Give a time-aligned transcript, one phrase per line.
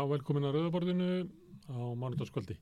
[0.00, 1.06] Já, velkomin að Rauðaborðinu
[1.76, 2.54] á mánudagskvöldi.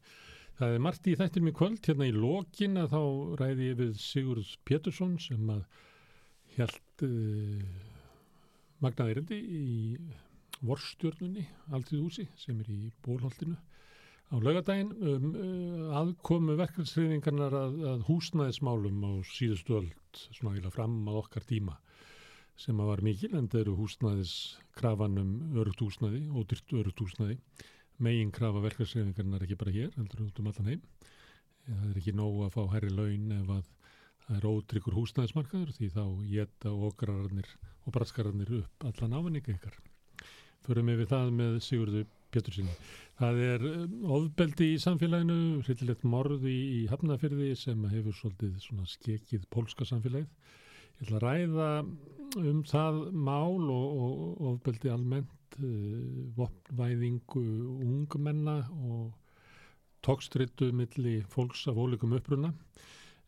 [0.59, 3.03] Það er margt í þættir mér kvöld, hérna í lokin að þá
[3.39, 5.61] ræði ég við Sigurð Pétursson sem að
[6.57, 7.61] held uh,
[8.83, 9.69] magnaði reyndi í
[10.67, 18.07] vorstjörnunni, alltíð húsi, sem er í bólholtinu á laugadaginn um, uh, aðkomu verkefnsreyfingarnar að, að
[18.11, 19.93] húsnæðismálum á síðustu öll,
[20.27, 21.79] svona vilja fram að okkar tíma
[22.59, 27.39] sem var mikil en það eru húsnæðiskrafanum örugt húsnæði, ódyrt örugt húsnæði.
[28.03, 30.83] Megin krafa verkefnsreifingarnar ekki bara hér, heldur út um allan heim.
[31.69, 33.71] Það er ekki nóg að fá herri laun ef að
[34.25, 37.55] það er ótryggur húsnæðismarkaður því þá geta okrararnir
[37.87, 39.79] og braskararnir upp allan ávinninga ykkar.
[40.67, 42.75] Förum við það með Sigurðu Pétursinni.
[43.19, 49.47] Það er um, ofbeldi í samfélaginu, hrittilegt morð í, í hafnafyrði sem hefur svolítið skekið
[49.55, 50.29] pólska samfélagið
[50.99, 51.67] Ég ætla að ræða
[52.43, 57.43] um það mál og, ofbeldi almennt, uh, vopnvæðingu
[57.87, 59.13] ungmenna og
[60.03, 62.51] tókstrittu milli fólks af ólíkum uppruna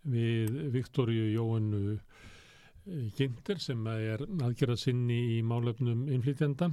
[0.02, 6.70] við Viktoríu Jóhannu eh, Ginter sem er aðgerað sinni í málefnum innflýtjenda,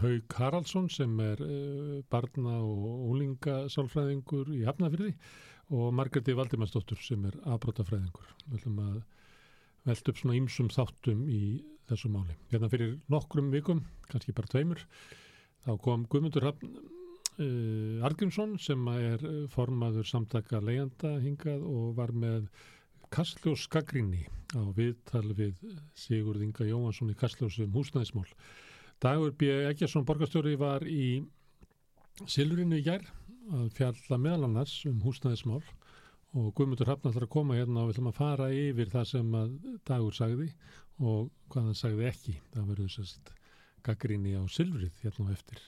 [0.00, 5.12] Haug Haraldsson sem er uh, barna og ólinga sálfræðingur í Hafnafyrði
[5.72, 8.32] og Margreti Valdimarsdóttur sem er afbrótafræðingur.
[8.46, 9.02] Við ætlum að
[9.88, 11.42] veld upp svona ýmsum þáttum í
[11.90, 12.36] þessu máli.
[12.52, 14.82] Hérna fyrir nokkrum vikum, kannski bara tveimur,
[15.66, 22.46] þá kom Guðmundur Hafn uh, Argrímsson sem er formaður samtaka leiðanda hingað og var með
[23.12, 24.24] Kastljós Skagrinni
[24.56, 25.58] á viðtal við
[25.98, 28.28] Sigurð Inga Jóhansson í Kastljósum húsnæðismál.
[29.02, 29.50] Dagur B.
[29.68, 31.24] Eggersson borgastjóri var í
[32.28, 33.04] Silurinu í gær
[33.52, 35.60] að fjalla meðal annars um húsnæðismál
[36.32, 39.36] og Guðmundur Hafn ætlar að koma hérna og við ætlum að fara yfir það sem
[39.36, 39.52] að
[39.88, 40.48] Dagur sagði
[41.02, 42.34] og hvað hann sagði ekki.
[42.54, 43.32] Það verður sérst
[43.84, 45.62] gaggrinni á Silvrið hérna á eftir.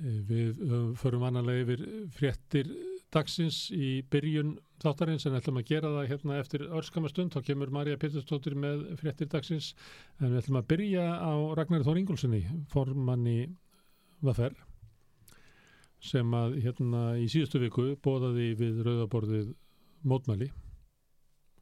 [0.00, 0.64] Eh, við
[1.00, 1.84] förum vanalega yfir
[2.16, 2.72] fréttir
[3.10, 7.32] dagsins í byrjun þáttarins en ætlum að gera það hérna eftir örskamastund.
[7.34, 9.72] Þá kemur Marja Péturstóttir með fréttir dagsins
[10.20, 13.38] en við ætlum að byrja á Ragnar Þór Ingólfssoni, formanni
[14.20, 14.58] Vaferr
[16.00, 19.52] sem að hérna í síðustu viku bóðaði við rauðaborðið
[20.08, 20.50] mótmæli.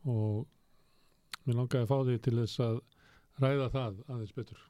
[0.09, 0.47] Og
[1.44, 2.81] mér langaði að fá því til þess að
[3.43, 4.60] ræða það aðeins betur.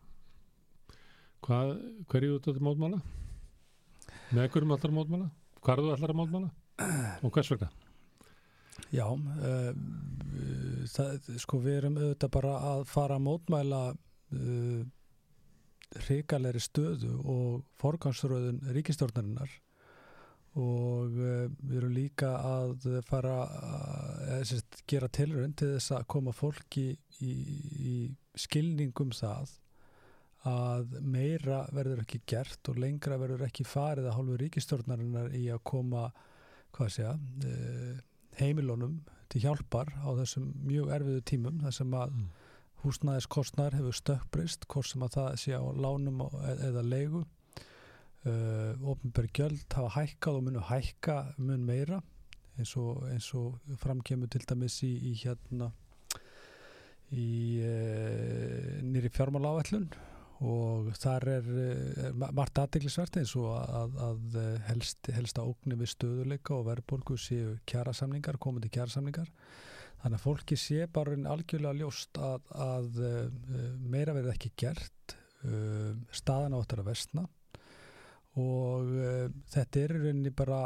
[1.44, 1.74] Hvað,
[2.10, 3.02] hverju þetta mótmæla?
[4.34, 5.28] Með hverjum allar mótmæla?
[5.64, 6.50] Hvað eru allar mótmæla?
[7.24, 7.68] Og hvers vegna?
[8.94, 9.72] Já uh,
[10.88, 14.82] það, sko við erum auðvitað bara að fara að mótmæla uh,
[15.97, 19.53] hrikalegri stöðu og forgansröðun ríkistjórnarinnar
[20.59, 26.34] og uh, við erum líka að fara að uh, gera tilrönd til þess að koma
[26.37, 26.91] fólki
[27.25, 27.94] í, í
[28.38, 29.54] skilningum það
[30.48, 35.65] að meira verður ekki gert og lengra verður ekki farið að hálfu ríkistjórnarinnar í að
[35.66, 36.09] koma
[36.78, 37.15] að
[37.48, 37.94] uh,
[38.38, 42.38] heimilónum til hjálpar á þessum mjög erfiðu tímum þar sem að mm
[42.83, 46.22] húsnæðiskostnar hefur stökkbrist hvort sem að það sé á lánum
[46.55, 47.25] eða leigu.
[48.27, 52.00] Uh, ofnbjörg gjöld hafa hækkað og munu hækka mun meira
[52.59, 53.05] eins og,
[53.39, 55.71] og framkemur til dæmis í, í hérna
[57.15, 57.28] í
[57.62, 59.87] uh, nýri fjármála áætlun
[60.45, 61.49] og þar er,
[62.10, 67.16] er margt aðdeglisvert eins og að, að helst, helst að ógni við stöðuleika og verðborgu
[67.22, 69.31] séu kjærasamningar, komandi kjærasamningar
[69.98, 73.25] Þannig að fólki sé bara algjörlega ljóst að, að uh,
[73.91, 75.16] meira verði ekki gert,
[75.47, 77.26] uh, staðan áttur að vestna
[78.38, 80.60] og uh, þetta er rauninni bara,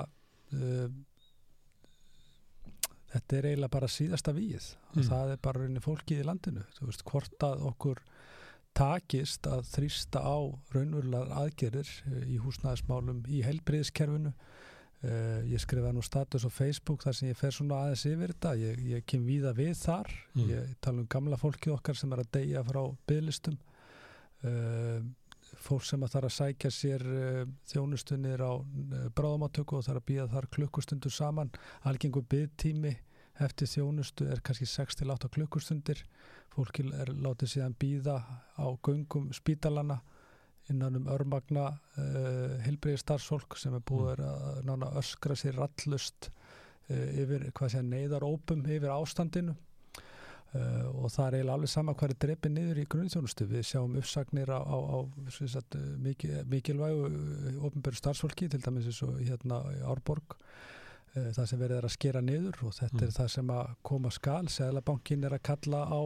[3.12, 4.98] þetta er eiginlega bara síðasta víð mm.
[4.98, 6.64] og það er bara rauninni fólkið í landinu.
[6.76, 8.02] Þú veist hvort að okkur
[8.76, 10.36] takist að þrýsta á
[10.72, 11.88] raunverulegar aðgerir
[12.28, 14.32] í húsnæðismálum í heilbriðiskerfinu
[15.02, 18.52] Uh, ég skrifaði nú status á Facebook þar sem ég fer svona aðeins yfir þetta.
[18.60, 20.10] Ég, ég kem víða við þar.
[20.36, 20.44] Mm.
[20.52, 25.00] ég tala um gamla fólkið okkar sem er að deyja frá bygglistum uh, eh,
[25.62, 27.40] fólk sem að þarf að sækja sér uh,
[27.72, 28.52] þjónustunir á
[29.18, 31.50] bráðamátöku og þarf að býða þar klukkustundur saman.
[31.82, 32.94] Algengur byggtími
[33.42, 36.06] eftir þjónustu er kannski 6-8 klukkustundir.
[36.54, 38.20] Fólki er látið síðan býða
[38.54, 39.98] á göngum spítalana
[40.70, 44.30] innan um örmagna uh, eh, heilbriði starfsfólk sem er búið mm.
[44.30, 51.26] að nána öskra sér rallust uh, yfir hvað sé neyðarópum yfir ástandinu uh, og það
[51.26, 54.76] er eiginlega alveg sama hvað er drefið niður í grunnþjónustu við sjáum uppsagnir á, á,
[54.78, 54.98] á
[55.30, 57.10] sagt, mikil, mikilvægu
[57.68, 60.38] ofnbjörn starfsfólki til dæmis eins og hérna í Árborg
[61.12, 63.08] það sem verður að skera niður og þetta mm.
[63.08, 66.02] er það sem að koma skal, Sælabankin er að kalla á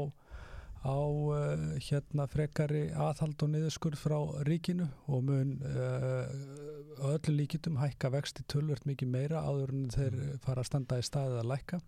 [0.87, 4.17] á uh, hérna frekari aðhald og niðurskurð frá
[4.47, 10.63] ríkinu og mun uh, öllu líkitum hækka vexti tölvört mikið meira áður en þeir fara
[10.63, 11.81] að standa í staðið að lækka.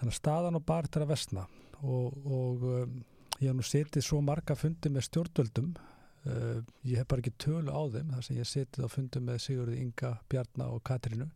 [0.00, 1.44] Þannig að staðan og bara til að vestna
[1.82, 2.96] og, og um,
[3.40, 7.72] ég hef nú setið svo marga fundi með stjórnvöldum uh, ég hef bara ekki tölu
[7.72, 11.28] á þeim þar sem ég setið á fundi með Sigurði Inga, Bjarnar og Katrinu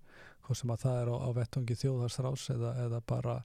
[0.47, 3.37] hvað sem að það er á, á vettungi þjóðharsrás eða, eða bara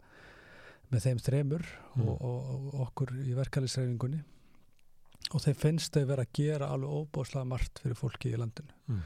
[0.92, 2.08] með þeim þremur mm.
[2.08, 4.22] og, og, og okkur í verkefælisreifingunni
[5.34, 9.02] og þeim finnst þau verið að gera alveg óbáslega margt fyrir fólki í landinu mm.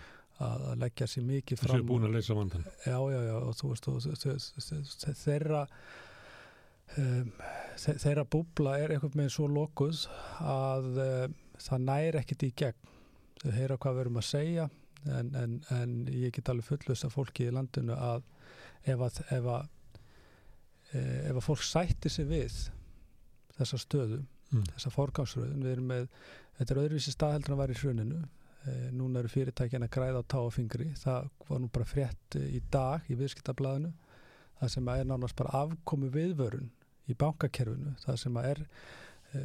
[0.45, 3.35] að, að leggja sér mikið fram Þessu er búin að leysa vandan Já, já, já,
[3.39, 5.63] og þú veist þeirra
[6.97, 7.31] um,
[7.77, 10.05] þeirra búbla er einhvern veginn svo lokuð
[10.43, 12.93] að um, það næri ekkit í gegn
[13.39, 14.69] þau heyra hvað við erum að segja
[15.07, 18.25] en, en, en ég get alveg fullust af fólki í landinu að
[18.87, 19.69] ef að, ef að
[20.97, 22.57] ef að fólk sætti sig við
[23.59, 24.19] þessa stöðu,
[24.51, 24.67] mm.
[24.73, 26.05] þessa fórgámsröðun við erum með,
[26.57, 28.21] þetta er öðruvísi staðheldur að vera í hruninu.
[28.67, 33.05] E, núna eru fyrirtækjan að græða á táfingri það var nú bara frétt í dag
[33.07, 33.93] í viðskiptablaðinu
[34.59, 36.67] það sem er nánast bara afkomi viðvörun
[37.07, 38.65] í bankakerfinu, það sem er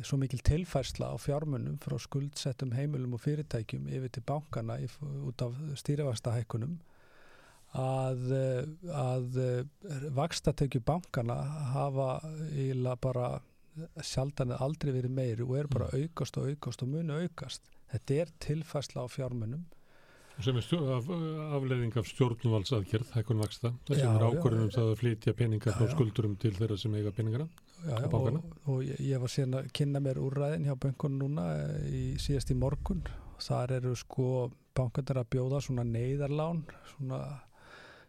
[0.04, 4.88] svo mikil tilfærsla á fjármunum frá skuldsettum heimilum og fyrirtækjum yfir til bankana í,
[5.28, 6.78] út af stýrifastahækkunum
[7.74, 11.36] að, eh, að eh, vakstatökju bankana
[11.74, 12.08] hafa
[12.50, 13.40] íla bara
[14.02, 16.04] sjaldan eða aldrei verið meiri og er bara mm.
[16.04, 17.64] aukast og aukast og muni aukast.
[17.90, 19.64] Þetta er tilfæsla á fjármunum.
[20.42, 21.06] Sem er af,
[21.54, 23.70] afleðing af stjórnvalsadgjörð, hækkun vaksta.
[23.86, 27.46] Það sem er ákvörðunum það að flytja peningar frá skuldurum til þeirra sem eiga peningara
[27.84, 28.40] já, á bankana.
[28.42, 32.04] Og, og ég, ég var síðan að kynna mér úrræðin hjá bankunum núna eh, í
[32.22, 33.04] síðast í morgun.
[33.44, 34.28] Þar eru sko
[34.74, 36.64] bankunar að bjóða svona neyðarlán,
[36.96, 37.20] svona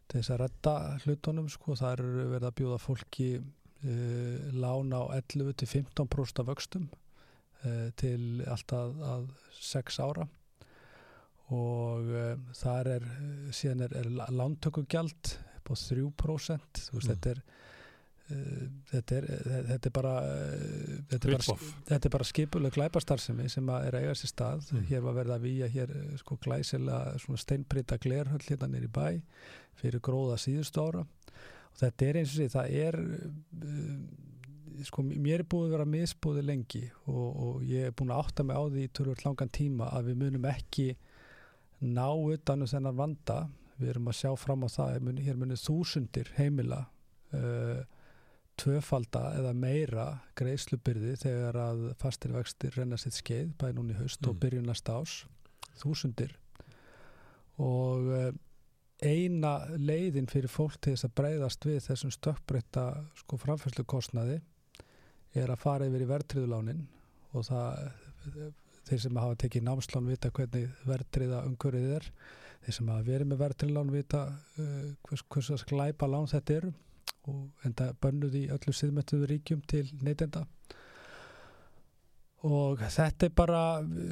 [0.07, 5.05] til þess að redda hlutunum sko, það eru verið að bjóða fólki uh, lána á
[5.17, 9.29] 11-15% af vöxtum uh, til alltaf að
[9.61, 10.27] 6 ára.
[11.53, 13.09] Og uh, þar er
[13.53, 15.35] síðan er, er lántökugjald
[15.65, 17.13] på 3% þú veist mm.
[17.13, 17.45] þetta er
[18.25, 19.25] Þetta er,
[19.67, 20.11] þetta er bara
[21.11, 21.57] þetta er bara,
[21.91, 24.63] þetta er bara skipuleg glæparstarfsemi sem er að eiga sér stað.
[24.73, 24.87] Mm.
[24.89, 29.05] hér var verið að výja hér sko glæsilega steinbrita glerhöll hérna nýri bæ
[29.79, 31.03] fyrir gróða síðustu ára.
[31.05, 33.97] Og þetta er eins og því það er uh,
[34.83, 38.45] sko mér er búið að vera misbúið lengi og, og ég er búin að átta
[38.47, 40.87] mig á því í törfur langan tíma að við munum ekki
[41.85, 43.39] ná utanu þennan vanda.
[43.79, 46.85] Við erum að sjá fram á það muni, hér munir þúsundir heimila
[47.35, 47.83] uh,
[48.59, 50.05] tvöfalda eða meira
[50.39, 54.29] greiðslubyrði þegar að fastir vextir renna sitt skeið bæði núni haust mm.
[54.31, 55.17] og byrjun næsta ás
[55.81, 56.37] þúsundir.
[57.59, 58.29] Og uh,
[59.03, 62.85] eina leiðin fyrir fólk til þess að breyðast við þessum stökkbreytta
[63.19, 64.39] sko framfærslu kostnaði
[65.35, 66.85] er að fara yfir í verðtriðulánin
[67.35, 67.89] og það
[68.85, 72.09] þeir sem hafa tekið námslán vita hvernig verðtriða umkörðið er.
[72.65, 76.73] Þeir sem hafa verið með verðtriðlán vita uh, hvers, hvers að sklæpa lán þetta eru
[77.25, 80.45] og enda bönnuð í öllu siðmættuðu ríkjum til neytenda.
[80.45, 80.84] og
[82.45, 83.61] þetta er bara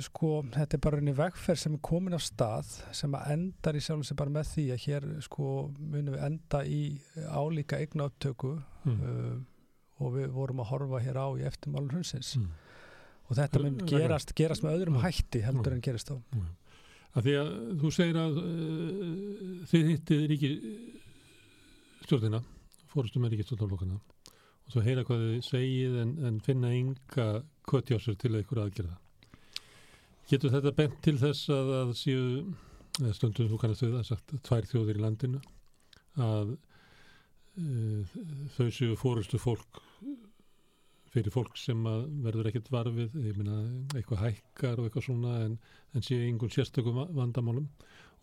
[0.01, 3.81] sko, þetta er bara einni vegferð sem er komin á stað sem að endar í
[3.83, 6.81] sjálf sem bara með því að hér sko munum við enda í
[7.29, 9.03] álíka eigna upptöku mm.
[9.03, 9.35] uh,
[10.01, 12.49] og við vorum að horfa hér á í eftirmálur hundsins mm.
[13.27, 16.51] og þetta mun gerast, gerast með öðrum hætti heldur en gerist á að
[17.13, 20.53] Því að þú segir að uh, þið hittið ríki
[22.07, 22.41] stjórnina
[22.89, 24.01] fórustum er ríki stjórnaflokkana
[24.65, 27.27] og svo heyra hvað þið segið en, en finna ynga
[27.69, 28.99] kvötjásur til einhverja aðgerða.
[30.29, 32.27] Getur þetta bent til þess að, að séu,
[33.01, 35.41] eða stundum þú kannast við það, sagt tvær þjóðir í landinu,
[36.23, 36.53] að
[37.59, 38.05] e,
[38.55, 39.81] þau séu fórustu fólk
[41.13, 41.83] fyrir fólk sem
[42.23, 43.59] verður ekkert varfið, ég minna
[43.93, 45.59] eitthvað hækkar og eitthvað svona en,
[45.93, 47.67] en séu einhvern sérstökum vandamálum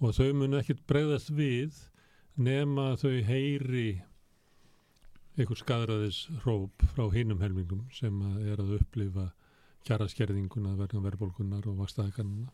[0.01, 1.77] og þau munu ekkert breyðast við
[2.41, 4.01] nema þau heyri
[5.41, 9.31] einhver skadræðis hróp frá hinum helmingum sem er að upplifa
[9.89, 12.51] kjaraskerðinguna verðan verðbólkunar og vakstaðakanuna.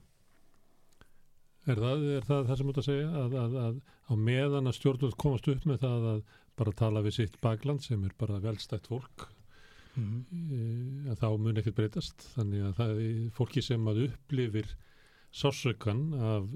[1.66, 4.76] Er það, er það það sem út að segja að, að, að á meðan að
[4.78, 6.20] stjórnvöld komast upp með það að
[6.56, 9.26] bara tala við sitt bagland sem er bara velstætt fólk
[9.96, 11.10] mm -hmm.
[11.10, 14.70] að þá mun ekkert breytast þannig að það er fólki sem að upplifir
[15.32, 16.46] sársökan af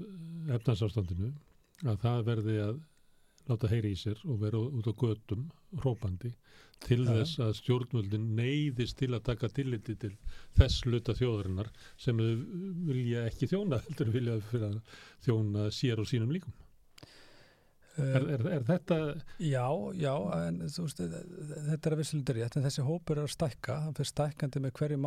[0.57, 1.33] efnarsástandinu
[1.85, 2.79] að það verði að
[3.51, 5.45] láta heyri í sér og vera út á gödum
[5.81, 6.33] hrópandi
[6.81, 7.13] til ja.
[7.19, 10.15] þess að stjórnvöldin neyðist til að taka tilliti til
[10.57, 11.69] þess luta þjóðarinnar
[12.01, 12.33] sem þau
[12.89, 14.41] vilja ekki þjóna heldur vilja
[15.27, 16.57] þjóna sér og sínum líkum
[17.99, 18.97] Er, er, er þetta
[19.43, 19.65] Já,
[19.99, 20.13] já,
[20.47, 23.97] en þú veist, þetta er að vissulega rétt, en þessi hópur er að stækka, hann
[23.97, 24.99] fyrir stækkandi með hverju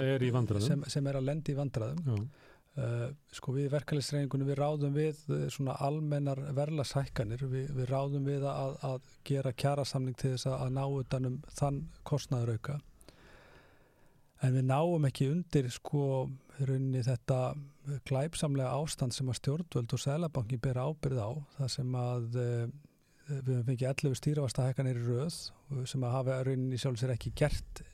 [0.00, 0.68] er vandraðum?
[0.70, 2.00] sem, sem er að lendi í vandraðum.
[2.08, 8.24] Já, Uh, sko við verkefælisreiningunum við ráðum við uh, svona almennar verðlasækkanir, við, við ráðum
[8.24, 12.78] við að, að gera kjærasamning til þess að, ná utanum þann kostnaðurauka
[14.42, 16.06] en við náum ekki undir sko
[16.62, 17.42] rauninni þetta
[18.08, 21.30] glæpsamlega ástand sem að stjórnvöld og Sælabankin bera ábyrð á.
[21.58, 22.64] Það sem að uh,
[23.28, 25.36] við höfum fengið 11 stýravastahækkanir í röð
[25.88, 27.84] sem að hafa rauninni sjálf sér ekki gert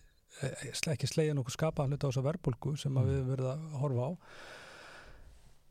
[0.43, 3.67] eh, ekki slegja nokkuð skapaðan hluta á þessu verbulgu sem að við höfum verið að
[3.83, 4.11] horfa á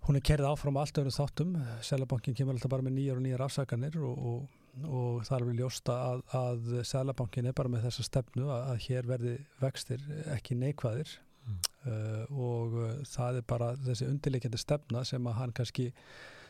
[0.08, 1.56] hún er kerið áfram á allt öðrum þáttum.
[1.84, 5.56] Sælabankin kemur alltaf bara með nýjar og nýjar afsakanir og, og, og það er vel
[5.60, 10.06] ljósta að, að Sælabankin er bara með þessa stefnu að, að hér verði vextir
[10.38, 11.18] ekki neikvæðir.
[11.48, 11.60] Mm.
[11.88, 15.86] uh, og uh, það er bara þessi undirleikjandi stefna sem að hann kannski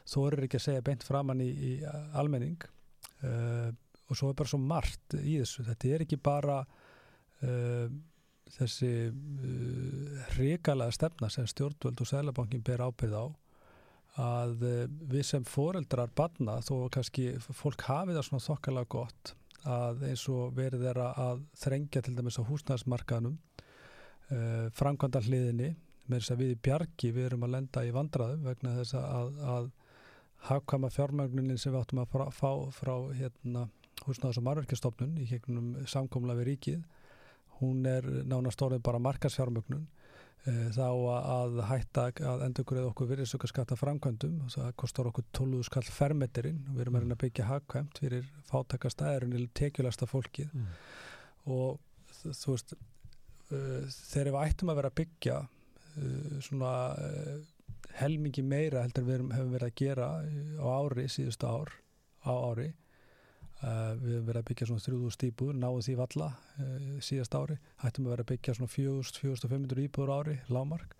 [0.09, 1.73] þorir ekki að segja beint framann í, í
[2.17, 2.61] almenning.
[3.21, 3.73] Uh,
[4.07, 5.65] og svo er bara svo margt í þessu.
[5.67, 7.89] Þetta er ekki bara uh,
[8.53, 13.25] þessi uh, hrikalega stefna sem stjórnvöld og Sælabankin ber ábyrð á
[14.21, 14.77] að uh,
[15.11, 19.33] við sem foreldrar barna þó kannski fólk hafi það svona þokkalega gott
[19.67, 25.73] að eins og verið þeirra að þrengja til dæmis á húsnæðismarkaðnum uh, framkvæmda hliðinni
[26.07, 29.41] með þess að við í bjargi við erum að lenda í vandraðum vegna þess að,
[29.55, 29.71] að
[30.47, 33.67] hafkama fjármögnunin sem við áttum að frá, fá frá hérna,
[34.05, 36.85] húsnæðis og marverkjastofnun í gegnum samkomla við ríkið
[37.59, 39.87] hún er nánast orðið bara markasfjármögnun
[40.47, 46.77] þá að hætta að endurgreða okkur virðisökkaskatta framkvæmdum það kostar okkur 12 skall fermeterinn og
[46.77, 50.69] við erum að reyna að byggja hagkvæmt fyrir fátakastæðurinn til tekjulasta fólkið mm.
[51.51, 51.81] og
[52.23, 57.37] þú veist uh, þegar við ættum að vera að byggja uh, svona uh,
[57.99, 60.09] helmingi meira heldur við erum, hefum verið að gera
[60.63, 61.73] á ári, síðustu ár
[62.23, 62.71] á ári
[63.61, 66.27] við hefum verið að byggja svona 3000 íbúður, náðu því valla
[67.03, 70.93] síðast ári, ættum að vera að byggja svona 4500 íbúður ári lámark,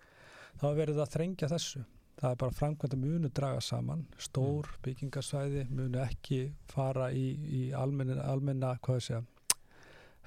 [0.58, 1.84] þá er verið að þrengja þessu.
[2.18, 8.24] Það er bara framkvæmda munu draga saman, stór byggingarsvæði munu ekki fara í, í almenna,
[8.26, 9.22] almenna segja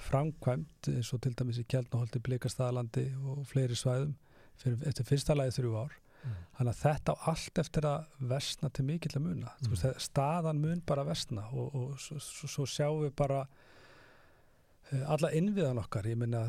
[0.01, 4.15] framkvæmt eins og til dæmis í Kjeldnaholti, Blíkastæðalandi og fleiri svæðum
[4.61, 5.91] fyrir, eftir fyrsta lagi þrjú ár.
[5.93, 6.10] Mm.
[6.57, 9.73] Þannig að þetta á allt eftir að vestna til mikill að muna Mm.
[9.73, 13.39] veist, staðan mun bara vestna og, og svo, svo, sjáum við bara
[14.91, 16.45] uh, alla innviðan okkar ég minna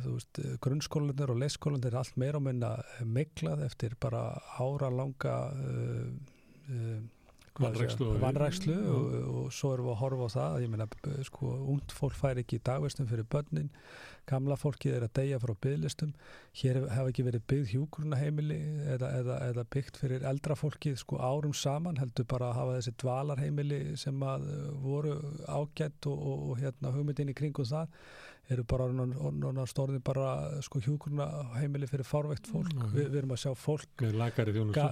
[0.60, 6.12] grunnskólanir og leikskólanir er allt meira og minna miklað eftir bara ára langa uh,
[6.68, 7.00] uh,
[7.60, 8.20] Vanrækslu og-
[8.72, 8.92] Já.
[8.96, 10.62] og, og svo erum við að horfa á það.
[10.62, 10.86] Ég meina,
[11.28, 13.68] sko, ungd fólk fær ekki í dagvistum fyrir börnin,
[14.26, 16.12] gamla fólkið er að deyja frá bygglistum,
[16.62, 18.58] hér hef- hafa ekki verið byggð hjúkurunaheimili
[18.94, 22.94] eða, eða, eða byggt fyrir eldra fólkið sko árum saman, heldur bara að hafa þessi
[23.02, 25.16] dvalarheimili sem að uh, voru
[25.48, 27.88] ágætt og, og, og hérna hugmyndin í kringum það
[28.50, 32.92] eru bara núna stórði bara sko hjúkurunaheimili fyrir fárveikt fólk, Mm.
[32.94, 34.02] Vi, við erum að sjá fólk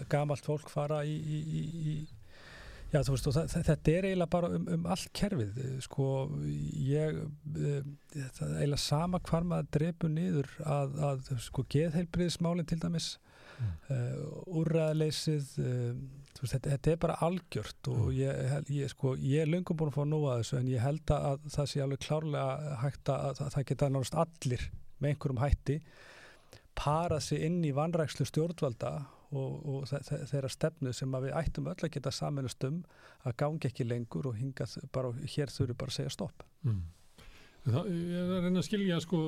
[0.09, 1.63] gamalt fólk fara í, í, í,
[1.93, 1.95] í
[2.91, 6.07] já þú veist það, þetta er eiginlega bara um, um allt kerfið sko
[6.91, 7.83] ég eh,
[8.37, 13.17] það er eiginlega sama hvar maður drepur niður að, að sko geðheilbriðismálinn til dæmis
[13.61, 13.73] Mm.
[13.93, 14.21] uh,
[14.57, 15.97] úrræðaleysið uh,
[16.41, 18.15] veist, þetta, þetta er bara algjört og Mm.
[18.17, 21.13] ég, ég, sko, ég er löngum búin að fá að nóga þessu en ég held
[21.13, 24.65] að það sé alveg klárlega hægt að, að það geta náttúrulega allir
[24.97, 25.77] með einhverjum hætti
[26.81, 28.95] parað sig inn í vanrækslu stjórnvalda
[29.31, 32.81] og, og þe- þe- þeirra stefnu sem við ættum öll að geta saminast um
[33.29, 36.43] að gangi ekki lengur og hingað bara hér þurfi bara að segja stopp.
[36.67, 36.81] Mm.
[37.67, 39.21] Það, ég er að reyna að skilja sko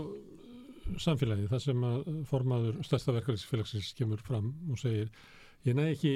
[0.99, 5.11] samfélagi þar sem að formaður stærsta verkefælisfélagsins kemur fram og segir
[5.63, 6.11] ég næ ekki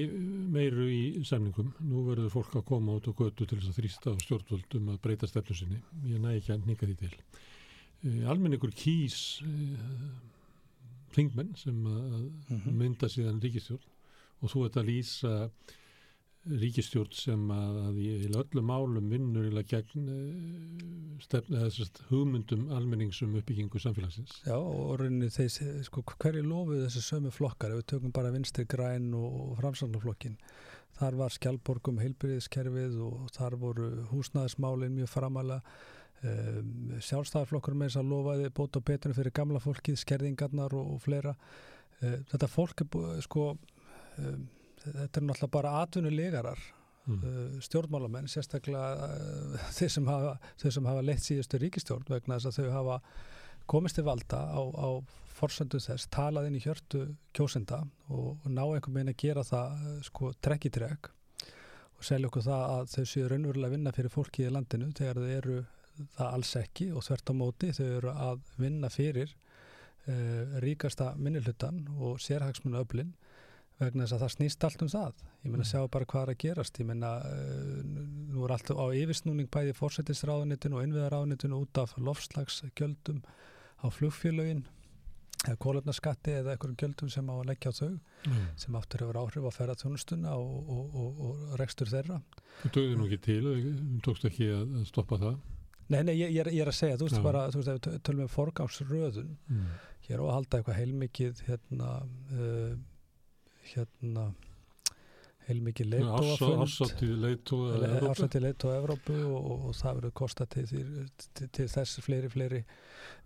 [0.51, 4.15] meiru í samningum nú verður fólk að koma út og götu til þess að þrýsta
[4.17, 5.79] á stjórnvöldum að breyta stefnu sinni
[6.11, 9.21] ég næ ekki að nýka því til uh, almenningur kýs
[11.17, 12.77] þingmenn sem Mhm.
[12.77, 13.85] mynda síðan ríkistjórn
[14.43, 15.35] og þú ert að lýsa
[16.47, 22.69] ríkistjórn sem að, að í öllum málum vinnur í gegn uh, stefn, eða, sérst, hugmyndum
[22.77, 24.37] almenningsum uppbyggingu samfélagsins.
[24.47, 28.67] Já og rauninni þeir, sko, hverju lofuð þessi sömu flokkar ef við tökum bara vinstri
[28.71, 30.39] græn og, og framsannarflokkin
[30.97, 35.63] þar var skjálborgum heilbyrðiskerfið og þar voru húsnæðismálin mjög framalega
[36.23, 41.03] um, sjálfstæðarflokkur með þess að lofaði bóta og betunum fyrir gamla fólkið, skerðingarnar og, og
[41.05, 44.49] fleira uh, þetta fólk er búið sko um,
[44.87, 46.73] þetta er náttúrulega bara atvinnulegarar
[47.07, 47.21] Mm.
[47.23, 52.73] uh, stjórnmálamenn, sérstaklega uh, þeir sem hafa, hafa leitt síðustu ríkistjórn vegna þess að þau
[52.75, 52.97] hafa
[53.71, 54.89] komist til valda á, á
[55.37, 57.05] forsöndu þess, talað inn í hjörtu
[57.37, 61.13] kjósenda og, og ná einhvern veginn að gera það sko trekk í trekk
[61.97, 65.23] og selja okkur það að þau séu raunverulega að vinna fyrir fólki í landinu þegar
[65.23, 65.61] þau eru
[66.17, 69.33] það alls ekki og þvert á móti þau eru að vinna fyrir
[70.09, 73.15] uh, ríkasta minnilhutan og sérhagsmunu öflin
[73.81, 75.71] vegna þess að það snýst allt um það ég menna Mm.
[75.71, 77.83] sjá bara hvað er að gerast ég menna uh,
[78.33, 83.21] nú er allt á yfirsnúning bæði fórsetisráðunitinu og innviðaráðunitinu út af lofslagsgjöldum
[83.85, 84.65] á flugfélögin
[85.47, 87.91] eða kólefnaskatti eða einhverjum gjöldum sem á að leggja á þau
[88.27, 88.47] Mm.
[88.59, 92.17] sem aftur hefur áhrif á ferðarþjónustuna og, og, og, og rekstur þeirra
[92.65, 95.37] Þú dögði nú ekki til, þú tókst ekki að stoppa það.
[95.89, 98.01] Nei, nei, ég, ég, er, að segja, þú veist bara, þú veist, ef við töl-
[98.09, 99.67] tölum við forgámsröðun, Mm.
[100.09, 101.91] hér á að halda eitthvað heilmikið, hérna,
[102.35, 102.73] uh,
[103.71, 104.25] hérna,
[105.47, 107.77] heilmikið leitóafund, Ársáttíð leitóa
[108.11, 111.07] ásætti leitóa Evrópu og, og, og það verður kosta til, til,
[111.39, 112.61] til, til þess fleiri, fleiri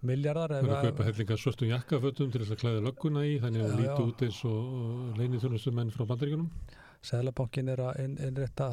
[0.05, 0.53] miljardar.
[0.53, 3.71] Það er að kaupa hellinga svörtum jakkafötum til þess að klæða lögguna í, þannig að
[3.73, 6.51] það líti út eins og leinið þjónustu menn frá bandaríkunum.
[7.09, 8.67] Sæðlabankin er að inn, innrétta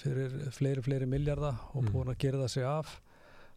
[0.00, 1.92] fyrir fleiri, fleiri miljardar og Mm.
[1.92, 3.00] búin að gera það sig af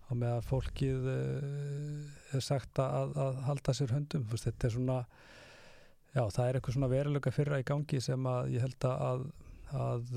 [0.10, 4.26] og með að fólkið uh, er sagt að, að halda sér höndum.
[4.30, 5.02] Þetta er svona,
[6.16, 9.28] já, það er eitthvað svona veruleika fyrra í gangi sem að ég held að,
[9.84, 10.08] að,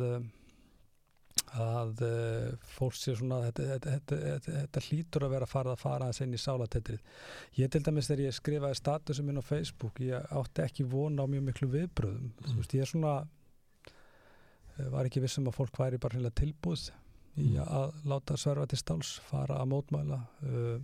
[1.60, 6.08] að uh, fólk sé svona, þetta, þetta, þetta, þetta, hlýtur að vera fara að fara
[6.08, 7.04] aðeins inn í sálatetrið.
[7.60, 11.32] Ég til dæmis þegar ég skrifaði statusum minn á Facebook, ég átti ekki vona á
[11.32, 12.32] mjög miklu viðbröðum.
[12.48, 13.14] Þú veist, ég er svona,
[13.92, 16.88] eh, var ekki vissum að fólk væri bara tilbúð
[17.40, 20.18] í að láta sverfa til stáls, fara að mótmæla.
[20.44, 20.80] Uh,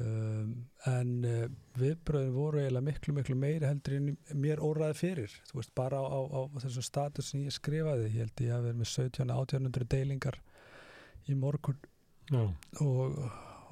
[0.00, 0.50] um,
[0.90, 1.44] en uh,
[1.80, 5.36] viðbröðin voru eiginlega miklu miklu meiri heldur en mér óraði fyrir.
[5.50, 8.66] Þú veist bara á, á, á þessum status sem ég skrifaði, ég held ég að
[8.68, 10.40] vera með 17-1800 deilingar
[11.30, 11.80] í morgun.
[12.30, 12.44] Já,
[12.84, 13.16] og,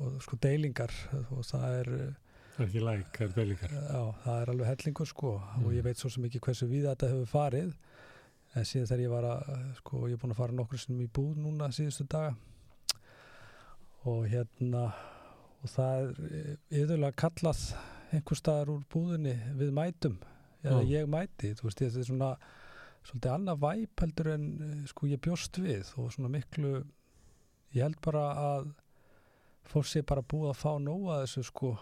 [0.02, 0.90] og sko deilingar
[1.30, 2.08] og það er uh,
[2.56, 3.76] það er ekki læk, það er deilingar.
[3.78, 5.36] Já, það er alveg hellingur sko.
[5.38, 5.76] Og Mm.
[5.78, 7.76] ég veit svo sem ekki hversu við þetta hefur farið
[8.58, 11.10] en síðan þegar ég var að sko, ég er búin að fara nokkur sinnum í
[11.18, 12.34] búð núna síðustu daga
[14.08, 14.88] og hérna
[15.58, 17.62] og það er yfirlega kallað
[18.14, 20.18] einhver staðar úr búðinni við mætum
[20.62, 20.90] eða Já.
[20.94, 22.30] ég mæti, þú veist, þetta er svona
[23.06, 26.72] svolítið annað væp heldur en eh, sko ég bjóst við og svona miklu
[27.76, 28.72] ég held bara að
[29.68, 31.74] fólk sé bara búið að fá nóga þessu sko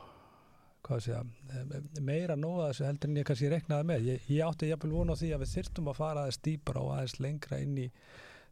[0.87, 4.07] hvað sé að meira nóga þessu heldur en ég kannski reknaði með.
[4.11, 7.18] Ég, ég átti jafnvel vona því að við þyrftum að fara aðeins dýpra og aðeins
[7.25, 7.87] lengra inn í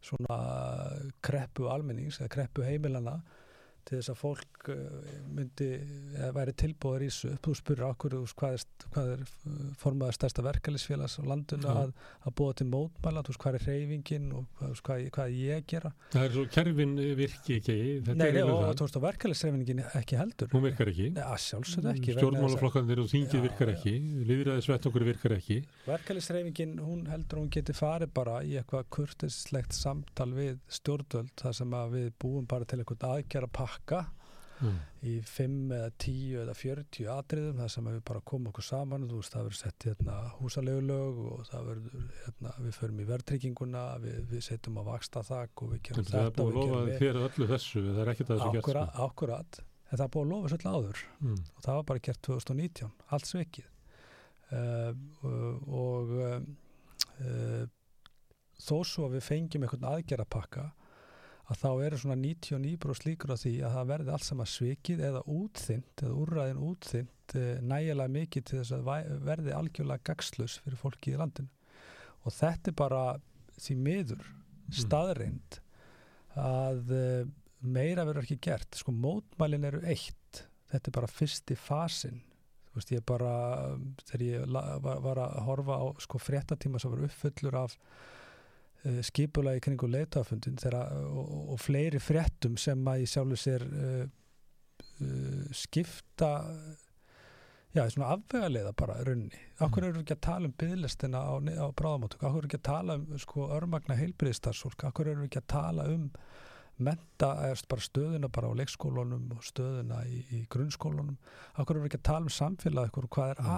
[0.05, 0.39] svona
[1.25, 3.19] kreppu almennings eða kreppu heimilana
[3.85, 5.69] til þess að fólk uh, myndi
[6.15, 9.25] eða væri tilbúður í þessu þú spurur okkur hvað er, hvað er
[9.81, 11.75] formaður stærsta verkefælisfélags á landinu Já.
[11.85, 11.93] að,
[12.25, 15.67] að búa til mótmæla þú veist hvað er reyfingin og hvað, hvað, hvað ég að
[15.75, 18.73] gera Það er svo, kerfin virki ekki, þetta Nei, og það.
[18.79, 21.09] þú veist og verkefælisreifingin ekki heldur Hún virkar ekki.
[21.15, 23.75] Að að- Stjórnmálaflokkanir og þingið virkar já.
[23.75, 23.93] ekki,
[24.29, 25.57] liðræðisvett okkur virkar ekki.
[25.85, 31.57] Verkefælisreifingin, hún heldur að hún geti farið bara í eitthvað kurtislegt samtal við stjórnvöld þar
[31.59, 34.05] sem að við búum bara til eitthvað aðgjara pakka
[34.63, 34.75] Mm.
[35.03, 39.17] í 5 eða 10 eða 40 atriðum þar sem við bara komum okkur saman þú
[39.19, 44.21] veist, það verður sett hérna húsalegulög og það verður, hérna, við förum í verðtrygginguna, við,
[44.31, 47.19] við setjum á vaksta þak og við gerum það er þetta búið að lofa þér
[47.25, 48.63] öllu þessu, það er ekkert að þessu gert.
[48.63, 49.59] akkurat, akkurat,
[49.91, 51.11] en það er búið að lofa svolítið áður Sko.
[51.27, 51.43] Mm.
[51.57, 53.67] og það var bara gert 2019 allt svikið
[54.55, 54.91] uh,
[55.83, 56.47] og um,
[57.19, 57.67] uh,
[58.63, 60.69] þó svo að við fengjum einhvern aðgerapakka
[61.45, 65.21] að þá eru svona 99% líkur á því að það verði allt saman svikið eða
[65.35, 71.13] útþynt eða úrræðin útþynt uh, nægilega mikið til þess að verði algjörlega gagslus fyrir fólki
[71.13, 71.51] í landinu.
[72.25, 73.03] Og þetta er bara
[73.61, 74.29] því miður
[74.73, 75.59] staðreind
[76.41, 77.25] að uh,
[77.61, 78.79] meira verður ekki gert.
[78.79, 80.45] Sko mótmælin eru eitt.
[80.71, 82.23] Þetta er bara fyrsti fasin
[82.75, 83.33] þú veist ég bara
[84.03, 87.77] þegar ég var að horfa á sko fréttatíma sem var uppfullur af
[88.85, 94.07] uh, skipulagi kringu leitafundin og, og- fleiri fréttum sem að í sjálfu sér uh,
[95.01, 96.31] uh, skipta
[97.75, 99.35] já, svona afvegaleiða bara runni.
[99.65, 102.95] Akkur eru ekki að tala um byðlistina á, á bráðamáttöku, akkur eru ekki að tala
[103.01, 106.05] um sko örmagna heilbriðistarsfólk, akkur eru ekki að tala um
[106.77, 111.15] menta, eða bara stöðuna bara á leikskólunum og stöðuna í, í grunnskólunum,
[111.59, 113.51] akkur eru ekki að tala um samfélag, akkur hvað er Mm.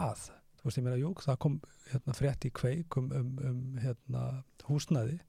[0.57, 1.57] Þú veist, ég meina, jú, það kom
[1.91, 4.23] hérna, frétt í kveik um, um, um hérna,
[4.67, 5.19] húsnaði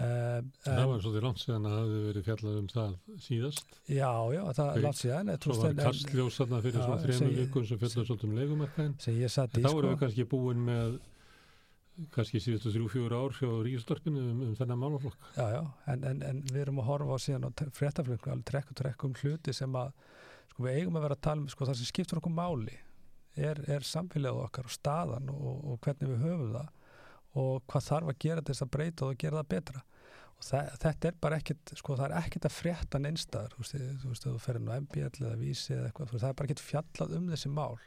[0.00, 3.78] um, Það var svolítið langt síðan að það hefði verið fjallað um það síðast.
[3.90, 7.04] já, já, það er langt síðan Svo var en- en- kastljós þarna fyrir Já, svona
[7.04, 8.98] þrejum vikum sem fjallaði svolítið um leikumarkaðin.
[9.00, 9.78] Þá sko.
[9.78, 11.00] erum við kannski búin með
[12.14, 15.24] kannski síðustu þrjú, fjögur ár hjá Ríkistorpinu um, um þennan málaflokk.
[15.36, 18.70] Já, já, en, en, en við erum að horfa á síðan á fréttaflöku, alveg trekk
[18.72, 19.90] og trekk um hluti sem að,
[20.54, 22.78] sko við eigum að vera að tala um, sko það sem skiptur okkur máli
[23.36, 26.68] er, er samfélagið okkar og staðan og, og hvernig við höfum það
[27.40, 29.84] og hvað þarf að gera þess að breyta og að gera það betra.
[30.40, 33.76] Og það, þetta er bara ekkit sko það er ekkit að frétta neinstæðar þú veist,
[34.02, 37.16] þú veist, þú ferir nú MBL eða vísi eða eitthvað, það er bara ekkit fjallað
[37.18, 37.78] um þessi mál.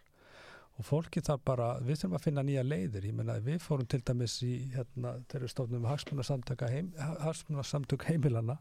[0.73, 3.03] Og fólki þarf bara, við þurfum að finna nýja leiðir.
[3.05, 6.87] Ég menna við fórum til dæmis í hérna, þegar við stofnum heim,
[7.21, 8.57] hagsmunarsamtök heimilana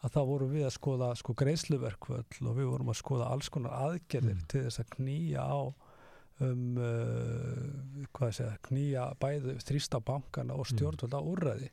[0.00, 3.76] að þá vorum við að skoða sko greiðsluverkvöld og við vorum að skoða alls konar
[3.76, 4.46] aðgerðir mm.
[4.48, 5.60] til þess að knýja á
[6.44, 11.70] um uh, að knýja bæðu þrýsta bankana og stjórnvöld á úrræði.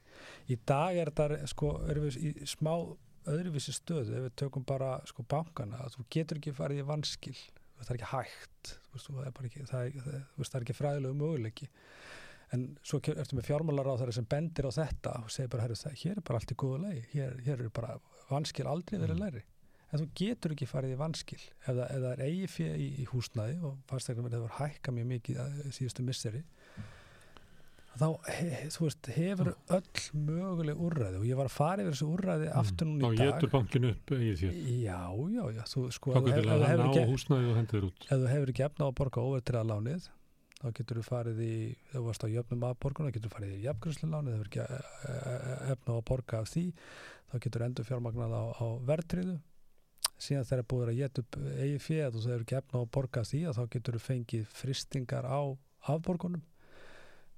[0.51, 2.73] Í dag er þetta sko, erum við í smá
[3.27, 7.36] öðruvísi stöðu ef við tökum bara sko bankana þú getur ekki farið í vanskil
[7.77, 11.19] það er ekki hægt veist, það, er ekki, það, er, það, það er ekki fræðilegu
[11.19, 11.69] möguleiki
[12.56, 16.15] en svo ertu með fjármálar á þeirra sem bendir á þetta og segir bara, hér
[16.15, 17.97] er bara allt í góðu lei hér, hér er bara
[18.32, 19.25] vanskil aldrei verið mm.
[19.88, 23.58] En þú getur ekki farið í vanskil ef það er eigi fyrir í, í húsnæði
[23.67, 25.41] og fastegnum er það að hækka mjög mikið
[25.78, 26.43] síðustu misseri
[27.97, 28.08] þá
[28.73, 32.60] þú veist, hefur öll möguleg úrræði og ég var að fara yfir þessu úrræði mm.
[32.62, 33.17] aftur núna í dag.
[33.17, 34.60] Þá getur bankinu upp eigið þér.
[34.84, 35.00] Já,
[35.34, 35.63] já, já.
[35.71, 38.08] Þú, sko, þá getur það að ná húsnæði og hendur út.
[38.08, 40.08] Ef þú hefur ekki efna á að borga óvertriða lánið,
[40.58, 41.54] þá getur þú farið í,
[41.89, 43.62] ef þú varst á jöfnum að borguna, þá getur þú farið í
[44.13, 44.80] lánið, ef þú hefur ekki e,
[45.12, 46.65] e, e, efna á að borga af því,
[47.28, 49.38] þá getur þú endur fjármagnað á, á verðtriðu
[50.17, 52.93] síðan þegar búður að geta upp eigi féð og þú hefur ekki efna á að
[52.97, 55.41] borga því að þá getur þú fengið fristingar á
[55.93, 56.45] afborgunum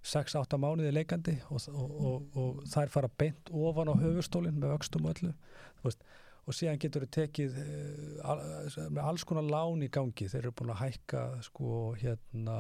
[0.10, 5.06] 6-8 mánuði leikandi og, og, og, og þær fara beint ofan á höfustólinn með vöxtum
[5.06, 5.34] og öllu
[5.84, 6.06] veist,
[6.50, 10.30] og síðan getur þau tekið uh, með alls konar lán í gangi.
[10.32, 12.58] Þeir eru búin að hækka sko hérna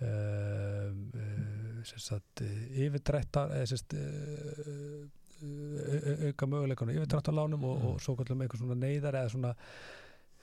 [0.00, 1.82] uh, uh,
[2.86, 3.52] yfirdrættar
[5.38, 9.54] auka möguleikunum yfirdrættarlánum og svo kallum eitthvað svona neyðar eða svona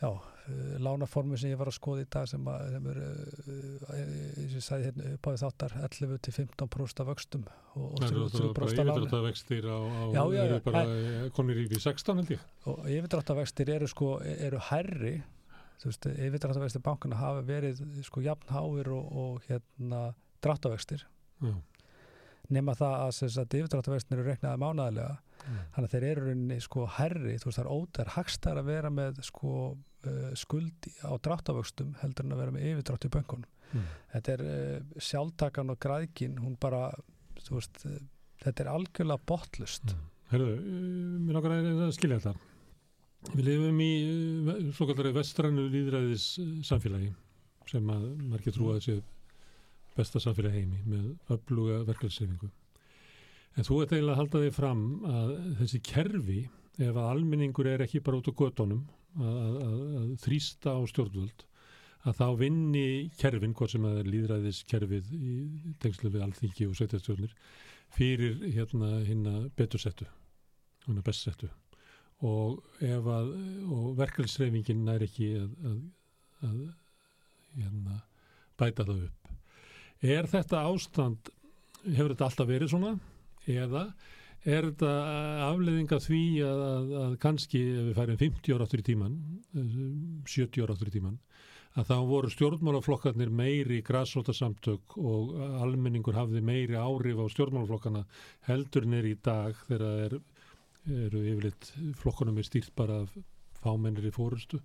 [0.02, 4.50] já, uh, lánaformu sem ég var að skoða í dag sem, að, sem er eins
[4.50, 8.90] og ég sagði hérna upp á því þáttar 11-15% af vöxtum og, og 3% af
[8.90, 10.84] láni Yfirdráttavextir á, á já, já, eru bara
[11.38, 12.44] konir í 16 held ég.
[12.72, 15.16] Og yfirdráttavextir eru sko eru herri
[15.82, 20.10] þú veist, yfirdráttavextir bankana hafa verið sko jafnháir og, og hérna
[20.44, 21.08] dráttavextir
[22.54, 25.60] nema það að, að yfirdráttavextir eru reknaði mánæðilega mm.
[25.76, 28.92] þannig að þeir eru rauninni sko herri, þú veist það er ótæðar hagstar að vera
[28.94, 33.86] með sko uh, skuldi á dráttavöxtum heldur en að vera með yfirdrátt í böngunum mm.
[34.16, 36.90] þetta er uh, sjálftakan og græðkin hún bara,
[37.42, 38.02] þú veist uh,
[38.44, 40.12] þetta er algjörlega botlust mm.
[40.32, 40.52] Herru,
[41.22, 42.52] mér nokkar að skilja þetta
[43.34, 43.92] Við lifum í
[44.76, 46.26] svo kallari vestrannu líðræðis
[46.68, 47.10] samfélagi
[47.70, 49.00] sem að margir trúa þessi
[49.96, 52.52] besta samfélagi heimi með öfluga verkefælsreifingu
[53.56, 55.30] En þú ert eiginlega að halda þig fram að
[55.62, 56.40] þessi kerfi,
[56.76, 58.82] ef að alminningur er ekki bara út á gödónum
[59.16, 61.46] að, að, að þrýsta á stjórnvöld,
[62.06, 62.88] að þá vinni
[63.22, 65.36] kerfin, hvort sem að er líðræðiskerfið í
[65.82, 67.36] tengslu við alþingi og sveitastjórnir,
[67.96, 70.08] fyrir hérna hinna betursettu,
[70.90, 71.48] hinna bestsettu.
[72.28, 75.80] Og og verkefælsreifingin er ekki að,
[76.44, 76.60] að
[77.56, 78.02] hérna,
[78.60, 79.25] bæta það upp.
[80.06, 81.34] Er þetta ástand,
[81.86, 82.96] hefur þetta alltaf verið svona?
[83.50, 83.90] eða
[84.46, 84.92] er þetta
[85.50, 89.16] afleðinga því að, að, að kannski ef við færum 50 ára áttur í tíman
[89.56, 91.18] 70 ára áttur í tíman
[91.76, 95.34] að þá voru stjórnmálaflokkarnir meiri græsótasamtök og
[95.66, 98.06] almenningur hafði meiri áhrif á stjórnmálaflokkana
[98.48, 100.16] heldur neyri í dag þegar er,
[101.08, 103.18] eru yfirleitt flokkunum er stýrt bara af
[103.66, 104.62] fámennir í fórustu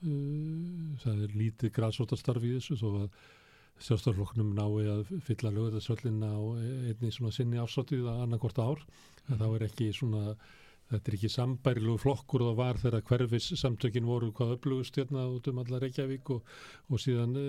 [0.00, 3.08] það er lítið græsótastarf í þessu þó að
[3.80, 6.36] sjálfstofloknum nái að fylla lögðarsvöllin á
[6.90, 8.82] einni svona sinni ásátið að annarkort ár.
[9.28, 9.38] Mm.
[9.40, 10.34] þá er ekki svona
[10.90, 15.28] þetta er ekki sambærilegu flokkur og það var þegar hverfis samtökin voru hvað upplugust hérna
[15.30, 16.48] út um alla Reykjavík og,
[16.90, 17.44] og síðan e,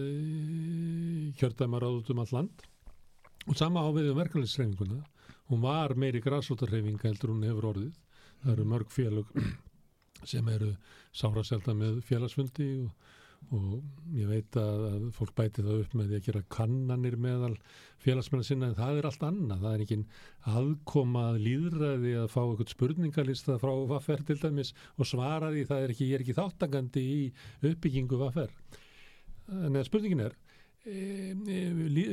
[1.40, 2.68] kjördæmar át um all land.
[3.50, 5.02] Og sama áviðið um verkefnisreifinguna
[5.50, 7.98] hún var meiri græsótarreifinga heldur hún hefur orðið.
[8.44, 9.34] Það eru mörg félög
[10.32, 10.76] sem eru
[11.12, 13.11] sára selta með félagsfundi og
[13.52, 17.56] og ég veit að, að fólk bæti það upp með því að gera kannanir meðal
[18.02, 19.98] félagsmennar sinna en það er allt annað, það er ekki
[20.52, 25.96] aðkomað líðræði að fá eitthvað spurningalista frá vaffer til dæmis og svara því það er
[25.96, 27.20] ekki, er ekki þáttangandi í
[27.72, 28.54] uppbyggingu vaffer
[29.52, 30.38] en spurningin er
[30.86, 30.96] e,
[31.36, 31.58] e,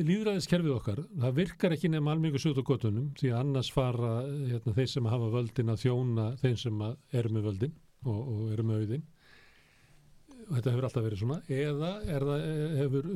[0.08, 4.74] líðræðiskerfið okkar það virkar ekki nefn almengu sjótt á gotunum því að annars fara hérna,
[4.74, 8.82] þeir sem hafa völdin að þjóna þeim sem eru með völdin og, og eru með
[8.82, 9.06] auðin
[10.48, 12.44] og þetta hefur alltaf verið svona eða það,
[12.78, 13.08] hefur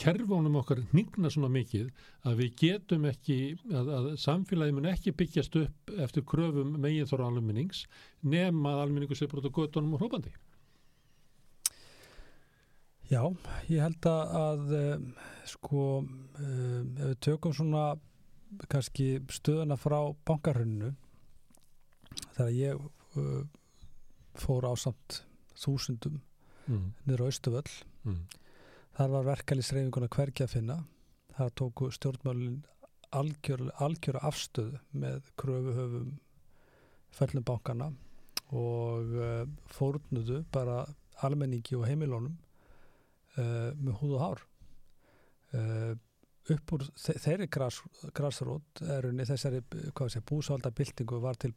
[0.00, 1.90] kerfónum okkar nýgna svona mikið
[2.26, 3.36] að við getum ekki
[3.70, 7.84] að, að samfélagi mun ekki byggjast upp eftir kröfum megin þóra almennings
[8.26, 10.32] nema að almenningu sé brot og göttunum og hrópandi?
[13.10, 13.22] Já,
[13.70, 14.74] ég held að, að
[15.50, 15.84] sko
[16.38, 17.84] ef við tökum svona
[18.70, 20.90] kannski stöðuna frá bankarhönnu
[22.34, 23.42] þegar ég uh,
[24.38, 25.22] fór á samt
[25.58, 26.18] þúsundum
[26.70, 28.20] mm, niður á Östuvöll mm,
[28.96, 30.80] þar var verkalýsreifinguna hvergi að finna.
[31.36, 32.60] Þar tóku stjórnmálin
[33.16, 36.12] algjör, algjöra afstöðu með kröfuhöfum
[37.14, 37.90] föllum bankana
[38.54, 40.84] og uh, fórnuðu bara
[41.26, 42.36] almenningi og heimilónum
[43.38, 44.44] uh, með húð og hár.
[45.54, 45.92] Uh,
[46.48, 47.80] upp úr þe þeirri gras,
[48.16, 49.60] grasrót erunni þessari
[50.26, 51.52] búsaldabildingu var til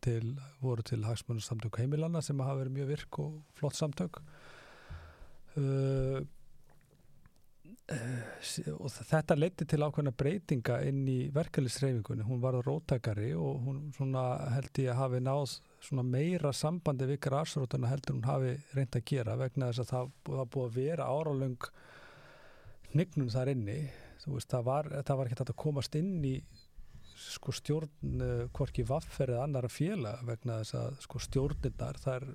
[0.00, 4.22] til, voru til hagsmunarsamtök heimilanna sem hafa verið mjög virk og flott samtök.
[5.54, 6.24] Uh,
[7.92, 13.80] uh, og þetta leiti til ákveðna breytinga inn í verkefliðsreyfingunni, hún var róttakari og hún
[13.94, 14.24] svona
[14.56, 19.10] held ég að hafi náð svona meira sambandi við grasrótuna heldur hún hafi reynd að
[19.12, 21.68] gera vegna þess að það, það búið að vera áralöng
[22.94, 23.80] hnignum þar inni
[24.24, 26.36] veist, það var, var ekki þetta að komast inn í
[27.24, 32.26] sko stjórn uh, hvorki vaffer eða annara félag vegna þess að sko stjórnirnar þar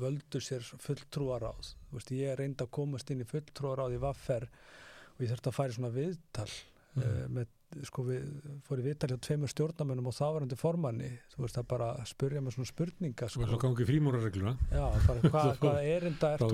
[0.00, 5.32] völdur sér fulltrúaráð veist, ég reyndi að komast inn í fulltrúaráð í vaffer og ég
[5.32, 7.04] þurfti að færi svona viðtal mm.
[7.04, 7.52] uh, með
[7.88, 8.28] sko við
[8.66, 11.10] fórum viðtalið á tveimur stjórnamennum og þávarandi formanni.
[11.34, 13.42] Þú veist það bara að spurja með svona spurninga sko.
[13.44, 16.46] og svo gangi frímúrarregluna já, bara hvað, hvað er enda frá,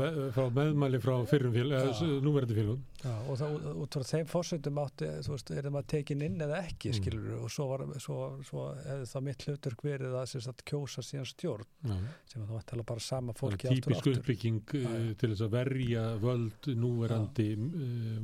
[0.00, 4.80] veð, frá meðmæli frá fyrrum félag núverandi félagum já, og það út frá þeim fórsöndum
[4.84, 6.98] átti þú veist, er það maður tekin inn eða ekki mm.
[7.00, 11.30] skilur og svo, var, svo, svo hefði það mitt hlutur hverið að, að kjósa síðan
[11.30, 11.96] stjórn já.
[12.32, 15.56] sem það var tala bara sama fólki það er típisk uppbygging uh, til þess að
[15.56, 18.20] verja völd núverandi uh,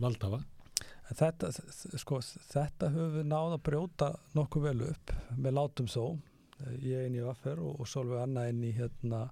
[1.06, 2.18] valdhafa Þetta, sko,
[2.50, 6.04] þetta höfum við náð að brjóta nokkuð vel upp með látum þó.
[6.82, 9.28] Ég inn í Vaffer og, og Solveig Anna inn í hérna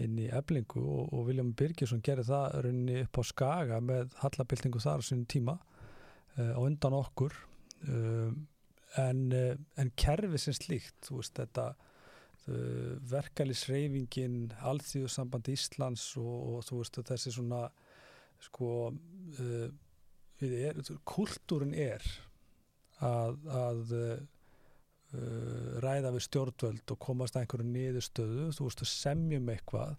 [0.00, 4.80] inn í eblingu og, og Viljum Birgisson gerir það rauninni upp á skaga með hallabildingu
[4.80, 7.34] þar á sínum tíma uh, á undan okkur.
[7.88, 8.30] Uh,
[9.00, 11.72] en, uh, en kerfi sem slíkt þú veist þetta
[13.10, 17.60] verkefælisreifingin alþjóðsamband Íslands og, og þú veist þessi svona
[18.42, 18.70] sko
[21.08, 22.04] kultúrin er
[23.04, 24.20] að, að uh,
[25.82, 29.96] ræða við stjórnvöld og komast að einhverju niðurstöðu, þú veist að semjum eitthvað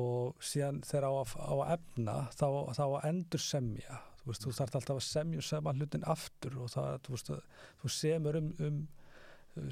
[0.00, 2.46] og síðan þegar á að, á að efna þá,
[2.78, 6.72] þá að endur semja þú veist, þú þarf alltaf að semja saman hlutin aftur og
[6.74, 8.80] það, þú veist, að, þú semur um, um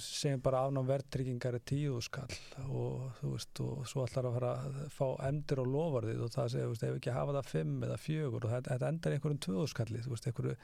[0.02, 2.34] segjum bara afnám verðtryggingar er tíu skall
[2.66, 6.48] og þú veist og svo ætlar að fara að fá endur og lofarðið og það
[6.54, 10.14] segir, ef ekki hafa það fimm eða fjögur og þetta, endar einhverjum tvöðu skalli þú
[10.14, 10.56] veist, einhverju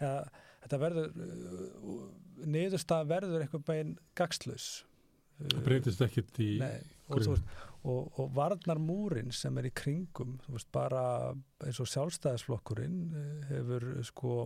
[0.00, 0.12] ja,
[0.62, 2.04] þetta verður uh,
[2.56, 4.68] niðurstað verður einhvern veginn gagslaus
[5.40, 6.78] það breytist ekkert í Nei,
[7.10, 11.04] og, veist, og, og varnar múrin sem er í kringum þú veist, bara
[11.66, 14.40] eins og sjálfstæðisflokkurinn uh, hefur sko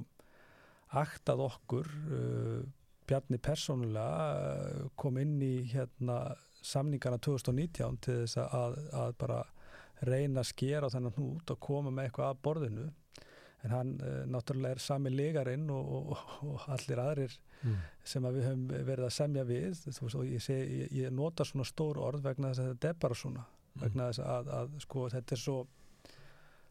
[0.97, 2.61] aktað okkur uh,
[3.11, 6.23] Bjarni persónulega eh, kom inn í hérna,
[6.63, 9.41] samningarna 2019 til þess að, að bara
[10.07, 12.89] reyna að skera þennan hnút og koma með eitthvað að borðinu
[13.61, 17.77] en hann uh, náttúrulega er sami legarinn og, og, og allir aðrir mm.
[18.13, 19.89] sem að við höfum verið að semja við veist,
[20.31, 23.45] ég, sé, ég, ég nota svona stór orð vegna þess að þetta er bara svona
[23.45, 23.83] mm.
[23.85, 25.59] vegna þess að, að sko, þetta er svo,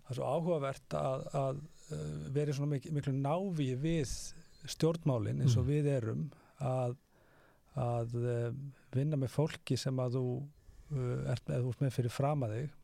[0.09, 2.05] er svo áhugavert að, að uh,
[2.39, 4.15] verið svona miklu, miklu návi við
[4.67, 5.69] stjórnmálinn eins og mm.
[5.69, 6.25] við erum
[6.65, 6.95] að,
[7.79, 8.49] að uh,
[8.95, 12.75] vinna með fólki sem að þú uh, ert með, með fyrir fram að þig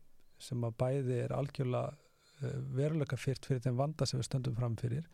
[0.46, 4.76] sem að bæði er algjörlega uh, veruleika fyrt fyrir þeim vanda sem við stöndum fram
[4.80, 5.08] fyrir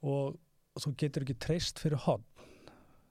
[0.00, 0.36] og,
[0.80, 2.26] þú getur ekki treyst fyrir hodn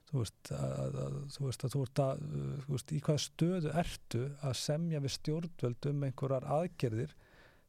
[0.09, 2.21] þú veist að, að, þú veist að þú ert að
[2.63, 7.13] þú veist í hvaða stöðu ertu að semja við stjórnvöld um einhverjar aðgerðir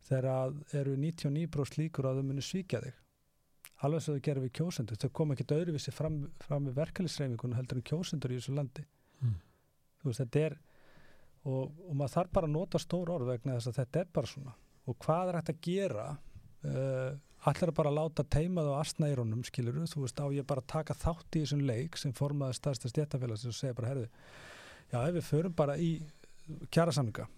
[0.08, 2.96] þegar eru 99% líkur að þau muni svíkja þig
[3.86, 7.80] alveg sem þau gerum við kjósendur þau kom ekki öðruvísi fram, fram með verkefliðsreifingun heldur
[7.80, 8.84] en kjósendur í þessu landi.
[9.20, 9.38] Mm.
[10.00, 10.58] þú veist þetta er
[11.44, 14.30] og, og maður þarf bara að nota stór orð vegna þess að þetta er bara
[14.30, 14.54] svona.
[14.88, 16.06] Og hvað er hægt að gera?
[16.60, 20.72] Uh, allir að bara láta teimað á astnæronum skiluru, þú veist á ég bara að
[20.74, 24.10] taka þátt í þessum leik sem formaði starfsta stjættafélags og segja bara herði
[24.90, 25.90] já ef við förum bara í
[26.72, 27.28] kjara samlinga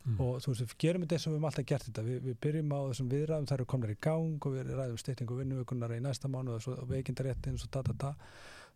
[0.00, 0.20] Mm.
[0.24, 2.36] og þú veist, við gerum þetta eins og við höfum alltaf gert þetta við, við
[2.40, 6.00] byrjum á þessum viðræðum, það eru komnar í gang og við ræðum styrtingu vinnuvökunar í
[6.00, 8.14] næsta mánu og, og veikindaréttin og svo ta ta ta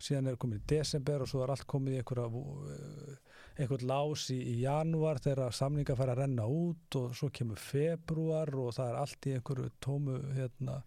[0.05, 2.03] síðan er komið í desember og svo er allt komið í
[3.55, 8.51] einhvern lás í, í januar þegar samninga fær að renna út og svo kemur februar
[8.59, 10.81] og það er allt í einhverju tómu hérna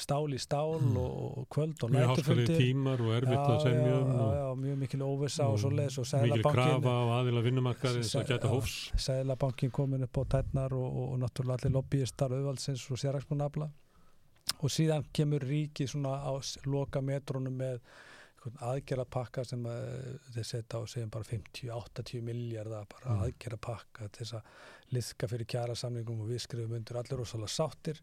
[0.00, 0.94] stál í stál mm.
[0.96, 4.78] og, og kvöld og nættufundir tímar og erfitt já, að semja um já, já, mjög
[4.80, 8.78] mikil óvisa og, og svo les og mikil krafa á aðila vinnumarkaði sem geta hófs
[8.96, 13.68] Sælabankin komin upp á tætnar og, og náttúrulega allir lobbyistar auðvaldsins og sérraksmunabla
[14.62, 16.32] og síðan kemur ríki svona á
[16.64, 17.82] loka metrónum með
[18.64, 23.24] aðgerra pakka sem að, þeir setja á segjum bara 50-80 miljardar bara mm.
[23.26, 27.52] aðgerra pakka til þess að liðka fyrir kjara samlingum og við skrifum undir allir rosalega
[27.52, 28.00] sáttir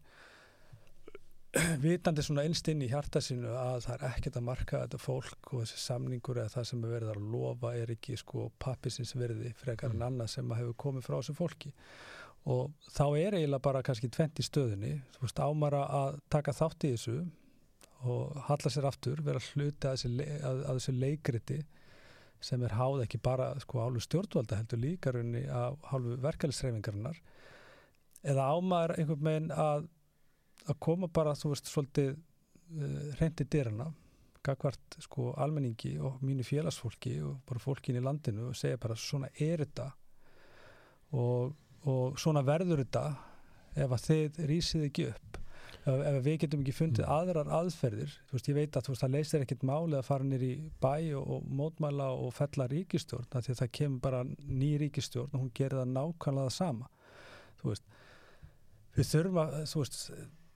[1.84, 5.50] vitandi svona einst inn í hjarta sinu að það er ekkert að marka þetta fólk
[5.50, 9.50] og þessi samningur eða það sem er verið að lofa er ekki sko pappisins verði
[9.58, 9.98] frekar mm.
[9.98, 11.72] en annað sem hefur komið frá þessu fólki.
[12.50, 16.86] Og þá er eiginlega bara kannski tvent í stöðunni, þú veist ámara að taka þátt
[16.86, 17.18] í þessu
[18.08, 21.58] og halla sér aftur, vera hluti að þessu, að, að þessu leikriti
[22.40, 27.18] sem er háð ekki bara sko hálfu stjórnvalda heldur líka raunni af hálfu verkefælisreifingarinnar
[28.32, 29.88] eða ámar einhvern veginn að,
[30.68, 32.20] að koma bara þú veist svolítið uh,
[32.84, 33.90] eh, reyndi dyrana
[34.44, 39.28] gagvart sko almenningi og mínu félagsfólki og bara fólkin í landinu og segja bara svona
[39.36, 39.90] er þetta.
[41.20, 41.52] Og,
[41.90, 43.04] og svona verður þetta
[43.76, 45.38] ef að þið rýsið ekki upp.
[45.80, 47.12] Ef, ef við getum ekki fundið mm.
[47.14, 50.50] aðrar aðferðir þú veist, ég veit að veist, það leysir ekkit máli að fara nýri
[50.82, 55.44] bæ og, og mótmæla og fella ríkistjórn, því að það kemur bara ný ríkistjórn og
[55.44, 56.90] hún gerir það nákvæmlega það sama.
[57.60, 57.96] Þú veist
[58.96, 59.98] við þurfum að, þú veist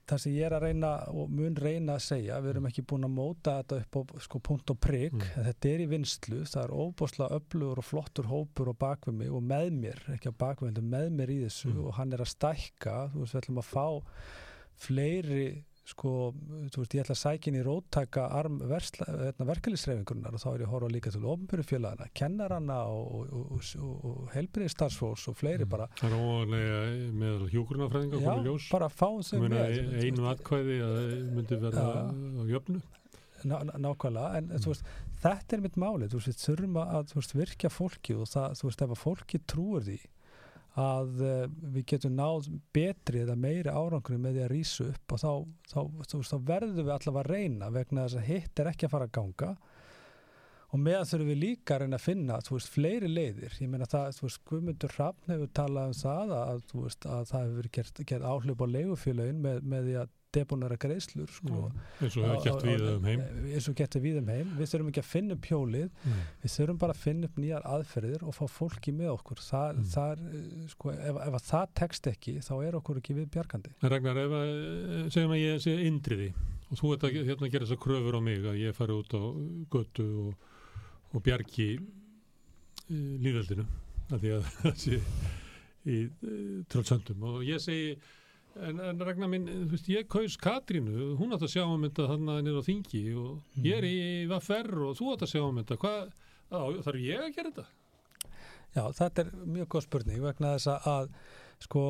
[0.09, 3.07] það sem ég er að reyna og mun reyna að segja við erum ekki búin
[3.09, 5.45] að móta þetta upp á sko punkt og prigg, mm.
[5.49, 9.47] þetta er í vinslu það er óbúslega öflugur og flottur hópur og bakvið mig og
[9.53, 11.85] með mér ekki á bakvið, með mér í þessu mm.
[11.85, 13.87] og hann er að stækka, þú veist, við ætlum að fá
[14.85, 15.47] fleiri
[15.85, 16.33] sko,
[16.73, 20.63] þú veist, ég ætla að sækja inn í róttaka arm hérna, verkefliðsreifingunar og þá er
[20.63, 25.67] ég að horfa líka til ofnbjörnfélagana, kennaranna og, og, og, og helbriði starfsfólks og fleiri
[25.67, 25.73] mm.
[25.75, 25.89] bara.
[26.01, 26.81] Það er óvanlega
[27.21, 28.69] með hjókurnafræðinga komið ljós.
[28.69, 29.81] Já, bara fá þau með.
[30.01, 30.81] Einu atkvæði
[31.37, 32.81] myndi verða á jöfnu.
[33.45, 34.65] Ná, nákvæmlega, en mm.
[34.65, 38.55] þú veist, þetta er mitt málið, þú veist, þurfum að veist, virkja fólki og það,
[38.57, 40.01] þú veist, ef að fólki trúur því
[40.81, 45.23] að uh, við getum náð betri eða meiri árangur með því að rýsa upp og
[45.23, 45.31] þá,
[45.71, 48.95] þá, þá, þá verðum við allavega að reyna vegna þess að hitt er ekki að
[48.97, 49.51] fara að ganga.
[50.75, 54.19] Og meðan þurfum við líka að reyna að finna veist, fleiri leiðir, ég meina það
[54.51, 59.43] Guðmundur Hrafn hefur talað um það að, veist, að það hefur gert áhljóp á leigufélagin
[59.45, 61.69] með, með því að debunara greiðslur sko.
[62.01, 65.05] eins og gett við um heim eins og gett við um heim við þurfum ekki
[65.05, 66.25] að finna upp hjólið mm.
[66.45, 69.93] við þurfum bara að finna upp nýjar aðferðir og fá fólki með okkur það, mm.
[69.95, 70.25] það,
[70.75, 74.37] sko, ef, ef að það tekst ekki þá er okkur ekki við bjargandi Ragnar, ef
[74.41, 74.53] að
[75.15, 76.33] segjum að ég sé indriði
[76.71, 79.23] og þú ert að hérna, gera þessar kröfur á mig að ég fari út á
[79.71, 80.51] götu og,
[81.15, 83.67] og bjargi uh, líðveldinu
[84.11, 85.01] af því að það sé
[85.85, 87.95] í uh, tröldsöndum og ég segi
[88.55, 92.07] En, en Ragnar minn, þú veist, ég kaus Katrínu, hún átt að sjá um þetta
[92.13, 93.65] þannig að niður á þingi og mm.
[93.67, 93.97] ég er í
[94.31, 95.79] Vaffer og þú átt að sjá um þetta.
[95.83, 96.13] Hvað,
[96.87, 97.65] þarf ég að gera þetta?
[98.75, 101.11] Já, þetta er mjög góð spurning vegna þess að,
[101.67, 101.85] sko,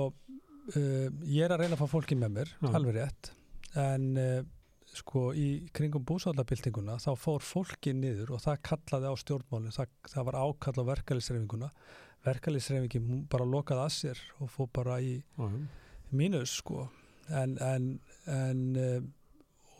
[0.72, 2.70] uh, ég er að reyna að fá fólki með mér, Já.
[2.70, 3.32] alveg rétt,
[3.84, 4.40] en uh,
[4.94, 5.46] sko í
[5.76, 10.76] kringum búsvallabildinguna þá fór fólki niður og það kallaði á stjórnmálinn, það, það var ákall
[10.80, 11.72] á verkefælisreifinguna,
[12.24, 15.18] verkefælisreifingin bara lokaði að sér og fór bara í...
[15.36, 15.48] Já
[16.16, 16.88] mínus sko
[17.28, 17.88] en, en,
[18.30, 19.08] en um,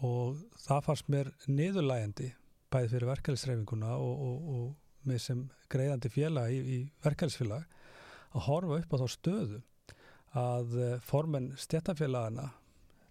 [0.04, 2.32] og það fannst mér niðurlægandi
[2.72, 7.64] bæði fyrir verkefælisreifinguna og, og, og með sem greiðandi félag í, í verkefælisfélag
[8.34, 9.62] að horfa upp á þá stöðu
[10.34, 12.50] að uh, formen stjættafélagana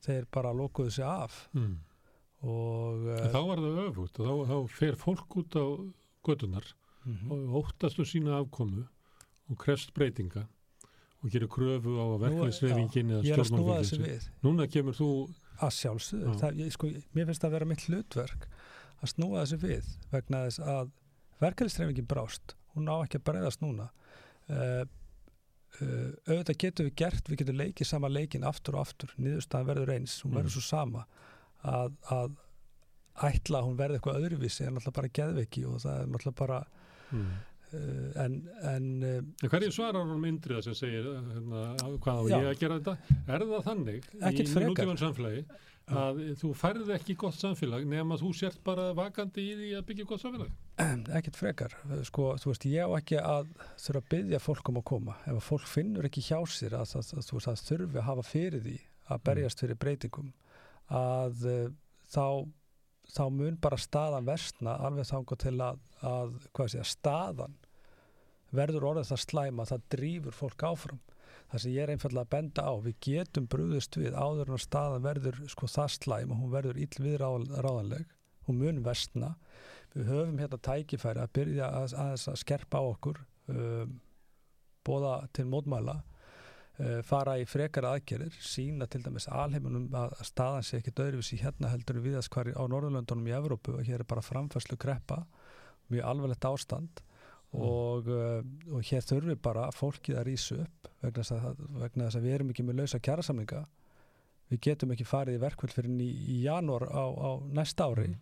[0.04, 1.76] þeir bara lókuðu sig af mm.
[2.44, 5.66] og uh, þá var það öfut og þá, þá fer fólk út á
[6.28, 6.68] gödunar
[7.06, 7.32] mm -hmm.
[7.32, 8.84] og óttastu sína afkomu
[9.50, 10.48] og krefst breytinga
[11.24, 15.10] og gerir kröfu á verkefnisreifingin eða stjórnmálfingin núna kemur þú
[15.64, 18.48] að sjálfsögðu, sko, mér finnst það að vera mitt hlutverk
[19.04, 20.92] að snúa þessu við vegna þess að
[21.44, 23.88] verkefnisreifingin brást, hún á ekki að breyðast núna
[24.52, 29.70] uh, uh, auðvitað getur við gert, við getum leikið sama leikin aftur og aftur, niðurstaðan
[29.72, 30.58] verður eins hún verður mm.
[30.58, 31.06] svo sama
[31.64, 32.38] að, að
[33.30, 36.62] ætla að hún verði eitthvað öðruvísi en alltaf bara geðveiki og það er alltaf bara
[37.14, 37.34] mm.
[37.74, 41.62] Eh, en, en, eh, en hverju svarar hún myndriða sem segir hérna,
[42.04, 42.36] hvað á já.
[42.36, 45.42] ég að gera þetta er það þannig Ekkit í nútíman samfélagi
[45.90, 46.36] að ja.
[46.40, 50.22] þú færði ekki gott samfélag nema þú sért bara vakandi í því að byggja gott
[50.22, 50.54] samfélag
[51.18, 51.76] ekkert frekar
[52.06, 53.50] sko, þú veist, ég á ekki að
[53.88, 56.94] þurfa að byggja fólk um að koma ef að fólk finnur ekki hjá sér að,
[57.02, 59.26] að, að, að það þurfi að hafa fyrir því að mm.
[59.32, 60.30] berjast fyrir breytingum
[60.94, 61.66] að uh,
[62.14, 62.28] þá
[63.10, 66.38] þá mun bara staðan versna alveg þá til að, að
[66.72, 67.58] sé, staðan
[68.54, 71.02] verður orðið það slæma að það drýfur fólk áfram.
[71.52, 74.64] Það sem ég er einfallega að benda á, við getum brúðist við áður en að
[74.64, 78.16] staðan verður sko það slæm og hún verður íll við ráðanleg,
[78.48, 79.36] hún mun vestna.
[79.94, 83.22] Við höfum hérna tækifæri að byrja að, að, að skerpa á okkur,
[83.54, 83.94] um,
[84.84, 86.00] bóða til mótmæla,
[86.80, 91.42] uh, fara í frekar aðgerir, sína til dæmis alheimunum að staðan sé ekki döðurvis í
[91.44, 95.22] hérna heldur við þess hvar á Norðurlöndunum í Evrópu og hér er bara framfærslu greppa,
[95.94, 97.06] mjög alveglegt ástand.
[97.54, 98.42] Og, uh,
[98.74, 102.36] og hér þurfi bara fólkið að rýsa upp vegna þess að, vegna þess að við
[102.38, 103.64] erum ekki með lausa kjærasamlinga
[104.52, 108.10] við getum ekki farið í verkvöld fyrir í, í janúar á, á næsta ári.
[108.14, 108.20] Mm.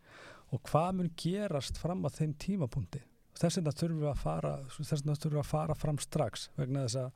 [0.52, 3.04] og hvað mun gerast fram að þeim tímapunkti?
[3.40, 6.86] Þess vegna þurfum við að fara þess vegna þurfum við að fara fram strax vegna
[6.86, 7.12] þess að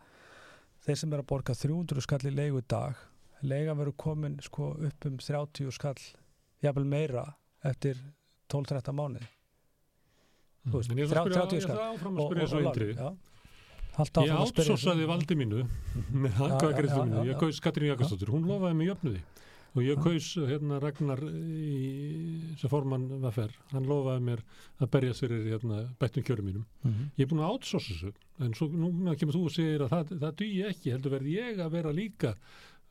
[0.85, 3.01] þeir sem er að borga 300 skall í leigu dag
[3.45, 5.97] leiga verður komin sko upp um 30 skall
[6.63, 7.25] jafnvel meira
[7.65, 7.99] eftir
[8.53, 9.21] 12-13 mánu
[10.73, 12.99] að spyrja svo eindrið
[13.95, 15.63] ég átsósaði valdi mínu
[16.25, 19.23] með hangagreifðu mínu, ég kaus Katrín Jakobsdóttir hún lofaði mig jöfnuði.
[19.75, 24.43] Og ég kaus hérna Ragnar sem formann var færr, hann lofaði mér
[24.79, 26.63] að berjast fyrir hérna, bættum kjörum mínum.
[26.83, 27.09] Mm -hmm.
[27.17, 28.13] ég er búin að átsósa þessu.
[28.39, 31.59] En svo núna kemur þú og segir að það, það dýi ekki, heldur verði ég
[31.59, 32.35] að vera líka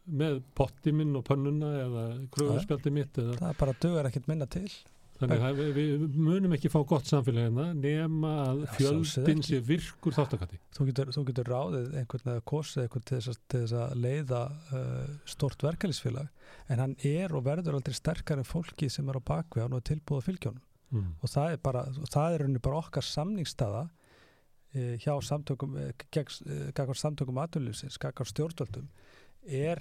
[0.05, 2.05] með potti minn og pönnuna eða
[2.35, 3.39] kröðuspjaldi mitt eða...
[3.41, 4.69] það bara dögur ekkert minna til
[5.15, 10.17] Þannig að við, við munum ekki fá gott samfélag hérna nema að fjöldin sé virkur
[10.17, 10.59] þáttakati.
[10.75, 13.95] Þú getur, þú getur ráðið einhvern veginn að kosið einhvern til þess, til þess að
[14.03, 19.21] leiða uh, stort verkefælisfélag en hann er og verður aldrei sterkar en fólki sem er
[19.23, 21.13] á bakveg og tilbúða fylgjónum mm.
[21.21, 21.85] og það er bara,
[22.17, 28.91] það er bara okkar samningstaða uh, hjá samtökum, uh, gegn samtökum aðlunlýfsins, gegn stjórnvöldum
[29.47, 29.79] er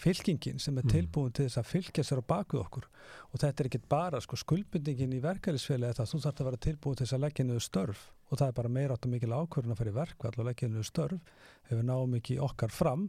[0.00, 0.92] fylkingin sem er mm.
[0.92, 2.86] tilbúin til þess að fylgja sér á bakuð okkur.
[3.30, 6.98] Og þetta er ekki bara sko, skuldbindingin í verkefælisfélagi þetta þú þarf að vera tilbúin
[6.98, 8.02] til þess að leggja niður störf.
[8.30, 10.70] Og það er bara meira átt og mikil ákvörðun að fara í verkvall og leggja
[10.70, 11.32] niður störf
[11.66, 13.08] ef við náum ekki okkar fram.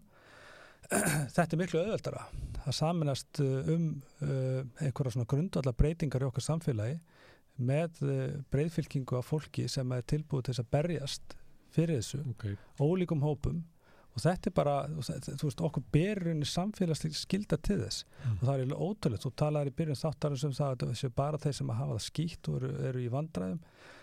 [1.36, 2.24] Þetta er miklu auðveldara.
[2.62, 3.86] Að saminast uh, um
[4.24, 6.98] uh, einhverja svona grundvallar breytingar í okkar samfélagi
[7.62, 11.38] með uh, breyðfylkingu af fólki sem er tilbúin til þess að berjast
[11.72, 12.58] fyrir þessu, okay.
[12.82, 13.62] ólíkum hópum
[14.12, 18.04] og þetta er bara, þú veist, okkur berurinn í samfélagslega skilda til þess.
[18.26, 18.36] Mm.
[18.36, 21.16] og það er eiginlega ótrúlega, þú talaður í byrjun þáttarins um það að það séu
[21.22, 23.60] bara þeir sem hafa það skýtt og eru, eru í vandræðum.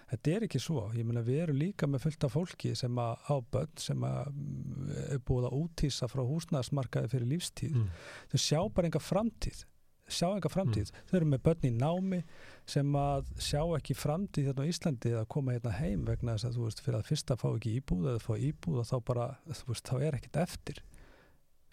[0.08, 3.36] Þetta er ekki svo, ég meina við erum líka með fullta fólki sem að á
[3.52, 7.74] börn sem að mm, er búið að útýsa frá húsnæðismarkaði fyrir lífstíð.
[7.76, 7.90] Mm.
[8.32, 9.66] þau sjá bara enga framtíð
[10.08, 11.08] sjá enga framtíð, mm.
[11.08, 12.20] þau eru með börn í námi
[12.68, 16.58] sem að sjá ekki framtíð hérna á Íslandi að koma hérna heim vegna þess að
[16.58, 19.72] þú veist fyrir að fyrsta fá ekki íbúð eða fá íbúð og þá bara þú
[19.72, 20.82] veist þá er ekkit eftir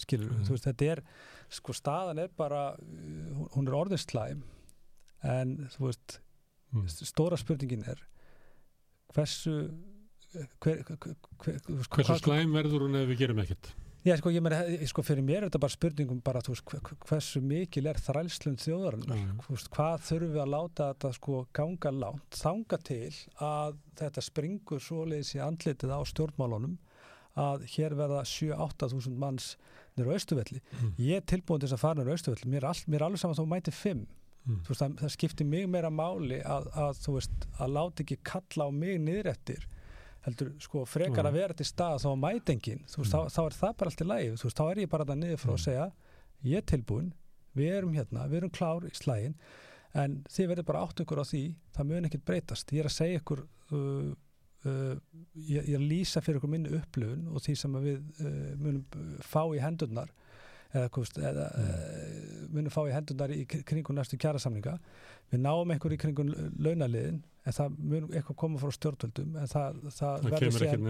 [0.01, 0.43] skilur mm.
[0.47, 1.03] þú veist þetta er
[1.59, 2.65] sko staðan er bara
[3.55, 4.43] hún er orðinslæm
[5.36, 6.19] en þú veist
[6.75, 6.91] mm.
[7.07, 8.03] stóra spurningin er
[9.15, 9.55] hversu
[10.59, 13.71] hver, hver, hver, hversu slæm verður hún ef við gerum ekkert
[14.06, 17.39] Já, sko, ég meina, sko, fyrir mér er þetta bara spurningum bara, þú veist, hversu
[17.41, 19.39] mikil er þrælslund þjóðarinnar, mm.
[19.49, 24.84] veist, hvað þurfum við að láta þetta, sko, ganga lánt, þanga til að þetta springur
[24.86, 26.78] svoleiðis í andlitið á stjórnmálunum
[27.45, 29.56] að hér verða 7-8 þúsund manns
[29.97, 30.62] nýra á Östuvelli.
[30.62, 30.91] Mm.
[31.01, 33.24] Ég er tilbúin til þess að fara nýra á Östuvelli, mér er, mér er alveg
[33.24, 34.06] saman þá mæti 5.
[34.45, 34.60] Mm.
[34.68, 38.70] Veist, það, það skiptir mig meira máli að, að, þú veist, að láta ekki kalla
[38.70, 39.66] á mig niðrættir
[40.26, 43.30] heldur sko frekar að vera til stað þá mætingin, þú veist, mm.
[43.30, 45.21] þá, þá er það bara allt í læg, þú veist, þá er ég bara það
[45.21, 45.63] niður frá að mm.
[45.65, 45.88] segja
[46.45, 47.13] ég er tilbúin,
[47.55, 49.38] við erum hérna við erum klár í slægin
[49.95, 51.43] en þið verður bara átt ykkur á því
[51.76, 54.11] það mun ekkert breytast, ég er að segja ykkur uh,
[54.67, 54.93] uh,
[55.38, 59.21] ég, ég er að lýsa fyrir ykkur minni upplöfun og því sem við uh, munum
[59.23, 60.11] fá í hendurnar
[60.76, 60.89] eða,
[61.30, 62.49] eða mm.
[62.57, 64.76] munum fá í hendurnar í kringun næstu kjærasamlinga
[65.32, 69.76] við náum einhver í kringun launaliðin en það mun eitthvað koma frá stjórnvöldum en það,
[69.93, 70.86] það, það verður síðan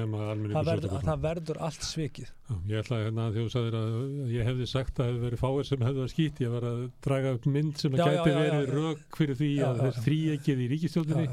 [0.53, 2.29] það verður, það verður allt svikið.
[2.45, 3.97] Já, ég ætla hérna að sagðir að
[4.31, 6.79] ég hefði sagt að það hefði verið fáir sem hefði að skýt ég var að
[7.07, 11.25] draga upp mynd sem að gæti verið rauk fyrir því að þess þrýekið í ríkistjórnini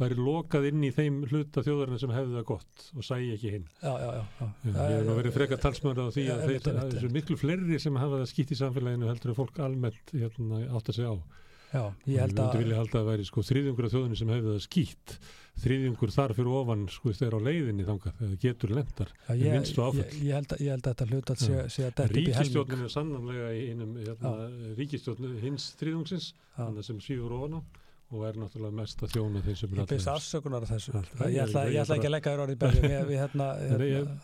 [0.00, 3.68] væri lokað inn í þeim hluta þjóðarinn sem hefði það gott og sæi ekki hinn.
[3.84, 6.56] Já, já, ég hef verið frekar talsmöður á því að
[7.02, 10.88] er miklu fleiri sem hafa það skýt í samfélaginu heldur að fólk almennt hérna, átt
[10.88, 11.16] að segja á
[11.70, 12.54] Já, ég held að...
[12.56, 15.12] Við vilja halda að væri sko þrýðjungur af þjóðinni sem hefði það skýtt,
[15.60, 20.00] þrýðjungur þar fyrir ofan sko þegar á leiðinni þangað, það getur lendar, það minnstu áfall.
[20.00, 22.10] Ég, ég, held að, ég held að þetta hlut að sé, sé að þetta er
[22.10, 22.30] helming.
[22.30, 24.32] Ríkistjórnum er sannanlega í einum, hérna,
[24.80, 27.62] ríkistjórnum hins þrýðjungsins, þannig sem svífur ofan á
[28.10, 29.84] og er náttúrulega mest að þjóna þeim sem er alltaf.
[29.84, 30.90] Ég byrst afsökunar af þessu.
[31.30, 31.62] Ég ætla
[31.94, 32.62] ekki að leggja þér orðið í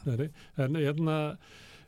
[0.02, 0.26] bergum.
[0.64, 1.18] En hérna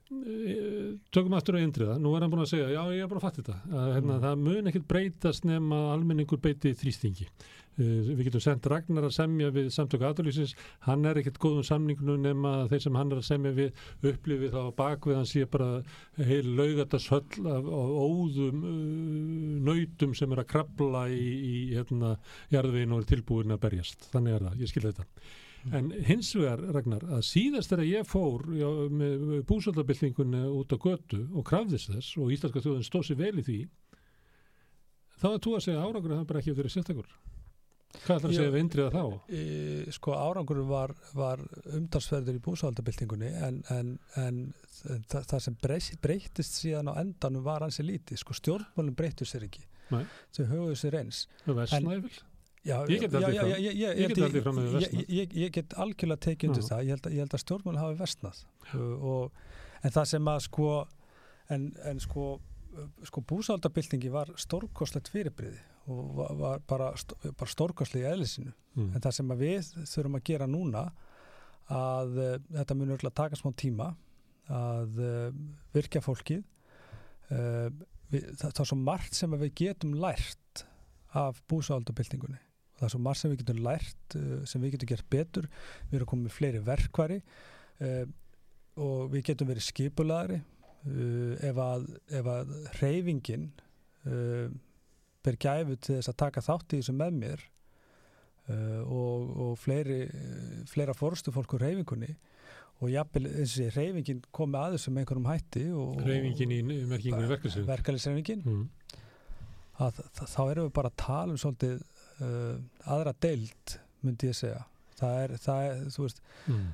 [0.08, 3.26] tökum aftur á eindriða, nú er hann búin að segja já ég er bara að
[3.26, 4.20] fatta þetta, að, hérna, mm.
[4.24, 7.26] það mun ekkert breytast nema almenningur beiti þrýstingi.
[7.78, 10.54] Uh, við getum sendt Ragnar að semja við samtöku aðlýsins
[10.86, 14.62] hann er ekkert góðum samningu nema þeir sem hann er að semja við upplifið þá
[14.80, 15.68] bakvið hann sé bara
[16.16, 22.16] heil laugatashöll af, af óðum uh, nautum sem er að krabla í, í hérna,
[22.54, 26.62] jarðveginu og er tilbúin að berjast, þannig er það, ég skilja þetta En hins vegar,
[26.74, 32.18] Ragnar, að síðast þegar ég fór já, með búsöldabildingunni út á götu og krafðist þess
[32.20, 33.58] og Íslandska þjóðin stóð sér vel í því,
[35.18, 37.10] þá er þú að segja að árangur það bara ekki verið sérstakur.
[37.88, 39.04] Hvað ætlar að segja við indriða þá?
[39.32, 39.42] E,
[39.96, 41.42] sko árangur var, var
[41.78, 44.40] umtalsverður í búsaldabildingunni en, en, en
[45.08, 45.56] það, það sem
[46.04, 50.04] breytist síðan á endanum var hansi lítið, sko stjórnmálum breytist sér ekki Nei.
[50.36, 52.02] þau höfðu sér eins vel?
[52.66, 53.32] Já, Ég get já, fram.
[53.32, 56.82] já, ég- ég- Ég get að algjörlega tekið undir það.
[56.84, 57.96] Ég held, að- ég held að stjórnmál hafi
[58.74, 59.32] og, og,
[59.84, 60.86] en það sem að sko
[61.50, 62.40] en, en sko
[63.04, 66.90] sko búsaldabildingi var stórkostlegt fyrirbriði og var, bara,
[67.38, 68.94] bara stórkostlega í eðlisinu Mm.
[68.94, 70.82] en það sem að við þurfum að gera núna
[71.68, 73.88] að uh, þetta mun örgulega taka smá tíma
[74.48, 75.32] að uh,
[75.74, 76.44] virkja fólkið
[77.32, 77.70] uh,
[78.12, 80.62] við, það, það er svo margt sem að við getum lært
[81.18, 82.38] af búsáaldabildingunni
[82.78, 85.50] það er svo margt sem við getum lært uh, sem við getum gert betur
[85.90, 88.06] við erum komið með fleiri verkvari uh,
[88.78, 91.86] og við getum verið skipulagri uh, ef að,
[92.20, 93.50] ef að reyfingin
[94.08, 97.42] ber gæfu til þess að taka þátt í þessu með mér
[98.86, 99.98] og, og fleiri
[100.70, 102.14] fleira fórstu fólk úr reyfingunni
[102.78, 108.44] og jafnvel þessi reyfingin komi að þessu með einhverjum hætti og, Reyfingin í merkingunni verkefnisreyfingin
[108.48, 108.66] Mm.
[109.78, 111.82] þá erum við bara að tala um svolítið
[112.24, 114.64] uh, aðra deild myndi ég segja
[114.98, 116.68] það er, það er þú veist Mm.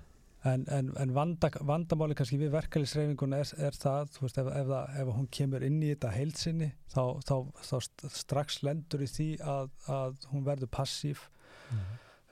[0.45, 4.67] en, en, en vanda, vandamáli kannski við verkefnisreyfinguna er, er það þú veist ef, ef,
[4.69, 7.35] það, ef hún kemur inn í þetta heilsinni þá, þá,
[7.65, 11.29] þá, st- strax lendur í því að, að hún verður passív
[11.73, 11.85] Mm.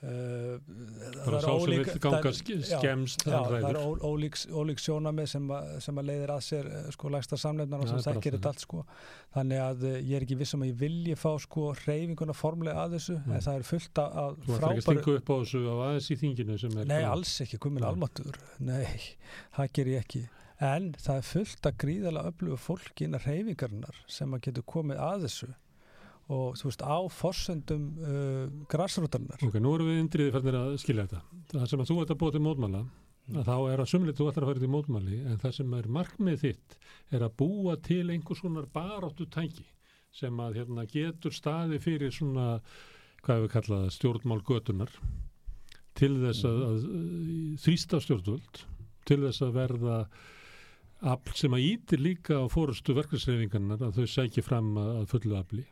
[0.03, 0.59] Uh,
[2.67, 3.79] skemmst, Já, hann það er
[4.09, 7.89] ólík, ólík sjónamið sem, að- sem að leiðir að sér eh, sko lægsta samnefnar og
[7.91, 8.83] sem það er þekkir allt þetta allt sko.
[9.37, 12.97] Þannig að eh, ég er ekki vissum að ég vilji fá sko reyfinguna formlega að
[12.99, 13.33] þessu Mm.
[13.37, 16.11] en það er fullt af Þú ætlar ekki að stinga upp á þessu á aðeins
[16.11, 16.87] í þinginu er...
[16.91, 17.91] Nei, alls ekki, Nei.
[17.93, 18.87] almatur Nei,
[19.57, 20.23] það ger ég ekki.
[20.63, 25.25] En það er fullt að gríðalega öfluga fólki innan reyfingarinnar sem að getur komið að
[25.27, 25.49] þessu
[26.33, 31.07] og þú veist á forsendum uh, græsrútarinnar Ok, nú erum við indriði færnir að skilja
[31.07, 31.23] þetta.
[31.53, 32.85] Það sem að þú ert að búa til mótmála,
[33.23, 33.45] Mm.
[33.47, 36.41] þá er að sumlið þú ætlar að fara til mótmáli, en það sem er markmið
[36.43, 36.73] þitt
[37.15, 39.67] er að búa til einhvers konar baráttu tæki
[40.13, 42.59] sem að hérna, getur staði fyrir svona,
[43.23, 44.91] hvað við kalla það, stjórnmál götunar
[45.95, 46.83] til þess að, að
[47.63, 48.65] þrýsta stjórnvöld,
[49.07, 49.99] til þess að verða
[51.15, 55.65] afl sem að ítir líka á fórustu verkefnisreifingarnar að þau sækja fram að fullu afli.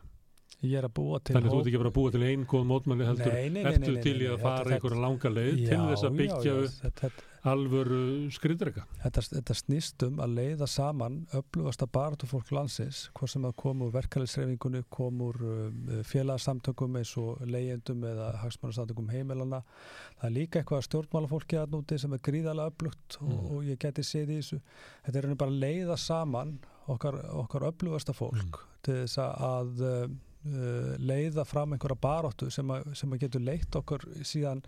[0.60, 2.42] Ég er að búa til Þannig að þú ert ekki bara að búa til einn
[2.50, 5.72] góð mótmæli heldur, Nei, nei, nei, ertu til í að fara einhverja langa leið til
[5.72, 8.00] Já, þess að já, byggja já, upp þetta, alvöru
[8.36, 8.82] skriðdrega.
[9.00, 13.88] þetta, þetta snýst um að leiða saman öflugasta baráttu fólk landsins hvort sem að koma
[13.88, 19.62] úr verkefælisreifingunni koma úr um, félagsamtökum eins og leyendum eða hagsmannarsamtökum heimilana
[20.20, 23.44] það er líka eitthvað stjórnmálafólki að núti sem er gríðalega öflugt og, Mm.
[23.56, 24.60] og ég geti séð í þessu
[25.06, 26.58] þetta er bara að leiða saman
[26.92, 30.10] okkar, okkar öflugasta fólk til þess að uh,
[31.10, 34.62] leiða fram einhverja baráttu sem að, sem að getur leitt okkur síðan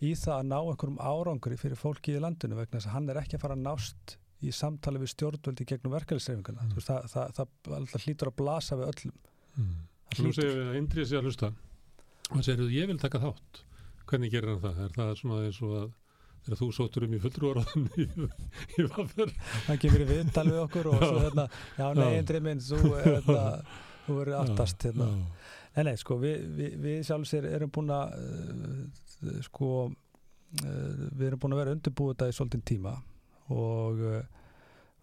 [0.00, 3.20] í það að ná einhverjum árangri fyrir fólki í landinu vegna þess að hann er
[3.20, 6.78] ekki að fara að nást í samtali við stjórnvöldi gegnum verkefælisreifinguna Mm.
[6.80, 9.18] það, það, það, það hlýtur að blasa við öllum
[9.60, 9.74] Mm.
[10.24, 11.48] Nú segir við að Indrið sé að hlusta
[12.30, 13.60] og segir þú, ég vil taka þátt.
[14.06, 14.78] Hvernig gerir hann það?
[14.84, 15.88] Er það svona eins og að
[16.46, 18.06] þegar þú sóttur um í fulltrúaráðum í,
[18.94, 19.32] vafður?
[19.66, 21.44] hann kemur í viðtal við okkur og svo hérna,
[21.76, 22.18] já nei, Já.
[22.22, 23.44] Indri minn þú, hérna,
[24.10, 25.06] þú verður aftast hérna.
[25.76, 29.94] Nei, nei, sko, við, við, við sjálf sér erum búin að uh, sko uh,
[30.64, 32.96] við erum búin að vera undirbúið þetta í svolítinn tíma
[33.54, 34.20] og uh,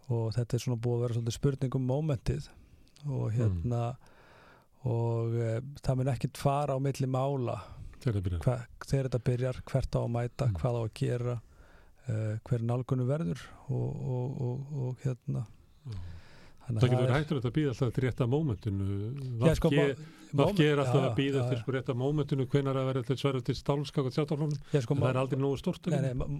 [0.07, 2.45] og þetta er svona búið að vera svolítið spurning um momentið
[3.11, 3.81] og hérna
[4.87, 7.57] og uh, það mun ekkit fara á milli mála
[8.43, 8.53] hva,
[8.87, 10.59] þegar þetta byrjar, hvert á að mæta Mm.
[10.61, 11.39] hvað á að gera
[12.47, 15.97] hver nálgunum verður og, og, og, og hérna Já.
[16.67, 18.85] Það að getur hættur að býða alltaf til rétta mómentinu.
[19.47, 19.95] Já, sko, VG
[20.35, 21.59] mo- VG er alltaf að býða já.
[21.61, 24.57] sko rétta mómentinu hvenar að vera til sverðu til stálskak og tjátaflónum.
[24.73, 25.87] Já, sko, Það er aldrei nógu stort.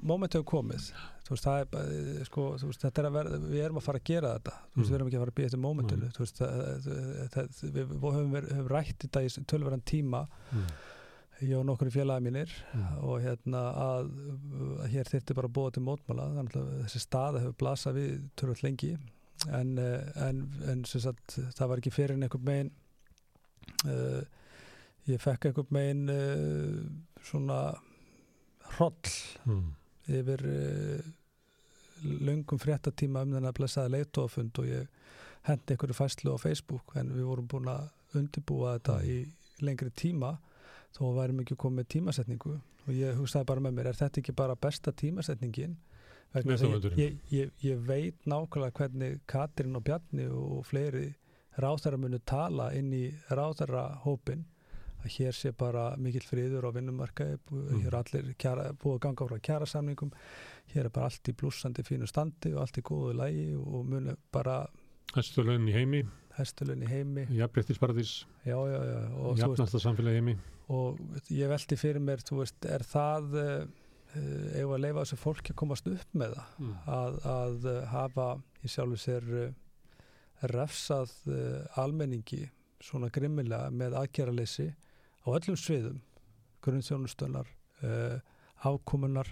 [0.03, 0.91] Moment hefur komið
[1.31, 4.33] veist, það er bara, sko, veist, þetta er verða við erum að fara að gera
[4.39, 4.91] þetta, þú veist, Mm.
[4.91, 5.35] við erum ekki að fara að
[5.67, 6.09] momentinu, Nei.
[6.11, 6.51] þú veist það,
[6.83, 10.67] það, það, við, höfum, verið- höfum rætt þetta í tölverðan tíma Mm.
[11.47, 13.03] ég og nokkur í félagi mínir Mm.
[13.03, 14.11] og hérna að,
[14.83, 16.27] að hér þyrfti bara að búa til mótmála
[16.83, 18.97] þessi staða hefur blasað við tölvöld lengi
[19.53, 22.71] en, eh, en, en sem sagt, það var ekki fyrir en einhvern megin
[23.85, 24.21] uh,
[25.07, 27.59] ég fekk einhvern megin uh, svona
[28.77, 29.13] hroll
[29.47, 29.69] Mm.
[30.07, 30.99] yfir uh,
[32.03, 34.87] löngum fréttatíma um þennan blessaði leitófund og ég
[35.47, 37.87] hendi einhverju fæslu á Facebook en við vorum búin að
[38.19, 39.07] undirbúa þetta Mm.
[39.07, 40.33] í lengri tíma
[40.97, 42.53] þó værum ekki komið tímasetningu
[42.87, 45.77] og ég hugsaði bara með mér, er þetta ekki bara besta tímasetningin
[46.97, 51.13] Ég, ég, ég veit nákvæmlega hvernig Katrin og Bjarni og fleiri
[51.57, 54.43] ráþæra munu tala inn í ráþæra hópin
[55.05, 57.79] að hér sé bara mikill friður á vinnumarkaði, Mm.
[57.81, 60.11] hér er allir kjara, búið að ganga frá kjærasamningum
[60.73, 64.15] hér er bara allt í blúsandi fínu standi og allt í góðu lægi og munu
[64.31, 64.67] bara
[65.15, 66.03] Hæstu laun í heimi,
[66.37, 67.25] hestulun í heimi
[67.95, 68.25] veist,
[69.39, 70.35] jafnasta samfélagi heimi.
[70.69, 70.99] og
[71.31, 73.69] ég velti fyrir mér þú veist, er það
[74.17, 76.51] uh, ef að leifa þessu fólki að komast upp með það?
[76.59, 76.75] Mm.
[76.97, 78.27] að, að uh, hafa
[78.61, 79.47] í sjálfu sér uh,
[80.51, 81.13] refsað
[81.81, 82.43] almenningi
[82.85, 85.95] svona grimmilega með aðgerraleysi á öllum sviðum.
[86.61, 87.49] Grunnþjónustönar
[88.61, 89.31] afkomunar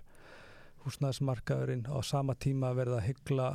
[0.81, 3.49] húsnæðismarkaðurinn á sama tíma að verða að hyggla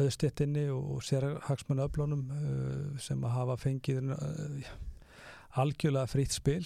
[0.00, 4.10] höðstéttinni og, sérhagsmennu öflunum uh, sem að hafa fengið
[5.62, 6.64] algjörlega frýtt spil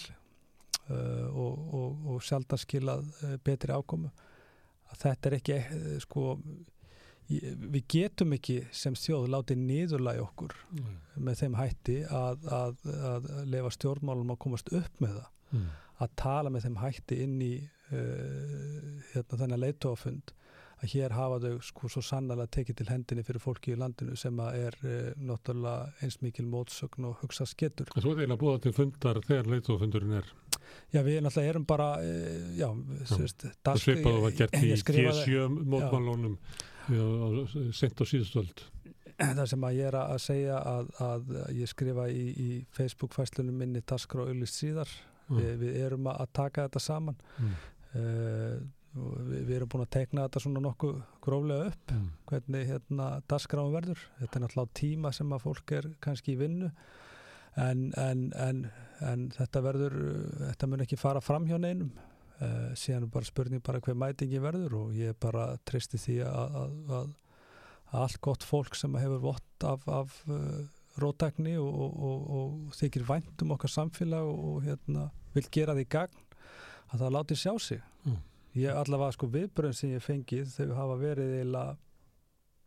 [0.89, 4.09] uh, og, og, og sjaldan skilað uh, betri ákomu
[4.89, 6.27] að þetta er ekki uh, sko
[7.29, 10.95] við getum ekki sem þjóð látið niðurlægi okkur Mm.
[11.25, 12.79] með þeim hætti að, að,
[13.11, 15.67] að lefa stjórnmálum að komast upp með það Mm.
[16.05, 20.33] að tala með þeim hætti inn í uh, hérna, þennan leitóafund
[20.79, 24.37] að hér hafa þau sko svo sannlega tekið til hendinni fyrir fólki í landinu sem
[24.39, 27.89] að er uh, náttúrulega eins mikil mótsögn og hugsa skettur.
[27.95, 30.29] En Svo er eiginlega búið til fundar þegar leitófundurinn er
[30.93, 32.69] Já, við náttúrulega erum bara, uh, já,
[33.11, 36.37] sérst, það svipað og var gert í skrifaði- G7 mótmálunum
[37.73, 38.63] sent á síðustöld.
[39.19, 43.81] það sem að ég er að segja að, að ég skrifa í, í Facebook-fæslunum minni
[43.85, 44.89] Daskra og Ullist síðar.
[45.29, 47.17] Vi, við erum að taka þetta saman.
[47.37, 47.51] Mm.
[47.93, 48.55] Uh,
[49.29, 52.07] við, við erum búin að teikna þetta svona nokkuð gróflega upp Mm.
[52.29, 56.69] hvernig hérna dagskráin verður þetta er náttúrulega tíma sem að fólk er kannski í vinnu
[57.55, 58.63] en, en, en,
[59.05, 59.97] en þetta verður
[60.43, 61.91] þetta mun ekki fara fram hjá neinum.
[62.39, 66.53] Uh, síðan er bara spurning bara hver mætingi verður og ég bara treysti því að,
[66.61, 67.09] að, að,
[67.89, 70.61] að allt gott fólk sem hefur vott af, af uh,
[71.03, 75.75] rótækni og, og, og, og þykir vænt um okkar samfélag og, og hérna, vil gera
[75.75, 76.23] því gagn
[76.89, 77.83] að það láti sjá sig.
[78.07, 78.19] Mm.
[78.57, 81.75] ég allavega sko viðbröðin sem ég fengið þau hafa verið eiginlega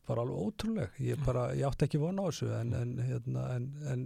[0.07, 1.01] bara alveg ótrúleg.
[1.03, 4.05] Ég, bara, ég átti ekki vona á þessu en, en, hérna, en, en,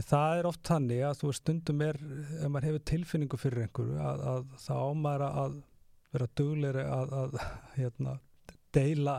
[0.00, 3.66] en það er oft þannig að þú veist stundum er ef maður hefur tilfinningu fyrir
[3.66, 5.58] einhverju að, að það ámæra að
[6.10, 7.40] vera dugleiri að, að
[7.76, 8.16] hérna,
[8.74, 9.18] deila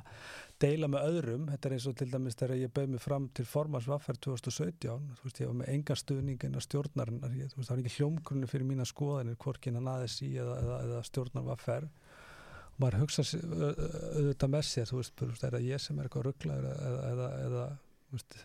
[0.61, 3.45] deila með öðrum, þetta er eins og til dæmis þegar ég bauð mig fram til
[3.49, 7.73] formansvaffer 2017, þú veist ég var með enga stuðning en að stjórnarinnar, ég, veist það
[7.73, 12.83] var ekki hljómgrunni fyrir mína skoðanir, hvorkin hann aðeins í eða, eða, eða stjórnarvaffer og
[12.83, 16.69] maður hugsa auðvitað með sér, þú veist, veist, er það ég sem er eitthvað rugglaður
[17.11, 17.65] eða, eða,
[18.13, 18.37] veist,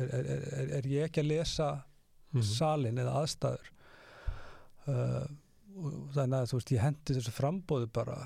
[0.00, 1.70] er, er, er, ég ekki að lesa
[2.30, 2.42] Mhm.
[2.46, 3.70] salin eða aðstæður
[4.86, 5.24] uh,
[6.14, 8.18] þannig að þú veist ég hendi þessu frambóðu bara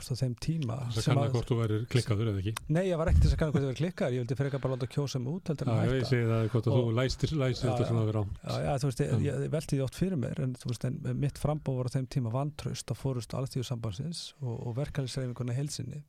[0.00, 2.52] þú á þeim tíma Það sem kann að- að hvort þú væri klikkaður eða ekki.
[2.72, 4.60] Nei, ég var ekkert þess að kannu hvað þið verið klikkar ég vildi fyrir ekki
[4.64, 6.94] bara láta kjósa mig út heldur Já, en að ég hætta segi það hvort þú
[6.96, 8.24] læstir, þetta svona að vera á.
[8.40, 9.24] Já, já, þú veist, ég, Mm.
[9.28, 12.08] ég velti því oft fyrir mér en þú veist, en mitt frambóð var á þeim
[12.08, 16.00] tíma vantraust að fórust alþjóðsambansins og, og verkefælisreifinguna heilsinni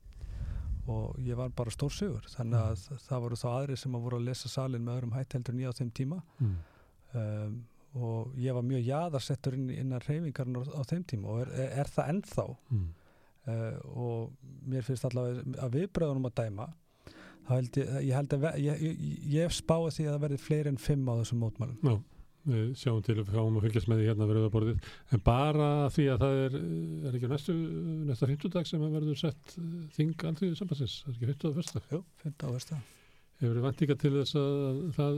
[0.87, 2.71] og ég var bara stór sigur þannig Mm.
[2.71, 5.59] að það voru þá aðri sem að voru að lesa salin með öðrum hætt heldur
[5.61, 6.55] ég á þeim tíma Mm.
[7.13, 7.63] um,
[7.95, 11.71] og ég var mjög jaðarsettur inn, innan reyfingarinn á, á þeim tíma og er, er,
[11.83, 12.87] er það ennþá Mm.
[13.47, 14.31] uh, og
[14.67, 16.69] mér finnst allavega að viðbröðunum að dæma
[17.47, 18.97] þá held ég, ég held að ég, ég,
[19.33, 21.95] ég spáði því að það verði fleiri en fimm á þessum mótmælum Já,
[22.47, 24.87] við sjáum til fáum að fylgjast með því hérna verið að borðið.
[25.11, 26.57] En bara því að það er,
[27.09, 27.57] er ekki á næstu,
[28.07, 31.59] næsta 50 dag sem verður sett eh, þing andriðið sambansins, það er ekki 50 og
[31.59, 31.83] fyrsta.
[31.91, 32.81] Jú, fimmta á versta
[33.41, 35.15] Hefur þið vantíka til þess að það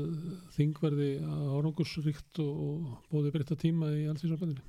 [0.56, 4.64] þing verði árangursríkt og, og bóði breytta tíma í í sambandinu?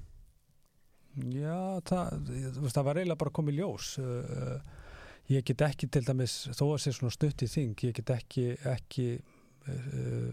[1.30, 2.32] Já, það,
[2.74, 4.56] það var eiginlega bara komið ljós uh,
[5.30, 8.48] ég get ekki til dæmis þó að sé svona stutt í þing ég get ekki
[8.66, 9.06] ekki
[9.70, 10.32] uh,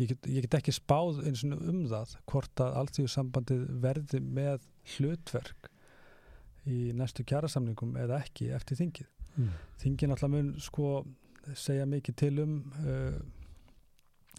[0.00, 4.64] ég, get, ég get ekki spáð eins og um það hvort að alltíðusambandið verði með
[4.96, 5.68] hlutverk
[6.70, 9.48] í næstu kjærasamningum eða ekki eftir þingið Mm.
[9.80, 10.88] þingin alltaf mun sko
[11.56, 12.50] segja mikið til um
[12.84, 13.14] uh,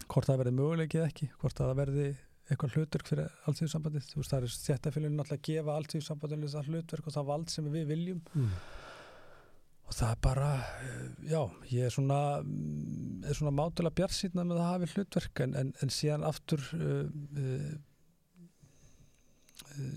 [0.05, 2.03] hvort það verði möguleikið eða ekki hvort það verði
[2.51, 7.09] eitthvað hlutverk fyrir alltíðsambandið, þú veist það er stjættafélagin alltaf að gefa alltíðsambandinu það hlutverk
[7.09, 8.53] og það vald sem við viljum Mm.
[9.97, 11.39] Það er bara, uh, já
[11.71, 15.93] ég er svona, mm, er svona mátulega bjarsýtna með að hafi hlutverk en, en, en
[15.93, 17.07] síðan aftur uh,
[17.39, 17.73] uh,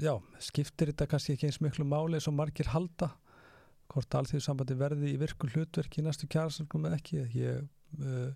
[0.02, 0.14] já,
[0.48, 3.12] skiptir þetta kannski ekki eins miklu máli eins og margir halda
[3.92, 7.20] hvort alþjóðsambandi verði í virkun hlutverk í næstu kjærasamlum eða ekki.
[7.38, 7.68] Ég,
[8.02, 8.32] uh,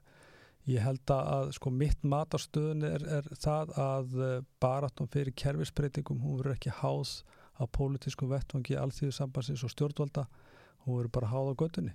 [0.71, 4.15] ég held að sko mitt mat á stöðun er, er það að
[4.63, 7.17] barátum fyrir kerfisbreytingum hún verður ekki háð
[7.59, 10.29] á pólitískum vettvangi alþýðusambansins og stjórnvalda
[10.85, 11.95] hún verður bara háð á göttunni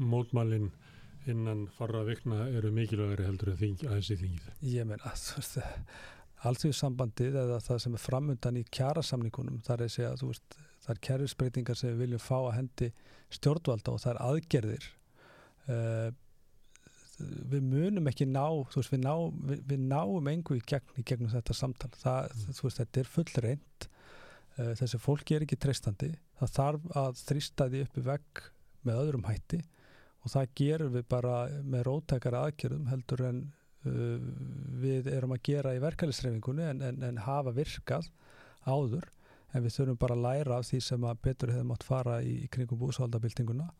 [0.00, 0.70] mótmælinn
[1.28, 4.54] innan farra vikna eru mikilvægari heldur en þing, aðeins í þingið.
[4.72, 5.58] Ég meina, þú veist,
[6.50, 10.94] alþjóðsambandið eða það sem er framundan í kjærasamningunum, það er að segja, þú veist, það
[10.94, 12.90] er kjærfisbreytingar sem við viljum fá að hendi
[13.36, 14.90] stjórnvalda og það er aðgerðir.
[15.68, 16.08] Uh,
[17.52, 19.14] við munum ekki ná, þú veist, við, ná,
[19.52, 21.92] við, við náum engu í, gegn, í gegnum þetta samtal.
[22.00, 22.56] Það, mm.
[22.56, 23.90] Þú veist, þetta er full reynd,
[24.56, 28.42] þessi fólki er ekki treystandi, það þarf að þrýsta því uppi vegg
[28.88, 29.60] með öðrum hætti
[30.20, 33.38] og það gerum við bara með rótækara aðgerðum heldur en
[33.86, 34.18] uh,
[34.82, 38.10] við erum að gera í verkefælisreifingunni en, en, en hafa virkað
[38.68, 39.08] áður.
[39.50, 42.36] En við þurfum bara að læra af því sem að betur hefur mátt fara í,
[42.44, 43.70] í kringum búsaldabildinguna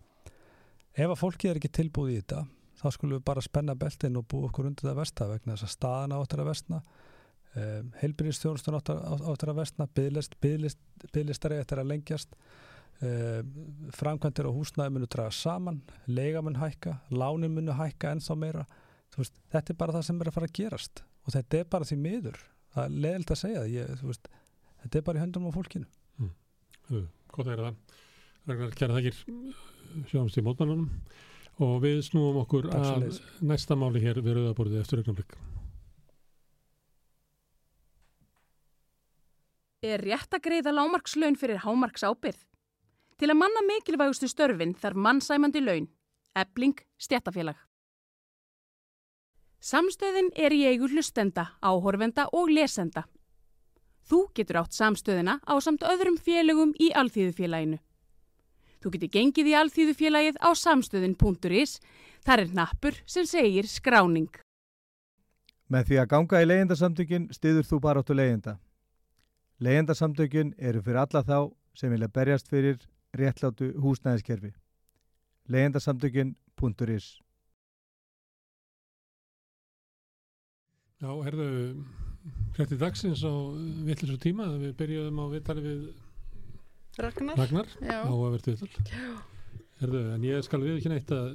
[0.97, 2.41] ef að fólki er ekki tilbúið í þetta
[2.81, 5.75] þá skulum við bara spenna beltin og búa okkur undir það versta vegna þess að
[5.77, 6.81] staðan áttur að vestna
[7.57, 12.37] um, heilbyrjastjónustun áttur að vestna bygglistarið eftir að lengjast.
[13.01, 13.41] Uh,
[13.97, 18.67] framkvæmdir á húsnæði munu draga saman, lega mun hækka lánin munu hækka ennþá meira.
[19.17, 21.89] Veist, þetta er bara það sem er að fara að gerast og þetta er bara
[21.89, 22.37] því miður.
[22.75, 24.29] Það er leðilt að segja ég, veist,
[24.83, 25.89] þetta er bara í höndunum á fólkinu.
[26.21, 26.35] Mm.
[26.93, 27.97] uh, Góð að gera það.
[28.51, 29.25] Ragnar, kæra þakkir.
[30.11, 30.91] Sjáumst í mótmælunum.
[31.65, 33.09] Og við snúum okkur að
[33.45, 35.35] næsta máli hér við rauðaborðið eftir augnablik
[39.81, 42.37] Er rétt að greiða lámarkslaun fyrir hámarks ábyrð?
[43.17, 45.87] Til að manna mikilvægustu störfin þarf mannsæmandi laun,
[46.37, 47.57] ebling, stjættafélag.
[49.61, 53.07] Samstöðin er í eigu hlustenda, áhorfenda og lesenda.
[54.05, 57.81] Þú getur átt samstöðina á samt öðrum félögum í Alþýðufélaginu.
[58.85, 61.79] Þú getur gengið í Alþýðufélagið á samstöðin.is,
[62.21, 64.33] þar er nappur sem segir skráning.
[65.73, 68.61] Með því að ganga í leyendasamtökin stiður þú bara áttu leyenda.
[69.61, 71.39] Leyendasamtökin eru fyrir alla þá
[71.77, 72.79] sem vilja berjast fyrir
[73.17, 74.55] réttlátu húsnæðiskerfi.
[75.53, 77.09] Leyendasamtökin.is
[81.01, 81.49] Já, herðu,
[82.57, 83.33] hrætti dagsins á
[83.85, 85.85] vittlisur tíma, við byrjuðum á vittali við
[87.01, 88.91] Ragnar, Ragnar á að verða vittal.
[89.81, 91.31] Herðu, en ég skal við ekki neitt að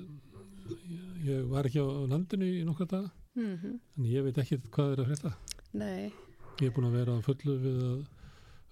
[1.26, 3.80] ég var ekki á landinu í nokkra daga, mm -hmm.
[3.98, 5.34] en ég veit ekki hvað er að hrætta.
[5.74, 6.14] Nei.
[6.62, 7.98] Ég er búin að vera fullu við að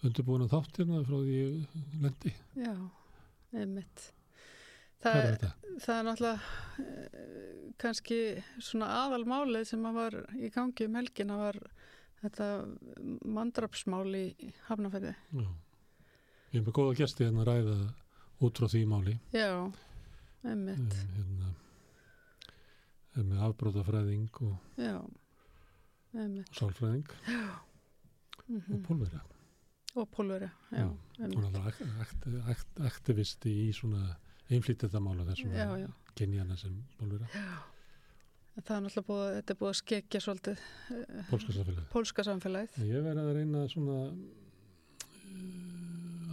[0.03, 1.39] undirbúin að þátt hérna frá því
[2.03, 2.33] lendi.
[2.59, 2.73] Já,
[3.55, 4.05] einmitt.
[5.03, 5.47] Það er,
[5.83, 6.39] það er náttúrulega
[6.83, 8.19] eh, kannski
[8.63, 11.59] svona aðalmálið sem var í gangi um helgina var
[12.23, 12.47] þetta
[13.27, 15.11] mandrapsmál í Hafnafæði.
[15.35, 15.49] Já,
[16.53, 17.75] ég hef með góða gæsti hérna að ræða
[18.47, 19.17] út frá því máli.
[19.35, 19.51] Já,
[20.47, 20.95] einmitt.
[21.03, 21.51] Um, hérna,
[23.19, 24.55] með afbrótafræðing og,
[24.87, 27.59] og sálfræðing Já.
[28.47, 28.73] Mm -hmm.
[28.73, 29.21] og pólverja.
[29.93, 30.89] Og pólveri, er
[32.87, 34.15] aktivisti í svona
[34.49, 35.53] einflýttetamála þessum
[36.17, 37.27] genjana sem pólveri.
[37.33, 37.73] Já.
[38.53, 40.57] Það er náttúrulega búið, þetta er búið að skekja svolítið
[40.93, 41.85] eh, pólska samfélagið.
[41.89, 42.75] Pólska samfélagið.
[42.85, 44.17] Ég verði að reyna svona uh,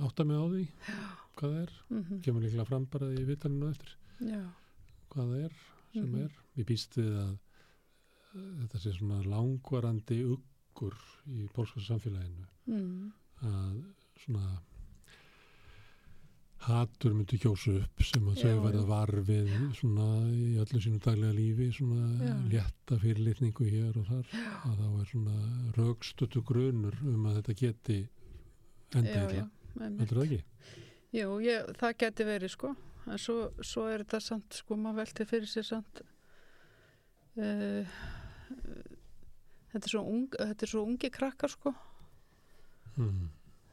[0.04, 0.98] átta mig á því já.
[1.38, 1.72] hvað það er.
[1.88, 2.18] Mm -hmm.
[2.26, 3.90] Kemur líklega fram bara í vitaninu eftir.
[4.20, 4.44] Já.
[5.14, 5.52] Hvað það er
[5.92, 6.24] sem mm -hmm.
[6.24, 6.32] er.
[6.56, 7.32] Ég býst við að
[8.34, 10.96] uh, þetta sé svona langvarandi uggur
[11.26, 12.46] í pólska samfélaginu.
[12.66, 13.12] Mm
[13.46, 13.78] að
[14.20, 14.58] svona
[16.60, 21.70] hattur myndi kjósa upp sem að þau verða varfið svona í öllu sínu daglega lífi
[21.72, 22.34] svona já.
[22.52, 24.50] létta fyrirlitningu hér og þar já.
[24.68, 25.38] að þá er svona
[25.78, 27.98] raugstötu grunur um að þetta geti
[28.98, 29.42] endið
[29.80, 30.40] heldur það ekki?
[31.16, 32.74] Jú, ég, það geti verið sko
[33.08, 36.02] en svo, svo er þetta samt sko maður velti fyrir sér samt
[37.40, 38.00] uh,
[39.72, 41.72] þetta er svo, ung, þetta er svo ungi krakkar sko
[43.00, 43.30] mm.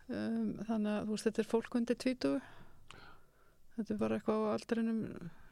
[0.09, 2.33] um, þannig að veist þetta er fólk undir tvítu
[3.75, 5.03] þetta er bara eitthvað á aldrinum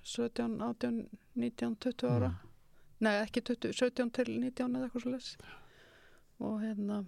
[0.05, 1.03] 17, 18,
[1.45, 2.55] 19, 20 ára mm.
[3.07, 5.35] nei ekki 20, 17 til 19 eða eitthvað svo les
[6.45, 7.03] og hérna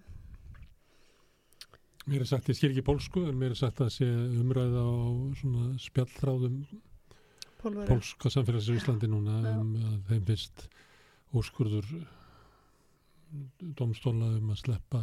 [2.07, 4.95] Mér er sagt, ég skil ekki pólsku en mér er sagt að sé umræða á
[5.35, 6.61] svona spjallþráðum
[7.59, 7.87] Pólveri.
[7.89, 9.57] pólska samfélags í Íslandi núna Já.
[9.59, 10.63] um að þeim finnst
[11.35, 11.89] úrskurður
[13.75, 15.01] domstóla um að sleppa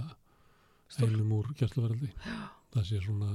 [0.99, 2.11] heilum úr gæsluveraldi
[2.75, 3.31] það sé svona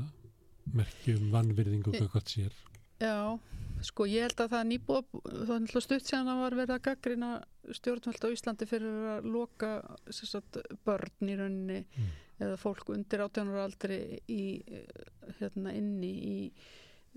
[0.76, 2.58] merkjum vannvirðingu hvað sér
[3.00, 3.40] Já,
[3.86, 6.86] sko ég held að það nýbúið það er náttúrulega stutt séðan að var verið að
[6.88, 7.30] gaggrina
[7.78, 9.70] stjórnvöld á Íslandi fyrir að loka
[10.12, 12.10] sagt, börn í rauninni mm.
[12.44, 14.42] eða fólk undir átjónur aldri í,
[15.40, 16.36] hérna inni í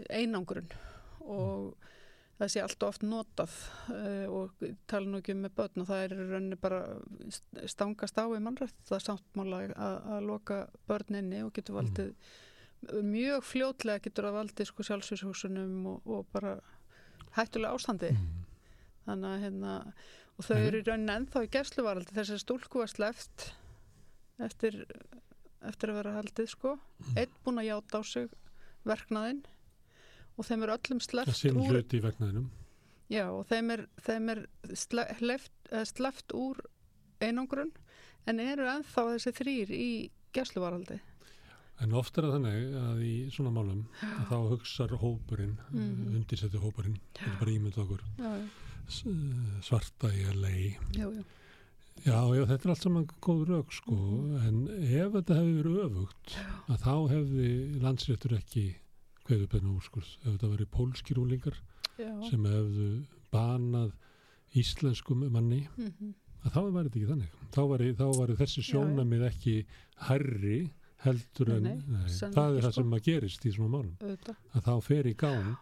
[0.06, 0.70] einangrun
[1.26, 1.90] og mm.
[2.42, 3.52] Það sé allt oft notað
[3.94, 6.80] uh, og tala nú ekki um með börn og það er í rauninni bara
[7.30, 10.58] st- stangast á í mannrætt það sáttmála að, að loka
[10.90, 12.14] börn inni og getur valdið
[13.06, 16.56] mjög fljótlega getur það valdið sko sjálfsvíshúsunum og, og bara
[17.38, 18.40] hættulega ástandi Mm.
[19.06, 19.70] þannig að hérna
[20.38, 20.66] og þau Mhm.
[20.66, 23.46] eru í rauninni ennþá í gæsluvaraldi þessari stúlku var sleft
[24.42, 24.76] eftir,
[25.62, 27.16] eftir að vera haldið sko Mm.
[27.18, 28.28] einn búin að játa á sig
[28.86, 29.42] verknaðinn
[30.42, 31.00] og þeim er öllum
[31.38, 31.78] sinn úr
[33.12, 34.42] já, og þeim er, þeim er
[34.74, 36.58] sle, hleft, eh, sleft úr
[37.22, 37.70] einangrun
[38.26, 39.88] en eru ennþá þessi þrýr í
[40.34, 41.00] gæsluvaraldi
[41.82, 46.60] En oft er það þannig að í svona málum að þá hugsar hópurinn, mm undirsetti
[46.62, 48.44] hópurinn, þetta er bara ímynd okkur, já, já,
[48.86, 50.52] s- svarta í LA.
[50.94, 51.24] já, já,
[52.06, 54.46] Já, já, þetta er allt saman góð rauk, sko, Mhm.
[54.46, 56.36] en ef þetta hefði verið öfugt,
[56.68, 57.50] að þá hefði
[57.82, 58.64] landsréttur ekki
[59.32, 61.56] kveðu beina úrskurð, ef þetta verið pólskir úlingar
[61.98, 62.10] já.
[62.30, 62.88] sem hefðu
[63.32, 63.92] banað
[64.54, 66.12] íslenskum manni, Mhm.
[66.44, 67.30] að þá væri þetta ekki þannig.
[67.52, 69.54] Þá væri, þá væri þessi sjónamið ekki
[70.08, 70.70] herri
[71.02, 72.82] heldur en, Nei, nei, sennilega það er það sko.
[72.82, 73.96] sem að gerist í svona málum.
[74.00, 75.56] auðvitað, að þá fer í gang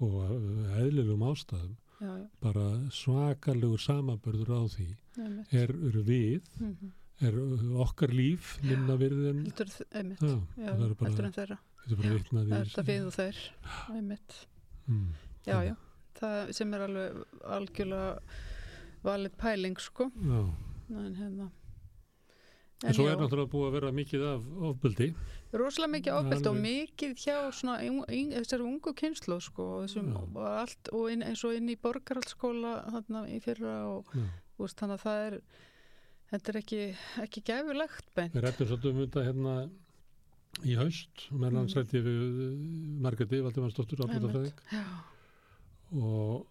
[0.00, 4.88] og uh, eðlilegum ástæðum já, já, bara svakalegur samaburður á því
[5.52, 6.92] er, er við, Mhm.
[7.20, 10.74] er uh, okkar líf minna virði en heldur er
[11.04, 13.40] heldur en þeirra þetta er bara vitnað í þetta við og þeir
[13.94, 14.38] einmitt.
[14.88, 15.10] Mm,
[15.46, 15.74] já, já,
[16.20, 18.40] það sem er alveg algjörlega
[19.04, 20.08] valið pæling sko.
[20.14, 20.40] Já.
[20.94, 21.50] en hérna.
[22.84, 25.06] En svo er náttúrulega búið að vera mikið af ofbeldi.
[25.54, 27.76] Rosalega mikið ofbeldi og mikið hjá svona
[28.10, 32.74] þessari ungu kynslu sko og, þessum, og allt og inn, eins og inn í borgarhaldsskóla
[32.96, 34.10] þarna í fyrra og
[34.58, 35.38] veist, þannig að það er
[36.32, 36.82] þetta er ekki,
[37.24, 38.34] ekki gæfulegt beint.
[38.34, 39.54] Við rættum svolítið um þetta hérna
[40.62, 41.82] í haust meðan hans Mhm.
[41.82, 42.58] rætti við uh,
[43.04, 43.40] Margreti
[44.72, 44.84] já,
[46.00, 46.46] og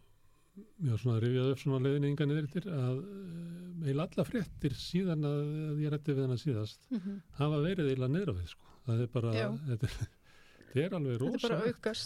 [0.83, 5.39] já, svona rifjaði upp svona leiðninga niður eftir að uh, eiginlega alla fréttir síðan að,
[5.69, 7.21] að ég rætti við hana síðast mhm.
[7.39, 8.75] hafa verið niður á við sko.
[8.89, 9.33] það er bara,
[9.71, 9.97] þetta er,
[10.73, 11.57] þetta er alveg rosa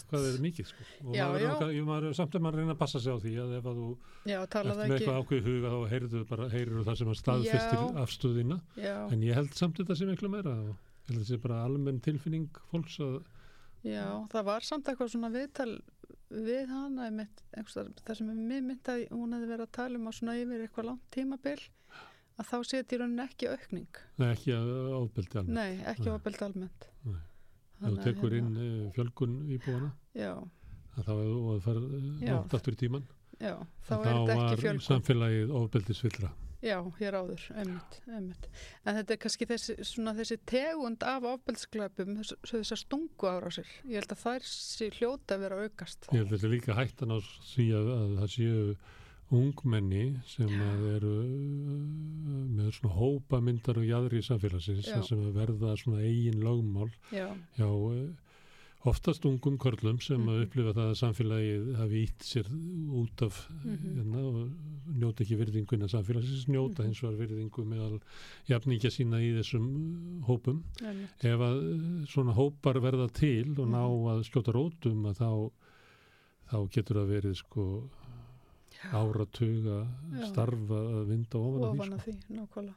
[0.08, 0.88] hvað er mikið sko.
[1.04, 1.84] og Já, maður, já.
[1.92, 3.88] maður, samt að maður reyna að passa sig á því að ef að þú
[4.32, 5.78] já, talaðu með eitthvað ákveð huga þá
[6.32, 10.56] bara, heyrðu það sem að staðfyrstir afstöðina en ég held samt þetta sem miklu meira
[10.56, 10.76] og ég að
[11.08, 13.16] þetta sé bara almenn tilfinning fólks að
[13.86, 15.70] já, það var samt eitthvað svona viðtal
[16.28, 20.10] við hana einmitt, það sem er mér mynd að hún hefði verið að tala um
[20.10, 21.58] á svona yfir eitthvað langt tímabil
[22.38, 24.02] að þá seti í rauninni ekki aukning.
[24.20, 25.56] Nei, ekki ábeldi almennt.
[25.56, 26.12] Nei, ekki Nei.
[26.14, 26.84] ofbeldi almennt.
[27.08, 27.22] Nei.
[27.86, 29.88] að tekur inn hérna, uh, fjölgun íbúana
[30.18, 30.32] já,
[30.98, 32.32] að þá hefur þú að fara uh, Já.
[32.34, 33.04] langt aftur í tíman
[33.38, 33.52] já,
[33.86, 34.84] þá er þetta ekki var fjölgun.
[34.88, 38.48] samfélagið ofbeldisvillra Já, hér áður, einmitt, einmitt.
[38.82, 43.68] En þetta er kannski þessi, svona þessi tegund af þess, þessar stungu ára sér.
[43.86, 46.08] Ég held að þær sé hljóta að vera aukast.
[46.10, 47.18] Ég held að þetta er líka hættan á
[47.52, 48.64] því að, að það séu
[49.38, 50.52] ungmenni sem
[50.96, 55.02] eru uh, með svona hópa myndar og jæðri samfélagsins Já.
[55.04, 57.28] sem verða svona eigin lögmál Já,
[57.58, 58.08] hjá uh,
[58.86, 60.44] oftast ungum körlum sem að Mhm.
[60.46, 62.46] upplifa það að samfélagið hafi ítt sér
[62.94, 63.96] út af Mhm.
[63.96, 64.50] hérna, og
[64.98, 66.84] njóta ekki virðingu innan samfélagsins, njóta Mhm.
[66.86, 68.00] hins vegar virðingu meðal
[68.48, 70.62] jafningja sína í þessum uh, hópum.
[71.20, 74.06] Ef að uh, svona hópar verða til og ná Mhm.
[74.06, 75.50] að skjóta rótum að þá,
[76.50, 77.90] þá getur það verið sko
[78.92, 80.26] áratuga Já.
[80.32, 81.96] starfa að vinda ofan af því Ofan sko.
[81.96, 82.74] að því, nákvæmlega.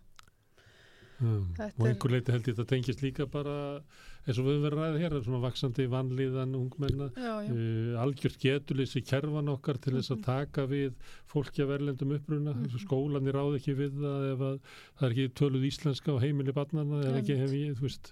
[1.22, 3.82] Um, og er- einhver leiti held ég þetta tengist líka bara
[4.26, 7.08] eins og við höfum verið að ræða hér svona vaksandi vanlíðan ungmenna.
[7.14, 10.24] Já, já, uh, algjört getuleysi kerfan okkar til þess að Mhm.
[10.26, 10.94] taka við
[11.30, 12.54] fólki af verlendum uppruna.
[12.54, 12.80] Mhm.
[12.86, 14.60] skólanir ráð ekki við það ef að
[14.98, 18.12] það er ekki töluð íslenska á heimili barnana ef ekki hef ég, þú veist,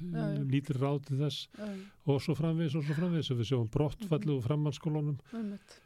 [0.49, 1.47] lítir ráð til þess.
[1.57, 1.69] Já,
[2.07, 4.37] og svo framvegis og svo framvegis ef við sjáum brottfallu Mhm.
[4.37, 5.79] og framhalskólunum einmitt.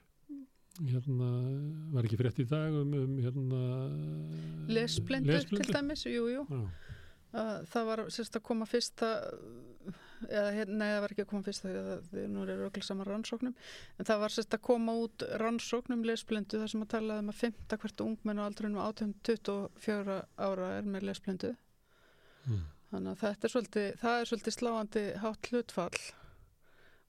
[0.74, 6.70] hérna, var ekki frétt í dag um, um hérna Lesblindu til dæmis, jú, jú.
[7.34, 9.08] Að það var sérst að koma fyrsta,
[10.30, 13.56] eða nei, það var ekki að koma fyrsta, það, það nú er öll saman rannsóknum,
[13.98, 17.40] en það var sérst að koma út rannsóknum lesblindu þar sem að tala um að
[17.42, 17.78] 5.
[17.82, 21.56] hvert ungmenn á aldrinum 18-24 ára er með lesblindu.
[22.46, 22.62] mm.
[22.94, 26.04] Þannig að er svolítið, það er svolítið sláandi hátt hlutfall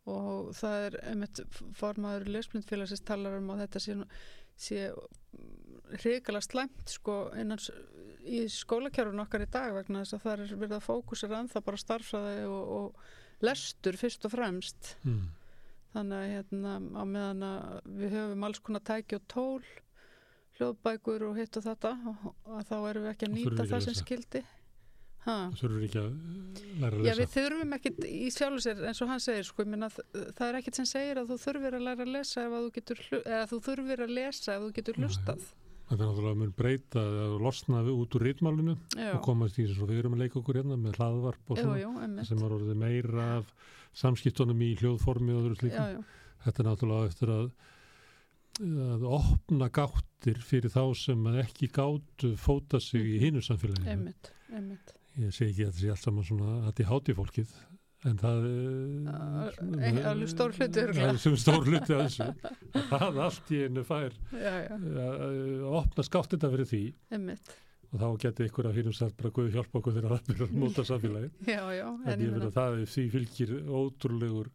[0.09, 1.41] og það er einmitt
[1.77, 4.09] formaður lesblindfélagsins talar um að þetta sé, nú-
[4.57, 4.89] sé
[6.01, 7.17] hrikalega slæmt sko
[8.25, 11.81] í skólakjárun okkar í dag vegna þess að það er verið að fókusera ennþá bara
[11.83, 15.27] starfsaði og, og lestur fyrst og fremst Mm.
[15.95, 19.65] þannig að hérna á meðan að við höfum alls konar tæki og tól
[20.59, 22.35] hljóðbækur og hitt og þetta og,
[22.69, 24.45] þá erum við ekki að nýta það sem skildi.
[25.25, 27.21] Það þurfur ekki að eh, læra að Já, lesa?
[27.23, 30.81] við þurfum ekkit í sjálfu sér eins og hann segir, sko, minna, það er ekkit
[30.81, 33.61] sem segir að þú þurfir að læra að lesa ef að þú getur, eða þú
[33.69, 35.45] þurfir að lesa ef þú getur hlustað.
[35.85, 39.67] þetta er náttúrulega mun breyta að losna við út úr rítmálinu Já, og komast í
[39.69, 42.29] þess að við erum að leika okkur hérna með hlaðvarp og svona jú, emmitt.
[42.29, 43.53] sem var orðið meira af
[43.95, 46.01] samskiptunum í hljóðformi og öðru Já, slíkum já,
[46.47, 47.47] þetta er náttúrulega eftir að
[48.55, 53.91] að opna gáttir fyrir þá sem ekki gáttu fóta sig í hinu samfélaginu.
[53.91, 54.93] Emmitt, emmitt.
[55.21, 57.55] Ég segi ekki að þetta sé allt saman svona að þetta er hátíð fólkið
[58.05, 60.83] en það Al- svona- ein- alveg stór hluti
[61.23, 62.27] sem stór hluti að þessu.
[62.75, 66.83] Að það allt í einu fær Já, já, að að opna skáttina fyrir því.
[67.17, 67.55] Emmitt.
[67.95, 70.85] og þá geti ykkur að hínum sagt bara Guð hjálpa okkur þegar það að móta
[70.85, 74.51] samfélagi Já, en en ég meina, að það því fylgir ótrúlegur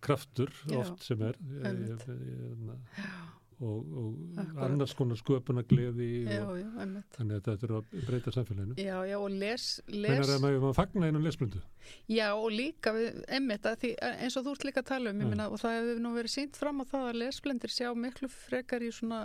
[0.00, 1.36] kraftur oft sem er.
[1.62, 2.06] Einmitt.
[2.08, 7.08] ég- ég- ég- og, og annars konar sköpuna gleði já, og, já, emmitt.
[7.16, 10.76] þannig að þetta er að breyta samfélaginu Já, já, og les, les, að maður maður
[10.78, 11.62] fagna einum lesblundu
[12.06, 13.92] já, og líka við, emmitt, að því,
[14.26, 16.34] eins og þú ert líka að tala um, ég minna, og það hefur nú verið
[16.36, 19.24] sínt fram á það að lesblendir sjá miklu frekar í svona,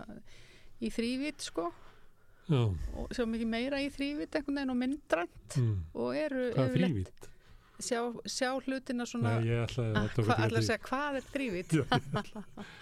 [0.82, 1.70] í þrývít, sko,
[2.44, 2.60] Já,
[3.00, 5.76] og sjá mikið meira í þrývít einhvern veginn og myndrænt mm.
[5.96, 7.30] og eru hvað er þrývít?
[7.84, 10.84] Sjá, sjá hlutina svona Nei, ég ætlaði að tók hva, að ætla að geti segja,
[10.88, 11.26] hvað er?
[11.74, 11.84] Já,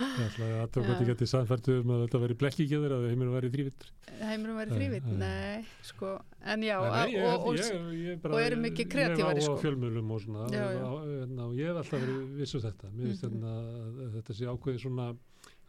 [0.02, 1.08] ég ætlaði að tók að Já.
[1.12, 3.88] geti samfært um að þetta veri blekkíkjöður að heiminu væri þrývít
[4.22, 5.06] Heimurum væri Nei, þrývít?
[5.12, 5.18] nei.
[5.22, 6.12] Nei, sko,
[6.54, 9.56] en já, Nei, og, ég, og, og, ég, ég bara, og eru mikið kreatífari, sko.
[9.58, 10.84] á fjölmjölum og svona Já, já.
[10.86, 13.32] og, og, og ég hef alltaf verið vissu þetta mér finnst Mhm.
[13.32, 13.56] hérna
[14.06, 15.08] að þetta sé ákveði svona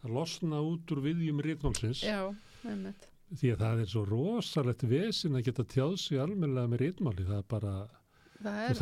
[0.03, 2.19] að losna út úr viðjum rítmálsins já,
[2.67, 3.07] einmitt.
[3.33, 7.37] því að það er svo rosalegt vesin að geta tjáð sig almennilega með rítmáli það
[7.39, 7.73] er bara,
[8.43, 8.77] Það er,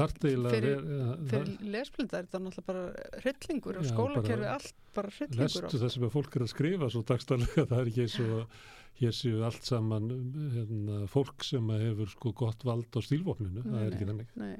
[0.51, 0.83] fyrir-
[1.29, 6.05] fyrir lesblinda er þetta náttúrulega bara hryllingur og skólakerfi allt bara hryllingur lestu það sem
[6.07, 8.59] að fólk er að skrifa svo dagstarlega, það er ekki eins og
[9.01, 10.09] hér séu allt saman
[10.57, 14.09] hérna, fólk sem hefur sko gott vald á stílvopninu, það er ekki
[14.41, 14.55] Nei,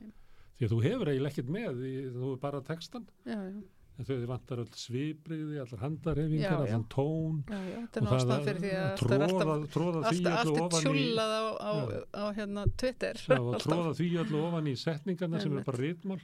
[0.58, 3.62] því að þú hefur eiginlega ekkert með í, þú er bara textan já, já,
[4.02, 8.34] en þau vantar öll svipriði, allar handarhefingar, allan tón já, já, er og því að
[8.36, 8.60] allt er
[8.98, 12.02] tróða, alltaf, tróða því alltaf, öllu allt er ofan í tjúlað á, á, Já.
[12.18, 13.22] á, hérna Twitter.
[13.28, 13.64] Já, Alltaf.
[13.68, 15.62] tróða því öllu ofan í setningarna sem Einmitt.
[15.62, 16.22] er bara rítmál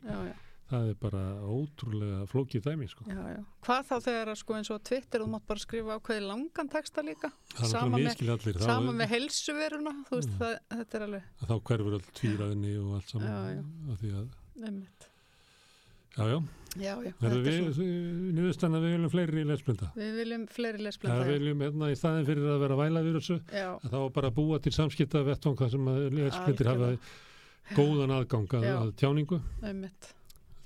[0.68, 3.06] það er bara ótrúlega flókið dæmi sko.
[3.08, 6.68] Hvað þá þegar að sko eins og á Twitter þú mátt bara skrifa ákveði langan
[6.74, 10.38] texta líka, það Sama með- sama með helsuveruna, þú veist, Já.
[10.42, 13.64] það, þetta er alveg, þá hverfur öll tvíraðinni og allt saman
[13.94, 14.28] af því að,
[14.68, 15.08] einmitt.
[16.18, 16.40] já, já,
[16.78, 17.86] Já, já, þetta er við, svo.
[18.38, 21.24] nýðustan að við viljum fleiri lesblinda Við viljum fleiri það lesblinda.
[21.32, 25.24] viljum hérna í staðin fyrir að vera væla við að þá bara búa til samskipta
[25.28, 26.92] vettvang þar sem að lesblindir hafa
[27.78, 30.12] góðan aðgang að, að tjáningu einmitt.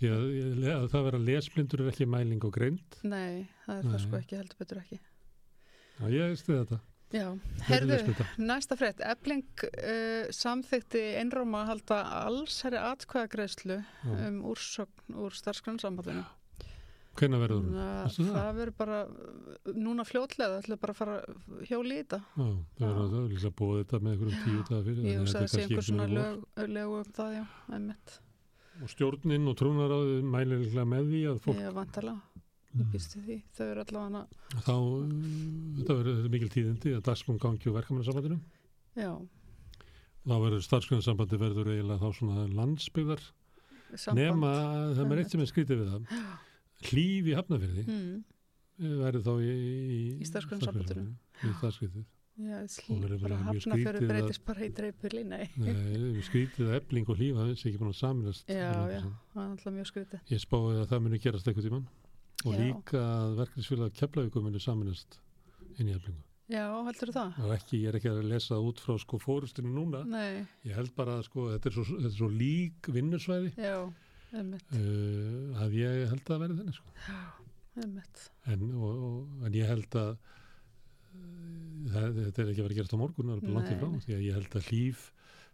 [0.01, 0.27] því að,
[0.75, 4.05] að það vera lesblindur er ekki mæling og greind Nei, það er það Nei.
[4.05, 4.99] sko ekki, heldur betur ekki.
[6.01, 6.79] Já, ég stuði þetta.
[7.11, 7.25] Já,
[7.67, 7.97] herðu,
[8.39, 9.01] næsta frétt.
[9.03, 14.13] Ebling uh, samþykti einróma að halda alls herri atkvæðagreðslu Já.
[14.29, 16.23] um úrsögn úr starfsgrannsambandinu.
[17.19, 18.17] Hvenær verður það?
[18.31, 18.99] Það verður bara,
[19.75, 21.15] núna fljótlega, það ætla bara að fara
[21.67, 22.19] hjóli í þetta.
[22.23, 22.45] Já,
[22.79, 25.01] það verður það er líklega búið þetta með einhverjum tíu dagar fyrir.
[25.01, 26.45] Ég þannig að hugsa að þetta sé er einhver svona lög,
[26.77, 27.43] lög um það, já,
[27.75, 28.15] einmitt.
[28.81, 32.15] Og stjórnin og trúnaráðið mælir líklega með því að fólk Ég vantala,
[32.71, 33.41] Mm.
[33.57, 34.21] Þau eru allavega,
[34.63, 35.07] þá, uh,
[35.77, 38.37] þetta verður mikil tíðindi að dagsmún gangi og verkamannasambandinu.
[38.95, 39.11] já,
[40.21, 43.21] Þá verður starfsgrunnsambandi verður eiginlega þá svona landsbyggðar
[43.97, 44.19] samband.
[44.21, 46.03] nema að það er eitt sem er skrítið við það.
[46.91, 48.23] Hlýf í hafnafyrði Mm,
[49.01, 49.55] verður þá í,
[50.21, 51.07] í, starfsgrunnsambandinu.
[51.41, 51.53] Í
[52.71, 55.49] skrítið að- breytist bara í dreipuli, nei.
[56.25, 58.45] Skrítið að ebling og hlýf það er ekki búin að saminast.
[58.47, 59.01] Já, já,
[59.33, 60.21] það er alltaf mjög skrítið.
[60.31, 61.85] Ég spáði að það muni gerast eitthvað tíman
[62.45, 62.59] og Já.
[62.61, 65.19] líka að verkefnisfélag keflavíku muni saminast
[65.77, 66.21] inn í eflingu.
[66.51, 67.37] Já, heldur það?
[67.55, 70.01] Ekki, ég er ekki að lesa út frá sko fórustinu núna.
[70.09, 73.77] Nei, Ég held bara að sko, þetta er svo, þetta er svo lík vinnusvæði já,
[73.85, 76.91] uh, að ég held að verði þenni sko.
[77.79, 78.25] einmitt.
[78.51, 81.23] En, og, og, en ég held að uh,
[81.93, 84.05] það, þetta er ekki að vera gerast á morgun, það er bara langt í frá.
[84.07, 85.07] Því að ég held að hlýf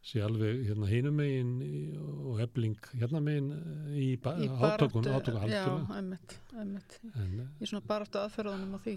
[0.03, 3.49] sé alveg hérna hinum megin í- og ebling hérna megin
[3.91, 5.65] í, ba Í átökun, baráttu- átökun Já,
[5.97, 6.99] einmitt, einmitt.
[7.15, 8.95] En, eh, Ég svona bara áttu aðferðunum á því.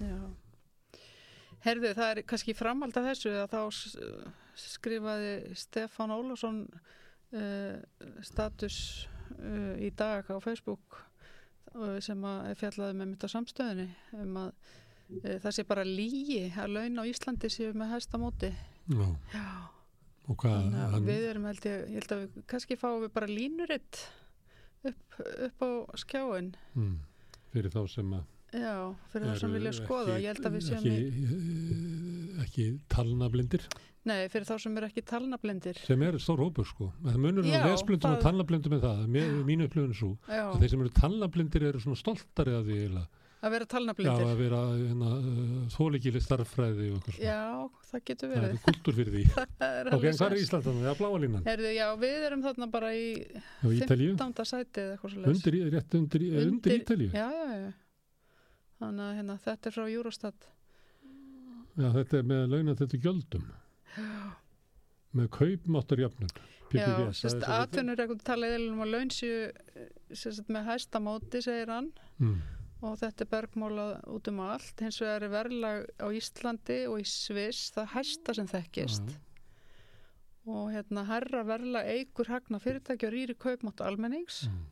[0.00, 0.18] Já.
[1.64, 3.60] Herðu, það er kannski framhald af þessu að þá
[4.54, 6.58] skrifaði Stefán Ólafsson
[7.32, 7.78] uh,
[8.22, 9.06] status
[9.38, 10.98] uh, í dag á Facebook
[11.74, 13.88] uh, sem að fjallaði með mitt á samstöðinni
[14.20, 14.52] um að
[15.44, 18.48] það sé bara lígi að laun á Íslandi séu með hæsta móti.
[18.88, 19.44] Já, Já.
[20.28, 23.12] og hvað að hann, við erum held ég, ég held að við kannski fáum við
[23.16, 24.02] bara línuritt
[24.84, 25.18] upp,
[25.48, 25.70] upp á
[26.02, 26.52] skjáin.
[26.76, 26.94] mm,
[27.54, 28.24] fyrir þá sem að
[28.54, 28.74] Já,
[29.10, 30.12] fyrir það sem eru vilja skoða.
[30.14, 31.24] Að séum ekki, í...
[31.24, 33.64] ekki, ekki talnablindir
[34.04, 35.78] Nei, fyrir þá sem er ekki talnablindir.
[35.80, 36.90] sem er stór hópur sko.
[37.02, 39.00] Það munur á lesblindum og það- talnablindum með það,
[39.48, 43.08] mínu upplifun er svo að þeir sem eru talnablindir eru svona stoltari af því eiginlega.
[43.44, 44.24] Að vera Já, talnablindir.
[44.30, 47.28] að vera hérna, uh, þólikili starffræði og eitthvað svona.
[47.28, 48.54] Já, það getur Það verið.
[48.54, 49.24] er kultúr fyrir því.
[49.60, 50.38] Það ok, en hvað er.
[50.44, 50.84] Ísland þannig?
[50.84, 51.44] Það er bláa línan.
[51.48, 54.14] Herðu, já, við erum þarna bara í Já, Ítalíu.
[54.16, 54.48] 15.
[54.52, 57.10] sæti eða eitthvað svo Undir, rétt undir, undir, undir Ítalíu.
[57.14, 57.70] Já, já, já.
[58.84, 60.48] Þannig að hérna, þetta er frá Eurostat.
[61.74, 63.46] Já, þetta er með launa þetta gjöldum.
[65.14, 66.32] Með kaupmáttarjöfnun.
[66.74, 71.38] Já, sérst, það er atvinnureikund talaði um að laun séu eh, sérst, með hæsta móti,
[71.44, 71.92] segir hann.
[72.18, 72.40] Mm.
[72.84, 77.06] Og þetta er bergmálað út um allt hins vegar er verðlag á Íslandi og í
[77.08, 79.18] Sviss það hæsta sem þekkist Já.
[80.52, 84.66] og hérna herra verðlag eigur hagna fyrirtæki og rýri kaupmátt almennings Mm.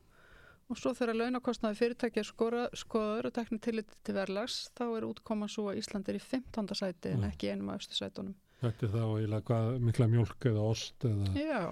[0.72, 2.28] og svo þegar launakostnaði fyrirtæki er
[2.76, 6.68] skoður og teknir tillit til verðlags þá er útkoman svo að Íslandi er í 15.
[6.76, 7.30] sæti en Já.
[7.32, 11.62] ekki einum af eftir sætunum Þetta er þá eiginlega mikla mjólk eða ost eða, Já,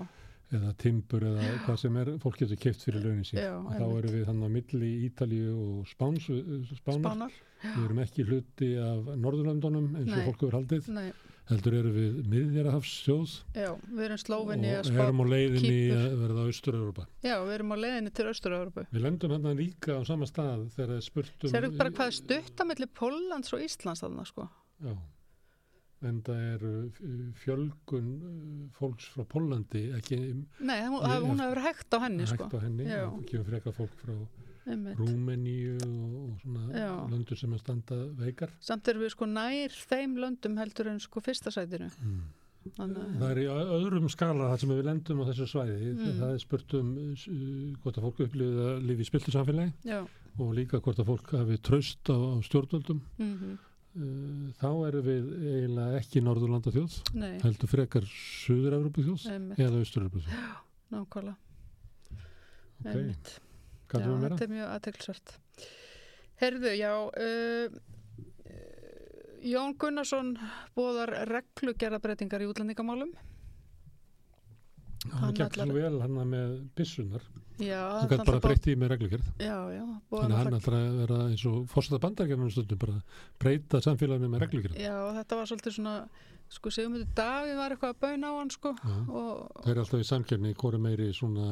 [0.51, 3.41] eða timbur eða hvað sem er, fólk getur keift fyrir launin sín.
[3.43, 6.29] Já, þá erum við hann á milli Ítalíu og Spáns,
[6.75, 7.05] Spánar.
[7.07, 10.25] spánar Við erum ekki hluti af Norðurlandunum eins og Nei.
[10.31, 10.89] fólk hefur haldið.
[10.97, 11.11] Nei,
[11.51, 16.03] Heldur erum við miðjarahafsþjóð já, við erum Slóvinni og erum á leiðinni Kýpur.
[16.05, 17.07] að verða Austur-Europa.
[17.27, 21.03] Já, við erum á leiðinni til Austur-Európu Við lendum hann líka á sama stað þegar
[21.03, 21.51] spurtum...
[21.51, 24.47] Serðu bara hvað stutt á milli Póllands og Íslands þarna sko
[24.79, 24.95] Já,
[26.09, 27.01] en það er uh,
[27.43, 30.19] fjölgun uh, fólks frá Pólandi ekki
[30.61, 32.49] Nei, hún, Ég- hún hefur hægt á henni hægt sko.
[32.57, 32.87] á henni.
[32.89, 34.15] Það kemur freka fólk frá.
[34.71, 36.91] Rúmeníu og, og svona Já.
[37.11, 38.53] löndur sem að standa veikar.
[38.63, 41.89] Samt erum við sko nær þeim löndum heldur en sko fyrsta sætinu.
[42.05, 42.21] Mm.
[42.77, 43.47] Þannig, að- Það er í
[43.81, 45.79] öðrum skala þar sem við lendum á þessu svæði.
[45.97, 46.19] Mm.
[46.21, 50.01] Það er spurt um uh, hvort að fólk upplifið að lifi í spiltu samfélagi já,
[50.39, 53.01] og líka hvort að fólk hafi traust á, á stjórnvöldum.
[53.19, 59.59] mm Uh, þá erum við eiginlega ekki Norðurlanda þjóð, nei, heldur frekar Suður-Európu þjóð einmitt,
[59.65, 60.45] eða Austur-Európu þjóð.
[60.95, 61.37] nákvæmlega.
[62.81, 63.33] Ok, Einmitt.
[63.91, 65.33] Já, þetta er mjög aðteglisvert.
[66.41, 67.81] Herðu, já, uh,
[69.51, 70.35] Jón Gunnarsson
[70.77, 73.11] bóðar reglugerðabreitingar í útlendingamálum.
[75.09, 77.23] Hann gekk svo ætlar- vel hann með byssunar.
[77.61, 79.29] Já, Hann gæti bara breytti í með reglugjörð.
[79.41, 82.99] Þannig hann ætlar að vera eins og fórseta bandargerðunum stundum bara
[83.41, 84.77] breyta samfélaginu með reglugjörð.
[84.81, 85.95] Já, þetta var svolítið svona,
[86.51, 88.97] sko, Sigmundur Davíð var eitthvað að bauna á hann, sko, Já.
[89.09, 91.47] og Það er alltaf í samkjörni hvori meiri svona,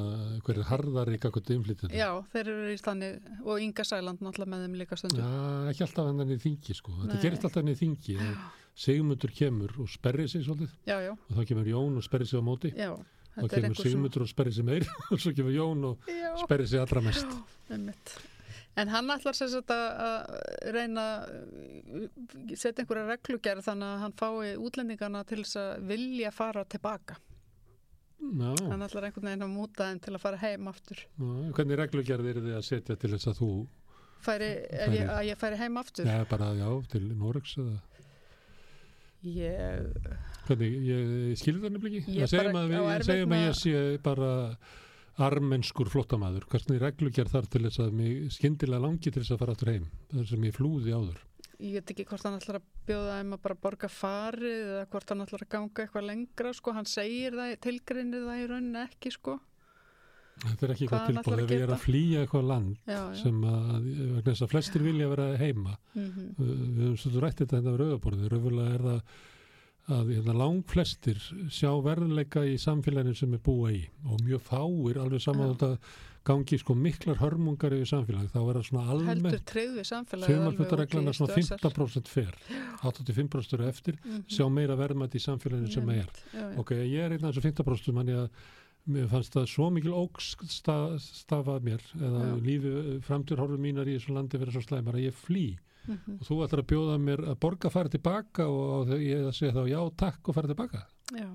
[0.45, 1.97] hver er harðari kakot innflytjandi.
[1.97, 3.11] Já, þeir eru í stanni
[3.45, 5.25] og Inga Sæland náttúrulega með þeim líka stundum.
[5.25, 6.93] Já, ekki alltaf hann í þingi sko.
[7.01, 8.19] Þetta gerist alltaf hann í þingi.
[8.19, 8.37] að
[8.79, 12.39] Sigmundur kemur og sperri sig svolítið Já, já, og þá kemur Jón og sperri sig
[12.39, 12.71] á móti.
[12.77, 12.95] já.
[13.39, 16.67] Þá Þetta kemur Sigmundur og sperri sig meir og svo kemur Jón og Já, sperri
[16.67, 17.39] sig allra mest.
[17.71, 18.17] einmitt.
[18.79, 21.05] En hann ætlar sér að, að reyna
[22.55, 27.17] setja einhverja reglugerð þannig að hann fái útlendingana til þess að vilja fara tilbaka.
[28.19, 31.03] Já, Hann ætlar einhvern veginn að múta þeim til að fara heim aftur.
[31.07, 33.51] já, hvernig reglugjörð er þið að setja til þess að þú,
[34.27, 36.09] Færi, ef ég, að ég færi heim aftur.
[36.11, 37.77] já bara já, til Noregs eða
[39.27, 39.87] Ég,
[40.47, 42.13] Hvernig, ég skilur það nefnilega ekki.
[42.15, 44.29] Ég Það segjum bara að, við, erfitt segjum að ég sé bara
[45.29, 46.47] armenskur flottamæður.
[46.53, 49.89] Hvernig reglugjörð þar til þess að mig skyndilega langi til þess að fara aftur heim.
[50.13, 51.25] Það sem ég flúði áður.
[51.59, 55.25] ég veit ekki hvort hann ætlar að bjóða að bara borga farið eða hvort hann
[55.25, 56.75] ætlar að ganga eitthvað lengra, sko.
[56.77, 59.41] Hann segir það, tilgreinir það í rauninni ekki, sko.
[60.39, 61.39] Þetta er ekki Hvað eitthvað tilbúið.
[61.39, 61.75] að Ef ég er geta?
[61.79, 63.15] að flýja eitthvað land Já, já.
[63.23, 65.77] sem að, vegna þess að flestir vilja vera heima.
[65.95, 68.29] Mm Við höfum svolítið rætt þetta hérna við rauðaborðið.
[68.35, 69.01] Rauðvöla er það
[69.89, 71.17] að hérna, lang flestir
[71.49, 75.79] sjá verðleika í samfélaginu sem er búa í og mjög fáir alveg saman þetta
[76.29, 79.55] gangi sko miklar hörmungar yfir samfélag þá er það svona heldur almennt
[80.29, 82.35] Þumalfutareglana svona 15% fer
[82.85, 84.25] 85% eru eftir Mhm.
[84.29, 86.07] sjá meira verðmætt í samfélaginu sem er
[86.59, 88.29] ok, ég er þessu 15% manni að
[88.89, 92.37] mér fannst það svo mikil ógs sta, stafað mér eða Já.
[92.49, 92.73] lífi
[93.07, 95.47] framturhorfum mínar í þessu landi vera svo slæmar að ég flý
[95.89, 96.19] Mhm.
[96.21, 99.79] og þú ætlar að bjóða mér að borga fara tilbaka og ég segja þá já
[99.97, 100.83] takk og fara tilbaka
[101.17, 101.29] já,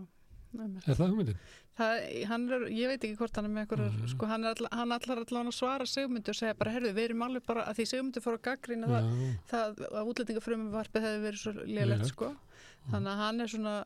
[0.60, 0.88] einmitt.
[0.88, 1.38] er það hugmyndin?
[1.74, 4.08] það, er, ég veit ekki hvort hann er með einhverjar, Mhm.
[4.14, 7.24] sko, hann, all, hann allar allan að svara Sigmundur og segja bara, herðu, við erum
[7.26, 9.10] alveg bara að því Sigmundur fór að gaggrína það,
[9.50, 12.06] það að útlendingafrumum varpið hefði verið svo Lélegt.
[12.14, 12.36] sko
[12.92, 13.86] þannig að hann er svona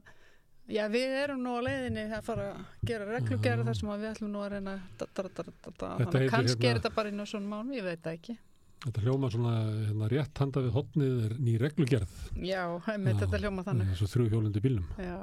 [0.68, 4.34] já, við erum nú á leiðinni að fara að gera reglugjara þar sem við ætlum
[4.34, 8.18] nú að reyna kannski hérna- er þetta bara inn á svona mánu, ég veit það
[8.20, 8.38] ekki
[8.86, 9.54] þetta hljóma svona
[9.88, 12.64] hérna, rétt handa við hotnið er ný reglugerð já,
[12.94, 13.22] einmitt, Já.
[13.26, 15.20] þetta hljóma þannig þessu þrjú hjólandi bílum já,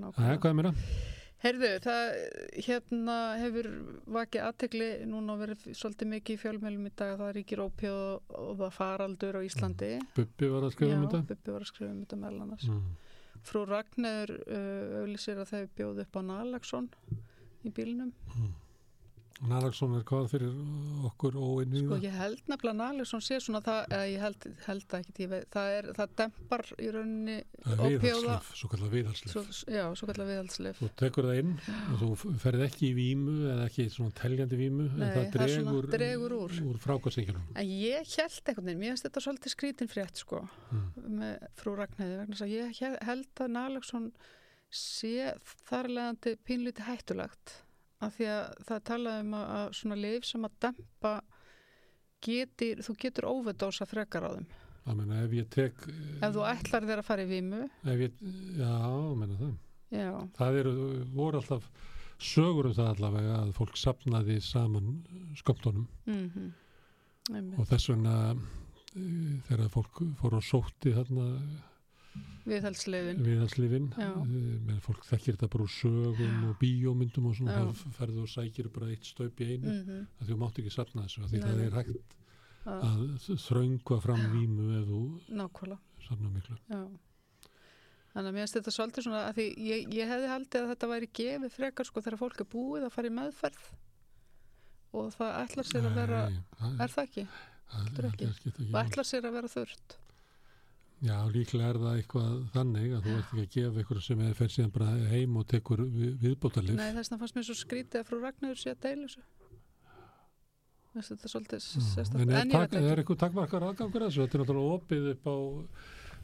[0.00, 0.74] Það er hvað meira?
[1.40, 2.06] Heyrðu, það
[2.66, 3.66] hérna hefur
[4.12, 8.50] vakið aðtegli núna verið svolítið mikið í fjölmjölum í dag að það ríkir ópið og,
[8.60, 9.88] það faraldur á Íslandi.
[10.18, 12.66] Bubbi var að skrifa um þetta Bubbi var að skrifa um þetta meðal annars.
[12.68, 12.90] mm.
[13.46, 16.90] Frú Ragnir uh, auðlýsir að þau bjóðu upp á Nalagsson
[17.64, 18.12] í bílnum
[19.48, 20.56] Nalagsson er hvað fyrir
[21.08, 25.04] okkur óinni sko ég held nefnilega Nalagsson sé svona það, eða ég held, held það
[25.06, 30.10] ekki veit, það, er, það dempar í rauninni viðhalslif, svo kallar viðhalslif svo, já, svo
[30.10, 34.16] kallar viðhaldslif þú tekur það inn og þú ferð ekki í vímu eða ekki svona
[34.20, 36.58] teljandi Nei, en það það er svona- dregur, dregur úr.
[36.72, 40.84] úr frákvæmsengjónum en ég held veginn, mér finnst þetta svolítið skrítin frétt sko mm.
[41.16, 44.12] með frú Ragnheiði vegna þess að ég he- held að Nalagsson
[44.70, 45.32] sé
[45.66, 47.56] þarlegandi pínlítið hættulegt
[48.00, 51.14] af því að það er talað um að, svona lif sem að dempa
[52.24, 54.50] getur, þú getur óvedósa frekar á þeim.
[54.90, 58.22] Meina ef ég tek ef þú ætlar þér að fara í vímu ef ég,
[58.58, 58.72] já,
[59.20, 59.52] meina það.
[59.90, 60.72] Já, það eru,
[61.14, 61.68] voru alltaf
[62.20, 64.90] sögur um það allavega að fólk sapnaði saman
[65.38, 65.86] skömmtunum.
[66.10, 66.50] Mm
[67.30, 71.26] og þess vegna eh, þegar fólk fór og sótti þarna
[72.50, 74.08] viðhalslifin viðhalslifin Já.
[74.68, 77.74] með fólk þekkir þetta bara úr sögum og bíómyndum og svona, Já.
[77.80, 80.08] þá ferðu og sækir bara eitt staup í einu, mm -hmm.
[80.20, 82.16] að þú mátt ekki sapna þessu, því Nei, það er hægt
[82.66, 85.78] að, að þröngva fram vímu þú nákvæmlega.
[86.06, 86.56] sapna miklu.
[86.68, 86.82] Já.
[88.12, 90.90] þannig að mér finnst þetta svolítið svona að því ég, ég hefði haldið að þetta
[90.90, 93.70] væri gefið frekar sko þegar fólk er búið að fara í meðferð
[94.92, 97.26] og það ætlar sér að vera Nei, það, er það ekki?
[97.70, 98.14] það, það,
[98.58, 99.98] það, ætlar sér að vera þurrt
[101.00, 104.34] Já, líklega er það eitthvað þannig að þú ert ekki að gefa ykkur sem er
[104.36, 108.02] fer síðan bara heim og tekur við, viðbótalif Nei, þess vegna fannst mér svo skrítið
[108.02, 109.24] að frú Ragnarður sé að deila þessu.
[110.90, 112.20] Þessi, þetta er svolítið sérstakt.
[112.20, 114.26] En en tak, er eitthvað takmarkar aðgangur að þessu?
[114.26, 115.36] Þetta er náttúrulega opið upp á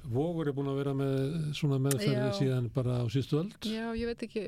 [0.07, 1.15] Vogur er búin að vera með
[1.57, 3.57] svona meðferði síðan bara á sístu öld.
[3.67, 4.45] Já, ég veit ekki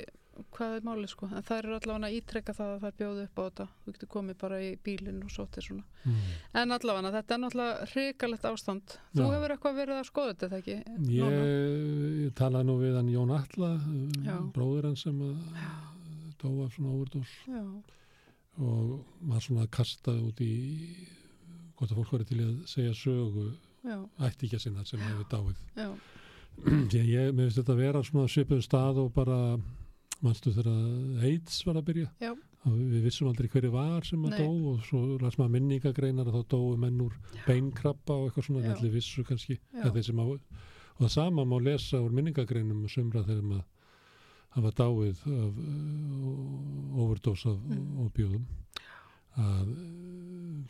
[0.55, 1.29] hvað er málið sko?
[1.33, 3.67] En það eru allavega ítrekka það að það er bjóðu upp á þetta.
[3.85, 5.85] Þú getur komið bara í bílinn og sótið svona.
[6.05, 6.25] Mm.
[6.63, 8.97] en allavega þetta er náttúrulega hrikalegt ástand.
[9.15, 9.31] Þú Já.
[9.35, 10.79] hefur eitthvað verið að skoða þetta er ekki?
[11.19, 11.39] Ég,
[12.25, 13.73] ég talaði nú við hann Jón Alla
[14.25, 14.37] Já.
[14.55, 15.23] bróður hann sem
[16.39, 17.63] dóa svona overdós Já,
[18.63, 18.93] og
[19.31, 20.53] var svona að kasta út í
[21.79, 23.49] hvort að fólk verið til að segja sögu
[23.87, 25.61] já, ætti ekki að sinna sem hefur dáið.
[25.79, 25.91] Já,
[26.95, 29.39] ég, ég, mér finnst þetta að vera svona svipuðum stað og bara
[30.25, 32.33] manstu þegar AIDS var að byrja Já.
[32.67, 34.39] við vissum aldrei hverju var sem að Nei.
[34.43, 37.15] dó og svo las maður minningagreinar og þá dóu menn úr
[37.47, 38.73] beinkrabba og eitthvað svona Já.
[38.75, 39.59] allir vissu kannski
[40.03, 40.19] sem
[40.99, 43.67] og það sama má lesa úr minningagreinum og sumra þegar maður
[44.57, 47.99] hafa dáið af uh, overdós af Mm.
[48.07, 48.47] opjóðum
[49.39, 49.69] að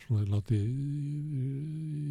[0.05, 1.43] svona láti í,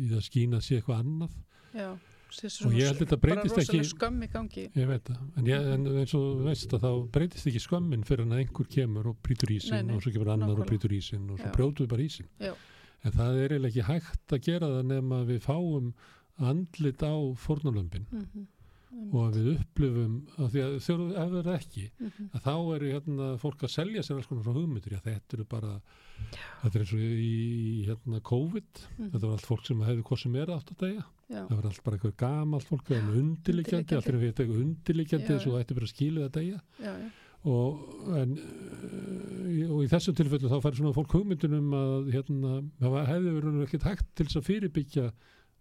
[0.02, 1.36] í það skína sé eitthvað annað
[1.76, 1.90] já
[2.28, 5.86] Og ég held þetta breytist ekki- skömm í gangi Ég veit það, en, ég, en
[6.02, 9.82] eins og veist að þá breytist ekki skömmin fyrir en að einhver kemur og Nei,
[9.82, 10.68] nei, og svo kemur annar og nákvæmlega.
[10.68, 11.54] brýtur ísinn og svo Já.
[11.56, 12.28] brjótu við bara ísinn.
[12.38, 12.54] Já.
[13.04, 15.92] En það er eiginlega ekki hægt að gera það nema við fáum
[16.38, 18.46] andlit á fórnulömpin mm -hmm.
[19.14, 22.28] og að við upplifum, af því að þegar ef það er ekki, mm -hmm.
[22.34, 25.44] að þá eru hérna fólk að selja sér alls konar frá hugmyndir, já þetta eru
[25.44, 25.80] bara,
[26.62, 30.02] þetta er eins og í hérna COVID, þetta var allt fólk sem hefði
[31.28, 34.60] að Já, það var allt bara eitthvað gamalt fólk, það var undirliggjandi, allt er eitthvað
[34.62, 36.58] undirliggjandi Já, eins og það ætti bara að skilja þetta já,
[37.48, 37.82] og,
[38.18, 43.34] en, uh, og í þessu tilfellu þá fær svona fólk hugmyndunum að hérna, það hefði
[43.36, 45.04] verið ekkert hægt til þess að fyrirbyggja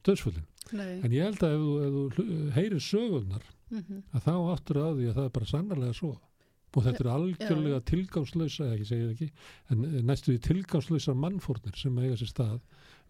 [0.07, 0.47] döðsföllin.
[0.77, 2.25] En ég held að ef þú, ef þú
[2.57, 6.13] heyrir sögurnar mm að þá áttur að því að það er bara sannarlega svo.
[6.77, 9.27] Og þetta er algjörlega tilgangslösa, eða ekki segið ekki,
[9.71, 12.59] en næstu því tilgangslösa mannfórnir sem eiga sér stað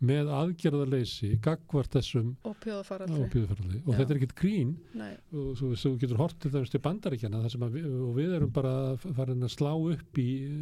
[0.06, 3.82] með aðgerðarleysi gagvart þessum ábyrðuferðli.
[3.82, 3.98] Og Já.
[3.98, 7.42] þetta er ekkert grín Nei, og þú, þú getur hort til þess til bandaríkjana
[7.74, 10.60] við, og við erum bara farin að slá upp í uh,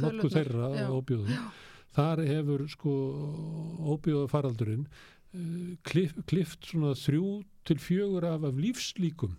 [0.00, 0.86] nokkuð þeirra já.
[0.88, 1.50] óbjóðum
[1.96, 2.94] þar hefur sko
[3.92, 9.36] óbjóða faraldurinn uh, klif, klift svona þrjú til fjögur af, af lífslíkum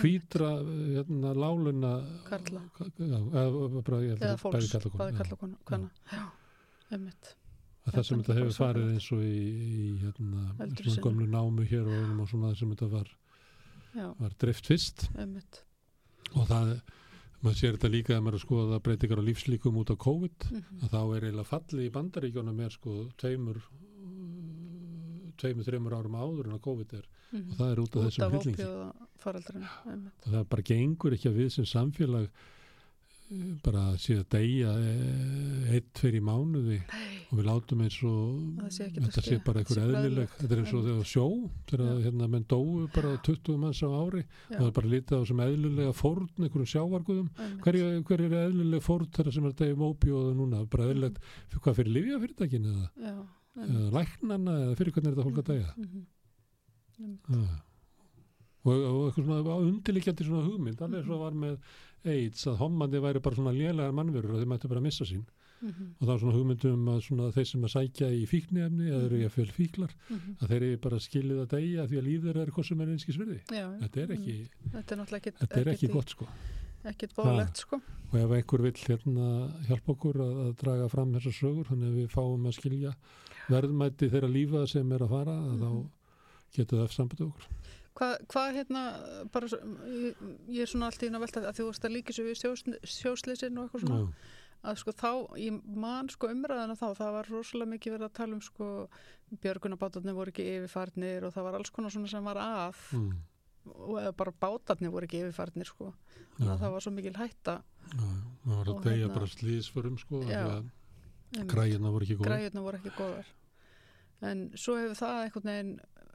[0.00, 1.94] hvítra hérna, láluna
[2.26, 2.64] Karla.
[2.98, 5.18] já, eða, fólks, bæði karla og bæði konu, já.
[5.20, 5.92] kalla konu kvenna.
[6.10, 6.24] Já,
[6.90, 7.34] einmitt
[7.84, 9.38] að það sem Þetta hefur farið eins og í,
[9.84, 10.42] í hérna,
[10.80, 13.14] svona gömlu námu hér og, einum og svona sem þetta var,
[13.94, 15.06] Já, var drift fyrst.
[15.14, 15.62] Einmitt.
[16.34, 16.74] Og það,
[17.44, 20.50] maður sér þetta líka að maður er að skoða breytingar á lífslíkum út á COVID
[20.50, 23.60] mm að þá er eiginlega falli í bandaríkjónum er sko tveimur
[25.40, 27.06] tveimur, þreimur árum áður en að COVID er.
[27.34, 27.50] -hmm.
[27.50, 28.34] og það er út af út þessum
[29.92, 30.26] einmitt.
[30.26, 32.28] Og það bara gengur ekki að við sem samfélag
[33.64, 36.76] bara að deyja eh, tveir í mánuði.
[36.84, 40.62] Nei, og við látum eins og Það þetta sé bara Það bara eðlileg þetta er
[40.62, 41.26] eins og þegar sjó
[41.70, 44.24] þegar hérna menn dóu bara 20 manns á ári.
[44.24, 44.56] Já.
[44.56, 47.30] og það er bara litið á sem eðlilega fórn einhverjum sjávarguðum.
[47.64, 47.80] Hver,
[48.10, 50.64] hver er eðlileg fórn þeirra sem er að deyja um óbjóðu núna?
[50.70, 53.14] Bara eðlilegt, fyrir hvað fyrir livjafyrirtækin eða, Já,
[53.68, 55.72] eða læknana eða fyrir hvernig er þetta fólk að deyja?
[55.78, 56.10] mm -hmm.
[56.94, 57.56] Ah.
[58.64, 60.84] og, og eitthvað svona undirlikjandi svona hugmynd.
[60.84, 61.56] Alveg svo var með
[62.04, 65.22] AIDS að hommandi væri bara svona lélegar mannverur og þeir mættu bara að missa sín
[65.64, 69.04] mhm, og það var svona hugmyndum að svona þeir sem að sækja í fíknefni eða
[69.08, 70.34] eru ég að fjöl fíklar mhm.
[70.40, 73.38] að þeir eru bara skilið að deyja því að líður er hvað sem er einskisverði
[73.48, 73.70] Já, já.
[73.84, 74.36] þetta er ekki,
[74.74, 76.28] Þetta er ekkit, þetta er ekki gott sko
[76.84, 77.78] ekkit bóðlegt sko.
[78.12, 79.28] og ef einhver vill hérna
[79.64, 82.90] hjálpa okkur að, að draga fram þessar sögur þannig að við fáum að skilja
[83.48, 85.62] verðmæti þeirra lífa sem er að fara að Mhm.
[85.64, 87.46] þá getur það sambandið okkur
[87.94, 88.80] Hvað hva, hérna,
[89.30, 92.24] bara, ég, ég er svona alltaf inn að velta að þú varst að líka svo
[92.26, 94.32] við sjós, sjósleisin og eitthvað svona, Já,
[94.64, 98.34] að sko þá, ég man sko umræðina þá, það var rosalega mikið verið að tala
[98.34, 98.70] um sko,
[99.44, 102.82] björgunabátarnir voru ekki yfirfarnir og það var alls konar svona sem var að.
[102.98, 103.14] Mm,
[103.74, 105.92] og bara bátarnir voru ekki yfirfarnir sko,
[106.40, 107.60] það var svo mikil hætta.
[107.94, 108.08] Já,
[108.44, 110.24] það var og að deyja hérna- bara slíðsförum sko
[111.50, 113.32] græjuna voru ekki góð græjurna voru ekki góðar.
[114.24, 115.72] En svo hefur það einhvern veginn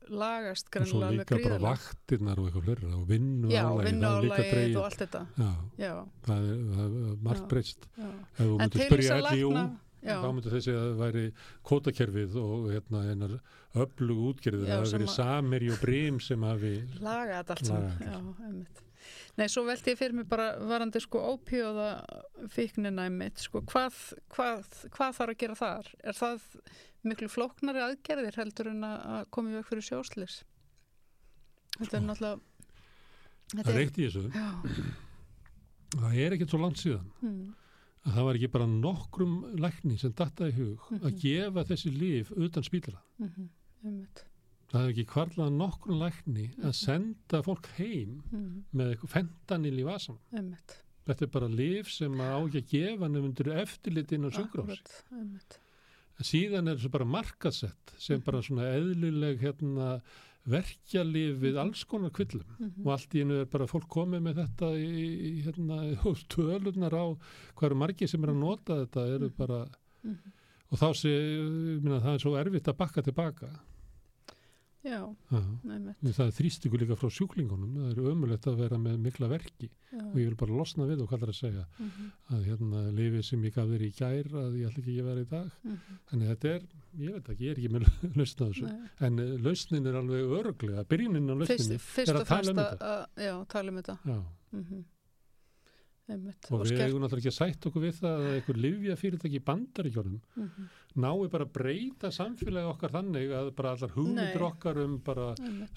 [0.10, 3.52] lagast og svo greinilega alveg líka bara vaktirnar og eitthvað fleira og vinnu
[4.54, 5.22] dreigið og allt þetta.
[5.38, 5.52] Já,
[5.84, 5.94] já,
[6.26, 7.88] það er, það er margt breyst.
[8.00, 8.10] já.
[8.10, 9.22] ef þú þess spyrja
[10.00, 11.24] já, þá myndir þessi að það væri
[11.70, 13.40] kótakerfið og hérna hennar
[13.86, 17.98] öflug útgerðið, það sem verið sameri og brím sem hafi laga þetta allt saman.
[18.00, 18.16] já,
[18.48, 18.86] einmitt
[19.38, 21.90] Nei, svo velti ég fyrir mig bara varandi sko ópíóða
[22.52, 23.94] fíknina einmitt, sko, hvað,
[24.34, 24.66] hvað,
[24.96, 25.92] hvað þarf að gera þar?
[26.04, 26.48] Er það
[27.08, 30.42] miklu flóknari aðgerðir heldur en að koma í veg fyrir sjóslis?
[31.78, 32.46] Þetta er Sko, náttúrulega það
[33.50, 34.50] Þetta er eitt í þessu, já,
[35.96, 37.08] það er ekkert svo langt síðan.
[37.26, 37.46] Mm,
[38.06, 41.18] að það var ekki bara nokkrum lækni sem dattaði í hug að Mhm.
[41.24, 43.02] gefa þessi líf utan spítala.
[43.20, 43.50] Mm,
[43.86, 44.24] einmitt,
[44.70, 46.74] það hefði ekki kvarlað nokkrum lækni að Mhm.
[46.80, 50.84] senda fólk heim mm, með eitthvað fentanil í vasan einmitt.
[51.08, 54.30] þetta er bara líf sem á ekki að gefa nefndur eftirlit inn á
[55.12, 55.60] einmitt.
[56.22, 58.26] síðan er þessu bara markasett sem Mhm.
[58.26, 60.02] bara svona eðlileg hérna,
[60.48, 62.86] verkjalið við alls konar kvillum Mhm.
[62.86, 67.18] og allt í einu er bara fólk komið með þetta í, hérna, og tölurnar á
[67.56, 69.36] hvað eru margir sem er að nota þetta eru Mhm.
[69.38, 69.70] bara
[70.04, 70.18] Mhm.
[70.72, 73.50] og þá sé, ég minna, það er svo erfitt að bakka tilbaka
[74.80, 75.00] Já,
[75.36, 77.74] einmitt, það þrýstingu líka frá sjúklingunum.
[77.76, 79.68] Það er ömulegt að vera með mikla verki.
[79.92, 80.00] Já.
[80.06, 81.64] og ég vil bara losna við og hvað er að segja.
[81.84, 85.10] Mhm, að hérna lifið sem ég gaf þér í gær að ég ætla ekki að
[85.10, 85.50] vera í dag.
[85.66, 86.68] Mhm, þannig þetta er,
[87.04, 87.90] ég veit ekki, ég er ekki með
[88.22, 88.70] lausna þessu.
[88.70, 88.94] Nei.
[89.10, 92.94] en uh, lausnin er alveg öruglega byrjunin á lausninni er og að tala um þetta.
[93.28, 93.98] já, tala um þetta.
[94.06, 94.20] Já.
[94.56, 94.86] Mm
[96.10, 96.48] Einmitt.
[96.50, 99.44] og við skert- eigum náttúrulega ekki sætt okkur við það að einhver livja fyrirtæki í
[99.46, 104.48] bandaríkjónum Mhm, nái bara að breyta samfélagi okkar þannig að bara allar hugmyndir Nei.
[104.50, 105.28] okkar um bara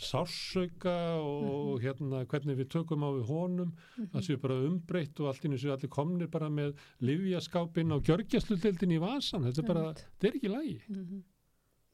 [0.00, 5.32] sársauka og hérna hvernig við tökum á við honum mhm, það séu bara umbreytt og
[5.32, 9.84] allt í þessu allir komnir bara með livjaskápin og gjörgjastlutildin í vasan þetta er bara,
[10.00, 11.22] þetta er ekki lægi mhm,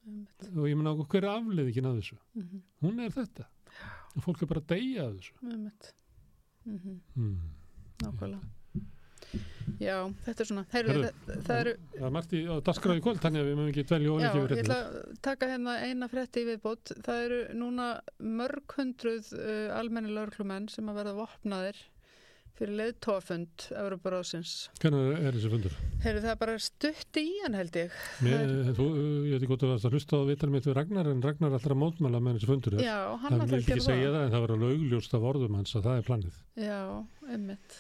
[0.09, 2.19] einmitt, og ég menna hver er afleiðingin af þessu?
[2.39, 3.49] Mhm, hún er þetta.
[4.17, 5.35] Og fólk er bara að deyja þessu.
[6.69, 7.37] Mhm, hmm.
[8.03, 8.58] nákvæmlega.
[9.79, 9.95] Já,
[10.25, 13.43] þetta er svona, heyrðu, Herðu, það, það eru, það er margt í dasgráði kvöld þannig
[13.43, 14.97] að við mögum ekki dvelja já, ólíki ég yfir ætla að
[15.29, 16.95] taka hérna eina frétti í viðbót.
[17.05, 17.91] Það eru núna
[18.41, 21.85] mörg hundruð uh, almenni laurklumenn sem að verða vopnaðir
[22.59, 24.55] fyrir leiðtóafund Európaráðsins.
[24.83, 25.75] hvernig er þessi fundur?
[26.03, 27.99] Heyrðu, það er bara stutt í hann held ég.
[28.27, 31.53] Mér, þú, ég veit ekki hvort að hlusta á vitar mitt við Ragnar en Ragnar
[31.53, 34.17] er alltaf að mótmæla með þessi fundur Já, hann að ekki segja það.
[34.17, 36.81] það en það verður laugljóst af orðum hans að það er planið Já,
[37.29, 37.79] einmitt.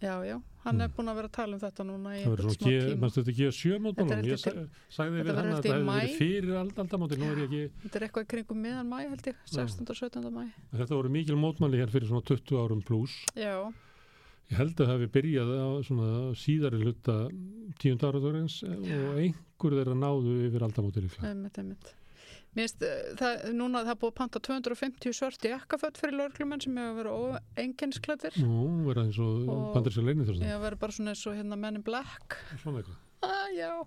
[0.00, 0.80] Já, já, hann Mm.
[0.80, 2.96] er búin að vera að tala um þetta núna í einhvern smá tíma.
[3.00, 4.64] mannstu þetta G7 mótmálum Þetta er ég sagði
[4.96, 7.96] þetta við hann að það hefði verið fyrir ald- aldamóti nú er ég ekki, Þetta
[8.00, 9.90] er eitthvað kringum miðan mæ held ég, 16.
[9.90, 10.30] og 17.
[10.32, 10.44] mæ.
[10.72, 13.72] þetta voru mikil mótmæli hér fyrir svona 20 árum pluss Já,
[14.50, 17.16] ég held að það hefði byrjað á svona síðari hluta
[17.78, 21.92] tíund áraðurins og einhver þeirra náðu yfir aldamóti líklega einmitt, einmitt.
[22.50, 26.74] Mér finnst, uh, það, núna það búið að panta 250 svörti jakkafött fyrir laurklumenn sem
[26.80, 27.18] hefur verið
[27.56, 28.38] óenginsklættir.
[28.42, 31.56] nú verða eins og Og- bandaríska leini þessum Já, verið bara svona eins og hérna
[31.58, 32.36] Men in Black.
[32.62, 33.86] svona eitthvað Ah, já.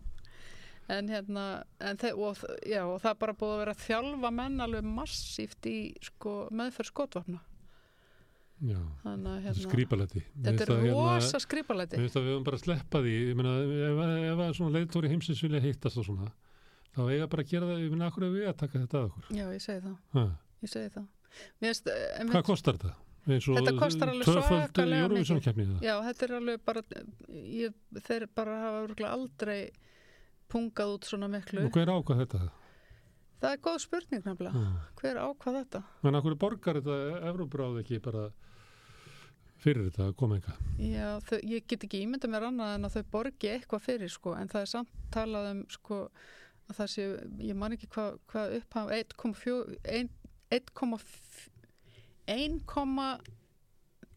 [0.90, 2.38] En hérna, en þe og,
[2.68, 6.90] já, og það bara búið að vera að þjálfa menn alveg massíft í sko, meðferð
[6.92, 7.40] skotvapna.
[8.64, 11.98] já, Þannig að hérna, skrýpalæti þetta er rosa skrifalæti.
[11.98, 13.54] Mér finnst að við höfum bara að sleppa því, ég meina
[14.32, 16.32] ef að svona leiðtóri heimsins vilja hittast og svona,
[16.94, 19.08] þá eiga bara að gera það, ég meina, akkur er við að taka þetta að
[19.10, 19.30] okkur.
[19.38, 19.98] Já, ég segi það.
[20.18, 20.26] Ha,
[20.64, 21.08] Ég segi það.
[21.60, 22.94] Finnst, eh, hvað kostar þetta?
[23.24, 25.78] Þetta kostar alveg svakalega mikið.
[25.84, 26.84] Já, þetta er alveg bara,
[27.32, 29.72] ég, þeir bara hafa aldrei
[30.52, 31.64] pungað út svona miklu.
[31.66, 32.42] Og hver ákvað þetta?
[33.44, 34.60] Það er góð spurning nefnilega.
[34.60, 34.84] Ha.
[35.02, 35.84] Hver ákvað þetta?
[36.06, 36.98] Menn akkur borgar þetta
[37.32, 38.28] Evróbráð ekki bara
[39.64, 40.54] fyrir þetta að koma enga?
[40.80, 44.36] Já, þau, ég get ekki ímynda mér annað en að þau borgi eitthvað fyrir sko,
[44.40, 46.00] en það er samt talað um sko,
[46.70, 47.08] að það sé,
[47.44, 49.78] ég man ekki hvað hva upphaf, 1,4
[50.54, 51.54] 1,4
[52.34, 52.60] 1,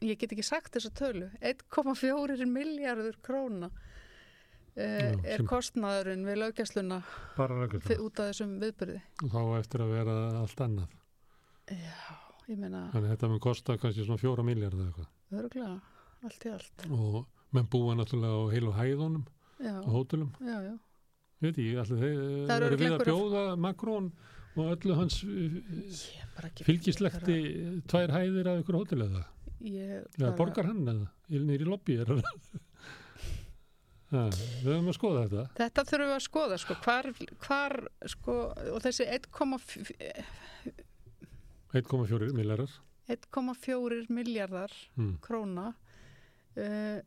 [0.06, 3.82] ég get ekki sagt þessa tölu 1,4 miljardur króna uh,
[4.76, 10.64] Já, er kostnaðurinn við röggjöld út af þessum viðbyrði og þá eftir að vera allt
[10.66, 10.96] annað.
[11.66, 12.00] Já,
[12.46, 15.08] ég meina þannig þetta mun kosta kannski svona fjóra miljard eða eitthvað.
[15.40, 15.78] Örgulega,
[16.28, 16.86] allt í allt.
[16.94, 17.22] Og
[17.56, 19.24] menn búa náttúrulega á heilu hæðunum
[19.64, 20.74] á hótelum, já, já,
[21.44, 24.10] veit ég allir þeir Það eru við að bjóða Makrón
[24.56, 25.18] og öllu hans
[26.36, 27.38] bara ekki fylgislekti
[27.90, 29.24] tvær hæðir að ykkur hótel eða?
[29.66, 31.10] Eða borgar hann eða?
[31.32, 32.24] Nýri lobby er hann?
[34.06, 35.44] Ha, við höfum að skoða þetta.
[35.58, 37.06] Þetta þurfum við að skoða, sko, hvar,
[37.42, 37.72] hvar
[38.12, 38.34] sko,
[38.70, 39.96] og þessi 1,4
[41.74, 42.76] 1,4 millarar
[43.10, 44.72] 1,4 miljardar
[45.26, 46.98] króna uh,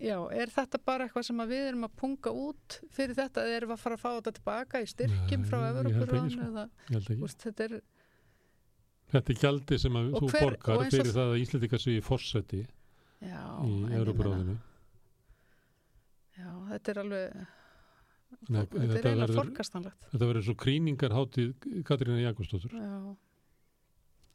[0.00, 3.70] já, er þetta bara eitthvað sem við erum að punga út fyrir þetta, eða erum
[3.72, 7.30] við að fara að fá þetta tilbaka í styrkjum Nei, frá Evropuránu sko.
[7.44, 7.80] þetta er,
[9.08, 11.38] Þetta er gjaldi sem að Og þú hver- borgar og eins og- fyrir það að
[11.42, 12.58] Íslandika sé í fórseti
[13.24, 14.58] já, í meina,
[16.38, 17.38] já, þetta er alveg
[18.48, 21.54] Nei, þetta er þetta eiginlega verður- forkastanlegt Þetta verður svo krýningar hátíð
[21.88, 22.74] Katrína Jakobsdóttur.
[22.76, 23.16] já,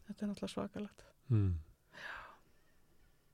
[0.07, 1.53] þetta er náttúrulega svakalegt Mm.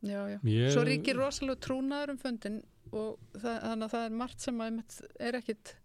[0.03, 2.61] Já, já Ég, Svo ríkir rosalega trúnaður um fundin
[2.91, 4.61] og það, þannig að það er margt sem
[5.19, 5.75] er ekkit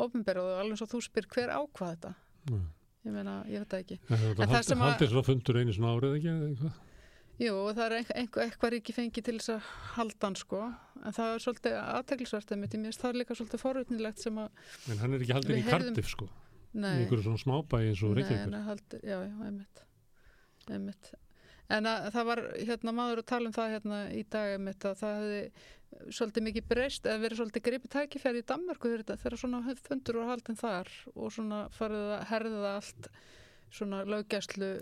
[0.00, 2.14] ofnbæra og alveg svo þú spyr hver ákvað þetta
[2.50, 2.62] Mm.
[3.04, 5.90] ég meina, ég veit það ekki það það sem að- haldið svo fundur einu svona
[5.98, 6.78] árið ekki eða eitthvað?
[7.40, 9.60] Jú, og það er einhver, eitthvað ríki fengi til þess að
[9.94, 10.60] halda hann sko
[11.04, 14.48] en það er svolítið aðteglisvert einmitt, ég minnst það er líka svolítið forutnilegt sem að
[14.90, 16.24] En hann er ekki haldið Við í Cardiff sko.
[16.26, 18.50] Í nei, einhverju svona smábæi eins og nei, Reykjavík.
[18.50, 19.84] nei haldir, já, já, einmitt
[20.70, 21.12] einmitt
[21.70, 24.96] en að, það var hérna maður að tala um það hérna í dag einmitt að
[25.00, 29.38] það hefði svolítið mikið breyst eða verið svolítið gripið tækifæri í Danmörku þegar, þetta- þegar
[29.42, 33.08] svona fundur var haldin þar og svona farið að herða allt
[33.70, 34.00] svona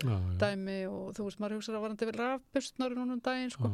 [0.01, 0.15] já.
[0.41, 3.69] dæmi og þú veist, maður hugsaði að varandi vel rafbustnari núna um daginn sko.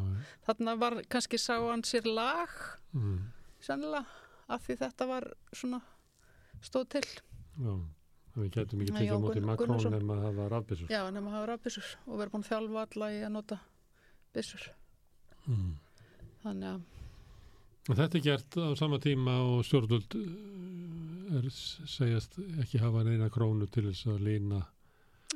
[0.48, 2.50] Þarna var kannski sá hann sér lag
[2.96, 3.20] Mm.
[3.62, 4.06] sennilega
[4.50, 5.24] af því þetta var
[5.54, 5.82] svona
[6.62, 7.02] stóð til
[7.60, 7.80] Já.
[8.36, 10.90] Við getum ekki á Jón móti Makrón nema að hafa rafbissur.
[10.92, 13.60] já, nema að hafa rafbissur og vera búin að þjálfa alla í að nota
[14.36, 14.66] byssur
[15.46, 15.76] Mm.
[16.44, 16.82] þannig að,
[17.86, 23.68] Þetta er gert á sama tíma og stjórnvöld uh, er segjast ekki hafa neina krónu
[23.70, 24.64] til þess að lína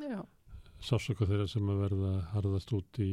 [0.02, 0.24] já,
[0.82, 3.10] sásöka þeirra sem að verða harðast út í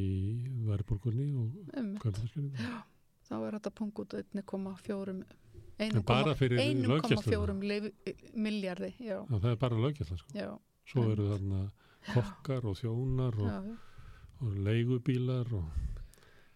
[0.67, 2.71] verðbólgunni og um kaupmannskjörinni.
[3.29, 5.27] þá er þetta punkt út 1,4 En bara fyrir
[5.79, 6.57] 1,4
[6.89, 7.57] löggæsluna.
[7.63, 10.61] lif- milljarði já, Já, það er bara löggæsla sko.
[10.87, 11.71] Svo eru þarna
[12.15, 13.77] kokkar og þjónar og, já, já,
[14.41, 15.65] og leigubílar og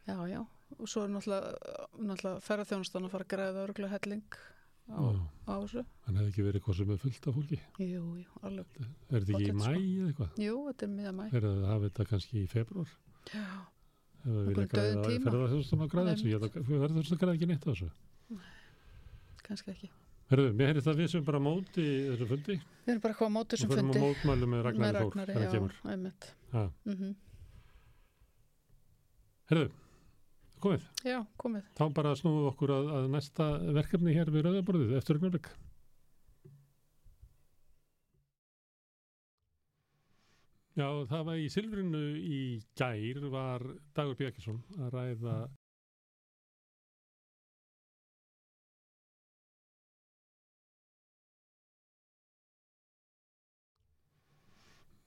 [0.06, 0.40] já, já
[0.78, 1.50] og svo er náttúrulega,
[1.98, 4.22] náttúrulega ferðarþjónustan að fara að græða örgulega helling
[4.90, 5.02] á,
[5.50, 7.58] á þessu hann hefði ekki verið hvað sem er fullt af fólki.
[7.78, 8.66] jú, jú, alveg,
[9.10, 9.58] Er þetta ekki í sko.
[9.58, 10.30] mæ eða eitthvað?
[10.46, 12.88] jú, þetta er miða mæ Er það að hafa þetta kannski í februar?
[13.34, 13.44] já,
[14.24, 15.24] græða, dauðum tíma.
[15.26, 16.40] ferða þjóðstum að græða þessu, ég
[16.80, 17.90] verður að græða ekki neitt á þessu.
[19.46, 19.90] Kannski ekki.
[20.30, 22.56] Herðu, mér heyrði það við sem bara á móti þessu fundi.
[22.86, 23.98] Við erum bara hvað á móti og sem fyrir fundi.
[23.98, 26.12] að mótmælu með Ragnari Þór Ragnari, já,
[26.54, 26.62] Ha.
[26.86, 27.14] mm
[29.50, 29.70] Herðu,
[30.62, 30.84] komið.
[31.02, 31.64] já, komið.
[31.74, 35.48] Þá bara snúum við okkur að, að næsta verkefni hér við Rauðaborðið eftir augnablik.
[40.78, 42.40] Já, það var í Silfrinu í
[42.78, 43.64] gær var
[43.96, 45.34] Dagur Bjarkesson að ræða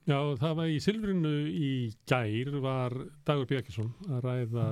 [0.04, 1.68] Já, það var í Silfrinu í
[2.12, 2.94] gær var
[3.24, 4.66] Dagur Bjarkesson að ræða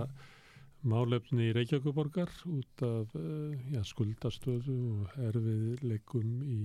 [0.91, 6.59] málefni Reykjavíkuborgar út af uh, já, skuldastöðu og erfiðleikum í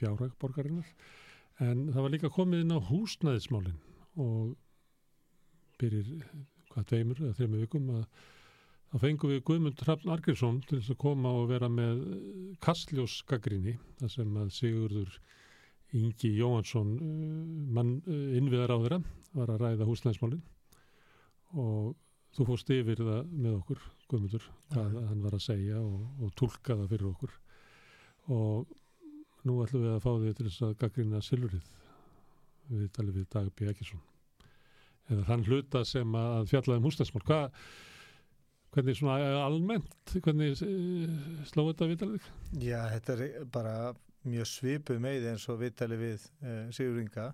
[0.00, 0.90] fjárhag borgarinnar.
[1.62, 3.78] En það var líka komið inn á húsnæðismálin
[4.18, 4.56] og
[5.78, 6.10] byrjir
[6.72, 8.04] hvað tveimur eða þreimur vikum að
[8.90, 12.02] þá fengum við Guðmund Hrafn Argrímsson til þess að koma og vera með
[12.64, 15.20] Kastljós gaggrinni þar sem að Sigurður
[15.98, 19.00] Ingi Jóhansson uh, mann uh, innviðar á þeirra
[19.34, 20.42] var að ræða húsnæðismálin
[21.58, 21.96] og
[22.36, 25.02] þú fórst yfir það með okkur Guðmundur, hvað Já.
[25.10, 27.34] hann var að segja og, og tólka það fyrir okkur
[28.30, 28.72] og
[29.46, 31.70] nú ætlum við að fá því til þess að gaggrina Silfrið
[32.70, 33.70] við talið við Dag B.
[33.72, 34.02] Ekkerson
[35.10, 37.64] eða þann hluta sem að fjallaði um húsnæðismál hvað
[38.74, 41.16] hvernig svona almennt hvernig uh,
[41.50, 42.30] slóðu þetta viðtalið?
[42.62, 43.74] Já, þetta er bara
[44.28, 47.30] mjög svipuð með eins og viðtali við uh, Sigur Inga.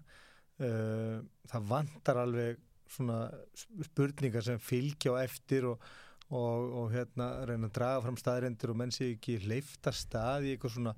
[0.57, 3.27] Uh, það vantar alveg svona
[3.85, 5.83] spurningar sem fylgja á eftir og,
[6.31, 10.55] og, og hérna reyna að draga fram staðrendur og menn sé ekki hleyfta stað í
[10.55, 10.95] eitthvað svona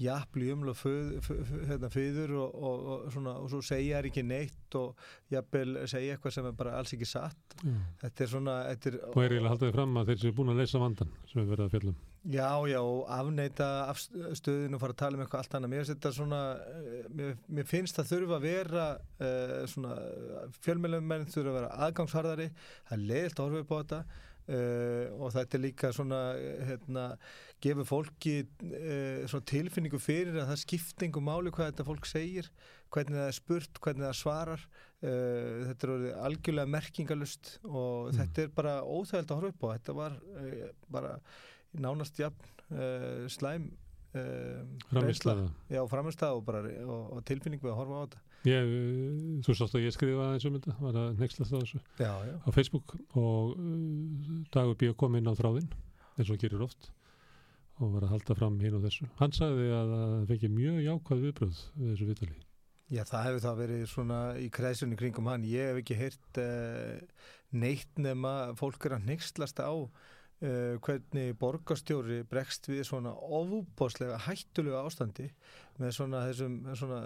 [0.00, 4.96] jafnli umla hérna, fyrir og, og, og, svona, og svo segja er ekki neitt og
[5.32, 7.74] jafnvel segja eitthvað sem er bara alls ekki satt Já.
[8.04, 10.62] þetta er svona þetta er, Og er eiginlega haldaði fram að þeir séu búin að
[10.62, 12.00] leysa vandan sem við verðum að fjallum.
[12.22, 12.78] Já, já,
[13.10, 15.72] afneita afstöðinu og fara að tala um eitthvað allt annað.
[15.72, 18.84] Mér svona eh, mér, mér finnst það þurfa að vera
[19.26, 19.96] uh, svona
[20.62, 22.46] fjölmjölum menn þurfa að vera aðgangsharðari.
[22.86, 24.04] Það er leiðilt að horfa upp á þetta
[24.42, 26.16] Uh, og þetta er líka svona
[26.66, 27.02] hérna,
[27.62, 32.48] gefur fólki uh, tilfinningu fyrir að það skiptingu máli hvað þetta fólk segir
[32.90, 34.64] hvernig það er spurt, hvernig það svarar.
[35.02, 38.18] Þetta er orðið algjörlega merkingalust og Mm.
[38.18, 39.68] þetta er bara óþægild að horfa upp á.
[39.72, 40.18] Þetta var
[40.92, 41.14] bara
[41.78, 42.50] nánast jafn
[43.32, 43.70] slæm
[44.90, 45.46] Framistlaða.
[45.72, 46.48] já, framistlaða og,
[46.84, 50.46] og, og tilfinningu að horfa á þetta Ég, uh, þú sást að ég skrifa aðeins
[50.48, 54.90] um þetta, var að nexlast á þessu já, já, á Facebook og uh, Dagur B.
[54.98, 55.68] kom inn á þráðinn
[56.18, 56.90] eins og gerir oft
[57.78, 59.06] og var að halda fram hinn og þessu.
[59.18, 62.36] Hann sagði að það fengi mjög jákvæð viðbröð við þessu vitali.
[62.92, 65.46] Já, það hefur það verið svona í kræsunni kringum hann.
[65.48, 67.24] Ég hef ekki heyrt uh,
[67.62, 69.72] neitt nema fólk er að nexlast á
[70.42, 75.28] uh, hvernig borgarstjóri bregst við svona ofúbáslega hættulega ástandi
[75.80, 77.02] með svona þessum, svona,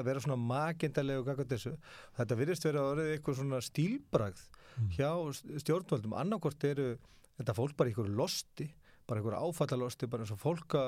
[0.00, 1.76] að vera svona magendalegu gaggat þessu.
[2.18, 4.48] Þetta virðist verið að orðið eitthvað svona stílbragð
[4.78, 4.90] Mm.
[4.94, 5.10] hjá
[5.58, 6.14] stjórnvöldum.
[6.14, 6.92] Annarkort eru
[7.38, 8.68] þetta fólk bara ykkur losti,
[9.08, 10.84] bara ykkur áfallalosti, bara eins og fólk á,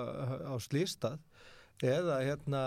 [0.47, 1.19] á slýstað
[1.83, 2.63] eða hérna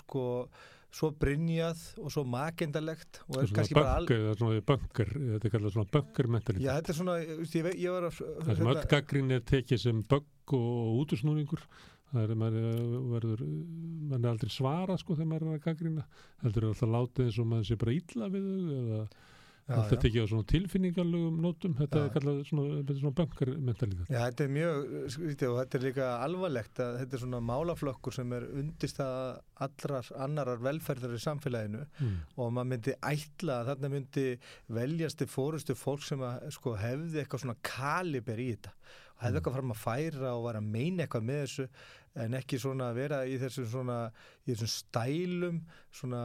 [0.00, 0.48] sko
[0.94, 4.08] svo brinjað og svo makendalegt og er kannski bara al...
[4.08, 6.64] bunker, það er svona bunker, þetta er kallað svona bunker mentalitet.
[6.66, 8.20] Já, þetta er svona, ég, ve- ég var að...
[8.40, 11.64] Það sem öll gaggrín er tekið sem bögg og útusnúningur.
[12.10, 13.42] Það er, maður eh, verður,
[14.10, 16.06] maður er aldrei svara sko þegar maður er að gaggrína.
[16.42, 18.48] Heldur er alltaf látið eins og maður sé bara illa við
[18.80, 19.02] eða
[19.76, 20.00] þetta já.
[20.04, 21.74] tekið á svona tilfinningarlegum nótum.
[21.78, 24.10] Þetta er kallað svona, er svona bunker mentalitet.
[24.10, 24.80] Já, þetta er mjög,
[25.16, 29.20] skrítið, og þetta er líka alvarlegt að þetta er svona málaflokkur sem er undist að
[29.66, 32.16] allrar annarar velferðar í samfélaginu Mm.
[32.36, 34.26] og maður myndi ætla að þarna myndi
[34.68, 38.72] veljast til fórustu fólk sem að, sko, hefði eitthvað svona kaliber í þetta
[39.20, 39.38] hefði Mm.
[39.40, 41.68] eitthvað fram að færa og var að meina eitthvað með þessu
[42.20, 43.96] en ekki svona að vera í þessum svona
[44.46, 45.60] í þessum stælum
[45.94, 46.22] svona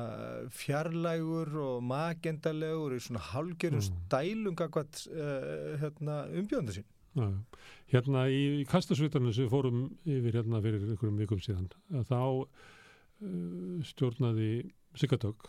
[0.50, 3.88] fjarlægur og magendalegur í svona hálgerum Mm.
[4.08, 6.86] stælum gagvat uh, hérna, umbjóndu sín
[7.16, 7.30] Já.
[7.94, 12.20] Hérna í, í kastasvitarnu sem fórum yfir hérna fyrir einhverjum vikum síðan að þá
[13.24, 14.50] uh, stjórnaði
[14.96, 15.48] Sigatök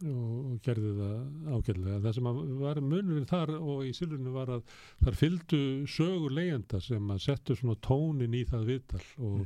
[0.00, 1.98] og, gerði það ágæðlega.
[2.06, 4.64] Það sem að var munurinn þar og í silfurinu var að
[5.04, 5.60] þar fylgdu
[5.90, 9.44] sögur leyenda sem að settu svona tónin í það viðtal og,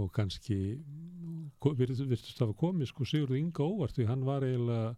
[0.00, 0.58] og kannski
[1.62, 4.96] ko- virðist virðist hafa komið sko Sigurður Inga óvart því hann var eiginlega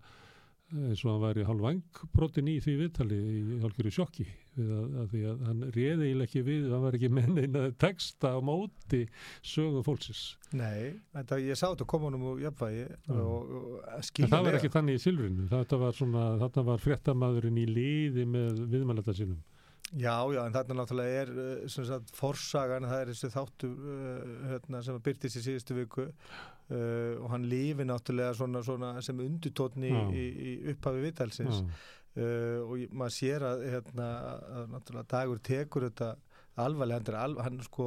[0.87, 4.27] eins og hann væri hálf vangbrotin í því viðtali í hálfgerðu sjokki
[4.65, 8.41] að, að því að hann réði ekki við hann var ekki með neina texta á
[8.41, 9.03] móti
[9.45, 10.37] sögum fólksins.
[10.57, 13.19] Nei, þetta, ég sá þetta koma honum úr jafnvægi Já.
[13.21, 15.51] og, og skilja það var ekki þannig í silfrinu.
[15.53, 19.43] Þetta var var fréttamaðurinn í liði með viðmælata sínum.
[19.95, 24.81] Já, já, en þarna náttúrulega er sem sagt forsagan, það er þessi þáttu uh, hérna,
[24.83, 30.25] sem byrtist í síðustu viku uh, og hann lífi náttúrulega svona, svona sem undutótni í,
[30.27, 31.63] í upphafi viðtalsins.
[31.63, 31.79] Já.
[32.17, 34.07] Uh, og maður sér að, hérna,
[34.61, 36.11] að náttúrulega dagur tekur þetta
[36.57, 37.87] alvarlega, hann, alv, hann sko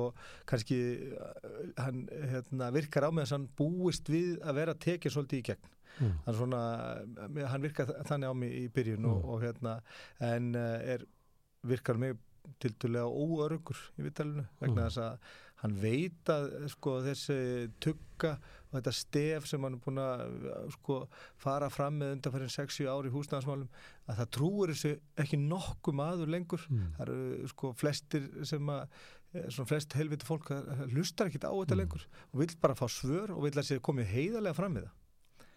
[0.50, 0.78] kannski
[1.18, 5.40] uh, hann hérna, virkar á með þess að hann búist við að vera tekið svolítið
[5.42, 6.10] í gegn Já.
[6.28, 6.60] hann svona,
[7.50, 9.30] hann virkar þannig á mig í byrjun og, Mm.
[9.34, 9.74] og hérna
[10.24, 11.06] en er
[11.68, 12.16] virkar mig
[12.62, 14.88] tildulega óörgur í vittalinu vegna Mm.
[14.88, 15.18] þess að
[15.60, 17.40] hann veit að sko þessi
[17.84, 18.38] tugga
[18.70, 20.98] og þetta stef sem hann er búin að sko
[21.42, 23.70] fara fram með undanfærin 6-7 ári í húsnæðasmálum
[24.10, 24.92] að það trúur þessu
[25.24, 26.92] ekki nokkuð maður lengur Mm.
[26.98, 28.84] það eru sko flestir sem að
[29.34, 30.50] eh, svona flest helviti fólk
[30.94, 31.82] hlustar ekkit á þetta Mm.
[31.84, 34.96] lengur og vill bara fá svör og vill að sér komið heiðarlega fram við það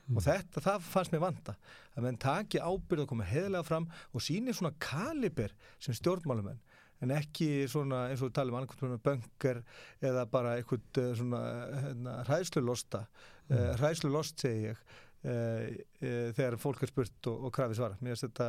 [0.09, 0.17] Mm.
[0.17, 1.53] og þetta, það fannst mér vanta
[1.97, 6.59] að menn taki ábyrð og koma heiðarlega fram og síni svona kaliber sem stjórnmálumenn
[7.03, 9.63] en ekki svona eins og við talum annað svona böngar
[10.11, 11.41] eða bara eitthvað eh, svona
[11.87, 13.57] hérna, hræðslulosta mm.
[13.57, 13.73] Mm.
[13.81, 18.29] hræðslulost segi ég uh, uh, þegar fólk er spurt og, og krafið svara mér finnst
[18.29, 18.49] þetta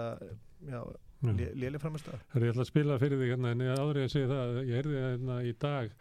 [0.69, 0.79] já,
[1.59, 4.11] léli framist að Herri, ég ætla að spila fyrir þig hérna, en ég áður ég
[4.13, 5.93] segi það, ég heyrði hérna í dag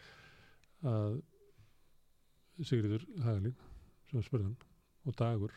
[0.93, 1.21] að
[2.63, 3.55] Sigriður Hagalín,
[4.11, 4.57] sem spurðan,
[5.09, 5.55] og Dagur,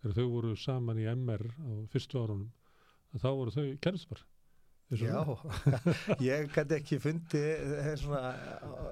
[0.00, 2.48] þegar þau voru saman í MR á fyrstu árunum,
[3.12, 4.22] að þá voru þau kærlspar.
[4.90, 5.20] Já,
[6.32, 8.32] ég gæti ekki fundi eh, svona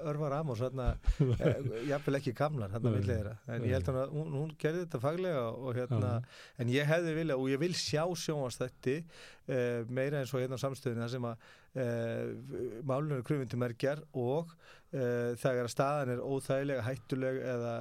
[0.07, 0.93] örvar Amos þarna,
[1.43, 1.57] eh,
[1.89, 3.67] jafnvel ekki gamlar þarna Nei, milli þeirra, en nei.
[3.67, 6.13] ég held að hún, hún gerði þetta faglega og hérna
[6.61, 10.63] en ég hefði vilja og ég vil sjá sjónvastætti uh, meira eins og hérna á
[10.63, 11.47] samstöðinu þar sem að
[11.83, 14.53] uh, málunum er krufin til merkjar og
[14.95, 17.73] uh, þegar staðan er óþægilega hættuleg eða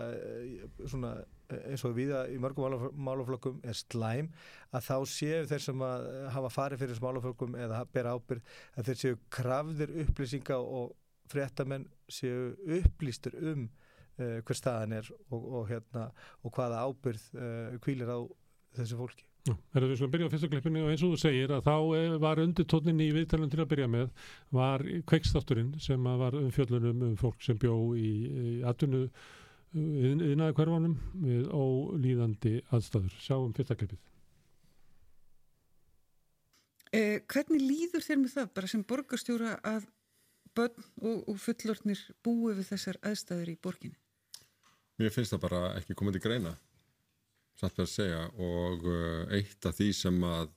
[0.86, 4.30] svona eh, eins og viða í mörgum málaf- málaflokkum er slæm
[4.74, 8.90] að þá séu þeir sem að hafa farið fyrir þessum málaflokkum eða bera ábyrð að
[8.90, 10.92] þeir séu krafðir upplýsinga og
[11.28, 16.10] fréttamenn séu upplýstur um uh, hver staðan er og, og, hérna,
[16.42, 18.18] og hvaða ábyrð uh, kvílir á
[18.78, 19.24] þessu fólki.
[19.48, 21.62] Já, Erum við svona að byrja á fyrsta klippinu og eins og þú segir að
[21.64, 24.08] þá eh, var undirtónin í viðtalun til að byrja með
[24.52, 29.06] var kveikstátturinn sem að var umfjöllunum um fólk sem bjó í, í atvinnu
[29.76, 33.16] yðnaði hverfanum við ólíðandi aðstæður.
[33.20, 34.00] Sjáum fyrsta klippið.
[36.96, 39.90] Eh, hvernig líður þér með það bara sem borgarstjóra að
[40.56, 43.98] börn og, og fullornir búi við þessar aðstæður í borginni?
[44.98, 46.54] Mér finnst það bara ekki komið til greina
[47.58, 50.50] satt við að segja og uh, eitt af því sem að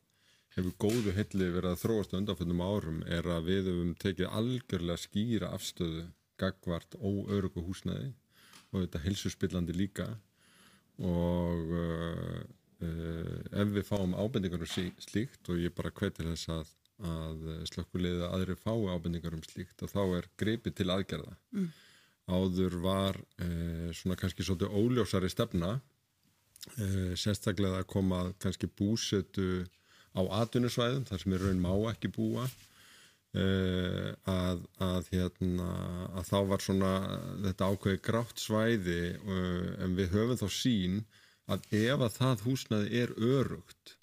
[0.56, 5.02] hefur góðu hilli verið að þróast á undanfjöndum árum er að við höfum tekið algjörlega
[5.02, 6.04] skýra afstöðu
[6.42, 8.12] gagvart óörugu húsnæði
[8.72, 10.08] og þetta hilsuspillandi líka.
[11.02, 12.42] Og uh,
[12.84, 16.74] uh, ef við fáum ábendingar um slíkt og ég bara hveti þess að,
[17.12, 21.38] að slökkulegið að aðri fái ábendingar um slíkt og þá er greipið til aðgerða.
[21.56, 21.72] Mm.
[22.32, 25.80] áður var uh, svona kannski svolítið óljósari stefna
[27.18, 29.64] sérstaklega að koma kannski búsetu
[30.14, 32.44] á atvinnusvæðum þar sem er raun má ekki búa
[33.38, 35.70] uh, að, að, hérna,
[36.20, 36.92] að þá var svona
[37.48, 40.96] þetta ákveði grátt svæði uh, en við höfum þá sín
[41.52, 43.96] að ef að það húsnaði er örugt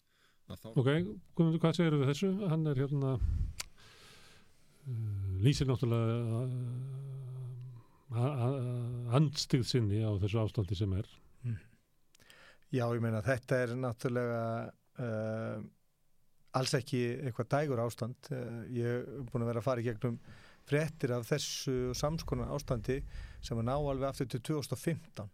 [0.48, 0.90] að þá Ok,
[1.36, 2.30] Guðmundur, hvað segir við þessu?
[2.52, 3.22] Hann er hérna uh,
[5.44, 6.42] lýsir náttúrulega
[9.12, 11.08] andstigð sinni á þessu ástandi sem er.
[12.72, 14.40] Já, ég meina þetta er náttúrulega
[15.00, 15.60] uh,
[16.56, 18.30] alls ekki eitthvað dægur ástand.
[18.32, 20.20] Uh, ég er búin að vera að fara í gegnum
[20.68, 23.00] fréttir af þessu samskonar ástandi
[23.40, 25.28] sem að ná alveg aftur til 2015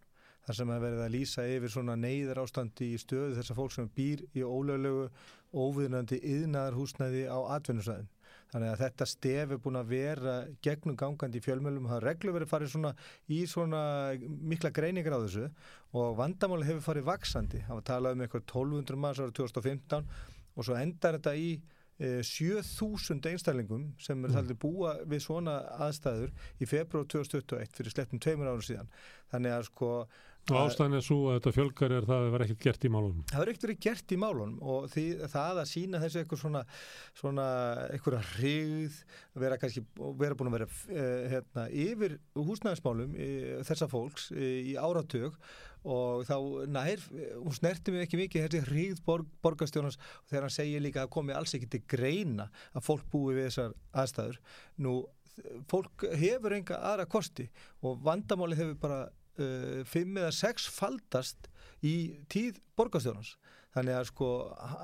[0.45, 3.87] þar sem að verið að lýsa yfir svona neyðar ástandi í stöðu þessar fólk sem
[3.95, 5.07] býr í ólöglegu
[5.55, 8.11] óviðnandi yðnaðar húsnæði á atvinnusvæðin.
[8.53, 12.51] Þannig að þetta stef er búin að vera gegnum gangandi í fjölmjölum, það reglu verið
[12.51, 12.91] farið svona
[13.31, 13.81] í svona
[14.21, 15.47] mikla greiningar á þessu
[15.97, 17.63] og vandamáli hefur farið vaksandi.
[17.65, 20.05] Það var talað um eitthvað 1200 manns ára 2015
[20.55, 25.57] og svo endar þetta í eh, 7000 einstælingum sem er þaldi búa við svona
[25.87, 28.91] aðstæður í februar 2021 fyrir slettum tveimur árum síðan.
[29.33, 29.91] Þannig að sko
[30.45, 33.21] Og ástæðan er svo að þetta fjölgar er það að vera ekkert gert í málunum.
[33.31, 36.61] það verður ekkert verið gert í málunum og því, það að sína þessu eitthvað svona,
[37.17, 37.45] svona
[37.95, 38.99] eitthvað hrigð
[39.41, 39.85] vera kannski,
[40.21, 45.39] vera búin að vera uh, hérna, yfir húsnæðismálum uh, þessa fólks uh, í áratug
[45.85, 46.37] og þá
[46.73, 47.01] nær
[47.39, 49.99] hún snerti mig ekki mikið þessi hrigð borg, borgarstjónans
[50.29, 53.49] þegar hann segir líka að það komi alls ekki til greina að fólk búi við
[53.49, 54.41] þessar aðstæður
[54.81, 54.95] nú
[55.69, 57.45] fólk hefur enga aðra kosti
[57.85, 59.05] og vandamáli hefur bara
[59.39, 61.49] uh, fimm eða sex faldast
[61.85, 61.95] í
[62.31, 63.35] tíð borgarstjórnans
[63.75, 64.27] þannig að sko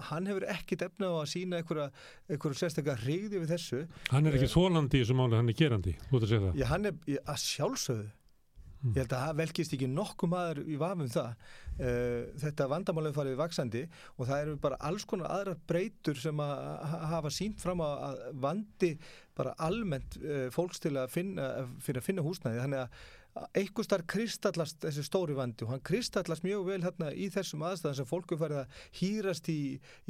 [0.10, 3.78] hann hefur ekkit efna á að sína einhverja sérstaklega hrigði við þessu.
[4.12, 6.58] Hann er ekki þólandi í þessu máli, hann er gerandi, ert að segja það.
[6.60, 8.10] Já, hann er ég- að sjálfsögðu.
[8.82, 8.96] Mm.
[8.96, 11.36] ég held að það velkist ekki nokkuð maður í vafum það.
[11.78, 13.82] Uh, þetta vandamálið farið vaksandi
[14.18, 16.54] og það eru bara alls konar aðrar breytur sem að
[16.92, 18.92] ha- hafa sínt fram að vandi
[19.38, 22.60] bara almennt uh, fólks til að finna, að finna húsnæði.
[22.66, 23.06] Þannig að
[23.56, 27.98] einhver starf kristallast þessi stóri vandi og hann kristallast mjög vel hérna í þessum aðstæðan
[28.02, 29.62] sem fólku farið að hýrast í,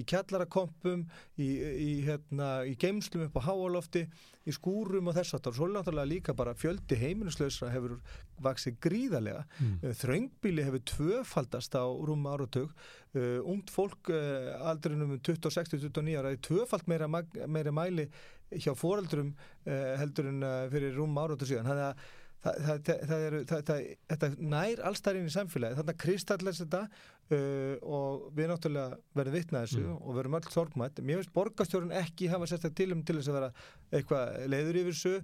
[0.02, 1.04] í kjallarakompum
[1.38, 4.08] í, í, hérna, í geimslum upp á háalofti
[4.50, 8.00] í skúrum og þess aftar og svo náttúrulega líka bara fjöldi heimilislausra hefur
[8.42, 9.44] vaksið gríðarlega.
[9.60, 9.76] Mm.
[9.84, 12.74] uh, þröngbíli hefur tvöfaldast á rúm áratug.
[13.14, 17.10] Uh, ungt fólk uh, aldrinum 26-29 ára er tvöfald meira,
[17.46, 18.08] meira mæli
[18.52, 19.30] hjá foreldrum
[19.64, 20.42] heldur en
[20.74, 21.70] fyrir rúm áratug síðan.
[21.70, 22.02] Þannig að
[22.44, 23.82] það, það, það, það eru, það, það,
[24.12, 29.66] þetta nær allstæðin í samfélagi þannig að kristallast þetta uh, og við náttúrulega verðum vitnað
[29.68, 29.96] þessu Mm.
[30.02, 33.52] og verðum öll sorgmætt mér finnst borgarstjórun ekki hafa sérstak tilum til þess að vera
[33.92, 35.16] eitthvað leiður yfir þessu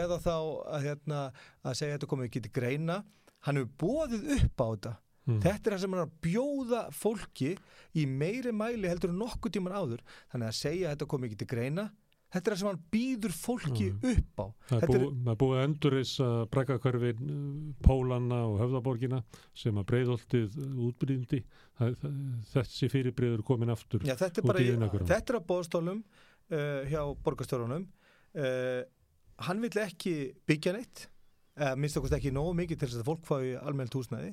[0.00, 1.22] eða þá að, hérna,
[1.64, 3.00] að segja að þetta komið ekki til greina
[3.44, 5.38] hann hefur bóðið upp á þetta Mm.
[5.40, 7.46] Þetta er það sem er að bjóða fólki
[7.96, 10.02] í meiri mæli heldur nokkuð tíman áður.
[10.34, 11.84] Þannig að segja að þetta kom ekki til greina,
[12.34, 14.10] þetta er það sem hann býður fólki Mm.
[14.10, 14.46] upp á.
[14.68, 17.24] Það er búið, búið að endurreisa brekakörfin,
[17.84, 19.22] Pólana og Höfðaborgina
[19.54, 20.58] sem að breyðoltið
[20.88, 21.42] útbrýndi.
[22.52, 24.04] Þessi fyrirbreyður komin aftur.
[24.04, 26.04] Já, þetta er bara, í þetta er á bóðstólum,
[26.52, 27.86] uh, hjá borgarstjórunum
[28.36, 28.82] uh,
[29.48, 30.14] hann vill ekki
[30.48, 31.06] byggja neitt
[31.54, 34.32] eða minnst okkar ekki nógu mikið til þess að fólk fái almennt húsnæði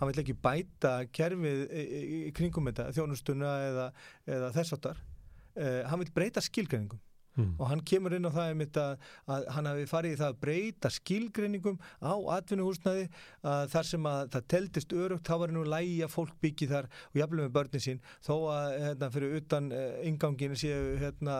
[0.00, 3.86] hann vill ekki bæta kerfið í, í, í kringum þetta, þjónustuna eða,
[4.24, 7.00] eða þess áttar uh, hann vill breyta skilgreiningum
[7.32, 7.54] Mm.
[7.56, 10.40] og hann kemur inn á það einmitt að, að hann hafi farið í það að
[10.42, 13.06] breyta skilgreiningum á atvinnuhúsnaði
[13.48, 16.90] að þar sem að það teldist örugt þá var nú lægi að fólk byggi þar
[16.92, 21.38] og jafnlega með börnin sín þó að hérna, fyrir utan uh, ingangin séu hérna,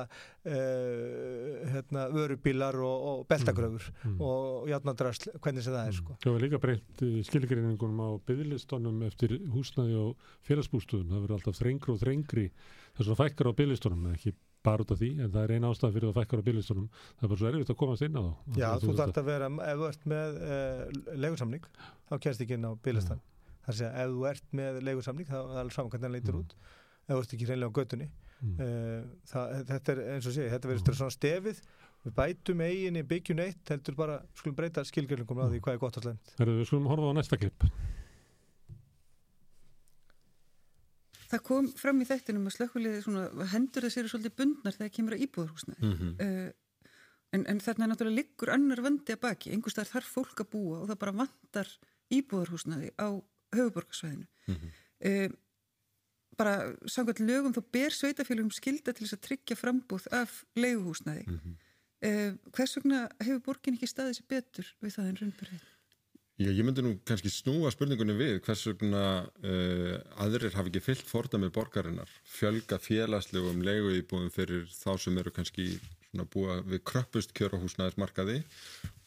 [0.49, 4.17] uh, hérna vörubílar og, og beltagröfur Mm.
[4.25, 6.15] og játnadrasl, hvernig sem það er sko.
[6.23, 11.11] Það var líka breynt skilgreiningunum á byggðlistunum eftir húsnaði og félagsbústuðum.
[11.13, 12.47] Það verður alltaf þrengri og þrengri
[12.97, 15.95] þess að fækkar á byggðlistunum, ekki bara út af því, en það er eina ástæð
[15.97, 16.87] fyrir að fækkar á byggðlistunum.
[17.19, 18.33] Það er bara svo erfitt að komast inn á þá.
[18.63, 20.83] Já, þú þarf að vera, ef þú ert með uh,
[21.25, 21.67] leigursamning,
[22.09, 23.23] þá kemst ekki inn á bílastan.
[23.67, 26.35] Það er að ef þú ert með leigursamning, þá er alveg saman hvernig hann leitur
[26.39, 26.43] Mm.
[26.43, 26.55] út.
[27.03, 28.09] Ef þú ert ekki hreinlega á göttunni.
[28.43, 28.55] Mm.
[28.59, 29.01] Uh,
[29.33, 31.63] það, þetta er eins og sé, þetta verður svona stefið,
[32.03, 35.99] við bætum eiginni byggjum neitt, heldur bara, skulum breyta skilgjörlingum á því hvað er gott
[36.01, 36.33] og slemt.
[36.39, 37.67] Herðu, við skulum horfa á næsta klipp.
[41.33, 45.17] Það kom fram í þættinum að slökkuliði svona hendur þess eru svolítið bundnar þegar kemur
[45.17, 45.81] að íbúðarhúsnaði.
[45.81, 46.13] mm -hmm.
[46.21, 46.51] Uh,
[47.33, 49.53] en, en þarna er náttúrulega liggur annar vandi að baki.
[49.55, 51.71] Einhvers þar þarf fólk að búa og það bara vantar
[52.13, 53.09] íbúðarhúsnaði á
[53.57, 54.27] höfuborgarsvæðinu.
[55.09, 55.29] uh,
[56.37, 56.55] bara
[56.89, 61.25] samkvæmt lögum þá ber sveitafélagum skilda til þess að tryggja frambúð af leiguhúsnaði.
[62.03, 65.69] Uh, hvers vegna hefur borgin ekki staðið sér betur við það en raunbyrðið?
[66.41, 71.11] Já, ég myndi nú kannski snúa spurningunni við hvers vegna uh, aðrir hafi ekki fyllt
[71.11, 75.67] fordæmið borgarinnar, fjölga félagslegum leiguíbúðum fyrir þá sem eru kannski
[76.33, 78.39] búa við kröppust kjörahúsnæðismarkaði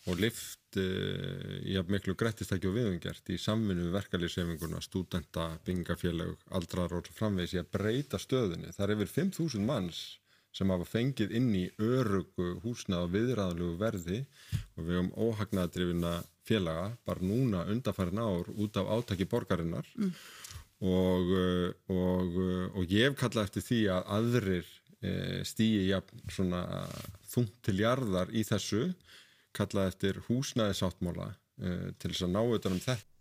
[0.05, 6.37] og lift uh, í að miklu grættistæki og viðungert í samvinnu við verkalýsefinguna, stúdenta, bingafélag,
[6.53, 8.69] aldrar og framvegs í að breyta stöðunni.
[8.77, 10.03] Það er yfir 5.000 manns
[10.55, 14.21] sem hafa fengið inn í örugu húsnað og viðræðalegu verði
[14.77, 16.13] og við höfum óhagnaðadrifina
[16.45, 20.11] félaga bara núna undarfærin ár út af átaki borgarinnar mm.
[20.85, 24.69] og, uh, og, uh, og ég hef kallað eftir því að aðrir
[25.05, 25.11] e,
[25.45, 26.61] stýi jafn svona
[27.29, 28.87] þungt til jarðar í þessu
[29.55, 33.13] kallað eftir húsnæðisáttmála til þess að ná auðvitað um þetta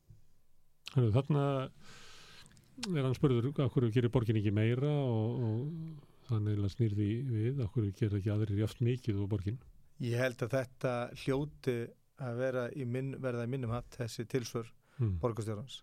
[0.94, 1.44] Herðu, þarna
[2.94, 7.62] er hann spurður af hverju gerir borgin ekki meira og, og þannig að snýrði við
[7.64, 9.58] af hverju gerir ekki aðrir jaft mikið úr borgin.
[10.02, 11.76] Ég held að þetta hljóti
[12.22, 14.70] að vera í minn, verða í minnum hatt þessi tilsvör
[15.00, 15.16] Mm.
[15.18, 15.80] borgarstjórans.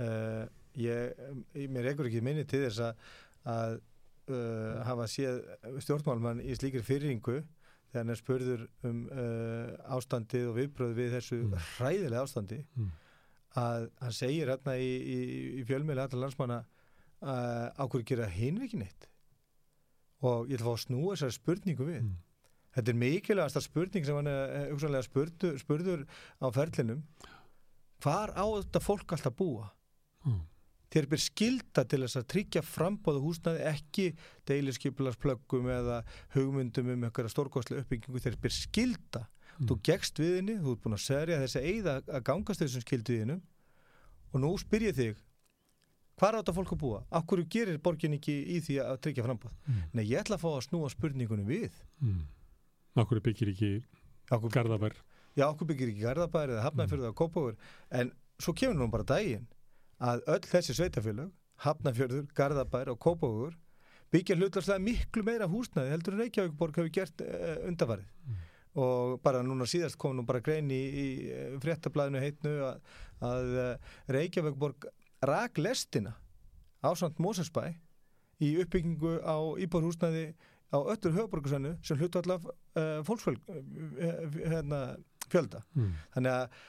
[0.00, 0.46] Uh,
[0.80, 1.12] ég,
[1.68, 3.02] mér ekkur ekki minni til þess að,
[3.44, 3.74] að
[4.32, 5.42] uh, hafa séð
[5.84, 7.42] stjórnmálmann í slíkir fyrringu
[7.90, 11.58] þegar hann er spurður um uh, ástandið og viðbröð við þessu Mm.
[11.76, 12.88] hræðilega ástandi Mm.
[13.60, 15.18] að hann segir hérna í, í,
[15.60, 16.58] í fjölmiðlega allar landsmanna
[17.20, 19.08] uh, á hverju gera hinn ekki neitt
[20.22, 22.16] og ég ætla að fá að snúa þessari spurningu við Mm.
[22.76, 26.04] Þetta er mikilvægasta spurning sem hann er hugsanlega spurður, spurður
[26.38, 27.02] á ferlinum.
[28.00, 29.68] Hvar á þetta fólk alltaf búa?
[30.24, 30.40] Mm.
[30.90, 34.06] Þeir byrð skilda til þess að tryggja frambóðu húsnaði ekki
[34.50, 36.00] deiliskypilarsplöggum eða
[36.34, 38.22] hugmyndum um eitthvað stórkostlega uppbyggingu.
[38.22, 39.24] Þeir byrð skilda.
[39.58, 39.68] Mm.
[39.68, 43.14] Þú gegst við henni, þú ert búin að serja þessi eigða að gangast þessum skildu
[43.14, 43.42] í hennum
[44.30, 45.22] og nú spyr ég þig
[46.20, 46.98] hvar á þetta fólk að búa?
[47.20, 49.54] Akkur gerir borgin ekki í því að tryggja frambóð?
[49.66, 49.80] Mm.
[49.96, 51.78] Nei, ég ætla að fá að snúa spurningunum við.
[52.96, 53.06] Mm.
[53.06, 53.72] Hverju byggir ekki
[54.30, 54.98] Akkur Garðabær?
[55.38, 57.56] já, okkur byggir ekki Garðabæri eða Hafnarfjörðu eða Kópavur
[58.00, 59.46] en svo kemur nú bara daginn
[60.00, 61.32] að öll þessi sveitafélög
[61.64, 63.56] Hafnarfjörður, Garðabæri og Kópavur
[64.10, 68.08] byggja hlutlarslega miklu meira húsnæði heldur en Reykjavíkborg hefur gert uh, undafarið
[68.80, 72.76] og bara núna síðast kom nú bara grein í, í eh, fréttablaðinu heitnu að,
[73.26, 74.86] að uh, Reykjavíkborg
[75.26, 76.14] rak lestina
[76.78, 77.72] á samt Mósesbæ
[78.40, 80.30] í uppbyggingu á íbúrhúsnæði
[80.70, 84.82] á öllur höfuborgarsönnu sem hlutu allaf uh, fólksfjöld uh, hérna,
[85.30, 85.92] fjölda Mm.
[86.14, 86.60] þannig að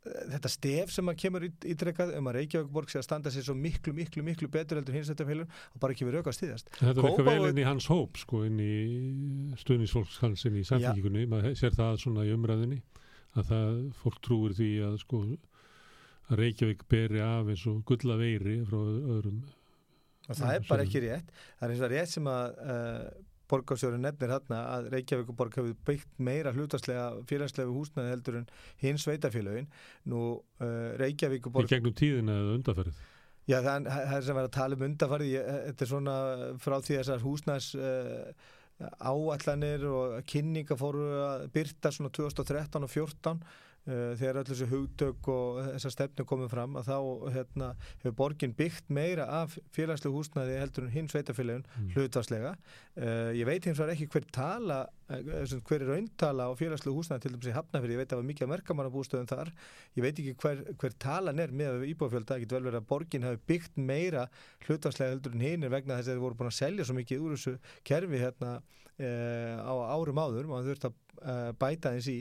[0.00, 3.92] þetta stef sem að kemur ítrekkað um að Reykjavíkborg sé að standa sér svo miklu,
[3.92, 6.94] miklu, miklu betur heldur hins þetta félum og bara ekki verið auka að stýðast Þetta
[7.02, 8.70] er eitthvað vel inn í hans hóp, sko, inn í
[9.60, 11.26] stuðnisfólks hans inn í samfélíkunni.
[11.28, 12.80] Maður sér það svona í umræðinni
[13.36, 15.20] að það, fólk trúir því að, sko,
[16.30, 19.42] að Reykjavík beri af eins og gulla veiri frá öðrum.
[20.30, 21.28] og það er bara ekki rétt
[21.58, 23.04] það er eins og rétt sem að uh,
[23.50, 28.46] borgarsjóri nefnir hérna að Reykjavíkuborg hefur byggt meira hlutaslega félagslegu húsnaði heldur en
[28.82, 29.68] hins sveitafélögin
[30.12, 33.00] nú uh, Í Reykjavíkuborg gegnum tíðina eða undarferð.
[33.50, 36.16] Já, það er, það er sem verið að tala um undarfarið, Ég- þetta er svona
[36.62, 38.50] frá því þessar húsnæðs uh,
[39.04, 43.58] áallanir og kynninga fóru að byrta svona 2013 og 14 uh,
[43.88, 46.96] þegar öll þessu hugtök og þessar stefnu komið fram að þá
[47.34, 47.68] hérna,
[48.02, 51.86] hefur borgin byggt meira af félagslegu húsnæði heldur en hinn sveitafélagun mm.
[51.94, 56.98] hlutvarslega uh, ég veit hins vegar ekki hver tala uh, hver er rauntala á félagslegu
[56.98, 59.52] húsnæði til dæmis í Hafnafjörði, ég veit að það var mikið að merkamanna bústöðum þar,
[59.96, 63.26] ég veit ekki hver, hver talan er með íbúafjölda, það getur vel verið að borgin
[63.26, 64.26] hafi byggt meira
[64.66, 67.24] hlutvarslega heldur en hinn er vegna þess að þið voru búin að selja svo mikið
[67.24, 67.56] úr þessu
[67.88, 68.60] kerfi hérna
[69.00, 72.18] á árum áður, maður þurft að bæta þess í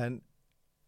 [0.00, 0.20] en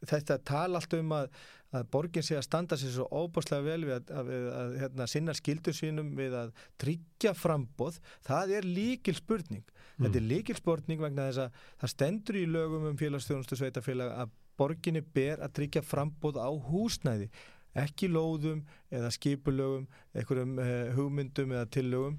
[0.06, 1.28] þetta tala allt um að,
[1.76, 4.30] að borgin sé að standa sér svo óbúslega vel við að, að,
[4.60, 6.52] að hérna, sinna skildur sínum við að
[6.82, 9.64] tryggja frambóð, það er líkil spurning.
[9.64, 10.06] Mm.
[10.06, 14.34] Þetta er líkil spurning vegna þess að það stendur í lögum um félagsstjónustu sveitafélag að
[14.56, 17.28] borginni ber að tryggja frambóð á húsnæði,
[17.76, 18.62] ekki lóðum
[18.94, 19.84] eða skipulögum,
[20.16, 22.16] einhverjum uh, hugmyndum eða tillögum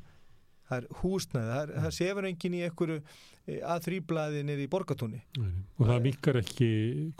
[0.68, 3.02] það er húsnæði, það, það sefur engin í einhverju
[3.48, 5.22] að þrýblaði nýri í borgatúni.
[5.40, 6.68] Og það mikar ekki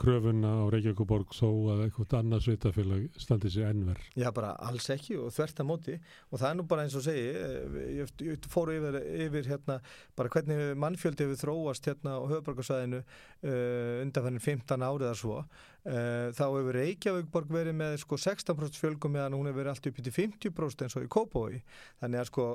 [0.00, 4.02] kröfunna á Reykjavík og Borg þó að eitthvað annars sveitafélag standi sér ennver.
[4.12, 7.06] Já, bara alls ekki og þvert að móti og það er nú bara eins og
[7.06, 9.78] segi, eh, ég, ég fóru yfir, yfir hérna
[10.20, 15.48] bara hvernig mannfjöldi hefur þróast hérna á höfuborgarsvæðinu uh, undanfærin 15 árið að svo uh,
[15.88, 20.00] þá hefur Reykjavík Borg verið með sko 16% fjölgum meðan hún hefur verið allt upp
[20.02, 21.60] í 50% eins og í Kópói.
[22.02, 22.46] Þannig að sko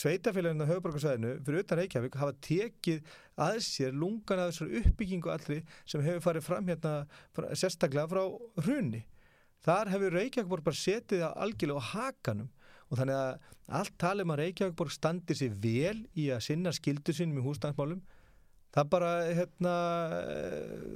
[0.00, 3.12] sveitafélaginu á höfuborgarsvæðinu fyrir utan Reykjavík hafa tekið
[3.46, 6.94] að sér lungan að þessar uppbyggingu allri sem hefur farið fram hérna
[7.54, 8.24] sérstaklega frá
[8.66, 9.04] hrunni.
[9.62, 12.50] Þar hefur Reykjavíkborg bara setið það algjörlega á hakanum
[12.90, 17.38] og þannig að allt talum að Reykjavíkborg standi sér vel í að sinna skildu sínum
[17.38, 18.02] í húsnæðsmálum
[18.72, 19.72] það bara, hérna,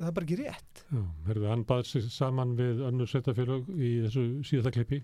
[0.01, 0.82] það er bara ekki rétt.
[0.90, 5.01] Já, herðu, hann baði sig saman við önnur sveitafélag í þessu síðasta klippi.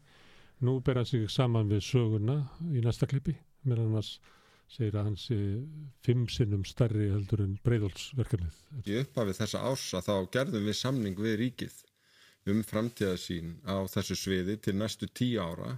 [0.62, 2.38] Nú ber hann sig saman við söguna
[2.70, 3.34] í næsta klippi,
[3.66, 4.10] meðan hann
[4.72, 5.28] segir að hans
[6.06, 8.60] fimm sinnum starri heldur en breyðolsverkefnið.
[8.86, 11.80] Í upphafið þessa ása þá gerðum við samning við ríkið
[12.50, 15.76] um framtíðasín á þessu sviði til næstu tíu ára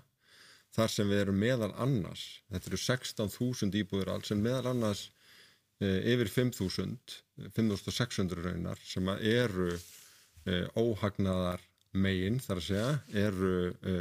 [0.74, 5.08] þar sem við erum meðal annars, þetta eru 16.000 íbúður alls en meðal annars
[5.82, 6.96] yfir 5.000,
[7.56, 11.62] 5.600 raunar sem eru e, óhagnaðar
[11.94, 12.92] megin þar að segja,
[13.26, 13.94] eru e,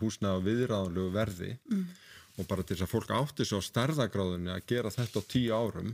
[0.00, 1.52] húsnaða viðráðanlegu verði.
[1.70, 1.86] Mm.
[2.34, 5.54] Og bara til þess að fólk átti svo á starðagráðunni að gera þetta á tíu
[5.54, 5.92] árum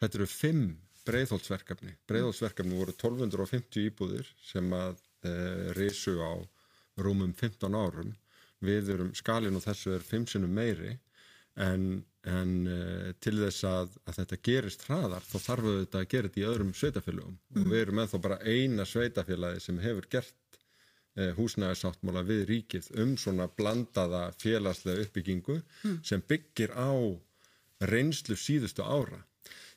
[0.00, 0.62] þetta eru fimm
[1.04, 5.02] breyðholtsverkefni breyðholtsverkefni voru 1250 íbúðir sem að
[5.76, 6.40] risu á
[7.00, 8.14] rúmum 15 árum.
[8.64, 10.94] Við erum skalin og þessu er fimm sinnum meiri
[11.60, 12.78] en, en e,
[13.20, 16.72] til þess að, að þetta gerist hraðar þá þarf þetta að gera þetta í öðrum
[16.78, 17.60] sveitafélagum mm.
[17.60, 20.38] og við erum ennþá bara eina sveitafélagi sem hefur gert
[21.14, 26.00] Eh, húsnæðarsáttmála við ríkið um svona blandaða félagslega uppbyggingu mm.
[26.02, 26.90] sem byggir á
[27.86, 29.20] reynslu síðustu ára.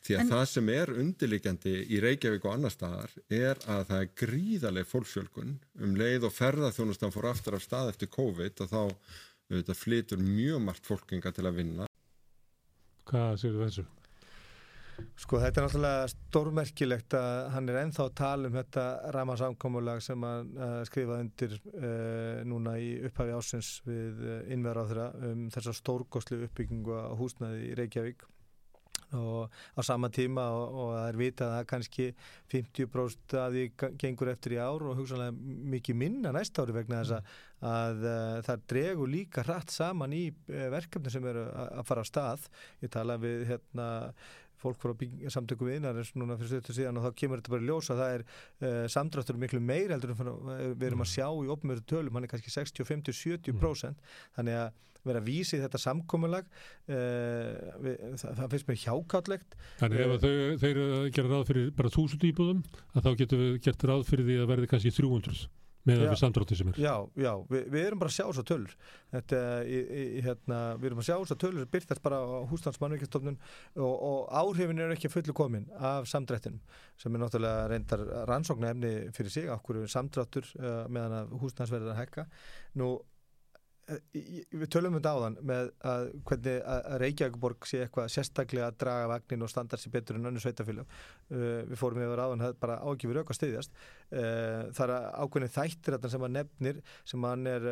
[0.02, 0.32] Því að en...
[0.32, 5.54] það sem er undirlikjandi í Reykjavík og annar staðar er að það er gríðarlega fólksjölkun
[5.86, 10.66] um leið og ferðarþjónustan fór aftur af stað eftir COVID og þá auðvitað, flytur mjög
[10.66, 11.87] margt fólkinga til að vinna.
[13.08, 13.86] Hvað séu þessu?
[15.18, 20.26] Sko þetta er náttúrulega stórmerkilegt að hann er enþá að tala um þetta ramasamkómulag sem
[20.26, 25.46] hann uh, skrifaði undir uh, núna í upphafi ásins við uh, innverðar á þeirra um
[25.54, 28.26] þessar stórgóðslu uppbyggingu á húsnaði í Reykjavík
[29.16, 32.08] og á sama tíma og, og það er vitað að kannski
[32.52, 35.36] 50% að því gengur eftir í ár og hugsanlega
[35.76, 37.30] mikið minna næst ári vegna þess að,
[37.62, 42.04] að, að uh, það dregur líka hratt saman í uh, verkefni sem eru að fara
[42.04, 42.50] á stað.
[42.84, 43.88] Ég tala við hérna
[44.62, 44.94] fólk frá
[45.34, 48.16] samtöku og núna fyrir stötu síðan og þá kemur þetta bara í ljós að það
[48.16, 52.28] er uh, samdráttur miklu meir heldur en við erum að sjá í opmjöru tölum, hann
[52.28, 54.12] er kannski 60, 50, 70% mm.
[54.38, 60.04] þannig að vera að vísi þetta samkómulag uh, við, það, það finnst mér hjákáttlegt Þannig
[60.04, 60.82] ef þau, þeir
[61.16, 64.52] gera ráð fyrir bara 1000 íbúðum að þá getur við gert ráð fyrir því að
[64.54, 65.48] verði kannski 300
[65.88, 66.80] með það við samdrátti sem er.
[66.84, 68.76] Já, já, við, við erum bara að sjá þess að tölur.
[69.16, 73.40] Þetta, í, í, hérna, við erum að sjá þess að tölur byrtast bara á húslandsmannvíkjastofnun
[73.76, 76.62] og, og áhrifin er ekki fullu komin af samdrættinum
[77.00, 82.02] sem er náttúrulega reyndar rannsóknar efni fyrir sig, okkur samdráttur uh, meðan að húslandsverðar að
[82.04, 82.28] hekka
[82.82, 82.96] nú
[83.88, 89.12] við tölum um þetta áðan með að hvernig að Reykjavíkborg sé eitthvað sérstaklega að draga
[89.14, 92.82] vagnin og standa sér betur en önnu sveitafélag uh, við fórum yfir áðan, er bara
[92.84, 97.70] ágifur auka stiðjast uh, það er ákveðin þættir sem hann nefnir sem hann er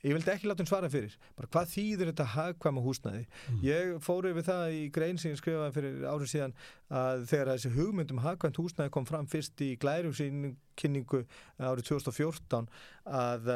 [0.00, 1.16] ég vildi ekki láta hann svara fyrir.
[1.36, 3.26] Bara hvað þýður þetta hagkvæma húsnæði?
[3.26, 3.58] Mm.
[3.66, 6.56] ég fóru yfir það í grein sem ég skrifaði fyrir árið síðan
[7.02, 11.22] að þegar þessi hugmyndum hagkvæmt húsnæði kom fram fyrst í glærumsýningu
[11.60, 12.70] árið 2014
[13.20, 13.52] að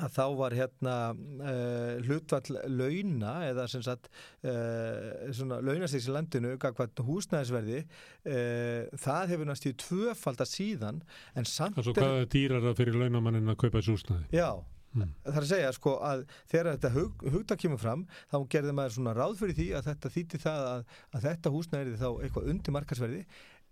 [0.00, 6.54] að þá var hérna uh, hlutvall launa eða sem sagt uh, svona launastýrs í landinu
[6.56, 11.02] húsnæðisverði uh, það hefur næst í tvöfald að síðan
[11.36, 14.28] en samt að hvað er dýrara fyrir launamannin að kaupa þessu húsnæði?
[14.32, 14.50] Já,
[14.92, 15.14] Mm.
[15.24, 18.94] það er að segja sko að þegar þetta hug, hugtak kemur fram þá gerði maður
[18.98, 20.82] svona ráð fyrir því að þetta þýtti það að,
[21.16, 23.20] að þetta húsnæði þá eitthvað undir markarsverði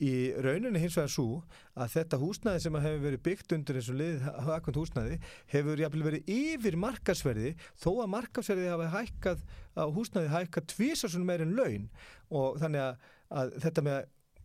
[0.01, 1.40] í rauninni hins vegar svo
[1.77, 5.18] að þetta húsnæði sem hefur verið byggt undir eins og liðið hagkvæmt húsnæði
[5.52, 7.52] hefur jafnvel verið yfir markarsverði
[7.82, 9.44] þó að markarsverði hafa hækkað
[9.77, 11.90] á húsnæði hækkað tvísasunum meir en laun.
[12.31, 13.05] Og þannig að,
[13.43, 14.01] að þetta með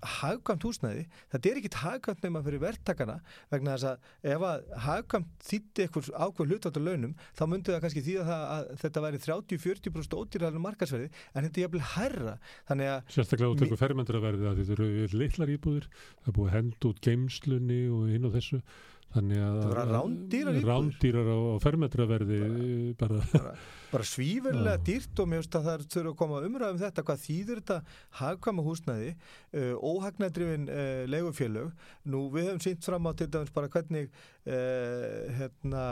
[0.05, 1.03] hagkvæmt húsnæði,
[1.33, 3.15] þetta er ekkit hagkvæmt nema fyrir verktakana
[3.53, 7.83] vegna þess að ef að hagkvæmt þýtti eitthvað ákveð hlutvægt á launum, þá myndi það
[7.85, 12.35] kannski því að, að þetta væri 30-40% ódýrðarinn markasverði, en þetta er jafnvel herra,
[13.11, 15.87] Sérstaklega út eitthvað fermendur að verði að þetta eru litlar íbúðir,
[16.21, 18.61] það er búið að henda út geimslunni og inn á þessu
[19.15, 19.63] þannig að
[19.95, 22.39] rándýrar rándýrar á, á fermetraverði
[22.99, 23.53] bara, bara,
[23.93, 27.61] bara svífurlega dýrt og mér finnst að það þurfa að koma umræðum þetta hvað þýður
[27.61, 27.77] þetta
[28.19, 31.71] hagkvæma húsnæði uh, óhagnadrifin uh, leigufélög.
[32.11, 35.83] Nú við hefum sínt fram á til dæmis bara hvernig uh, hérna,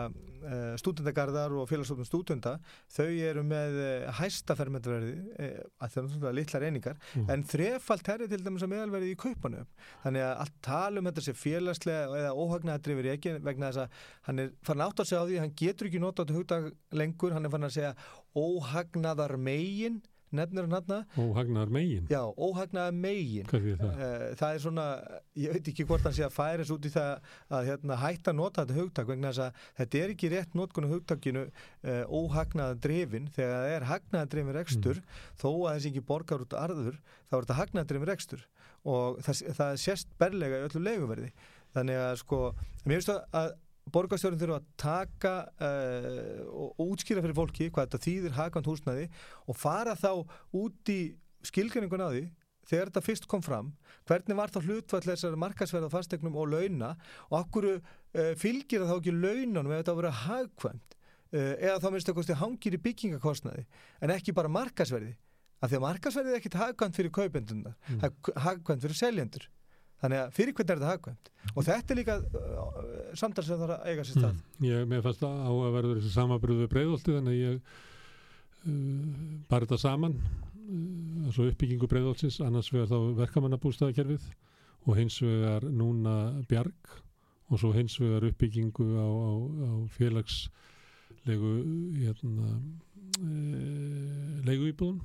[0.44, 2.58] uh, stúdendagarðar og félagsstofnum stúdenda
[2.94, 7.28] þau eru með uh, hæsta fermetraverði uh, að það er náttúrulega litlar einingar Mm.
[7.30, 9.68] en þrefalt herri til dæmis að meðalverði í kaupanum
[10.02, 14.44] þannig að allt tala um þetta sé félagslega eða óhagnadrifir ekki vegna þess að hann
[14.44, 16.72] er farin átt að segja á því hann getur ekki nota á þetta hugdag
[17.02, 17.94] lengur hann er farin að segja
[18.34, 20.02] óhagnaðar megin
[20.34, 22.08] nefnir hann hann og hagnar megin?
[22.10, 23.48] Já, óhagnaðar megin.
[23.50, 24.02] Hvað því það?
[24.06, 24.86] Eh, það er svona,
[25.44, 28.40] ég veit ekki hvort hann sé að færa út í það að hérna, hætta að
[28.40, 33.30] nota þetta hugtak vegna þess að þetta er ekki rétt notkunu hugtakinu uh, óhagnaða drifin.
[33.36, 35.02] Þegar það er hagnaða drifin rekstur
[35.38, 38.48] þó að þessi ekki borgar út arður þá er þetta hagnaða drifin rekstur.
[38.84, 41.34] Og það, það sést berlega í öllu leiguverði
[41.76, 42.40] þannig að sko,
[42.86, 43.52] mér finnst að, að
[43.94, 49.10] borgarstjórn þurfa að taka uh, og, útskýra fyrir fólki hvað þetta þýðir hagkvæmt húsnæði
[49.52, 50.12] og fara þá
[50.56, 51.00] út í
[51.44, 52.24] skilgjöningun á því
[52.70, 53.74] þegar þetta fyrst kom fram
[54.08, 56.94] hvernig var þá hlutvall þessar markasverða fastegnum og launa
[57.28, 57.82] og okkur uh,
[58.40, 62.78] fylgir það þá ekki launanum ef þetta vera hagkvæmt uh, eða þá minnst það hangir
[62.78, 63.66] í byggingakostnaði
[64.00, 65.12] en ekki bara markasverði
[65.64, 68.00] af því að markasverði er ekkit hagkvæmt fyrir kaupenduna Mm.
[68.00, 69.50] það hagkvæmt fyrir seljendur
[70.04, 71.30] þannig að fyrir hvernig er þetta hagkvæmt?
[71.54, 72.78] Og þetta er líka uh,
[73.20, 74.38] samtal sem þarf að eiga sér stað.
[74.38, 74.68] Mm.
[74.68, 77.60] Ég með fast á að verður þessi samabröðu breyðolti þannig að ég
[78.68, 84.28] uh, bara þetta saman uh, svo uppbyggingu breyðoltins annars vegar þá verkamannabústaðakerfið
[84.84, 86.18] og hins vegar núna
[86.50, 86.98] bjarg
[87.50, 91.54] og svo hins vegar uppbyggingu á, á, á félagslegu
[92.02, 92.50] hérna
[93.22, 95.00] uh, leiguýbúðum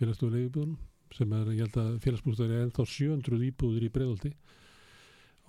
[0.00, 0.78] félagslugu leiguýbúðum
[1.16, 4.34] sem er, ég held að félagsbústaðar er ennþá 700 íbúður í breyðolti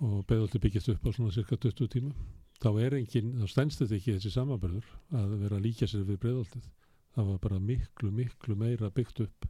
[0.04, 2.14] og breyðolti byggist upp á svona cirka 20 tíma.
[2.62, 4.88] Þá er engin, þá stendst þetta ekki þessi samanbörður
[5.18, 6.72] að vera að líka sér við breyðoltið
[7.14, 9.46] það var bara miklu, miklu meira byggt upp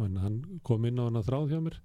[0.00, 1.78] en hann kom inn á hann að þráð hjá mér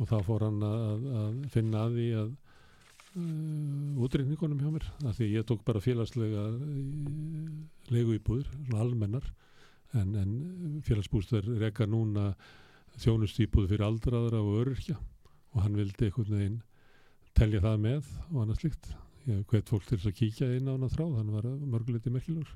[0.00, 5.18] og þá fór hann að, að finna að því að uh, útrýningunum hjá mér af
[5.18, 6.64] því ég tók bara félagslega uh,
[7.94, 9.26] legu íbúður, svona almennar
[9.98, 12.32] en, en félagsbústur reka núna
[13.00, 16.58] þjónustýbúð fyrir aldraðra og öryrkja og hann vildi einhvern veginn
[17.38, 18.90] telja það með og annað slíkt.
[19.28, 22.50] Ég hvet fólk til þess að kíkja inn á hana þráð hann var mörguleiti merkilegur.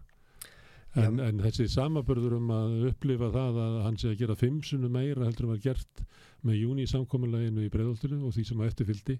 [0.94, 4.90] En, en þessi samaburður um að upplifa það að hann sé að gera fimm sunnu
[4.93, 6.05] meira heldur um að gert
[6.47, 9.16] með júni í samkominleginu í breyðoltinu og því sem að eftirfyldi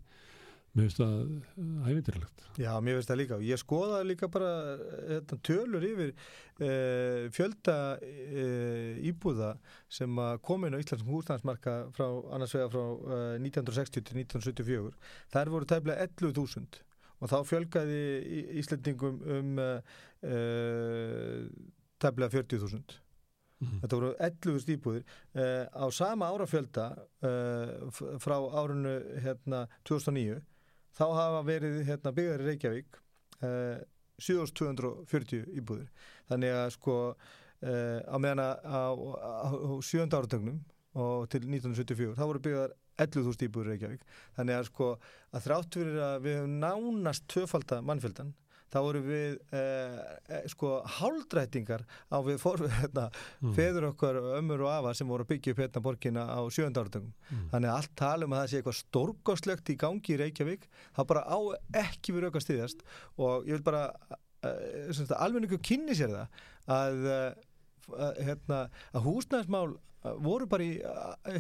[0.75, 3.37] mér finnst það ævindirlegt Já, mér finnst það líka.
[3.47, 4.49] Ég skoðaði líka bara
[5.11, 9.53] þetta, tölur yfir uh, fjölda uh, íbúða
[9.91, 12.07] sem að koma inn á Íslandsum húsnæðansmarka frá
[12.37, 14.95] annars vega frá uh, 1960 til 1974
[15.35, 16.83] þær voru tæmlega 11.000
[17.25, 18.01] og þá fjölgaði
[18.39, 19.55] Í- Íslendingum um
[22.03, 23.01] tæmlega 40.000
[23.65, 23.79] Mhm.
[23.85, 25.05] Þetta voru 11 íbúðir
[25.73, 26.87] á sama árafjölda
[28.21, 30.41] frá árunu hérna, 2009
[30.95, 33.01] þá hafa verið hérna, byggðar í Reykjavík
[33.43, 33.81] uh,
[34.23, 35.91] 7240 íbúðir.
[36.31, 38.83] Þannig að sko uh, á meðan að á,
[39.83, 40.63] sjönda áratögnum
[40.95, 44.09] og til 1974 þá voru byggðar 11.000 íbúðir í Reykjavík.
[44.39, 44.91] Þannig að sko
[45.35, 48.35] að þrátt fyrir að við hefum nánast tvöfalda mannfjöldan
[48.75, 50.01] þá voru við eh,
[50.35, 53.05] eh, sko háldrættingar á við fór, hérna,
[53.45, 53.53] Mm.
[53.55, 57.13] feður okkar ömmur og afa sem voru að byggja upp hérna borgina á sjönda áratöngum
[57.31, 57.47] Mm.
[57.53, 61.09] þannig að allt tala um að það sé eitthvað stórgóðslegt í gangi í Reykjavík það
[61.13, 61.39] bara á
[61.85, 62.85] ekki verið auka stiðjast
[63.19, 63.85] og ég vil bara
[64.45, 66.27] uh, almenningu kynni sér það
[66.75, 68.61] að, uh, að, hérna,
[68.95, 70.75] að húsnæðismál uh, voru bara í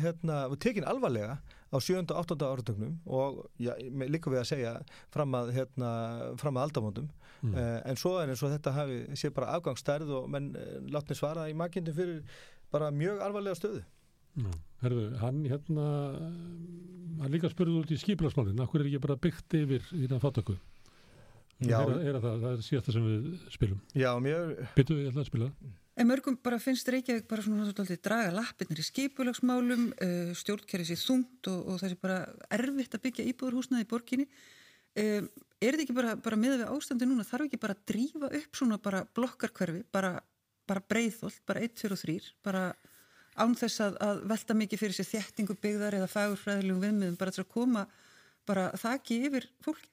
[0.00, 1.38] hérna, tekin alvarlega
[1.74, 2.04] á á 7.
[2.06, 2.36] og 8.
[2.46, 3.72] áratögnum og já,
[4.06, 4.74] líka við að segja
[5.10, 5.88] fram að, hérna,
[6.38, 7.08] fram að aldamóndum
[7.44, 7.54] mm.
[7.54, 11.16] uh, en svo er eins og þetta hafi sé bara afgangsstærð og menn uh, látni
[11.18, 12.40] svara í makindum fyrir
[12.74, 13.84] bara mjög alvarlega stöðu
[14.34, 14.50] Já,
[14.82, 15.88] herðu, hann hérna
[17.20, 20.56] hann líka spurði út í skipilagsmálinn akkur er ekki bara byggt yfir í það fattöku
[21.62, 21.78] Já.
[21.78, 25.52] er, er það, það er síðasta sem við spilum Já, mjög Byttu við að spila
[25.94, 30.98] En mörgum bara finnst Reykjavík bara svona náttúrulega draga lappirnir í skipulagsmálum, uh, stjórnkerri sér
[30.98, 32.16] þungt og, og það sé bara
[32.56, 34.26] erfitt að byggja íbúðurhúsnaði í borginni.
[34.98, 35.28] Um,
[35.64, 38.58] er þetta ekki bara, bara með við ástandi núna, þarf ekki bara að drífa upp
[38.58, 40.16] svona bara blokkarkverfi, bara,
[40.68, 42.16] bara breyðholt, bara 1, 2 og 3,
[42.46, 42.64] bara
[43.34, 47.42] án þess að, að velta mikið fyrir sér þjættingu byggðar eða fagurfræðilegum viðmiðum, bara til
[47.44, 47.86] að koma
[48.48, 49.90] bara þakki yfir fólki?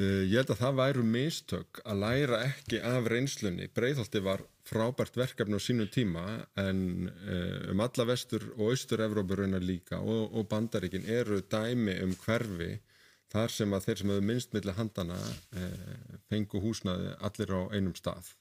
[0.00, 3.66] Uh, ég held að það væru mistök að læra ekki af reynslunni.
[3.76, 6.22] Breiðholti var frábært verkefni á sínu tíma
[6.56, 11.98] en uh, um alla vestur og austur Evrópu raunar líka og, og bandaríkin eru dæmi
[12.06, 12.70] um hverfi
[13.32, 17.96] þar sem að þeir sem hefur minnst millir handana uh, fengu húsnaði allir á einum
[17.96, 18.32] stað.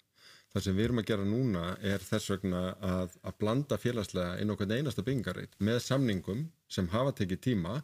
[0.52, 4.52] Það sem við erum að gera núna er þess vegna að, að blanda félagslega inn
[4.52, 6.42] okkur einasta byggingarreit með samningum
[6.72, 7.78] sem hafa tekið tíma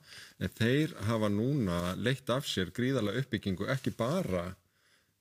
[0.44, 4.50] en þeir hafa núna leitt af sér gríðarlega uppbyggingu ekki bara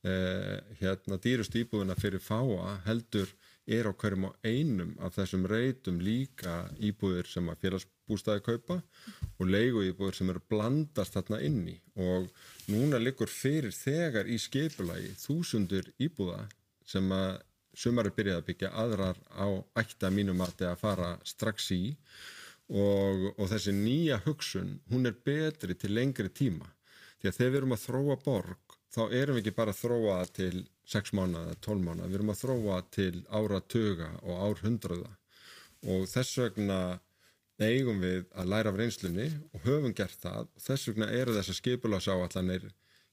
[0.03, 3.31] eh, hérna dýrust íbúðuna fyrir fáa heldur
[3.67, 8.79] er á hverjum á einum af þessum reitum líka íbúðir sem að félagsbústaði kaupa
[9.39, 12.31] og leigu íbúðir sem eru blandast þarna inni og
[12.71, 16.47] núna likur fyrir þegar í skipulagi þúsundur íbúða
[16.87, 17.43] sem að
[17.77, 19.47] sumar er byrjað að byggja aðrar á
[19.83, 21.83] ætta mínum að að fara strax í.
[22.67, 26.67] Og, og þessi nýja hugsun hún er betri til lengri tíma.
[27.21, 30.19] Því að þegar við erum að þróa borg þá erum við ekki bara að þróa
[30.37, 35.13] til 6 mánuða, 12 mánuða, við erum að þróa til áratöga og árhundraða
[35.93, 36.81] og þess vegna
[37.61, 41.61] eigum við að læra af reynslunni og höfum gert það og þess vegna eru þessar
[41.61, 42.67] skipulagsáallanir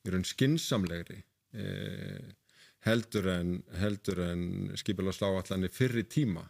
[0.03, 1.22] í raun skinsamlegri
[1.53, 2.34] eða
[2.84, 5.30] heldur en, en skipilagslá
[5.72, 6.43] fyrir tíma.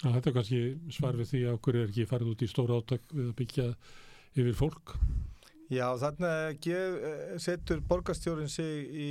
[0.00, 0.60] Já, þetta er kannski
[0.94, 3.66] svar við því að okkur er ekki farið út í stóra átök við að byggja
[4.38, 4.94] yfir fólk.
[5.70, 6.30] Já, þarna
[7.38, 9.10] setur borgastjórin sig í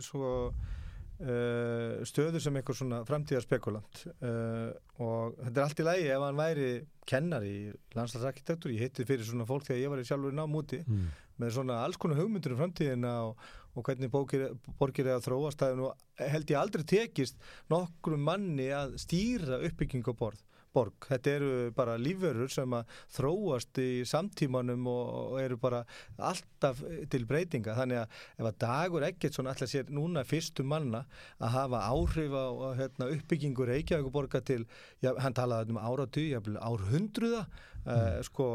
[0.00, 4.70] svo uh, stöður sem eitthvað svona framtíðarspekulant uh,
[5.04, 6.70] og þetta er allt í lægi ef hann væri
[7.08, 7.56] kennar í
[7.96, 11.10] landslagsarkitektur, ég hitti fyrir svona fólk þegar ég var í sjálfur námúti mm.
[11.42, 15.60] með svona alls konar hugmyndur um framtíðina og og hvernig bókir, borgir að þróast.
[15.60, 15.90] Það er nú
[16.32, 17.38] held ég aldrei tekist
[17.72, 20.42] nokkru manni að stýra uppbyggingu borð
[20.74, 21.06] borg.
[21.08, 25.82] Þetta eru bara lífverður sem að þróast í samtímanum og eru bara
[26.16, 26.82] alltaf
[27.12, 27.76] til breytinga.
[27.78, 31.04] Þannig að ef að dagur ekkert svona alltaf sér núna fyrstum manna
[31.38, 32.46] að hafa áhrif á
[32.80, 34.62] hérna, uppbyggingu Reykjavíkuborga til,
[35.04, 36.24] já, hann talaði um áratu,
[36.60, 37.46] árhundruða,
[37.84, 37.90] mm.
[37.92, 38.48] uh, sko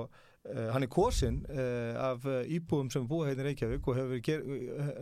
[0.73, 4.43] hann er kosin uh, af uh, íbúum sem búið hérna í Reykjavík og ger,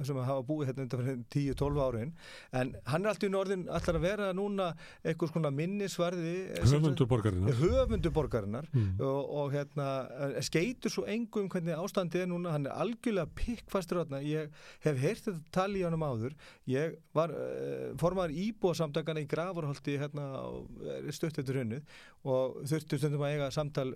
[0.07, 2.13] sem hafa búið hérna undan fyrir 10-12 árin.
[2.55, 4.71] En hann er alltaf í norðin alltaf að vera núna
[5.03, 8.89] eitthvað svona minnisvarði höfunduborgarinnar höfunduborgarinnar mm.
[9.05, 9.89] og, og hérna
[10.45, 12.55] skeitur svo engum hvernig ástandi er núna.
[12.55, 14.51] Hann er algjörlega pikkfastur ég
[14.85, 16.35] hef heyrt þetta tali í ánum áður.
[16.69, 17.33] Ég var
[18.01, 20.27] formar íbúasamtakana í Gravarholti hérna,
[21.15, 21.81] stutt eftir hennu
[22.25, 23.89] og þurftu stundum að eiga samtal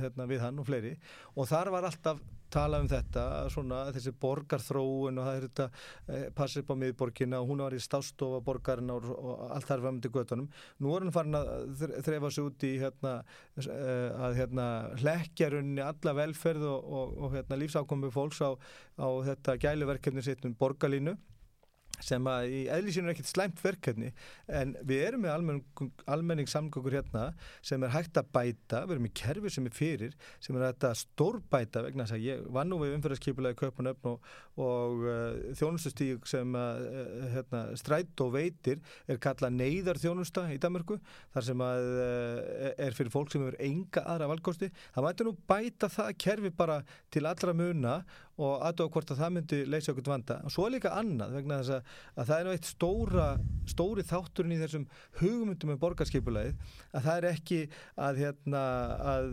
[0.00, 0.94] hérna, við hann og fleiri
[1.36, 5.66] og þar var alltaf tala um þetta svona þessi borgarþróun og það er þetta
[6.10, 9.84] eh, passið upp á miðborginna og hún var í stástofa borgarinn og, og allt þar
[9.84, 10.50] var myndið göttunum.
[10.82, 13.14] Nú er hann farin að þrefa sig út í hérna,
[13.62, 14.68] eh, að hérna
[14.98, 18.50] hlekkjarunni alla velferð og, og, og hérna, lífsákomi fólks á,
[18.98, 21.16] á þetta gæluverkefni sitt um borgarlínu
[22.04, 24.10] sem að í eðlísinu er ekkert slæmt verkefni
[24.60, 27.26] en við erum með almenning, almenningssamgöngur hérna
[27.62, 30.86] sem er hægt að bæta, við erum í kerfi sem er fyrir sem er hægt
[30.88, 34.30] að stórbæta vegna þess að ég vann nú við umfyrðarskipulagi Kaupanöfn og,
[34.60, 38.80] og uh, þjónustustík sem að uh, hérna, stræt og veitir
[39.10, 40.98] er kallað neyðar þjónusta í Danmarku
[41.34, 44.70] þar sem að uh, er fyrir fólk sem hefur enga aðra valkosti.
[44.94, 46.80] Það mæti nú bæta það kerfi bara
[47.10, 48.00] til allra muna
[48.40, 50.38] og aðdóða hvort að það myndi leysa okkur vanda.
[50.46, 53.26] Og svo er líka annað vegna þess að, að það er eitt stóra,
[53.68, 54.86] stóri þátturinn í þessum
[55.20, 57.60] hugmyndum með borgarskipulegið að það er ekki
[58.06, 58.62] að, hérna,
[59.14, 59.28] að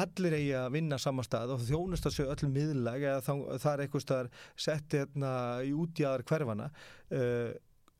[0.00, 3.84] allir eigi að vinna saman stað og þjónust að séu öllum miðlag eða það er
[3.84, 4.32] eitthvað staðar
[4.66, 5.30] sett hérna,
[5.62, 7.54] í útjæðar hverfana uh,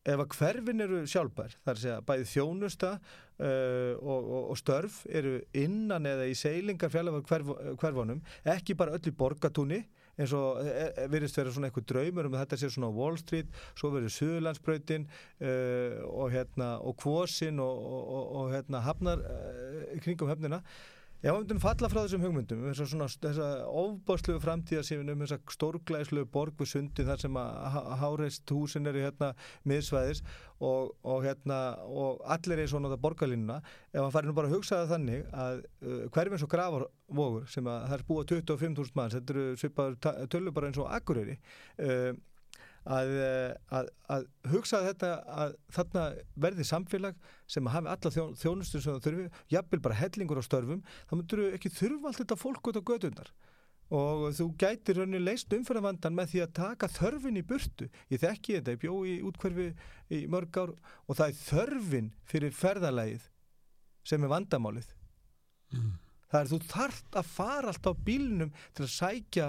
[0.07, 5.03] ef að hverfin eru sjálfbær þar sé að bæði þjónusta uh, og, og, og störf
[5.11, 7.53] eru innan eða í seilingar fjallafar hverf,
[7.83, 8.23] hverfunum
[8.57, 9.83] ekki bara öll í borgatúni
[10.17, 13.51] eins og e, e, verðist vera svona eitthvað draumur um þetta sé svona Wall Street,
[13.77, 15.05] svo verður Suðlandsbröytin
[15.45, 17.83] uh, og hérna og Kvosin og,
[18.31, 19.21] og, hérna hafnar
[20.01, 20.63] kringum höfnina
[21.27, 23.47] ef við myndum falla frá þessum hugmyndum þessa, svona, þessa
[23.81, 29.33] ofbáslegu framtíðasífin um þessa stórglæslegu borg við sundi þar sem að háreist húsin eru hérna
[29.67, 30.23] miðsvæðis
[30.61, 31.59] og, og hérna
[31.91, 33.59] og allir er svona þetta borgarlínuna.
[33.91, 37.73] Ef hann farir nú bara að hugsa það þannig að uh, hverfins og gravarvogur sem
[37.73, 41.37] að það er búið 25.000 manns, þetta eru svipaður tölur bara eins og agureyri
[41.83, 42.13] uh,
[42.87, 45.11] að, eh, að, að hugsa þetta
[45.43, 46.05] að þarna
[46.47, 47.19] verði samfélag
[47.51, 49.27] sem hafi alla þjó, þjónustur sem það þurfi,
[49.57, 52.89] jafnvel bara hellingur á störfum, þá myndur þú ekki þurfa allt þetta fólk út á
[52.93, 53.33] gödundar
[53.97, 57.87] og þú gætir rauninni leist umfyrðavandan með því að taka þörfin í burtu.
[58.11, 59.69] Ég þekki þetta, ég bjó í útkverfi
[60.11, 60.73] í mörg ár
[61.07, 63.29] og það er þörfin fyrir ferðalægið
[64.07, 64.91] sem er vandamálið.
[65.75, 65.95] Mm.
[66.31, 69.47] það er þú þart að fara allt á bílnum til að sækja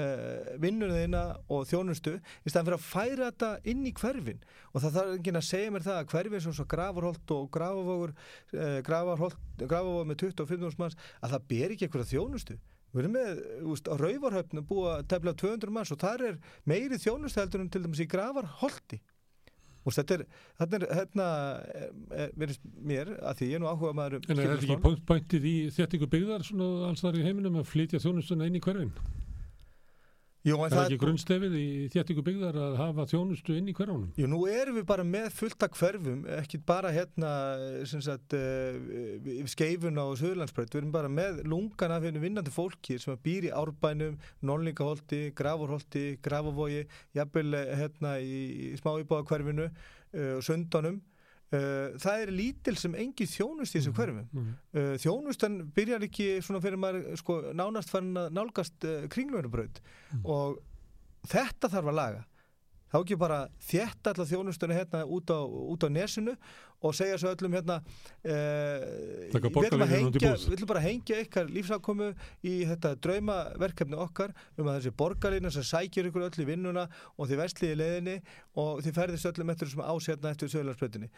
[0.00, 1.22] uh, vinnunðina
[1.52, 4.42] og þjónustu í staðan fyrir að færa þetta inn í hverfin.
[4.72, 8.16] Og það þarf ekki að segja mér það að hverfin sem svo gravarholt og gravavogur
[8.16, 12.58] uh, gravavogur með 25.000 manns að það ber ekki eitthvað þjónustu.
[12.90, 13.40] Við erum með,
[13.70, 17.84] úst, á Rauvarhöfnum búa tefla 200 manns og þar er meiri þjónustu heldur en til
[17.84, 18.98] dæmis í gravarholti
[19.80, 20.24] og þetta er,
[20.60, 21.28] þetta er hérna,
[22.36, 25.48] verðist mér að því ég er nú áhuga maður um En er þetta ekki pointið
[25.48, 28.92] í þettingu byggðar svona alls þar í heiminum að flytja þjónustuna inn í hverfinn?
[30.40, 34.06] Jú, það er ekki grunnstefið í þéttingu byggðar að hafa þjónustu inn í hverjónum?
[34.16, 37.32] Jú, nú erum við bara með fullta hverfum, ekki bara hérna
[37.84, 43.20] sagt, uh, skeifun á Söðurlandsbreyt, við erum bara með lungan af hérna vinnandi fólki sem
[43.20, 46.86] býr í Árbænum, Nónlingaholti, Gravorholti, Gravavogi,
[47.18, 51.09] jafnvel eh, hérna í smá íbáða hverfinu, uh, Sundunum Uh,
[51.50, 54.26] það er lítil sem engi þjónust í þessu mhm, hverfum.
[54.30, 54.50] mm.
[54.76, 60.26] uh, þjónustan byrjar ekki svona fyrir maður sko, nánast farin að nálgast uh, kringlöfunabraut mm.
[60.30, 60.60] og
[61.30, 62.26] þetta þarf að laga.
[62.90, 66.32] Þá ekki bara þjætt allar þjónustunni hérna út á, út á nesinu
[66.80, 67.76] og segja svo öllum hérna
[68.24, 72.08] við ætlum að hengja við ætlum bara að hengja ykkar lífsafkomu
[72.42, 76.86] í þetta draumaverkefni okkar um að þessi borgarlína sem sækir ykkur öll í vinnuna
[77.16, 78.16] og þið versliði leðinni
[78.58, 81.12] og þið ferðist öllum eftir þessum ásérna eftir sögularsprötinni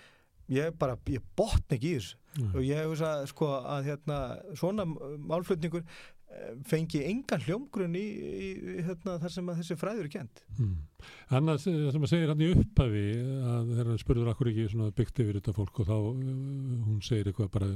[0.53, 2.51] ég bara, ég botn ekki í þessu mm.
[2.55, 4.19] og ég hef þess að sko að hérna
[4.59, 10.13] svona málflutningur eh, fengi engan hljómgrunn í, í, í hérna, þar sem þessi fræður er
[10.17, 10.77] kent mm.
[11.37, 13.07] Annars það sem að segir hann í upphafi
[13.55, 14.69] að þeirra spurður akkur ekki
[15.01, 16.23] byggt yfir þetta fólk og þá uh,
[16.87, 17.73] hún segir eitthvað bara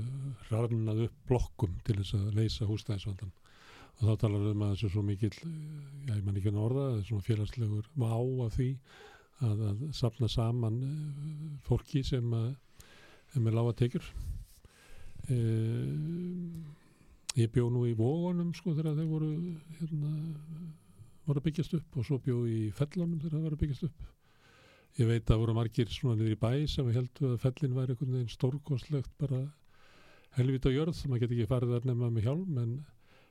[0.53, 3.35] rarnað upp blokkum til þess að leysa hústæðisvandan
[3.97, 7.05] og þá talar um að þessu svo mikil já ég man ekki að orða, það
[7.11, 8.11] svona félagslegur má
[8.45, 8.71] af því
[9.47, 12.55] að, að sapna saman uh, fólki sem að
[13.35, 14.09] með lága tekjur.
[15.27, 16.63] Uh,
[17.37, 19.31] ég bjó nú í vógunum sko þegar þeir voru
[19.81, 20.13] hérna,
[21.27, 24.07] voru að byggjast upp og svo bjó í fellunum þegar það voru að byggjast upp.
[24.97, 28.15] Ég veit að voru margir svona niður í bæ sem heldur að fellin væri einhvern
[28.17, 29.43] veginn stórkoslegt bara
[30.37, 32.77] helvita jörð sem maður geti ekki farið þar nefna með hjálm en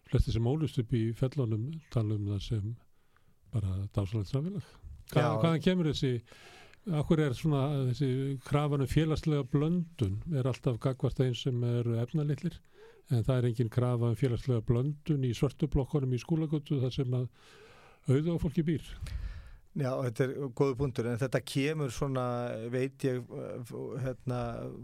[0.10, 2.76] flesti sem ólust upp í fellunum tala um það sem
[3.54, 4.68] bara dásalegt strafélag
[5.12, 6.12] Hvað, hvaðan kemur þessi
[6.86, 12.60] Akkur er svona þessi krafanu félagslega blöndun er alltaf gagvart einn sem eru efnalitlir
[13.10, 17.26] en það er engin krafa um félagslega blöndun í svartublokkonum í skólagötu þar sem að
[18.06, 18.86] auða á fólki býr.
[19.76, 22.24] Já, þetta er góðu punktur en þetta kemur svona,
[22.72, 23.34] veit ég
[24.06, 24.38] hérna,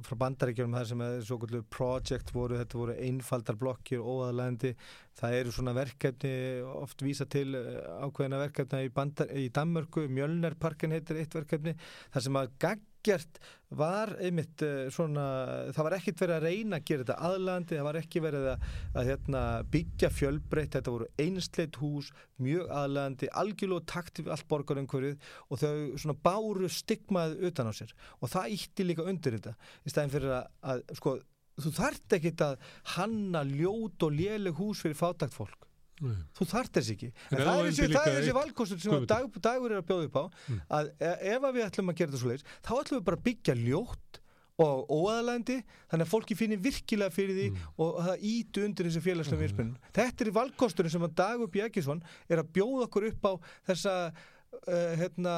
[0.03, 4.73] frá bandaríkjum þar sem er svo kvöldu project voru, þetta voru einfaldar blokkir, óaðlægandi
[5.21, 6.33] það eru svona verkefni
[6.73, 11.77] oft vísa til eh, ákveðina verkefna í, bandar, í Danmörku, Mjölnerparken heitir eitt verkefni,
[12.11, 13.39] þar sem að gagg ekkert
[13.71, 15.23] var einmitt eh, svona,
[15.71, 18.65] það var ekkert verið að reyna að gera þetta aðlandi, það var ekki verið að,
[18.91, 20.75] að hérna, byggja fjölbreytt.
[20.75, 22.11] Þetta voru einsleit hús,
[22.43, 25.73] mjög aðlandi algjörlóð takt við allt borgarumhverfið og þau
[26.03, 27.95] svona báru stigmaði utan á sér.
[28.19, 31.17] Og það ítti líka undir þetta í stæðin fyrir að, að sko,
[31.61, 35.70] þú þart ekki að hanna ljót og léleg hús fyrir fátagt fólk
[36.01, 36.17] Nei.
[36.37, 39.87] þú þart þess ekki en, það er þessi, þessi valkostur sem dag, dagur er að
[39.91, 40.63] bjóða upp á mm.
[40.77, 43.25] að e, ef við ætlum að gera þetta svo leiðis þá ætlum við bara að
[43.29, 44.21] byggja ljótt
[44.61, 45.59] og óaðalandi
[45.91, 47.71] þannig að fólki finnir virkilega fyrir því mm.
[47.83, 49.87] og það ítu undir þessi félagslega virspunum mm.
[49.97, 53.33] þetta er valkosturinn sem að Dagur Bjækisson er að bjóða okkur upp á
[53.71, 55.35] þessa uh, hérna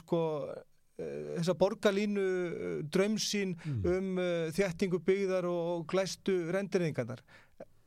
[0.00, 0.20] sko
[0.52, 0.62] uh,
[1.38, 3.80] þessa borgarlínu uh, drömsín mm.
[3.94, 4.22] um
[4.54, 6.38] þjættingu byggðar og glæstu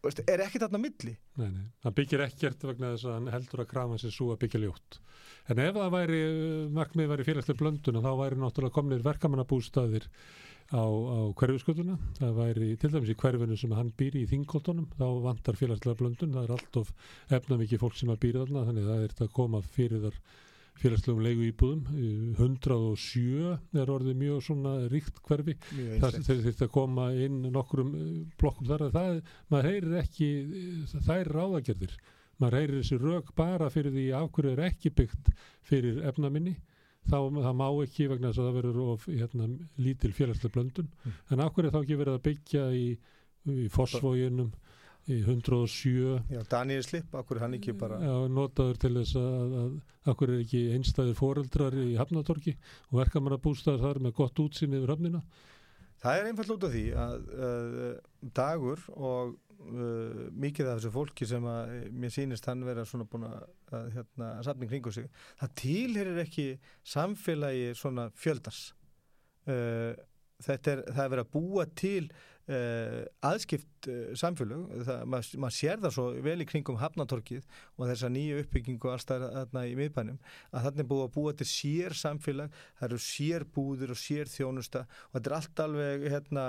[0.03, 1.13] renderingarnar er ekkert aðna milli?
[1.37, 4.41] Nei, nei, hann byggir ekkert vegna þess að hann heldur að krama sér svo að
[4.43, 4.99] byggja ljótt.
[5.49, 6.19] En ef það væri,
[6.75, 10.07] markmið væri félagslega blöndun þá væri náttúrulega komnir verkamannabústaðir
[10.75, 15.07] á, á hverfiskötuna það væri til dæmis í hverfinu sem hann býr í þingoltunum, þá
[15.23, 16.35] vantar félagslega blöndun.
[16.35, 16.93] Það er allt of
[17.39, 20.21] efnamikið fólk sem að býra þarna þannig það er þetta að koma fyrir þar
[20.81, 21.81] félagslegum leigu íbúðum
[22.37, 25.55] 107 er orðið mjög svona ríkt hverfi.
[26.01, 29.19] Það þurft að koma inn nokkrum eh, blokkum þar að það,
[29.53, 31.97] maður heyrir ekki eh, þær ráðagerðir.
[32.37, 35.31] Maður heyrir þessi rök bara fyrir því af hverju er ekki byggt
[35.65, 36.57] fyrir efnaminni.
[37.07, 39.49] Þá það má ekki vegna þess að það verður of hérna,
[39.79, 40.89] lítil félagslega blöndun.
[40.91, 41.19] Mm.
[41.31, 42.87] en af hverju er þá ekki verið að byggja í,
[43.47, 44.51] í fosfóginum
[45.07, 49.57] í 107 Já, Daniel Slipp, akkur er hann ekki bara Já, notaður til þess að,
[49.61, 52.57] að akkur er ekki einstæðir foreldrar í Hafnatorki
[52.91, 55.23] og verkamannabústaðar þar með gott útsinni yfir Hafnina
[55.97, 57.85] Það er einfall út af því að uh,
[58.37, 63.25] dagur og uh, mikið af þessu fólki sem að mér sýnist hann vera svona búin
[63.29, 65.07] að, að, hérna, að safna í kringu sig
[65.39, 66.47] það tilherir ekki
[66.95, 68.61] samfélagi svona fjöldars
[69.49, 69.95] uh,
[70.43, 72.03] þetta er, það er verið að búa til
[72.47, 77.45] uh, aðskipt uh, samfélög, maður mað sér það svo vel í kringum Hafnatorkið
[77.77, 80.19] og þessa nýju uppbyggingu allstað þarna í miðbænum
[80.51, 84.31] að þarna er búið að búa til sér samfélag, það eru sér búður og sér
[84.31, 86.45] þjónusta og þetta er allt alveg hérna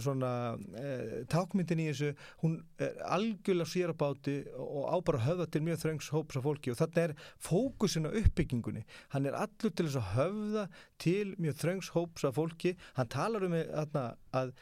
[0.00, 0.32] svona
[0.78, 2.12] eh, tákmyndin í þessu.
[2.42, 6.38] Hún er algjörlega sér á báti og á bara að höfða til mjög þröngs hóps
[6.38, 8.84] af fólki og þarna er fókusin á uppbyggingunni.
[9.14, 10.66] Hann er allur til þess að höfða
[11.02, 12.76] til mjög þröngs hóps af fólki.
[12.98, 14.54] Hann talar um þarna að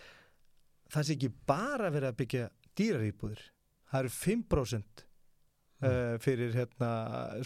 [0.90, 2.50] það sé ekki bara verið að byggja
[2.80, 3.46] dýraríbúðir
[3.90, 6.92] það eru 5% uh, fyrir hérna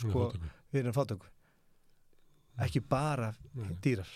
[0.00, 0.28] sko,
[0.72, 1.30] fyrir fátöku
[2.62, 3.74] ekki bara Nei.
[3.82, 4.10] dýrar.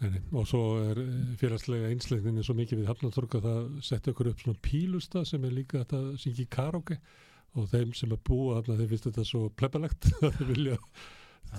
[0.00, 4.42] Nei, og svo er eh, félagslega einslegninni svo mikið við Hafnatorka það setja okkur upp
[4.42, 6.98] svona pílusta sem er líka þetta syngi karaoke.
[7.54, 10.78] Og þeim sem er búa þarna þeir finnst þetta svo plebbalegt að þeir vilja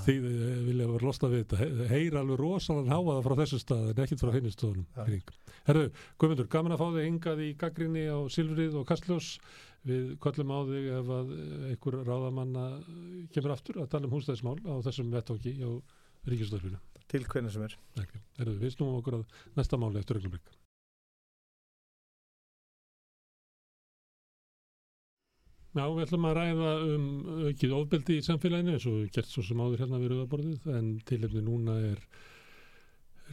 [0.06, 1.60] því eh, vilja vera losna við þetta.
[1.62, 4.36] He- heyra alveg rosalega háaða frá þessu stað en ekkert frá Já.
[4.40, 4.88] hinnistöðunum
[5.66, 5.86] Herru,
[6.22, 9.30] Guðmundur, gaman að fá þig hingað í gaggrinni á Silfrið og Kastljós.
[9.86, 12.66] Við kollum á þig ef að eh, einhver ráðamanna
[13.34, 15.70] kemur aftur að tala um húsnæðismál á þessum vettóki á
[16.26, 17.76] Ríkisdörfinu til hvernig sem er.
[18.42, 19.26] Erðu, við snúum okkur að
[19.56, 20.42] næsta máli eftir augnablik.
[25.76, 27.08] Já, við ætlum að ræða um
[27.50, 30.86] aukið ofbeldi í samfélaginu eins og við gert svo sem áður hérna við rauðaborðið en
[31.10, 32.06] tilefni núna er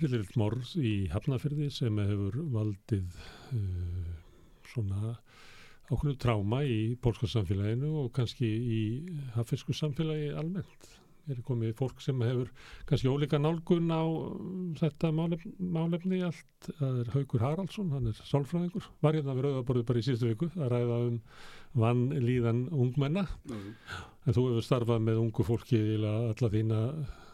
[0.00, 3.20] rillilt morð í Hafnafyrði sem hefur valdið
[3.54, 4.08] uh,
[4.72, 5.12] svona
[5.92, 8.82] ákveðnu tráma í pólska samfélaginu og kannski í
[9.36, 10.90] hafisku samfélagi almennt.
[11.30, 12.48] Er komið fólk sem hefur
[12.88, 16.70] kannski ólíka nálgun á um, þetta málefni, málefni allt.
[16.80, 18.88] Það er Haugur Haraldsson, hann er sálfræðingur.
[19.04, 21.20] Var hérna við rauðaborðið bara í síðustu viku að ræða um
[21.82, 23.26] vann líðan ungmenna.
[23.48, 26.82] En þú hefur starfað með ungu fólki í alla þína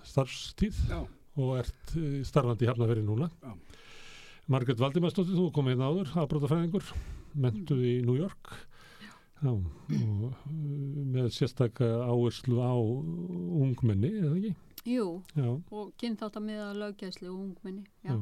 [0.08, 1.00] starfstíð Já.
[1.40, 3.30] og ert eh, starfandi í Hafnaferi núna.
[3.42, 3.56] Já.
[4.48, 6.92] Margaret Valdimarsdóttir, þú komið hérna áður, afbrótafræðingur,
[7.36, 8.54] mentuð í New York.
[9.38, 10.32] Já, og uh,
[11.14, 14.54] með sérstakka áherslu á ungmenni, eða ekki?
[14.88, 15.06] Jú,
[15.36, 15.48] Já.
[15.70, 17.84] og kynnt átt að miða löggæslu og ungmenni.
[18.06, 18.14] Já.
[18.14, 18.18] Já.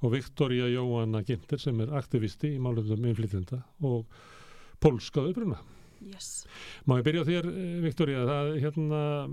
[0.00, 4.06] Og Viktoria Jóhanna Ginter sem er aktivisti í málefnum innflytjenda og
[4.82, 5.58] pólskað uppruna.
[6.06, 6.44] Yes.
[6.86, 9.30] Má ég byrja á þér, eh, Viktoria, það hérna uh,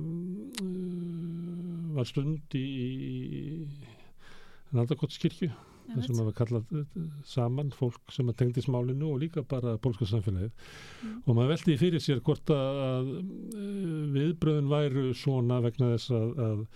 [1.98, 3.42] var stund í, í
[4.74, 5.52] Naldakotskirkju,
[6.02, 6.98] sem hafa kallað eh,
[7.28, 10.52] saman fólk sem að tengdi smálinu og líka bara pólska samfélagið.
[11.04, 11.16] Mm.
[11.26, 13.72] Og maður veldi fyrir sér hvort að, eh,
[14.18, 16.68] viðbröðin væru svona vegna þess að, að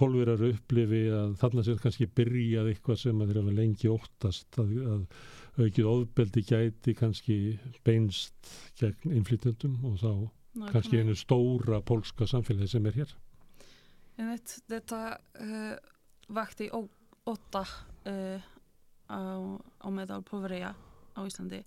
[0.00, 4.76] pólverar upplifi að þarna sér kannski byrjað eitthvað sem að þeir hafa lengi óttast að,
[4.94, 7.38] að aukið ofbeldi gæti kannski
[7.84, 10.12] beinst gegn innflytjandum og þá
[10.70, 13.14] kannski einu stóra pólska samfélagi sem er hér.
[14.20, 15.00] Einmitt, þetta
[15.40, 15.74] uh,
[16.34, 17.64] vakti óta
[18.08, 18.40] uh,
[19.10, 19.20] á,
[19.82, 20.74] á meðal pólverja
[21.16, 21.62] á Íslandi.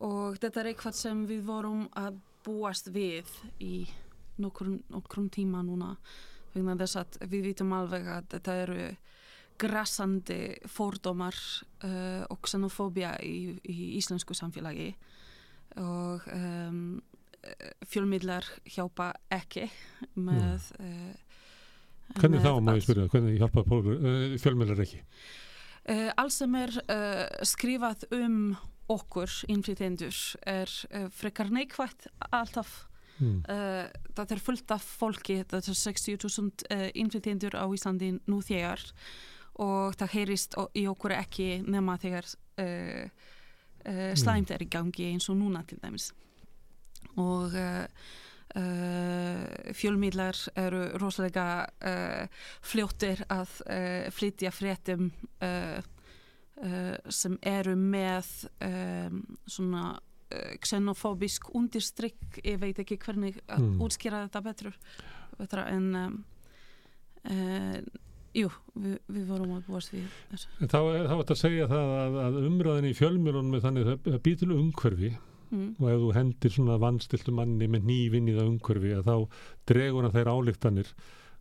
[0.00, 3.28] Og þetta er eitthvað sem við vorum að búast við
[3.60, 3.84] í
[4.40, 5.94] nokkrum, tíma núna
[6.54, 8.84] vegna þess að við vitum alveg að þetta eru
[9.60, 10.40] grassandi
[10.72, 11.36] fórdómar
[11.84, 14.94] uh, og xenofóbia í, í íslensku samfélagi.
[15.80, 16.80] Og um,
[17.86, 19.68] fjölmiðlar hjálpa ekki
[20.16, 21.12] með uh,
[22.18, 25.00] Hvernig þá má ég spyrja, hvernig hjálpa pólver, uh, fjölmjölar ekki?
[25.90, 28.40] Uh, allt sem er uh, skrifað um
[28.90, 30.16] okkur innflytjendur
[30.50, 30.70] er
[31.14, 32.86] frekar neikvægt alltaf.
[33.20, 33.42] Mm.
[33.52, 33.84] uh,
[34.16, 38.80] það er fullt af fólki það er 60.000 uh, innflytjendur á Íslandi nú þegar.
[39.60, 42.28] Og það heyrist í okkur ekki nema þegar
[42.64, 43.28] uh,
[44.16, 46.10] slæmt er í gangi eins og núna til dæmis.
[47.20, 47.54] Og
[48.56, 51.46] uh, uh, fjölmiðlar eru rosalega
[51.86, 52.26] uh,
[52.66, 55.10] fljóttir að uh, flytja fréttum
[57.08, 58.26] sem eru með
[58.60, 59.94] um, svona
[60.60, 63.80] xenofóbisk undirstrykk, ég veit ekki hvernig að Mm.
[63.80, 64.76] útskýra þetta betur
[65.38, 66.18] betra en um,
[68.36, 70.04] jú, við, við vorum að búast við
[70.68, 74.06] Þá er þá ætti að segja það að, að umræðin í fjölmjörunum er þannig að
[74.10, 75.10] það til umhverfi
[75.50, 75.72] Mm.
[75.80, 79.16] og ef þú hendir svona vannstiltu manni með nývinn í það umhverfi að þá
[79.66, 80.92] dregur hann þeir álíktanir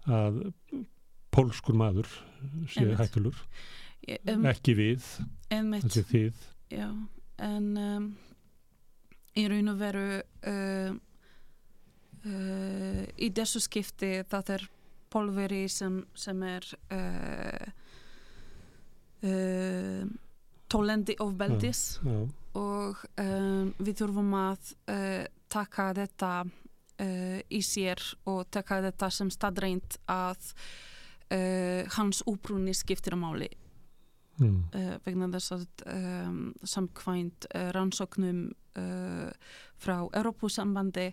[0.10, 0.40] að
[1.36, 2.08] pólskur maður
[2.72, 2.98] sé Einmitt.
[3.04, 3.44] hættulur,
[4.32, 5.04] Um, ekki við,
[5.52, 6.38] þessi þið.
[6.74, 6.88] já,
[7.46, 8.06] en um,
[9.38, 10.96] í raun og veru uh,
[12.26, 14.66] uh, í þessu skipti það er
[15.14, 16.66] pólveri sem, sem er
[16.96, 17.70] uh,
[19.30, 20.04] uh,
[20.70, 22.18] tólendi ofbeldis Já,
[22.58, 29.32] og um, við þurfum að uh, taka þetta uh, í sér og taka þetta sem
[29.34, 30.54] staðreint að
[31.34, 33.50] uh, hans úprúni skiptir að máli
[34.40, 34.64] mm,
[35.06, 38.48] vegna þess að um, samkvæmt uh, rannsóknum
[38.80, 39.30] uh,
[39.80, 41.12] frá Europasambandi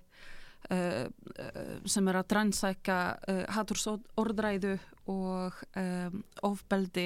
[0.67, 2.95] sem er að trannsæka
[3.31, 4.73] uh, hatursordræðu
[5.13, 7.05] og um, ofbeldi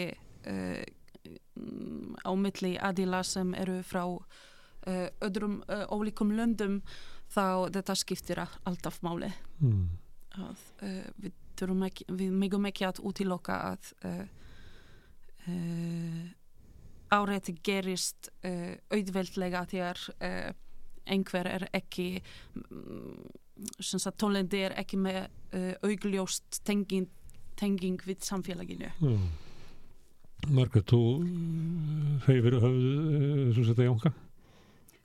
[1.56, 6.80] mm, á milli aðila sem eru frá uh, öðrum uh, ólíkum löndum
[7.30, 9.30] þá þetta skiptir alltaf máli.
[9.60, 9.86] Mm,
[10.38, 11.36] að uh, við,
[11.86, 13.90] ekki, við megum ekki að útiloka að
[17.10, 18.28] áreiti gerist
[18.92, 19.64] auðveldlega
[20.22, 20.50] uh,
[21.10, 22.20] einhver er ekki
[22.54, 23.24] um,
[24.20, 25.24] tónlendi er ekki með
[25.84, 27.08] augljóst tenging,
[27.58, 28.92] tenging við samfélaginu.
[29.00, 29.16] Já.
[30.48, 31.00] Margrét, þú
[32.26, 34.12] reyfir höfðu, uh, svo setja Jónka.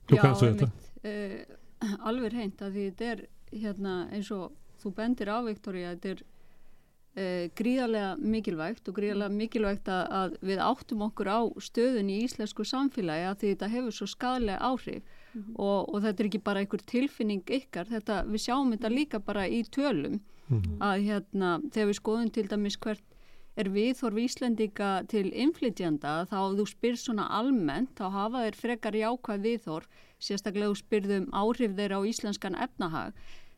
[0.06, 0.68] Þú kannast við þetta.
[1.02, 1.50] einmitt,
[1.82, 6.14] uh, alveg reynd að því þetta er hérna eins og þú bendir á Viktoria, þetta
[6.14, 12.22] er uh, gríðarlega mikilvægt og gríðarlega mikilvægt að, að við áttum okkur á stöðun í
[12.24, 15.14] íslensku samfélagi að því þetta hefur svo skadlega áhrif.
[15.36, 19.42] Og, og þetta er ekki bara einhver tilfinning ykkar, þetta, við sjáum þetta líka bara
[19.44, 20.22] í tölum.
[20.46, 23.15] Mm, að hérna þegar við skoðum til dæmis hvert
[23.56, 29.48] er viðhorf Íslendinga til innflytjanda þá þú spyr svona almennt þá hafa þeir frekar jákvæð
[29.48, 29.88] viðhorf
[30.20, 33.16] sérstaklega þú spyrðum áhrif þeirra á íslenskan efnahag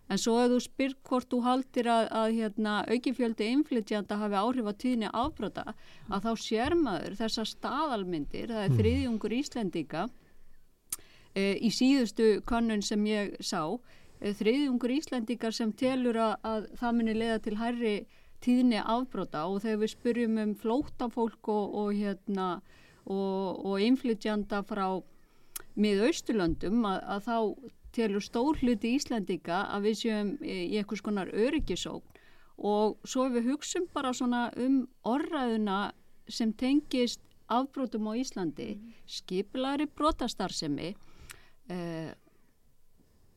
[0.08, 4.70] en svo ef þú spyr hvort þú haldir að, að hérna, aukifjöldi innflytjanda hafi áhrif
[4.70, 5.64] á tíðni afbrota
[6.08, 8.78] að þá sér maður þessar staðalmyndir það er Mm.
[8.80, 10.06] þriðjungur Íslendinga
[11.34, 13.62] e, í síðustu könnun sem ég sá
[14.20, 17.94] e, þriðjungur Íslendingar sem telur að, að það muni leiða til hærri
[18.44, 22.48] tíðni afbrota og þegar við spyrjum um flótafólk og, og hérna
[23.04, 25.00] og, og innflytjanda frá
[25.78, 27.38] miðausturlöndum að, að þá
[27.98, 32.18] telur stór hluti Íslendinga að við séum í í einhvers konar öryggisókn
[32.58, 35.92] og svo við hugsum bara svona um orraðuna
[36.28, 40.94] sem tengist afbrotum á Íslandi, skipulari brotastarfsemi,
[41.70, 42.12] eh,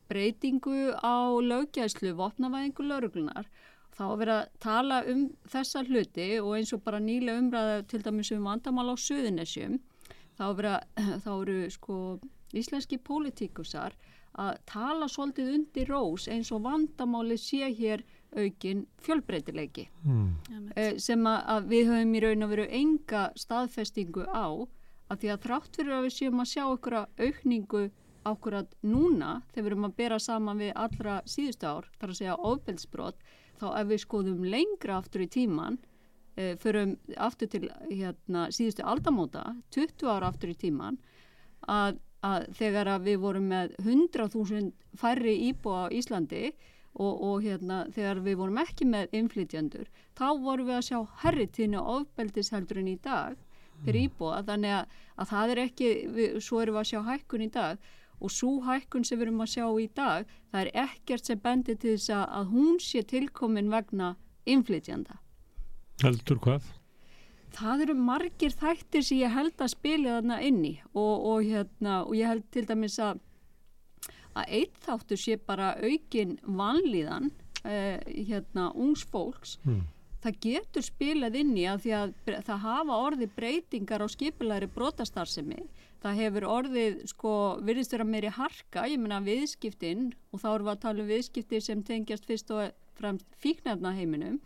[0.09, 3.45] breytingu á löggæslu, vopnavæðingu lauruglunar,
[3.97, 8.01] þá er verið að tala um þessa hluti og eins og bara nýlega umræða til
[8.05, 9.79] dæmis um vandamál á Suðunesjum,
[10.39, 10.77] þá að,
[11.25, 11.97] þá eru sko
[12.57, 13.95] íslenski pólitíkusar
[14.39, 19.89] að tala svolítið undir rós eins og vandamáli sé hér aukin fjölbreytileiki.
[20.07, 20.69] Mm,
[21.03, 24.47] sem að, að við höfum í raun og veru enga staðfestingu á
[25.11, 27.83] að því að þrátt fyrir að við séum að sjá ykkur aukningu
[28.21, 32.37] ákvörðat núna þegar við erum að bera saman við allra síðustu ár, þar að segja
[32.51, 33.23] ofbeldsbrot
[33.61, 35.77] þá ef við skoðum lengra aftur í tíman
[36.35, 40.99] e, förum aftur til hérna, síðustu aldamóta 20 ára aftur í tíman
[41.69, 46.51] að, að þegar að við vorum með 100.000 færri íbúa á Íslandi
[46.91, 51.79] og, og hérna, þegar við vorum ekki með inflytjandur, þá vorum við að sjá herritínu
[51.79, 53.39] ofbeldis heldur en í dag
[53.85, 57.45] fyrir íbúa, þannig að, að það er ekki, við, svo erum við að sjá hækkun
[57.45, 57.87] í dag
[58.21, 61.79] og svo hækkun sem við erum að sjá í dag, það er ekkert sem bendir
[61.81, 64.15] til þess að, hún sé tilkomin vegna
[64.45, 65.17] inflytjanda.
[66.03, 66.69] heldur hvað?
[67.51, 72.15] Það eru margir þættir sem ég held að spila þarna inni og, og, hérna, og
[72.15, 73.19] ég held til dæmis að
[74.31, 77.31] að eitt þáttur sé bara aukin vanlíðan
[77.65, 79.81] uh, hérna, ungs fólks Mm.
[80.23, 82.13] það getur spilað inn í að því að
[82.47, 85.65] það hafa orðið breytingar á skipulæri brotastarfsemi
[86.01, 90.73] það hefur orðið sko virðist vera meiri harka, ég meina viðskiptin og þá erum við
[90.73, 94.41] að tala um viðskipti sem tengjast fyrst og fremst fíknefna heiminum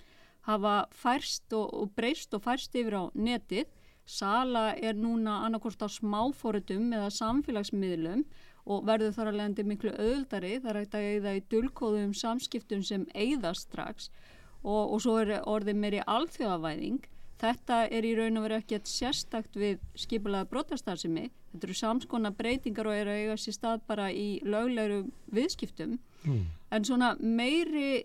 [0.45, 3.71] hafa færst og, og breyst og færst yfir á netið
[4.05, 8.21] Sala er núna annarkort á smáfórutum eða samfélagsmiðlum
[8.69, 13.07] og verður þar að leiðandi miklu auðldari þar að það eigða í dulkóðum samskiptum sem
[13.17, 14.11] eigðast strax
[14.61, 17.01] og, og svo er orðið meiri alþjóðavæðing.
[17.41, 21.31] Þetta er í raun og veru ekkert sérstakt við skipulaða brotastarðsemi.
[21.55, 25.95] Þetta eru samskona breytingar og er að eiga sér stað bara í löglegur viðskiptum.
[26.25, 26.41] Mm.
[26.75, 28.03] En svona meiri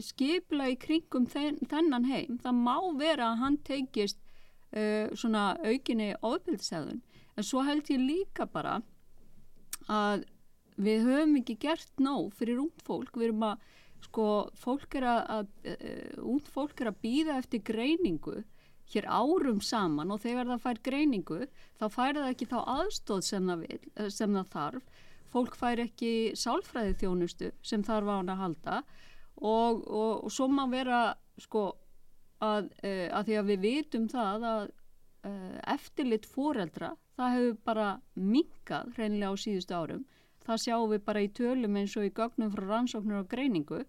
[0.00, 4.18] skipla í kringum þen, þennan heim, það má vera að hann teikist
[4.72, 7.02] uh, svona aukinni ofbildstæðun
[7.36, 8.78] en svo held ég líka bara
[9.90, 10.24] að
[10.82, 13.68] við höfum ekki gert nóg fyrir ungd fólk, við erum að
[14.06, 14.26] sko,
[14.58, 18.40] fólk er að, að uh, ungd fólk er að býða eftir greiningu
[18.96, 21.40] hér árum saman og þegar það fær greiningu
[21.80, 25.00] þá fær það ekki þá aðstóð sem það, vil, sem það þarf.
[25.32, 28.82] Fólk fær ekki sálfræði þjónustu sem þarf á hann að halda
[29.40, 31.02] og, og, og svo má vera
[31.40, 31.70] sko
[32.42, 37.88] að, uh, að því að við vitum það að uh, eftirlit foreldra það hefur bara
[38.16, 40.04] minkað hreinlega á síðustu árum.
[40.42, 43.82] Það sjáum við bara í tölum eins og í gögnum frá rannsóknur og greiningu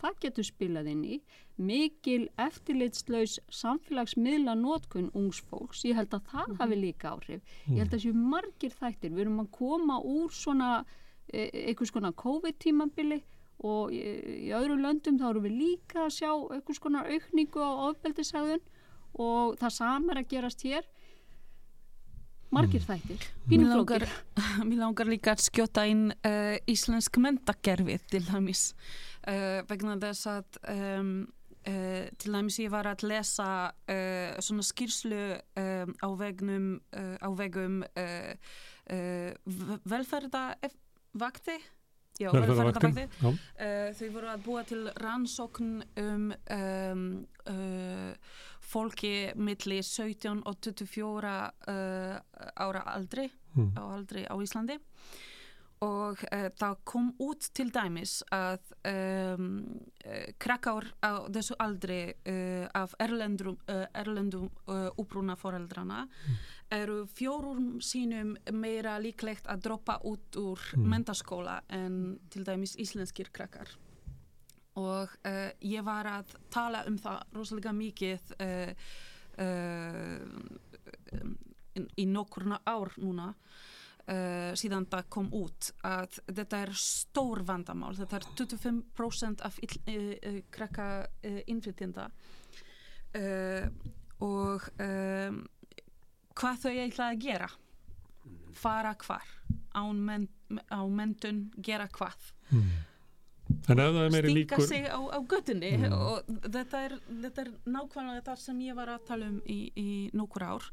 [0.00, 1.20] það getur spilað inn í
[1.56, 6.60] mikil eftirlitslaus samfélagsmiðla nótkun ungs fólks, ég held að það mm -hmm.
[6.60, 10.84] hafi líka áhrif, ég held að þessu margir þættir, við erum að koma úr svona
[11.32, 13.22] e einhvers konar COVID-tímabili
[13.64, 14.02] og í,
[14.46, 18.62] í öðrum löndum þá erum við líka að sjá einhvers konar aukningu á ofbeldisæðun
[19.16, 20.84] og það samar að gerast hér.
[22.52, 22.86] Margir mm.
[22.86, 23.24] þættir.
[23.50, 24.06] Mér langar,
[24.62, 28.68] mér langar líka að skjóta inn uh, íslensk mentakerfið til dæmis
[29.26, 31.12] uh, vegna þess að um,
[31.66, 35.22] uh, til dæmis ég var að lesa uh, svona skýrslu
[35.62, 37.82] um, á vegnum á vegum
[39.90, 41.58] velferðavakti
[42.16, 43.04] Já, velferðarvakti.
[43.20, 47.02] Uh, þau voru að búa til rannsókn um, um
[47.52, 48.36] uh,
[48.66, 51.34] fólki milli 17 og 24
[51.72, 52.16] uh,
[52.56, 53.74] ára aldri, mm.
[53.76, 55.35] á aldri á Íslandi og
[55.84, 59.48] uh, það kom út til dæmis að um,
[60.04, 63.58] uh, krakkár á þessu aldri uh, af erlendum,
[63.94, 64.48] erlendum
[64.96, 66.38] úbrúna foreldrana mm.
[66.78, 70.86] eru fjórum sínum meira líklegt að droppa út úr mm.
[70.94, 73.76] mentaskóla en til dæmis íslenskir krakkar
[74.76, 75.12] og
[75.64, 78.34] ég var að tala um það rosalega mikið
[81.96, 83.30] í nokkurna ár núna
[84.06, 87.90] Uh, síðan það kom út að þetta er stór vandamál.
[87.98, 90.86] Þetta er 25% af uh, uh, krakka
[91.50, 92.06] innflytjenda.
[94.22, 95.38] Og um,
[96.36, 97.48] hvað þau ætla að gera?
[98.56, 99.26] Fara hvar?
[99.74, 100.28] Á, men,
[100.92, 102.30] mentun gera hvað?
[102.50, 102.70] Mm.
[104.26, 105.92] stinga sig á, á göttunni mm.
[105.94, 109.90] og þetta er, þetta er nákvæmlega þetta sem ég var að tala um í, í
[110.18, 110.66] nokkur ár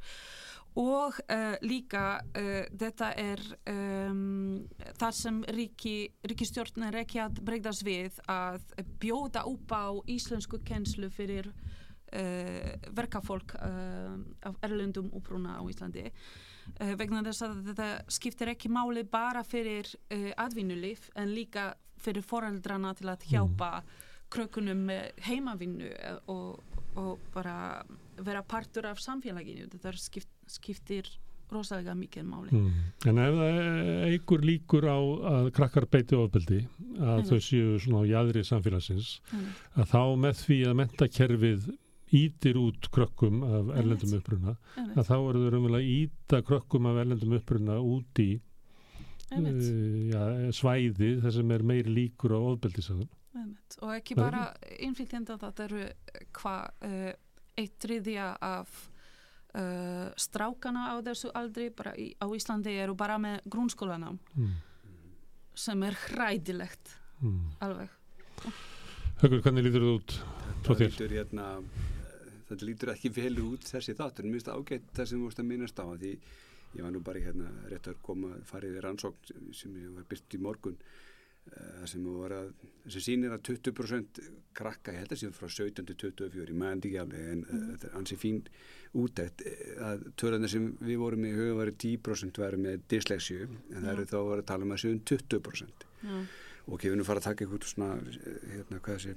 [0.80, 4.64] og uh, líka uh, þetta er um,
[4.98, 8.64] þar sem ríki, ríkistjórn er ekki að bregðast við að
[9.02, 16.10] bjóða upp á íslensku kennslu fyrir uh, verkafólk af erlendum uppruna á Íslandi
[16.98, 19.90] vegna þess að þetta skiptir ekki máli bara fyrir
[20.40, 23.90] atvinnulíf en líka fyrir foreldrana til að hjálpa mm.
[24.32, 24.86] krökunum
[25.26, 25.90] heimavinnu
[26.32, 27.84] og, og bara
[28.24, 29.70] vera partur af samfélaginu.
[29.72, 31.08] Þetta skipt skiptir
[31.54, 32.56] rosalega mikið máli.
[32.56, 32.72] Mm.
[33.10, 33.60] En ef það
[34.10, 35.00] eigur líkur á
[35.34, 36.64] að krakkar beiti ofbeldi
[37.00, 39.48] að þau séu svona á jæðri samfélagsins mm.
[39.82, 41.68] að þá með því að mentakerfið
[42.14, 47.38] ítir út krökkum af erlendum uppruna að þá eru þau raunverulega íta krökkum af erlendum
[47.40, 48.30] uppruna út í
[49.34, 49.48] uh,
[50.12, 53.10] ja, svæði þar sem er meiri líkur á ofbeldisaðun
[53.82, 54.48] og ekki bara
[54.84, 55.86] innflytjenda þetta eru
[56.38, 57.14] hvað uh,
[57.58, 58.74] eitt triðja af
[59.58, 64.54] uh, strákana á þessu aldri bara í, á Íslandi eru bara með grunnskólanám mm.
[65.66, 67.42] sem er hrædilegt mm.
[67.66, 68.00] alveg
[69.24, 70.16] Högur, hvernig lítur það út
[70.64, 70.88] frá þér?
[70.90, 71.50] Lítur, hérna,
[72.50, 75.44] þetta lítur ekki vel út þessi þáttur, mér finnst það ágætt það sem þú veist
[75.44, 76.14] að minnast á því
[76.74, 80.38] ég var nú bara hérna rétt að koma farið í rannsókn sem ég var byrkt
[80.38, 80.78] í morgun
[81.90, 82.52] sem var að
[82.92, 84.22] sem sýnir að 20%
[84.56, 87.66] krakka ég held að séum frá 17 til 24 ég maður ekki alveg en mm.
[87.72, 88.40] þetta er ansi fín
[89.04, 89.44] útætt
[89.90, 94.08] að törðarna sem við vorum í huga varu 10% varu með dyslexju en það eru
[94.12, 96.24] þá að vera að tala um að séum 20% mm.
[96.66, 97.92] og ok, við erum farið að taka eitthvað svona
[98.54, 99.16] hérna, þessi,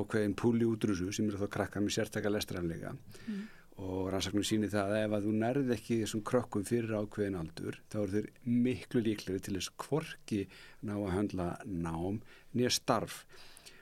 [0.00, 3.48] ákveðin púli útrúsu sem eru þá krakka með sértaka lestranleika mm
[3.80, 7.78] og rannsaknum síni það að ef að þú nærði ekki þessum krökkum fyrir ákveðin aldur
[7.92, 8.26] þá eru þeir
[8.66, 10.40] miklu líkleri til þess kvorki
[10.86, 12.20] ná að handla nám
[12.56, 13.22] nýja starf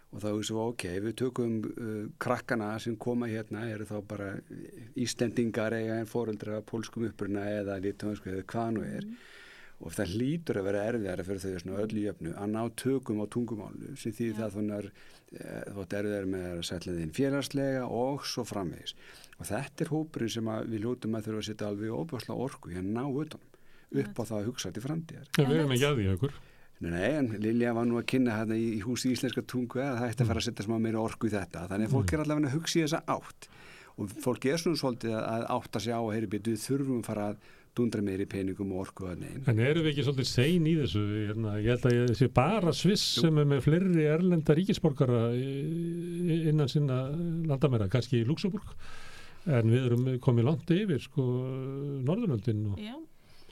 [0.09, 3.97] og þá er það svo ok, við tökum uh, krakkana sem koma hérna eru þá
[4.09, 4.31] bara
[4.97, 9.19] ístendingar eða fóreldra pólskum uppruna eða litónsku eða hvað nú er mm.
[9.85, 13.27] og það hlýtur að vera erfiðara fyrir þau svona öllu jöfnu að ná tökum á
[13.35, 14.39] tungumálu sem því ja.
[14.41, 14.93] það þannig að
[15.29, 18.95] þú ert erfiðar með að setja þinn félagslega og svo framvegis.
[19.39, 23.03] Og þetta er hópurinn sem við ljótum að þurfa að setja alveg óbúrslega orku hérna
[23.03, 23.45] ná utanum
[23.89, 25.29] upp á það að hugsa til framtíðar.
[25.39, 26.39] Ja, Við erum ekki að því okkur
[26.79, 30.13] Nei, en Lilja var nú að kynna hérna í, í húsi íslenska tungu að það
[30.13, 31.65] ætti að fara að setja smá meira orku í þetta.
[31.73, 33.49] Þannig að fólk er allavega að hugsa í þessa átt.
[33.99, 37.25] Og fólk er svona svolítið að átta sig á að heyri betur þurfum að fara
[37.33, 37.49] að
[37.79, 41.03] dundra meiri peningum og orku að neyn En eru við ekki svolítið sein í þessu?
[41.31, 46.71] Hérna, ég held að ég sé bara Sviss sem er með fleiri erlenda ríkisborgara innan
[46.71, 47.05] sinna
[47.49, 48.75] landamæra, kannski í Luxemburg
[49.49, 51.25] en við erum komið langt yfir sko
[52.05, 52.97] Norðurlöndin og Já,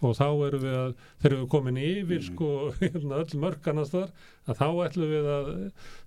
[0.04, 0.90] og þá erum við að,
[1.22, 2.26] þegar við komin yfir Mm.
[2.26, 2.48] sko,
[2.82, 4.10] hérna, öll mörkanast þar
[4.46, 5.46] að þá ætlum við að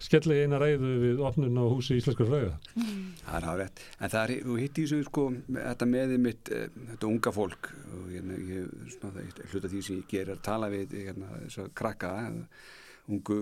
[0.05, 2.51] skella í eina ræðu við opnun á húsi íslenskur fræða.
[2.75, 5.25] Það er hárið, en það er, þú hitti í þessu sko,
[5.57, 9.81] þetta meðið mitt, uh, þetta unga fólk og hérna, ég, svona, það er hluta því
[9.87, 12.71] sem ég ger að tala við hérna, þess að krakka, eh,
[13.09, 13.39] ungu,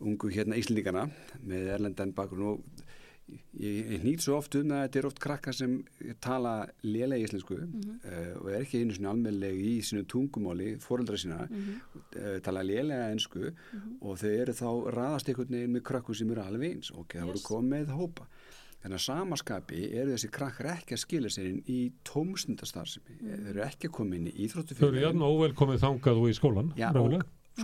[0.00, 1.08] ungu hérna Íslendingana
[1.40, 2.86] með erlendan bakgrunn og
[3.60, 5.74] ég, ég nýtt svo oft um að þetta er oft krakka sem
[6.20, 6.54] tala
[6.86, 12.38] lélega íslensku uh, og er ekki einu svona almennilegi í sínu tungumáli, fóreldra sína, uh,
[12.44, 13.50] tala lélega ensku
[14.00, 17.28] og þau eru þá raðast einhvern veginn með krakku sem eru alveg eins og það
[17.30, 17.46] voru Yes.
[17.50, 18.26] komið með hópa.
[18.80, 23.18] Þannig að samaskapi eru þessi krakkar ekki að skila sér inn í tómstundastarfsemi.
[23.20, 25.02] Þeir eru ekki að koma inn í Þau eru íþróttufélagi.
[25.04, 26.70] jafn óvelkomið þangað og í skólan.
[26.80, 27.10] Já, og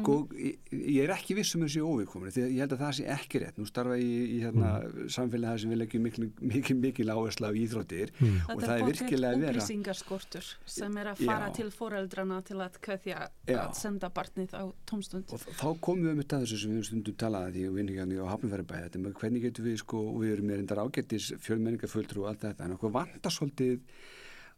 [0.00, 2.92] sko, ég, ég er ekki viss um þessi óviðkominu því að ég held að það
[2.98, 3.56] sé ekki rétt.
[3.60, 5.08] Nú starfa ég í, hérna, Mm.
[5.16, 8.40] samfélagi sem við leggjum mikil, mikil, mikil áhersla á íþróttir Mm.
[8.48, 9.52] og þetta það er er virkilega að vera.
[9.60, 11.54] upplýsingarskortur sem er að fara Já.
[11.54, 15.32] til foreldrana til að kveðja að senda barnið á tómstund.
[15.32, 17.96] Og þá komum við með þessu sem við höfum stundum talað að því og vinni
[17.96, 21.32] hérna á Hafnfjörðabæði þetta með hvernig getum við sko og við erum með reyndar ágættis
[21.40, 23.80] fjölmenningafulltrú og allt þetta en okkur vantar svolítið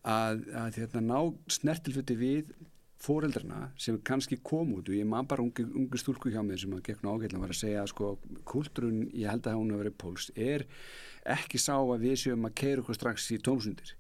[0.05, 1.19] að, að hérna, ná
[1.51, 2.53] snertilfutti við
[2.99, 6.73] fóreldrarna sem kannski kom út og ég man bara ungu, ungu stúlku hjá mér sem
[6.75, 8.09] að gegna ágætlega var að segja að sko
[8.49, 10.67] kultúrun, ég held að hún hafa verið póls, er
[11.29, 13.95] ekki sá að við séum að keira okkur strax í tómsundir.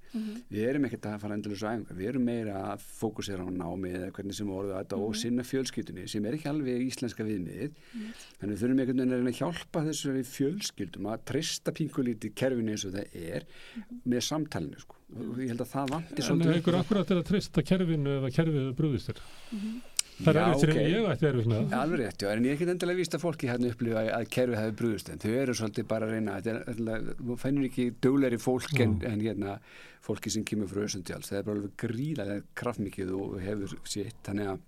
[0.48, 3.90] Við erum ekkert að fara endalus á æfingar, við erum meira að fókusera á námi
[3.92, 7.74] eða hvernig sem orðu þetta og sinna fjölskyldunni sem er ekki alveg íslenska viðmiðið.
[8.40, 12.88] Þannig við þurfum einhvern veginn að að hjálpa þessari fjölskyldum að trista pingulítið kerfinu eins
[12.88, 13.50] og það er
[14.08, 17.28] með samtalinu sko ég held að það vanti En svolítið upp á akkurat er að
[17.30, 19.22] trista kerfinu ef að kerfið brúðist þér.
[20.18, 21.74] Það er erfitt mig, ég ætti erfitt með.
[21.78, 24.59] Alveg rétt, já, en ég er ekki endilega víst að fólki hérna upplifa að, kerfið
[24.59, 26.59] hefur brúðust en þau eru svolítið bara að reyna er,
[27.20, 29.55] þú fennir ekki dugleiri fólk en, en hérna,
[30.05, 34.51] fólki sem kemur frá Össundjáls það er bara alveg gríðarlega kraftmikið og hefur sitt, þannig
[34.56, 34.66] að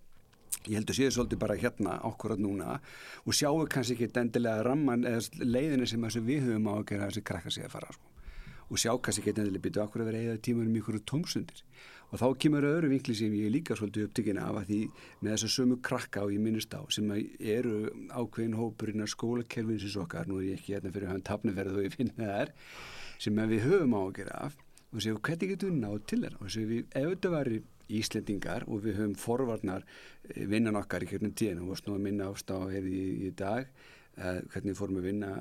[0.68, 2.78] ég held að séu svolítið bara hérna okkur núna
[3.24, 7.26] og sjáu kannski ekki endilega ramman eða leiðinu sem við höfum á að gera þessi
[7.26, 8.09] krakka sig að fara sko.
[8.70, 11.64] Og sjá kannski ekki endilega byrju okkur að vera eða tímanum ykkur tómsundir?
[12.10, 14.78] Og þá kemur öðru vinkli sem ég líka svolítið upptökin af að því
[15.20, 17.76] með þess að sömu krakka og ég minnist á sem eru
[18.10, 21.86] ákveðin hópurinn að skólakerfinsins okkar, nú er ég ekki hérna fyrir að hafa tafniferð og
[21.86, 22.52] ég finna það er
[23.20, 24.58] sem við höfum á gera af
[24.90, 26.40] og séu hvernig getum við náð til þeirra?
[26.40, 27.60] Og séu við ef þetta væri
[27.90, 29.86] Íslendingar og við höfum forvarnar
[30.30, 33.70] eh, vinnan okkar í hvernig tíðan og að minna ást á hefði í, í dag
[34.20, 35.32] hvernig fórum við vinna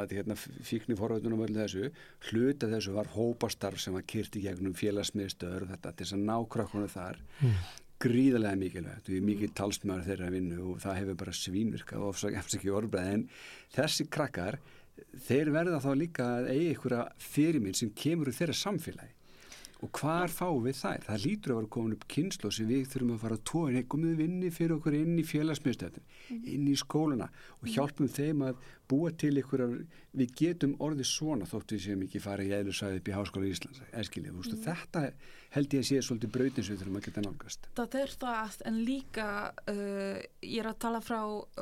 [0.00, 1.90] að hérna, fíkni forvarnunum og öllu þessu
[2.30, 6.28] hluta þessu var hópastarf sem var kyrt í gegnum félagsmiðstöður og þetta til þess að
[6.28, 7.20] ná krökkunum þar
[8.04, 12.24] gríðarlega mikilvægt og ég er mikið talsmaður þeirra vinnu og það hefur bara svínvirkað og
[12.34, 13.26] ekki orðbreið en
[13.76, 14.58] þessi krakkar
[15.26, 19.13] þeir verða þá líka að eigi einhverja fyrirminn sem kemur úr þeirra samfélagi
[19.82, 21.02] og hvar fáum við þær?
[21.08, 23.88] Það lítur að vera komin upp kynslu sem við þurfum að fara að tóa en
[23.94, 27.28] komið vinni fyrir okkur inn í félagsmiðstöðin inn í skóluna
[27.60, 29.62] og hjálpum þeim að búa til ykkur
[30.14, 33.80] við getum orðið svona þótt við séum ekki fara í eðlursæði upp í Háskóla Íslands
[33.96, 34.60] eskilið, mm.
[34.64, 35.02] Þetta
[35.56, 38.58] held ég að sé svolítið brautin sem við þurfum að geta nálgast Það er það
[38.70, 39.28] en líka
[39.72, 41.20] uh, ég er að tala frá,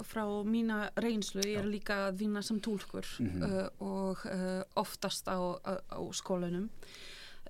[0.09, 3.43] frá mína reynslu, ég er líka að vinna sem tólkur Mhm.
[3.43, 6.69] uh, og uh, oftast á, á, á skólanum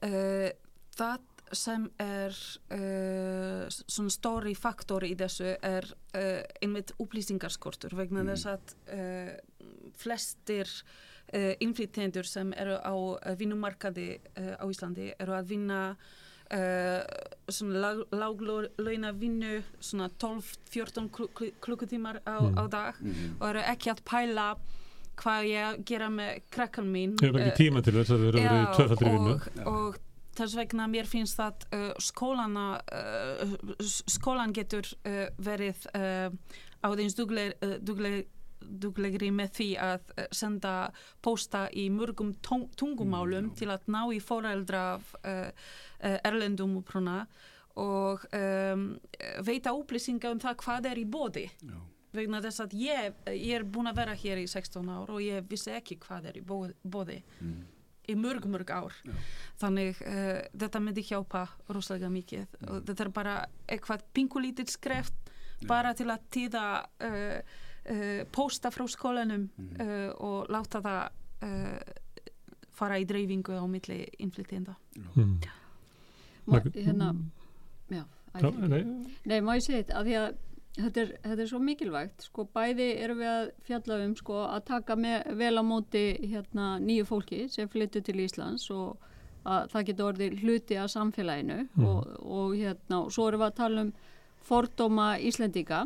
[0.03, 1.21] það
[1.53, 2.33] sem er
[2.73, 5.85] uh, svona stóri faktor í þessu er
[6.17, 8.31] uh, einmitt upplýsingarskortur vegna Mhm.
[8.33, 8.63] þess að
[10.01, 10.69] flestir
[11.33, 12.93] innflytjendur sem eru á
[13.39, 14.19] vinnumarkaði
[14.61, 15.81] á Íslandi eru að vinna
[16.53, 17.01] Uh,
[17.49, 21.07] svona láglauna vinnu svona 12-14
[21.65, 22.59] klukkutímar á, Mm.
[22.61, 23.41] á dag mm.
[23.41, 24.49] og eru ekki að pæla
[25.21, 28.23] hvað ég að gera með krakkan mín Ég hef ekki Eh, tíma til þess að
[28.23, 29.35] þau eru verið tvöfaldri vinnu.
[29.37, 29.99] og, og
[30.39, 33.57] þess vegna mér finnst að uh, skólana uh,
[34.09, 36.31] skólan getur uh, verið uh,
[36.89, 38.27] áðins dugleg, uh, dugleg,
[38.63, 40.73] duglegri með því að senda
[41.23, 45.51] posta í mörgum tung- tungumálum Mm, til að ná í fóreldra af uh,
[46.03, 47.27] uh, erlendum uppruna
[47.77, 48.99] og um,
[49.47, 51.79] veita upplýsinga um það hvað er í bóði Já.
[52.13, 55.47] Vegna þess að ég, ég er búin að vera hér í 16 ár og ég
[55.49, 57.63] vissi ekki hvað er í bó- bóði Mm.
[58.09, 58.93] í mörg, mörg ár.
[59.07, 59.13] Já.
[59.63, 62.47] þannig uh, þetta myndi hjálpa rosalega mikið.
[62.69, 63.35] Og þetta er bara
[63.69, 65.15] eitthvað pingulítið skreft
[65.67, 67.41] bara til að tíða uh,
[67.91, 71.03] uh, posta frá skólanum uh, og láta það
[71.47, 71.81] uh,
[72.75, 74.75] fara í dreifingu á milli innflytjenda.
[75.15, 75.39] Mm.
[76.75, 77.15] Hérna
[77.89, 78.05] já,
[78.41, 78.83] Já, nei,
[79.29, 80.31] Nei, má ég segja þetta, af því að
[80.77, 84.65] þetta er, þetta er svo mikilvægt, sko, bæði erum við að fjalla um, sko, að
[84.71, 88.97] taka með, vel á móti, hérna, nýju fólki sem flyttu til Íslands og
[89.45, 91.85] að það getur orðið hluti af samfélaginu Mhm.
[91.85, 93.93] og, og hérna, og svo erum við að tala um
[94.43, 95.81] fordóma Íslendinga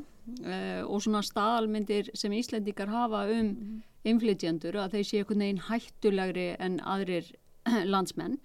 [0.44, 6.46] eh, og svona staðalmyndir sem Íslendingar hafa um innflytjendur að þeir séu einhvern veginn hættulegri
[6.60, 7.32] en aðrir
[7.92, 8.38] landsmenn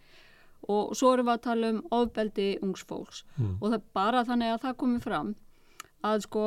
[0.71, 3.57] og svo erum við að tala um ofbeldi ungs fólks Mm.
[3.61, 5.35] og það er bara þannig að það komi fram
[6.07, 6.45] að sko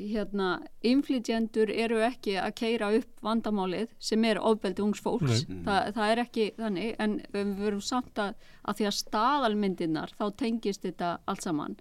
[0.00, 0.50] hérna,
[0.86, 5.44] inflytjendur eru ekki að keira upp vandamálið sem er ofbeldi ungs fólks.
[5.66, 8.34] Þa, það er ekki þannig en við verum samt að,
[8.64, 11.76] að því að staðalmyndirnar þá tengist þetta allt saman.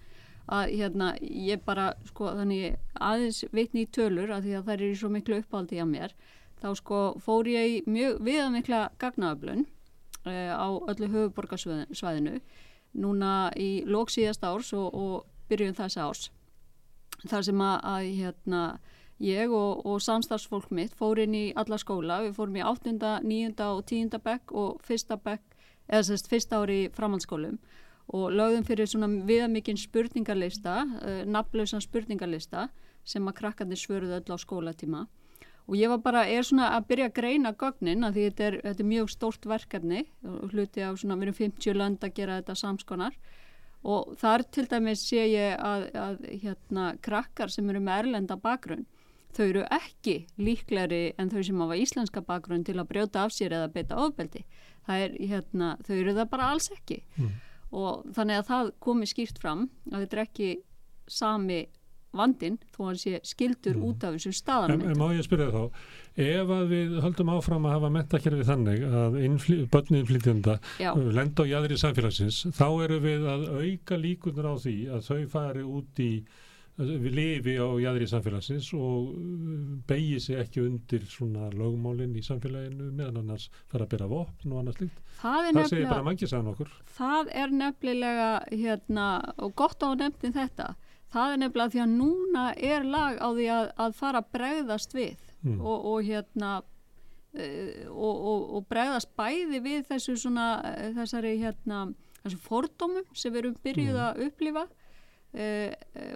[0.49, 4.85] Að hérna ég bara sko þannig aðeins vitni í tölur að því að það er
[4.87, 6.15] í svo miklu uppáldi að mér
[6.59, 9.67] þá sko fór ég í mjög viðamikla gagnaöflun
[10.25, 12.39] uh, á öllu höfuborgarsvæðinu
[12.99, 16.25] núna í lók síðast árs og, og byrjun þess árs
[17.27, 18.61] þar sem að, að hérna,
[19.19, 23.53] ég og, og samstarfsfólk mitt fór inn í alla skóla, við fórum í 8., 9.
[23.67, 24.19] og 10.
[24.23, 25.43] bekk og fyrsta bekk,
[25.89, 27.59] eða sérst fyrsta ári framhaldsskólum
[28.09, 32.69] og lögðum fyrir svona viðamikinn spurningarlista, uh, nafnlausan spurningarlista
[33.05, 35.05] sem að krakkarnir svöruðu öll á skólatíma
[35.69, 38.55] og ég var bara, er svona að byrja að greina gögnin að því þetta er,
[38.63, 42.39] þetta er mjög stórt verkefni og hluti á svona, við erum 50 lönd að gera
[42.39, 43.19] þetta samskonar
[43.83, 48.85] og þar til dæmis sé ég að, að hérna krakkar sem eru með erlenda bakgrunn
[49.37, 53.53] þau eru ekki líkleri en þau sem hafa íslenska bakgrunn til að brjóta af sér
[53.55, 54.43] eða beita ofbeldi
[54.89, 57.29] er hérna, þau eru það bara alls ekki Mm.
[57.71, 60.47] og þannig að það komi skýrt fram að þetta er ekki
[61.07, 61.59] sami
[62.13, 63.83] vandin þó að hann sé skildur Mm.
[63.89, 64.31] út af þessu
[64.89, 65.71] en má ég spyrja þá,
[66.17, 70.93] ef að við höldum áfram að hafa mentakerfi þannig að innfly, börnin flytjenda Já.
[70.95, 75.61] lenda á jæðri samfélagsins, þá eru við að auka líkunar á því að þau fari
[75.63, 76.23] út í,
[76.79, 79.13] við lifi á jæðri samfélagsins og
[79.87, 84.59] beigi sig ekki undir svona lögmálinn í samfélaginu meðan annars fara að byrja vopn og
[84.63, 84.99] annars líkt.
[85.21, 86.69] það Það segir bara mannkisaðan okkur.
[86.97, 90.75] það er nefnilega hérna, og gott á nefnin þetta
[91.13, 94.93] það er nefnilega því að núna er lag á því að, að fara að bregðast
[94.97, 95.61] við Mm.
[95.63, 101.77] og, og hérna uh, og, og, og bregðast bæði við þessu svona uh, þessari hérna
[102.25, 104.01] þessu fordómum sem við erum byrjuð Mm.
[104.03, 105.71] að upplifa uh,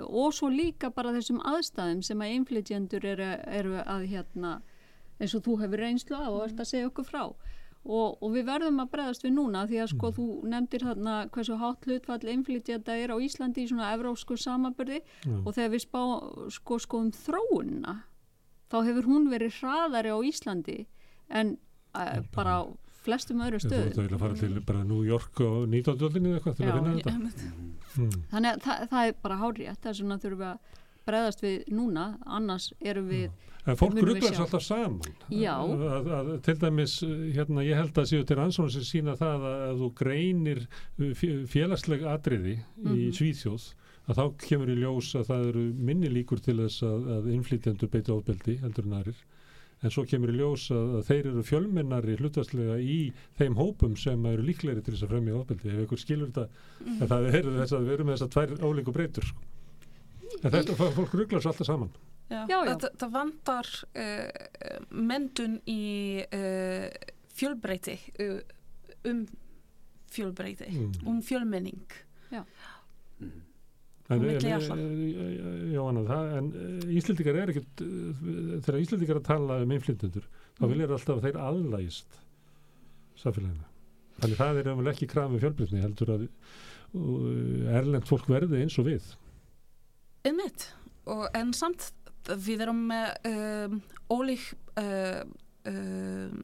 [0.10, 4.58] og svo líka bara þessum aðstæðum sem að inflytjendur eru, eru að hérna
[5.22, 7.24] eins og þú hefur reynslu á og ert að segja okkur frá
[7.84, 11.58] og, og við verðum að bregðast við núna því að sko þú nefndir þarna hversu
[11.60, 15.36] hátt hlutfall inflytjenda er á Íslandi í svona evrósku samaburði Já.
[15.44, 16.02] og þegar við spá,
[16.56, 17.98] sko, skoðum þróunna
[18.72, 20.80] þá hefur hún verið hraðari á Íslandi
[21.28, 21.58] en
[21.98, 22.72] uh, bara á
[23.04, 26.00] flestum öðru Þú stöðum ert að fara til bara New York og 19.
[26.08, 26.72] öldinni eða eitthvað til Já.
[26.72, 27.52] að finna þetta.
[27.94, 28.14] Mm.
[28.32, 32.06] þannig að það, það er bara hárið þess vegna þurfum við að bregðast við núna
[32.26, 33.30] annars erum við
[33.66, 35.14] En fólk svo alltaf saman.
[35.32, 35.54] Já.
[35.56, 36.98] Að, að, til dæmis,
[37.32, 40.60] hérna, ég held að séu til rannsóknir sem sína það að, að þú greinir
[41.16, 43.14] fé- félagsleg atriði í Mhm.
[43.16, 43.70] Svíþjóð,
[44.12, 47.94] að þá kemur í ljós að það eru minni líkur til þess að, að innflytjendur
[47.94, 49.24] beita ofbeldi heldur en aðrir.
[49.84, 53.00] En svo kemur í ljós að, þeir eru fjölmennari hlutastlega í
[53.40, 55.72] þeim hópum sem eru líklegri til þess að fremja ofbeldi.
[55.72, 56.46] Ef ykkur skilur þetta,
[57.00, 59.32] að það er þess að við erum með þess að tvær ólíku breytur.
[59.32, 59.40] Sko.
[60.42, 61.92] En þetta, fólk rugglar svo alltaf saman.
[62.32, 62.74] Já, Já, já.
[62.82, 65.80] Það, það vantar uh, mentun í
[66.24, 66.88] uh,
[67.38, 68.40] fjölbreyti uh,
[69.12, 69.26] um
[70.14, 70.92] fjölbreyti, Mm.
[71.10, 72.00] um fjölmenning
[74.12, 74.42] En, en, eh,
[75.72, 78.18] já, annað, það, en eh, Íslendingar er ekkert, eh,
[78.66, 80.26] þegar Íslendingar er að tala um innflytjendur,
[80.60, 80.72] þá Mm.
[80.74, 82.18] viljur alltaf að þeir aðlægist
[83.24, 83.66] samfélaginu.
[84.20, 86.28] Þannig það er umvel ekki krafum fjölbreytni, heldur að
[87.80, 89.08] erlend fólk verði eins og við.
[91.12, 91.90] Og en samt
[92.40, 93.82] við erum með um,
[94.14, 95.24] ólík uh,
[95.68, 96.38] um,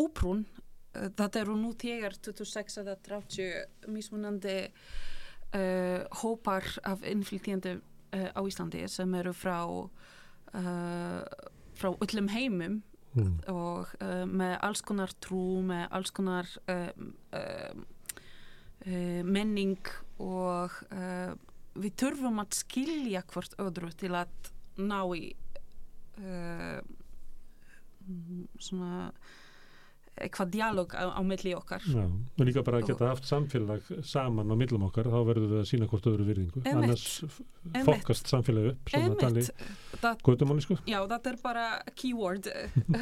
[0.00, 0.46] úprún
[0.94, 8.86] þetta eru nú þegar 26 eða 30 mismunandi uh, hópar af innflytjandi uh, á Íslandi
[8.88, 11.20] sem eru frá uh,
[11.78, 12.82] frá öllum heimum
[13.16, 13.38] Mm.
[13.50, 16.90] og uh, með alls konar trú, með alls konar uh,
[17.34, 17.78] uh,
[18.84, 19.88] uh, menning
[20.20, 20.76] og
[21.78, 25.24] við þurfum að skilja hvort öðru til að ná í
[26.22, 26.80] uh,
[28.62, 29.10] svona
[30.24, 34.50] eitthvað dialog á, á milli okkar Já, og líka bara að geta haft samfélag saman
[34.50, 37.06] á millum okkar, þá verður við að sína hvort öðru virðingu, annars
[37.86, 39.44] fokast samfélagi upp, svona
[39.98, 40.78] það, götumáli sko.
[40.88, 41.66] já, það er bara
[41.98, 42.50] keyword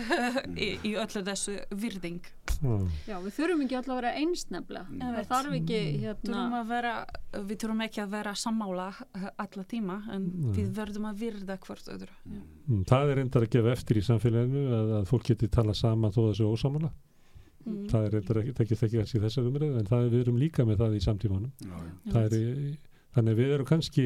[0.67, 2.25] í, í öllu þessu virðing
[2.57, 2.77] Já.
[3.11, 4.83] Já, við þurfum ekki alltaf að vera einsnefla.
[4.97, 6.93] Ég Það þarf ekki, hérna, Þurfum að vera,
[7.51, 10.53] við þurfum ekki að vera sammála eh, alla tíma en Nei.
[10.57, 12.41] við verðum að virða hvort öðru Já.
[12.67, 16.15] Mm, Það er reyndar að gefa eftir í samfélaginu að, að fólk geti tala saman
[16.17, 16.93] þó þessu ósamála.
[17.67, 17.87] Mm.
[17.91, 20.67] Það er reyndar ekki, ekki ekki þessi þessar umræðu en það er, við erum líka
[20.69, 21.53] með það í samtímanum.
[21.67, 21.79] Já.
[22.13, 22.77] Það er, í-
[23.17, 24.05] þannig við erum kannski,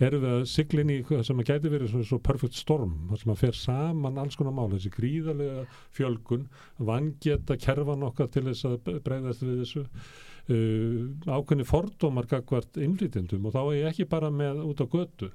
[0.00, 2.94] erum við að sigla inn í hvað sem að gæti verið svona svo perfect storm,
[3.10, 5.66] það sem að fer saman alls konar mál, þessi gríðarlega
[5.98, 6.46] fjölgun,
[6.88, 9.84] vangeta kerfan okkar til þess að breyðast við þessu,
[10.48, 15.28] uh, ákveðni fordómar gagvart innflytjendum og þá er ég ekki bara með út á götu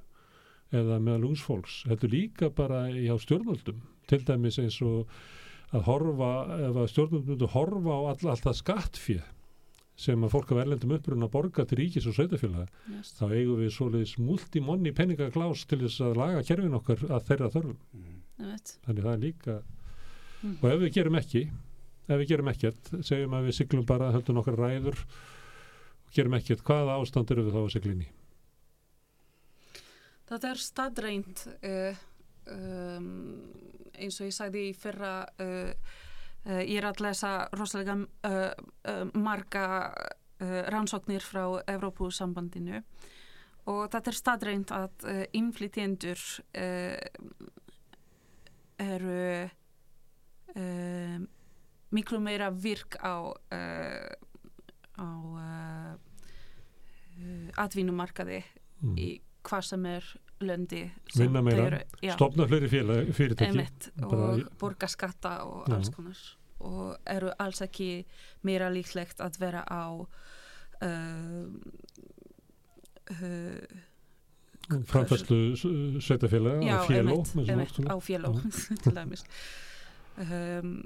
[0.74, 3.78] eða með lúsfólks, þetta líka bara hjá stjórnvöldum,
[4.10, 5.06] til dæmis eins og
[5.74, 6.28] að horfa,
[6.68, 9.22] ef að stjórnvöldum myndu horfa á all, alltaf skattfið
[10.04, 13.12] sem að fólk af erlendum uppruna borga til ríkis og sveitafélaga Yes.
[13.18, 17.76] þá eigum við svoleiðis multimonni peningaglás til þess að laga kerfin okkar að þeirra þörfum.
[18.38, 18.72] Veit.
[18.86, 19.60] Þannig það er líka
[20.44, 20.56] Mm.
[20.60, 21.44] og ef við gerum ekki
[22.04, 26.60] ef við gerum ekkert, segjum að við siglum bara höldum okkar ræður og gerum ekkert,
[26.66, 28.08] hvaða ástand eru við þá að sigla inn í?
[30.28, 32.02] Það er staðreint uh,
[32.50, 33.06] um,
[33.94, 35.70] eins og ég sagði í fyrra uh,
[36.46, 38.50] uh, ég er að lesa rosalega uh,
[38.90, 42.82] uh, marga uh, rannsóknir frá Evrópusambandinu
[43.70, 46.20] og það er staðreint að innflytjendur
[46.60, 46.98] uh,
[48.84, 49.48] eru
[51.94, 53.32] miklu meira virk á
[54.94, 55.08] á
[57.58, 58.42] atvinnumarkaði
[58.84, 58.96] Mm.
[58.98, 59.08] í
[59.46, 60.06] hvað sem er
[60.46, 60.82] löndi
[61.16, 61.80] Vinna meira,
[62.14, 63.66] Stopna fleiri fyrirtæki.
[64.06, 66.20] Og borga skatta og alls konar.
[66.64, 67.88] Og eru alls ekki
[68.46, 71.44] meira líklegt að vera á uh,
[73.10, 73.82] uh,
[74.88, 75.56] framfæslu
[76.00, 77.96] sveitafélaga já, á einmitt, á
[78.96, 79.24] dæmis.
[80.16, 80.84] Um,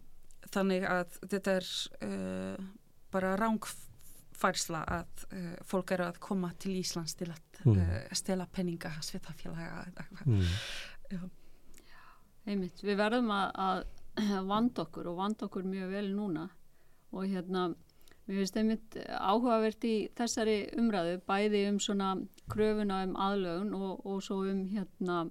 [0.48, 1.68] þannig að þetta er
[2.02, 2.68] uh,
[3.12, 3.36] bara
[4.38, 7.74] rángfærsla að uh, fólk eru að koma til Íslands til að Mm.
[7.74, 10.26] uh, stela eða eitthvað.
[10.26, 11.30] mm.
[12.46, 13.84] einmitt, við verðum að, að
[14.52, 16.48] vanda okkur og vanda okkur mjög vel núna
[17.12, 17.74] og hérna
[18.28, 22.12] mér finnst einmitt áhugavert í þessari umræðu, bæði um svona
[22.48, 25.30] kröfuna um aðlögun og, og svo um hérna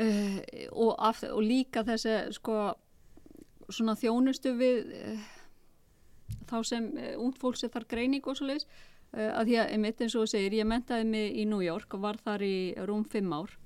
[0.00, 0.38] uh,
[0.72, 0.96] og,
[1.34, 2.72] og líka þessi sko
[3.70, 5.28] svona þjónustu við uh,
[6.50, 9.72] þá sem uh, ungd fólk sem þarf greining og svo leiðis uh, að því að
[9.76, 12.54] einmitt eins og þú segir, ég mentaði mig í New York og var þar í
[12.90, 13.56] rúm fimm ár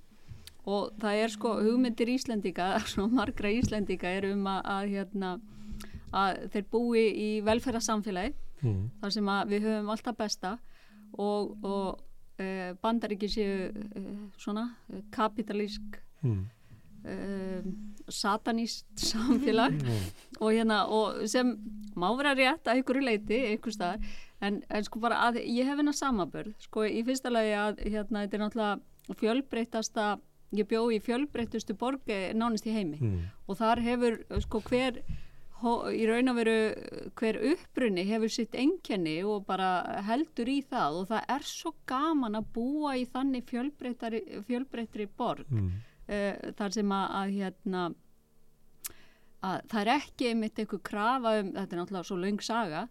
[0.64, 5.34] og það er sko hugmyndir Íslendinga, svona margra Íslendinga er um að, að hérna
[6.14, 8.84] að þeir búi í velferðarsamfélagi Mm.
[9.02, 10.50] þar sem að við höfum alltaf besta
[11.20, 11.98] og, og
[12.40, 14.06] uh, bandaríki séu uh,
[14.40, 14.70] svona
[15.12, 16.46] kapitalísk Mm.
[17.05, 17.62] Uh,
[18.08, 20.05] satanist samfélag Mm.
[20.41, 21.55] og hérna og sem
[21.97, 24.00] má vera rétt að ykkur leiti ykkur staðar
[24.41, 28.24] en, en sko bara að ég hef hennar samabörð sko í fyrsta lagi að hérna
[28.26, 30.07] þetta er náttúrulega fjölbreytasta
[30.55, 33.20] ég bjó í fjölbreytustu borgi nánist í heimi Mm.
[33.49, 35.00] og þar hefur sko hver
[35.94, 36.55] í raun og veru
[37.16, 42.36] hver upprunni hefur sitt enkenni og bara heldur í það og það er svo gaman
[42.36, 45.70] að búa í þannig fjölbreytri borg Mm.
[46.08, 47.89] Uh, þar sem að, að hérna
[49.44, 52.86] að það er ekki einmitt eitthvað krafa um, þetta er náttúrulega svo löng saga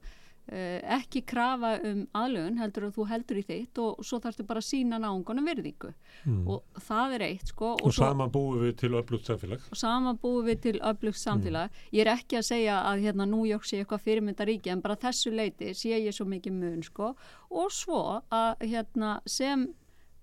[0.52, 4.64] uh, ekki krafa um aðlögun heldur að þú heldur í þitt og svo þarfstu bara
[4.64, 5.94] að sína náungunum virðingu.
[6.24, 6.48] Mm.
[6.48, 9.68] og það er eitt sko og saman búum við til öflugt samfélag.
[9.72, 11.80] Og saman búum við til öflugt samfélag.
[11.92, 15.34] Ég er ekki að segja að hérna New York sé eitthvað fyrirmyndaríki en bara þessu
[15.36, 17.14] leiti sé ég svo mikið mun sko.
[17.54, 19.68] Og svo að hérna sem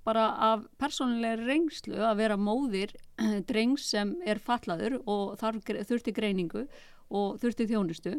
[0.06, 2.94] bara af persónulegri reynslu að vera móðir
[3.48, 6.66] drengs sem er fallaður og þarf, þurfti greiningu
[7.10, 8.16] og þurfti þjónustu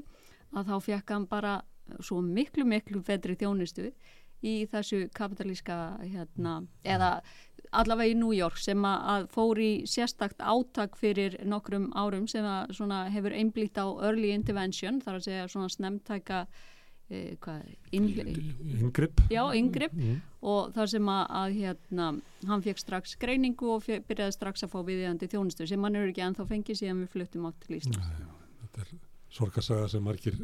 [0.51, 1.59] að þá fekk hann bara
[1.99, 3.91] svo miklu miklu betri þjónustu
[4.41, 7.21] í þessu kapitalíska hérna, eða
[7.71, 13.11] allavega í New York sem að, fór í sérstakt átak fyrir nokkrum árum sem að
[13.13, 16.45] hefur einblítt á early intervention, þar að segja svona snemtæka
[17.11, 17.35] eh,
[19.59, 20.17] yngripp mm.
[20.47, 22.07] og þar sem að, að hérna,
[22.49, 26.11] hann fekk strax greiningu og fe- byrjaði strax að fá viðjandi þjónustu sem hann eru
[26.13, 28.11] ekki ennþá fengið síðan við fluttum átt til Íslands.
[28.61, 28.93] Þetta er
[29.31, 30.37] sorgarsaga sem margir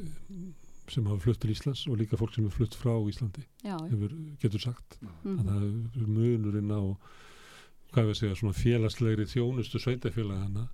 [0.88, 4.14] sem hafa flutt til Íslands og líka fólk sem hefur flutt frá Íslandi Já, hefur,
[4.40, 6.82] getur sagt mm, að það er munurinn á
[7.92, 10.68] hvað við segja, svona félagslegri þjónustu sveitafélagana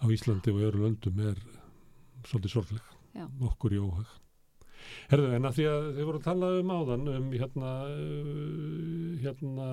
[0.00, 1.38] á Íslandi og öðru löndum er
[2.26, 3.26] svolítið sorgleg, Já.
[3.48, 4.08] okkur í óhag.
[5.10, 9.68] Herðu, en að því að þið voru að tala um áðan um hérna, uh, hérna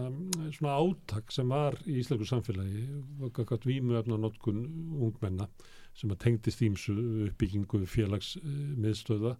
[0.58, 2.86] svona átak sem var í íslensku samfélagi,
[3.30, 4.64] okkar vímuefna notkun
[4.98, 5.50] ungmenna
[5.98, 6.94] sem að tengdist ímsu
[7.28, 9.34] uppbyggingu félagsmiðstöða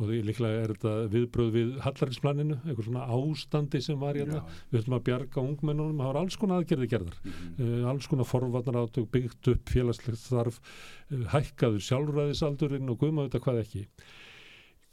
[0.00, 4.40] og því líklega er þetta viðbröð við hallarinsplaninu, eitthvað svona ástandi sem var hérna,
[4.70, 7.18] við höfum að bjarga ungmennunum, það var alls konar aðgerði gerðar.
[7.26, 7.52] Mhm.
[7.60, 13.44] uh, alls konar forvarnar átök byggt upp félagslegt þarf uh, hækkaður sjálfræðisaldurinn og guðma þetta
[13.44, 13.84] hvað ekki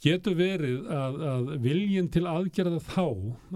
[0.04, 3.06] getur verið að, að viljin til aðgerða þá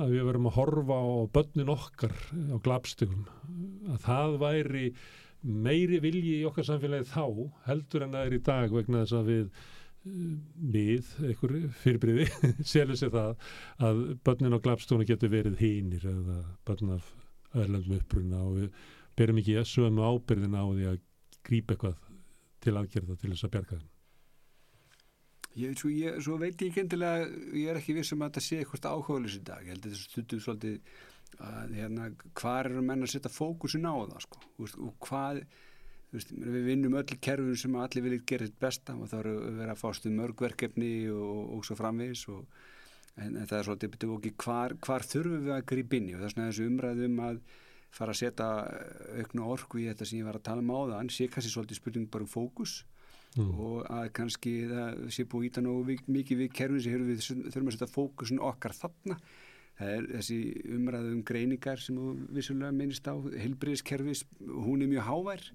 [0.02, 2.16] að við verum að horfa á börnin okkar
[2.50, 3.28] á glapstökum
[3.92, 4.88] að það væri
[5.42, 7.26] meiri vilji í okkar samfélagi þá
[7.68, 10.34] heldur en það er í dag vegna þess að við uh,
[10.78, 12.28] við, einhver fyrirbriði
[12.74, 13.48] selur sér það
[13.90, 17.14] að börnin á glapstónu getur verið hínir eða börn af
[17.54, 18.84] öðlendum uppruna og við
[19.20, 21.02] berum ekki sömu ábyrðin á því að
[21.46, 21.98] grípa eitthvað
[22.62, 23.91] til aðgerða til þess að bjarga þeim
[25.60, 27.26] Ég, svo, ég, svo veit ég ekki endilega,
[27.60, 29.66] ég er ekki viss um að þetta sé eitthvað áhugaðlis í dag.
[29.66, 30.78] Ég held að þetta stundum svolítið
[31.48, 32.08] að hérna,
[32.40, 34.44] hvað eru menn að setja fókusin á það, sko.
[34.62, 35.42] Veist, og hvað,
[36.14, 39.74] veist, við vinnum öll kerfum sem allir viljið gera þetta besta og það eru verið
[39.74, 42.46] að fástu mörgverkefni og, og svo framvegis og
[43.18, 46.16] en, en það er svolítið betur okkur hvar, hvar þurfum við að grípa inn í
[46.16, 47.42] og það er svona þessu umræðum að
[47.92, 48.50] fara að setja
[49.20, 51.82] aukna orku í þetta sem ég var að tala um á það, sé kannski svolítið
[51.82, 52.78] spurning bara um fókus
[53.38, 53.52] Mm.
[53.64, 57.70] og að kannski það sé búið íta nógu vik- mikið við kerfin sem við þurfum
[57.70, 59.16] að setja fókusin okkar þarna
[59.80, 60.40] það er þessi
[60.76, 65.46] umræðu um greiningar sem þú vissulega minnist á heilbriðiskerfis, hún er mjög hávær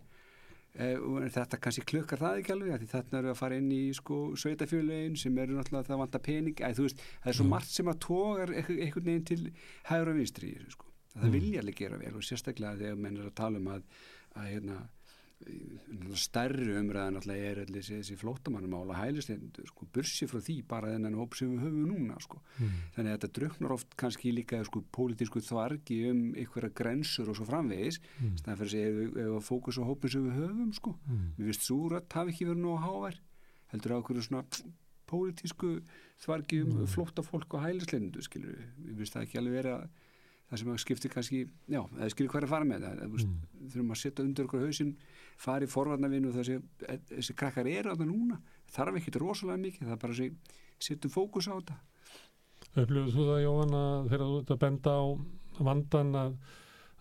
[0.79, 4.23] eh, og þetta kannski klukkar það ekki alveg, þarna eru að fara inn í sko
[4.41, 7.55] sveitafjölulegin sem eru náttúrulega það vanta pening, þú veist, það er svo Mm.
[7.59, 9.53] margt sem að tógar einhvern veginn til
[9.93, 11.33] hægur og vinstri í sko, það Mm.
[11.37, 13.83] vilja alveg gera vel og sérstaklega þegar menn er að tala um að,
[14.37, 14.89] að hérna
[16.17, 20.93] stærri umræðan alltaf er allir þessi, þessi flótamannumál og hælisleitundur sko, bursi frá því bara
[20.95, 22.41] þennan hóp sem við höfum núna sko.
[22.59, 22.71] Mm.
[22.97, 27.47] þannig að þetta druknar oft kannski líka sko, pólitísku þvargi um einhverja grensur og svo
[27.51, 28.33] framvegis Mm.
[28.41, 30.97] þannig að fyrir að segja ef, ef að fókus á hópin sem við höfum sko.
[31.07, 31.29] Mm.
[31.39, 33.21] við vist súrat hafi ekki verið nóg hávær
[33.73, 34.45] heldur á okkur svona
[35.07, 35.71] pólitísku
[36.25, 36.87] þvargi um Mm.
[36.87, 37.61] flóttafólk og
[38.43, 39.89] við, við vist það ekki alveg verið að
[40.51, 43.39] það sem að skipti kannski, já, það skilur hver að fara með það, það mm.
[43.67, 44.93] Þurfum að setja undir okkur hausinn,
[45.43, 46.59] fara í forvarnavinn og þessi,
[47.11, 48.39] þessi krakkar eru að það núna
[48.77, 50.55] þarf ekkit rosalega mikið, það er bara að
[50.87, 51.81] setjum fókus á þetta
[52.77, 55.05] Upplifðu þú það Jóhann að þegar þú ert að benda á
[55.67, 56.39] vandan að,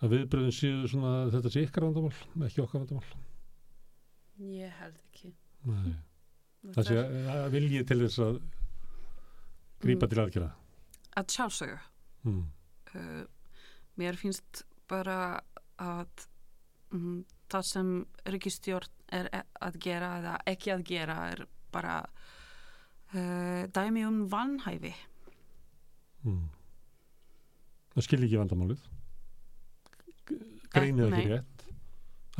[0.02, 2.14] að viðbröðin séu svona þetta sé ykkar vandamál,
[2.48, 3.24] ekki okkar vandamál
[4.36, 5.30] Ég held ekki.
[5.70, 5.94] Nei.
[6.76, 6.96] Það sé
[7.32, 8.40] að vilji til þess að
[9.86, 10.12] grípa Mm.
[10.12, 10.52] til aðgerða
[11.16, 11.80] Að sjálfsögja.
[12.26, 12.44] mm.
[12.96, 13.24] Uh,
[14.00, 15.40] mér finnst bara
[15.82, 16.28] að
[16.96, 17.92] um, það sem
[18.34, 22.00] ríkistjórn er e- að gera eða ekki að gera er bara
[23.14, 24.94] uh, dæmi um vanhæfi.
[26.26, 26.48] Mm.
[27.94, 28.86] það skilji ekki vandamálið
[30.74, 31.20] greinið nei.
[31.20, 31.66] ekki rétt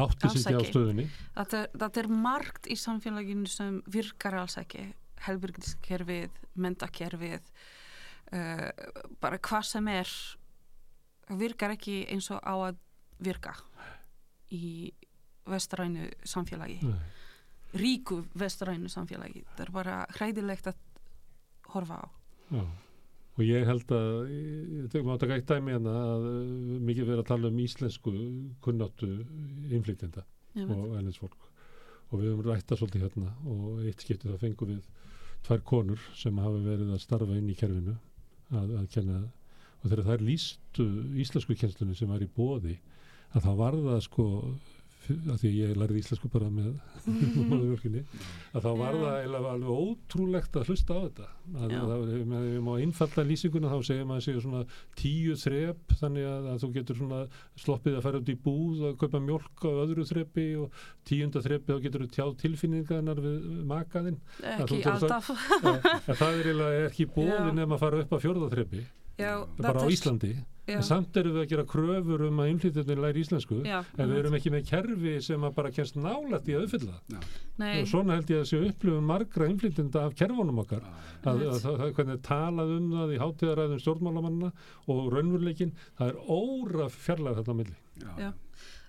[0.02, 4.40] átti Alls sig ekki á stöðunni Þetta er, þetta er margt í samfélaginu sem virkar
[4.42, 4.88] alls ekki.
[5.26, 7.46] Helbyrgiskerfið, mentakerfið,
[8.36, 8.66] uh,
[9.24, 10.12] bara hvað sem er
[11.30, 12.80] virkar ekki eins og á að
[13.26, 13.56] virka
[14.54, 14.92] í
[15.50, 16.80] vestrænu samfélagi.
[16.86, 17.00] Nei.
[17.76, 19.46] Ríku vestrænu samfélagi.
[19.56, 20.82] Það er bara hræðilegt að
[21.74, 22.08] horfa á.
[22.54, 22.66] Já.
[23.36, 27.24] og ég held að ég tegum að taka eitt dæmi hérna að uh, mikið verið
[27.24, 28.14] að tala um íslensku
[28.64, 29.10] kunnáttu
[30.54, 30.70] veit.
[30.78, 31.50] og ælensfólk
[32.12, 34.86] og við höfum rætta svolítið hérna og eitt skipti þá fengum við
[35.48, 37.98] tvær konur sem hafa verið að starfa inn í kerfinu
[38.54, 39.20] að, að kenna
[39.86, 40.88] og þegar þær lístu
[41.22, 42.80] íslensku kennslunni sem var í bóði
[43.36, 44.26] að þá var það sko
[45.06, 46.72] að því ég lærði íslensku bara með
[47.52, 48.00] móðurvölkinni
[48.58, 51.78] að þá var það alveg ótrúlegt að hlusta á þetta að, Já.
[51.78, 54.64] að, að, að við má einfalda lýsinguna þá segir maður séu svona
[54.98, 57.22] tíu þrep þannig að, að þú getur svona
[57.62, 61.70] sloppið að fara út í búð og kaupa mjólk á öðru þrepi og tíunda þrepi
[61.76, 64.18] þá getur þú tjáð tilfinningarnar við makaðinn
[64.58, 65.30] Ekki alltaf.
[66.10, 67.50] það er ekki bóði Já.
[67.62, 70.36] nefn að fara upp að fjórða þrepi Já, bara á er- Íslandi.
[70.66, 70.80] Já.
[70.80, 74.18] en samt erum við að gera kröfur um að innflytjandi læri íslensku Já, en við
[74.18, 76.96] erum ekki með kerfi sem að bara kemst nálætt í að uppfylla.
[77.62, 77.82] Nei.
[77.84, 80.82] og svona held ég að sé upplifum margra innflytjanda af kerfunum okkar.
[81.22, 84.52] Að, að, að, að hvernig er talað um það í hátíðaræðum stjórnmálamanna
[84.90, 87.78] og raunveruleikin það er óra fjarlæð þetta milli.
[88.02, 88.34] Já.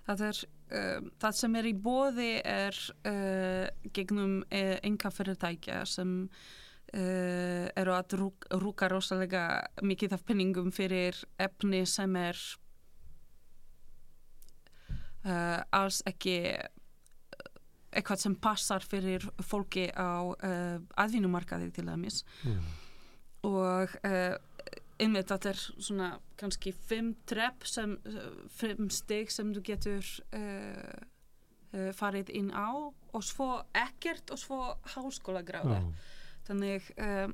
[0.07, 0.43] Það, er,
[0.81, 6.23] um, það sem er í bóði er uh, gegnum uh, enga fyrirtækja sem
[6.93, 9.43] uh, eru að rúk, rúka rosalega
[9.83, 12.39] mikið af penningum fyrir efni sem er
[15.25, 16.37] uh, alls ekki
[17.97, 22.59] eitthvað sem passar fyrir fólki á uh, aðvínumarkaði til dæmis Mm.
[23.47, 23.93] og
[24.99, 26.07] einmitt þetta er svona
[26.39, 27.93] kannski fimm trepp sem,
[28.49, 30.07] fimm stig sem þú getur
[31.93, 32.73] farið inn á
[33.13, 34.59] og svo ekkert og svo
[34.95, 35.93] háskóla gráða Já.
[36.47, 37.27] Þannig uh,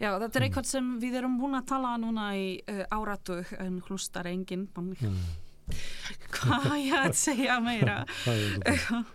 [0.00, 3.80] já þetta er eitthvað sem við erum búin að tala núna í uh, áratug en
[3.88, 5.18] hlustar enginn Mm.
[6.34, 8.02] hvað ég að segja meira.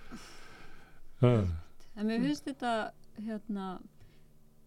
[2.00, 2.74] En mér finnst þetta
[3.20, 3.66] hérna,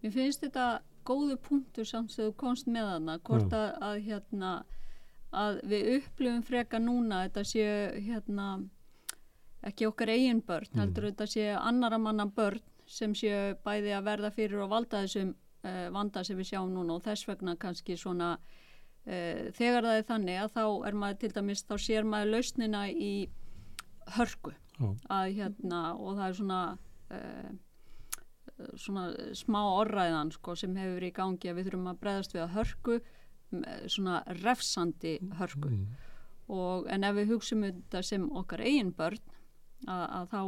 [0.03, 0.67] mér finnst þetta
[1.09, 4.51] góðu punktur samt sem þú komst með hana hvort að, að hérna
[5.33, 8.49] að við upplifum freka núna þetta séu hérna
[9.65, 10.81] ekki okkar eigin börn, Mm.
[10.83, 12.61] heldur þetta séu annara manna börn
[12.93, 16.99] sem séu bæði að verða fyrir og valda þessum uh, vanda sem við sjáum núna
[16.99, 21.33] og þess vegna kannski svona uh, þegar það er þannig að þá er maður til
[21.37, 23.13] dæmis, þá sér maður lausnina í
[24.17, 24.55] hörku.
[24.83, 26.63] Að hérna og það er svona
[27.15, 27.51] uh,
[28.79, 32.57] svona smá orræðan sko, sem hefur í gangi að við þurfum að breyðast við að
[32.57, 32.99] hörku
[33.93, 35.69] svona refsandi hörku.
[35.69, 35.87] Mm.
[36.53, 39.21] og en ef við hugsum þetta sem okkar eigin börn
[39.87, 40.41] að, að þá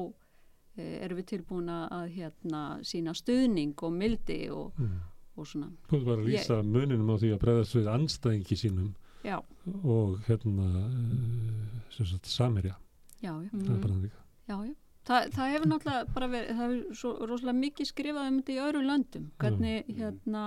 [0.77, 5.01] erum við tilbúin að að, hérna sína stuðning og mildi og, Mm.
[5.37, 8.95] og svona Þú ert bara að lýsa muninum á því að bregðast við anstæðingi sínum
[9.25, 9.37] já,
[9.85, 12.75] og hérna uh, sagt samirja.
[13.23, 14.11] já, já, Það er bara þannig.
[14.49, 14.75] já, já.
[15.05, 18.61] Þa, það hefur náttúrulega bara verið, það hefur svo rosalega mikið skrifað um þetta í
[18.65, 20.45] öðru löndum hvernig hérna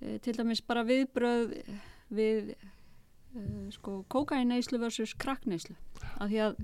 [0.00, 1.52] e, til dæmis bara viðbröð
[2.16, 3.42] við e,
[3.76, 5.76] sko kókainneislu versus krakkneislu
[6.16, 6.56] af því að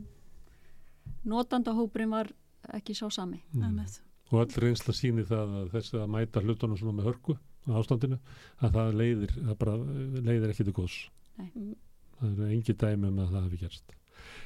[1.25, 2.31] notandahópurinn var
[2.75, 3.85] ekki sá sami Mm.
[4.33, 7.35] Og all reynsla sýnir það að þess að mæta hlutunum svona með hörku
[7.69, 8.19] á ástandinu
[8.63, 10.97] að það leiðir, það bara eh, leiðir ekki til góðs.
[11.39, 11.77] Nei.
[12.19, 13.93] Það eru engi dæmi um að það hefði gerst.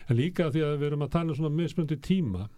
[0.08, 2.48] En líka því að við erum að tala um svona mismundi tíma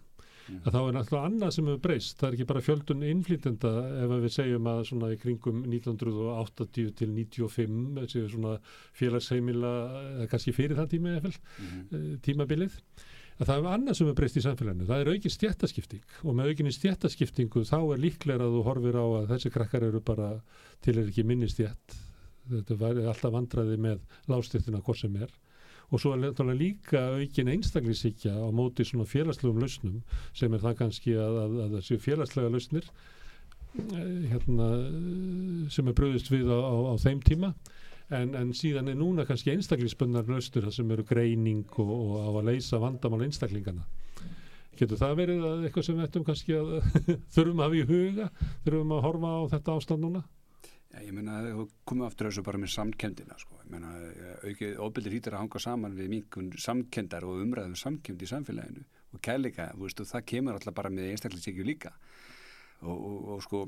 [0.49, 0.63] Mm.
[0.65, 2.17] að þá er náttúrulega annað sem hefur breyst.
[2.17, 7.09] Það er ekki bara fjöldun innflýtenda ef við segjum að svona í kringum 1980 til
[7.13, 8.55] 95 þessi svona
[8.97, 9.73] félagsheimila
[10.15, 12.17] eða kannski fyrir það tíma eða Mhm.
[12.25, 12.79] tímabilið
[13.39, 14.87] að það er annað sem er breyst í samfélaginu.
[14.89, 19.05] Það er aukin stjættaskipting og með aukinni stjættaskiptingu þá er líklega að þú horfir á
[19.05, 20.31] að þessi krakkar eru bara
[20.83, 21.95] til er ekki minni stjætt
[22.49, 24.01] þetta væri alltaf vandraði með
[24.31, 25.31] lástjættina hvort sem er.
[25.89, 30.03] Og svo er líka aukin einstaklingsíkja á móti svona félagslegum lausnum
[30.37, 32.89] sem er það kannski að, að, að þessi félagslega lausnir
[33.79, 34.67] eh, hérna,
[35.73, 37.53] sem er bröðist við á, á, á þeim tíma
[38.15, 42.51] en, en síðan er núna kannski einstaklingsbundnar laustur sem eru greining og, og á að
[42.51, 43.85] leysa vandamál einstaklingana
[44.79, 46.69] getur það verið að eitthvað sem við ættum kannski að
[47.35, 48.27] þurfum að hafa í huga?
[48.65, 50.21] Þurfum að horfa á þetta ástand núna?
[50.89, 53.59] Já, ég meina þú komum aftur þessu bara með samkendina sko.
[53.61, 53.91] ég meina
[54.47, 58.85] aukið óbyrðir hýttir að hanga saman við minkun samkendar og umræðum samkend í samfélaginu.
[59.13, 61.93] Og kærleika, þú veist, og það kemur alltaf bara með einstaklingsíkju líka.
[62.81, 63.63] Og, og, og sko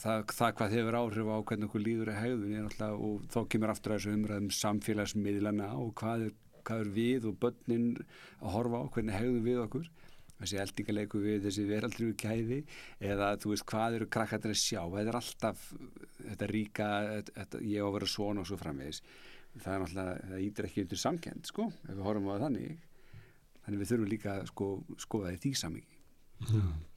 [0.00, 3.72] það, það hvað hefur áhrif á hvernig okkur líður að hegðun er og þá kemur
[3.72, 6.36] aftur þessu umræðum samfélagsmiðlana og hvað er,
[6.66, 7.88] hvað er við og börnin
[8.40, 9.90] að horfa á hvernig hegðum við okkur.
[10.40, 12.60] Þessi eldingaleiku við þessi veraldrjú gæði
[13.04, 14.80] eða þú veist hvað eru krakkarnir að sjá?
[14.88, 15.66] Þetta er alltaf
[16.20, 16.88] þetta ríka,
[17.28, 19.02] þetta, ég á að vera svona og svo framvegis.
[19.60, 22.86] Það er náttúrulega, það ítir ekki undir samkend sko, ef við horfum á það þannig.
[23.60, 24.68] Þannig við þurfum líka að sko,
[25.04, 26.00] skoða því samiki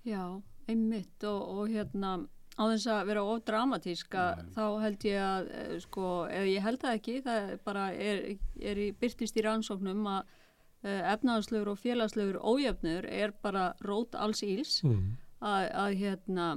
[0.08, 0.24] Já,
[0.72, 2.16] einmitt og, og hérna
[2.54, 4.50] á þess að vera of dramatíska Nei.
[4.56, 8.24] þá held ég að eh, sko, eða ég held það ekki, það bara er,
[8.62, 14.44] er í, byrtist í rannsóknum að uh, efnaðarslegur og félagslegur ójöfnur er bara rót alls
[14.46, 15.08] íls mm.
[15.42, 16.50] að, að hérna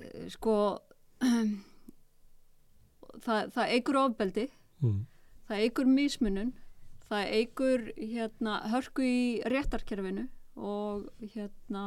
[0.00, 0.56] eh, sko
[3.26, 4.48] það, það eigur ofbeldi
[4.80, 5.04] Mm.
[5.44, 6.52] það eigur mismunun
[7.10, 10.22] það eigur hérna hörku í réttarkerfinu
[10.56, 11.82] og hérna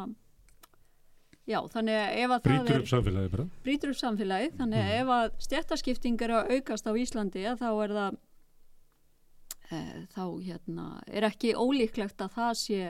[1.49, 3.45] já, þannig að ef að það brýtur er upp samfélagi bara.
[3.65, 7.69] Brýtur upp samfélagið, þannig að ef að stjættaskipting er að aukast á Íslandi að þá
[7.71, 8.19] er það
[9.69, 9.81] e,
[10.15, 12.81] þá hérna er ekki ólíklegt að það sé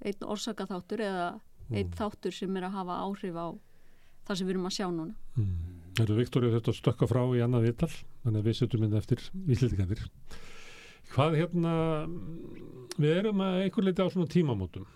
[0.00, 1.26] einn orsakaþáttur eða
[1.70, 3.48] einn þáttur sem er að hafa áhrif á
[4.26, 5.14] það sem við erum að sjá núna.
[5.36, 5.76] Mm.
[6.00, 10.02] Þetta Viktoria þetta stökka frá í annað vital þannig að við setjum inn eftir íslendingandir
[11.10, 11.74] hvað hérna
[13.00, 14.86] við erum að einhver leiti á svona tímamótum.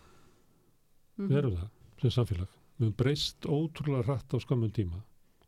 [1.15, 1.29] Mhm.
[1.31, 1.69] við erum það
[2.03, 5.01] sem samfélag við erum breyst ótrúlega hratt á skamum tíma.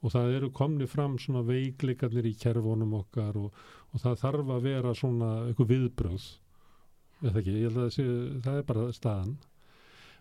[0.04, 3.54] Og það eru komni fram svona veikleikarnir í kerfunum okkar og,
[3.92, 6.26] og það þarf að vera svona einhver viðbröð
[7.24, 8.06] eða ekki, ég held að það, sé,
[8.44, 9.36] það er bara staðan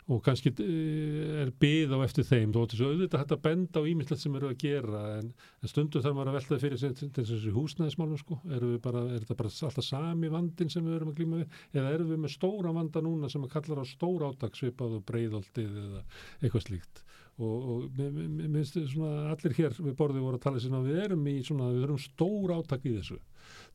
[0.06, 3.88] og kannski eh, er byð á eftir þeim þó þessu auðvitað hægt að benda á
[3.90, 6.84] ímyndilegt sem eru að gera en, en stundu þarf maður að velta fyrir
[7.16, 8.38] þessu húsnæðismálum sko.
[8.54, 11.60] Er þetta bara alltaf sami vandin sem við erum að glíma við?
[11.74, 15.82] Eða erum við með stóra vanda núna sem að kallar á stóra átagsvipað og breyðaldið
[15.86, 16.06] eða
[16.44, 17.06] eitthvað slíkt
[17.36, 21.02] og, og mér finnst svona allir hér við borðið voru að tala sinna að við
[21.04, 23.18] erum í svona við erum stóra átak í þessu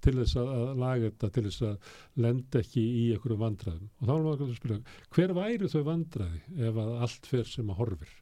[0.00, 1.90] til þess að laga þetta, til þess að
[2.24, 4.80] lenda ekki í einhverju vandraðum og þá er maður að spyrja,
[5.16, 6.40] hver væri þau vandraði
[6.70, 8.16] ef að allt fer sem að horfir?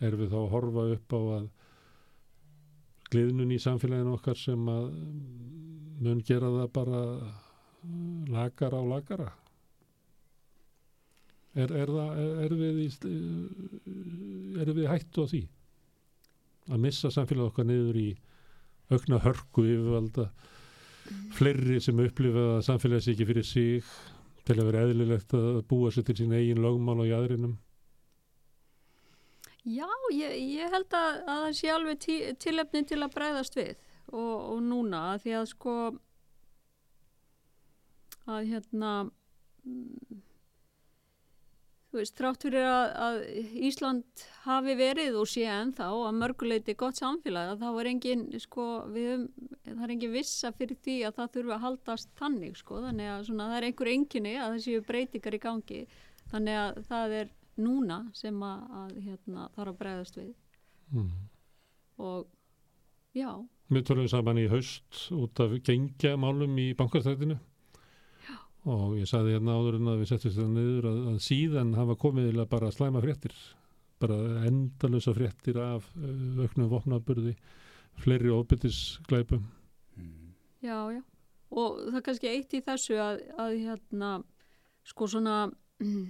[0.00, 1.48] Erum við þá að horfa upp á að
[3.10, 4.90] gliðnun í samfélaginu okkar sem að
[6.04, 7.00] mun gera það bara
[8.30, 9.30] lagara á lagara
[11.54, 11.90] er, er,
[12.44, 12.88] er, við, í,
[14.60, 15.42] er við hættu á því
[16.70, 18.08] að missa samfélag okkar niður í
[18.90, 20.28] aukna hörku yfirvalda
[21.34, 23.90] fleiri sem upplifa að samfélagis ekki fyrir sig
[24.46, 27.58] til að vera eðlilegt að búa sér til sín eigin lögmál og jæðrinum?
[29.66, 33.74] Já, ég, ég held að, að það sé alveg tí, tilefni til að breyðast við
[34.14, 35.74] og, og núna því að sko
[38.30, 38.92] að hérna
[39.60, 40.29] Þú
[41.94, 43.16] veist, trátt fyrir að, að
[43.68, 48.66] Ísland hafi verið og sé ennþá að mörguleiti gott samfélag að það var engin, sko,
[48.94, 49.26] við,
[49.66, 53.26] það er engin vissa fyrir því að það þurfa að haldast tannig, sko, þannig að
[53.28, 55.82] svona, það er einhver enginni að það séu breytingar í gangi,
[56.30, 60.30] þannig að það er núna sem að, að hérna, þarf að breyðast við
[60.94, 61.10] mm.
[62.06, 62.28] og
[63.16, 63.30] já.
[63.70, 67.38] Við tölum saman í haust út af gengja málum í bankastætinu
[68.68, 71.96] og ég saði hérna áður en að við settum þetta niður að, að síðan hafa
[72.00, 73.34] komið bara slæma fréttir
[74.00, 74.16] bara
[74.48, 77.34] endalösa fréttir af uh, auknum vopnaburði
[78.00, 79.42] fleiri ofbyttisglæpum
[79.96, 80.34] mm.
[80.60, 81.02] Já, já
[81.50, 84.10] og það er kannski eitt í þessu að, að hérna
[84.86, 85.36] sko svona
[85.84, 86.06] uh,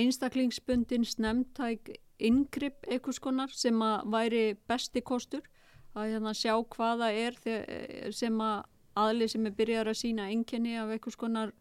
[0.00, 5.44] einstaklingsbundin snemntæk yngripp eitthvað skonar sem að væri besti kostur
[5.96, 7.34] að hérna sjá hvaða er
[8.14, 8.64] sem að
[9.04, 11.52] aðlið sem er byrjar að sína enginni af einhvers konar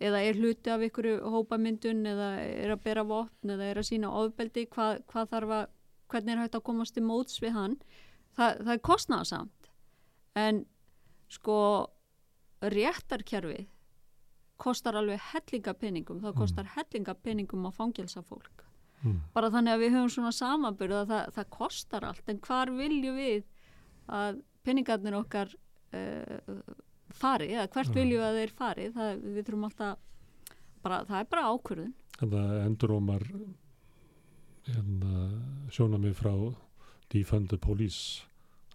[0.00, 4.12] eða er hluti af einhverju hópamyndun eða er að bera vopn eða er að sína
[4.20, 5.66] ofbeldi, hvað, hvað þarf að
[6.10, 7.76] hvernig er hægt að komast í móts við hann?
[8.38, 9.70] Það, það er kostnæðasamt
[10.40, 10.64] en
[11.30, 11.58] sko
[12.74, 13.68] réttarkerfið
[14.60, 16.74] kostar alveg hellingapenningum það kostar mm.
[16.76, 18.66] hellingapenningum á fangelsa fólk.
[19.00, 19.20] Mm.
[19.32, 22.26] bara þannig að við höfum svona samanbyrð að það, það kostar allt.
[22.28, 23.46] En hvar viljum við
[24.12, 25.54] að penningarnir okkar
[25.96, 26.62] uh,
[27.20, 29.98] fari eða hvert viljum að þeir fari það, við þurfum alltaf
[30.84, 31.94] bara, það er bara ákvörðun.
[32.20, 33.26] Þannig að endurómar
[34.70, 35.28] hérna,
[35.72, 36.34] sjónamið frá
[37.10, 38.26] defund the police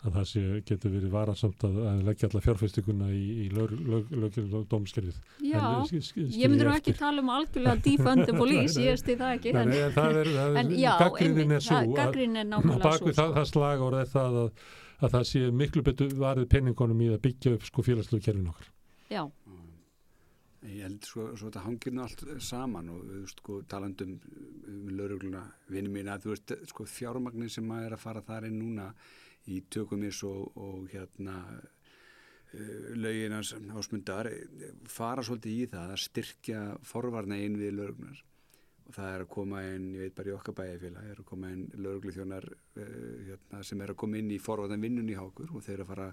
[0.06, 4.67] að það sé, getur verið varasamt að, að leggja alla fjárfæstikuna í, í lögjum og
[4.72, 9.22] dómskerfið Já, en, sk, ég myndur ekki tala um algjörlega defund the police, ég stið
[9.24, 10.32] það ekki en, en það er,
[11.01, 14.50] gaggrínin er svo að bakvið það, það slag og það að
[15.03, 18.69] að það sé miklu betur varðið penningunum í að byggja upp sko félagslegu kerfin okkar.
[19.11, 19.24] Já.
[20.66, 24.16] Ég held svo, svo þetta hangir nú allt saman og þú veist sko talandum
[24.72, 28.48] um laurugluna vinni mín að þú veist sko fjármagnin sem að er að fara þar
[28.50, 28.88] inn núna
[29.51, 34.30] í tökumis og, og hérna uh, lauginans ásmundar
[34.90, 38.24] fara svolítið í það að styrkja forvarna inn við lauruglunar
[38.85, 41.51] og það er að koma inn, ég veit bara í okkar bæjarfélag er að koma
[41.53, 45.17] inn lögurglu þjónar uh, eh, hérna, sem er að koma inn í forvartan vinnun í
[45.17, 46.09] hákur og þeir eru að fara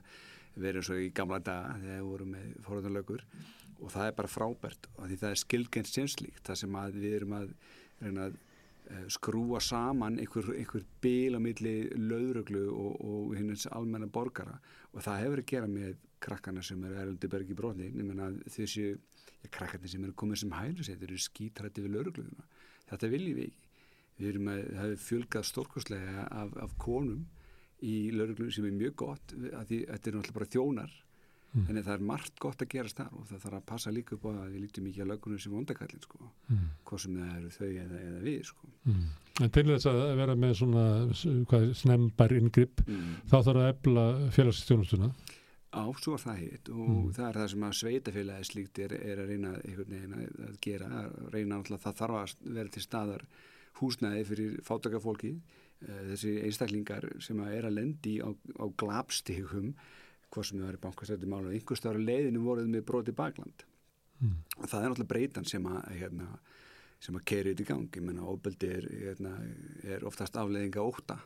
[0.53, 3.27] verið eins og í gamla daga þegar við vorum með forvartan lögur
[3.83, 7.17] og það er bara frábært og því það er skilgjens sénslíkt það sem að við
[7.19, 7.53] erum að,
[8.13, 8.41] að uh,
[9.13, 14.59] skrúa saman einhver, einhver bíl á milli lögurglu og, og hinnins almenna borgara.
[14.93, 18.93] Og það hefur að gera með krakkana sem eru erundibergi brotni, ég menna þessi
[19.51, 22.47] krakkarnir sem eru komið sem hælusett eru skítrætti við laurugluðuna
[22.93, 23.71] þetta viljum við ekki.
[24.21, 27.23] Við erum að, það hefur fjölgað stórkostlega af, af konum
[27.83, 30.99] í laurugluðum sem er mjög gott að því þetta er náttúrulega bara þjónar
[31.53, 31.67] mm.
[31.69, 34.29] en það er margt gott að gerast þar og það þarf að passa líka upp
[34.29, 36.65] á að við lítum ekki að laugunum sem vondakallin sko, mm.
[36.89, 38.73] hvað sem það eru þau eða, eða við sko.
[38.89, 39.05] mm.
[39.43, 40.87] En til þess að vera með svona
[41.49, 43.15] hvað, snembar ingripp mm.
[43.31, 45.13] þá þarf að ebla félagsstjónustuna
[45.73, 47.07] á, svo er það hitt og mm.
[47.17, 50.91] það er það sem að sveitafélagi slíkt er, er að reyna einhvern veginn að gera,
[51.01, 53.25] að reyna alltaf það þarf að vera til staðar
[53.81, 58.29] húsnæði fyrir fátakafólki eh, þessi einstaklingar sem að er að lendi á,
[58.61, 59.73] á glapstíkum
[60.33, 63.69] hvað sem það er bankastætti mála og einhverstaður leiðinu voruð með broti bakland.
[64.23, 64.37] Mm.
[64.61, 66.27] og það er alltaf breytan sem að hérna,
[67.03, 69.33] sem að kerið í gangi, menna óbeldi er, hérna,
[69.83, 71.17] er oftast afleiðinga óta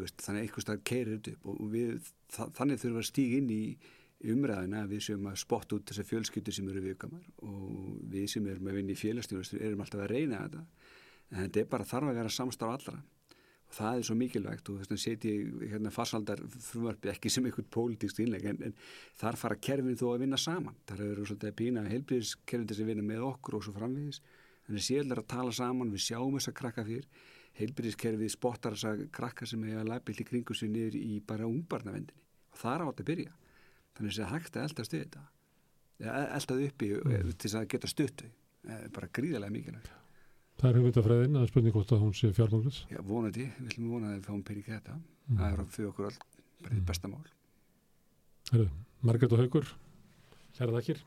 [0.00, 1.50] veist, þannig að einhvers stað keirir þetta upp.
[1.52, 3.62] Og við, þannig þurfum við að stíga inn í,
[4.32, 8.70] umræðina við sem að spotta út þessar fjölskyldur sem eru viðkamar og við sem erum
[8.70, 10.62] að vinna í félagsstjóðustur erum alltaf að reyna þetta.
[11.28, 13.02] En þetta er bara þarf að vera samstarf allra
[13.74, 15.34] það er svo mikilvægt og þess að setja
[15.72, 18.74] hérna farsaldar frumvarfi ekki sem einhvern pólitíkst innleg en, en
[19.20, 20.76] þar fara kerfin þó að vinna saman.
[20.88, 24.20] Þar eru svolítið að pýna heilbríðiskerfin til að vinna með okkur og svo framvegis.
[24.66, 27.08] Þannig séðlar að tala saman, við sjáum þess að krakka fyrr.
[27.58, 32.22] Heilbríðiskerfið spottar þess að krakka sem að læpa í kringu sig niður í bara ungbarnavendinni.
[32.54, 33.34] Og það er átt að byrja.
[33.98, 35.26] Þannig að er hægt að eldast við þetta.
[36.14, 37.36] Eldast uppi mm.
[37.38, 38.32] til að geta stuttu
[38.64, 39.92] bara gríðarlega mikilvægt
[40.60, 44.12] Það er hugmyndafræðin að spurning hvort að hún sé fjármanglis Já, vonandi, við viljum vona
[44.12, 44.98] að við fáum pening þetta.
[45.24, 45.40] Mm.
[45.40, 46.18] það er fyrir okkur all
[46.64, 46.84] bara mm.
[46.90, 47.24] besta mál.
[48.52, 48.68] Herru,
[49.04, 49.72] Margret og Haugur
[50.54, 51.02] Kæra þakkir.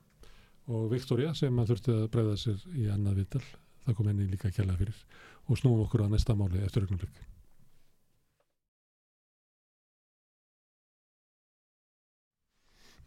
[0.68, 3.44] Og Viktoria sem að þurfti að breyða sér í annað vital
[3.86, 5.02] það kom henni líka kjærlega fyrir.
[5.48, 7.26] Og snúum okkur að næsta máli eftir augnumleik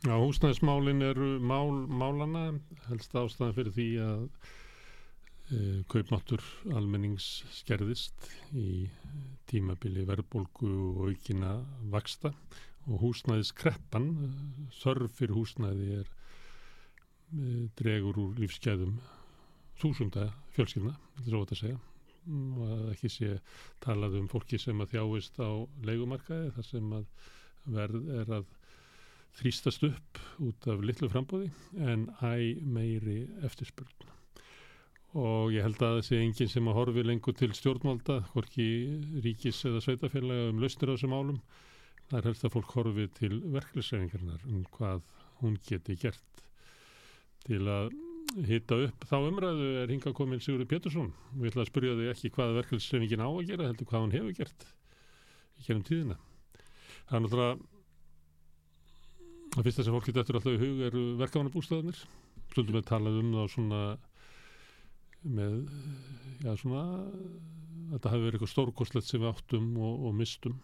[0.00, 2.54] Já, húsnæðismálin eru mál, málana,
[2.86, 4.22] helst ástæðan fyrir því að
[5.90, 6.42] kaupmáttur
[6.78, 8.86] almennings skerðist í
[9.50, 11.56] tímabili verðbólgu og aukina
[11.90, 12.30] vaksta
[12.86, 14.06] og húsnæðiskreppan,
[14.80, 16.12] þörf fyrir húsnæði er
[17.78, 18.98] dregur úr lífsgæðum
[19.80, 21.80] þúsunda fjölskyldna, þetta er svo að segja.
[22.30, 23.30] Og að ekki sé
[23.82, 25.50] talað um fólki sem að þjáist á
[25.88, 27.06] leikumarkaði þar sem að
[27.70, 28.54] verð er að
[29.40, 31.50] þrýstast upp út af litlu frambóði
[31.90, 34.09] en æ meiri eftirspurn
[35.18, 38.66] og ég held að það sé enginn sem að horfi lengur til stjórnvalda hvorki
[39.24, 41.40] ríkis eða sveitafélaga um lausnir á þessum álum
[42.10, 45.02] það er helst að fólk horfi til verklisreiningarnar um hvað
[45.40, 46.44] hún geti gert
[47.46, 47.90] til að
[48.46, 49.06] hitta upp.
[49.10, 51.10] Þá umræðu er hinga komin Sigurður Pétursson.
[51.34, 54.14] Og ég ætla að spyrja þig ekki hvað verklisreiningin á að gera heldur hvað hún
[54.14, 54.66] hefur gert
[55.58, 56.18] í kennum tíðina.
[57.08, 57.68] Það er náttúrulega
[59.50, 62.02] Það fyrsta sem fólk getur eftir alltaf í hug eru verkefnabústæðanir.
[62.52, 63.80] Stundum við talað um þá svona
[65.22, 65.62] með,
[66.44, 66.84] já svona,
[67.92, 70.58] þetta hafi verið eitthvað stórkostlegt sem við áttum og, og mistum.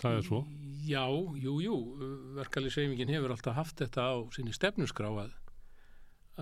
[0.00, 0.40] Það er svo.
[0.86, 1.04] Já,
[1.38, 1.76] jú, jú.
[2.38, 5.34] Verkefniseifingin hefur alltaf haft þetta á sinni stefnusgrá að,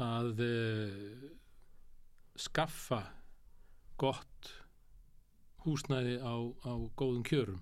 [0.01, 1.25] að uh,
[2.39, 3.03] skaffa
[4.01, 4.53] gott
[5.67, 7.61] húsnæði á, á góðum kjörum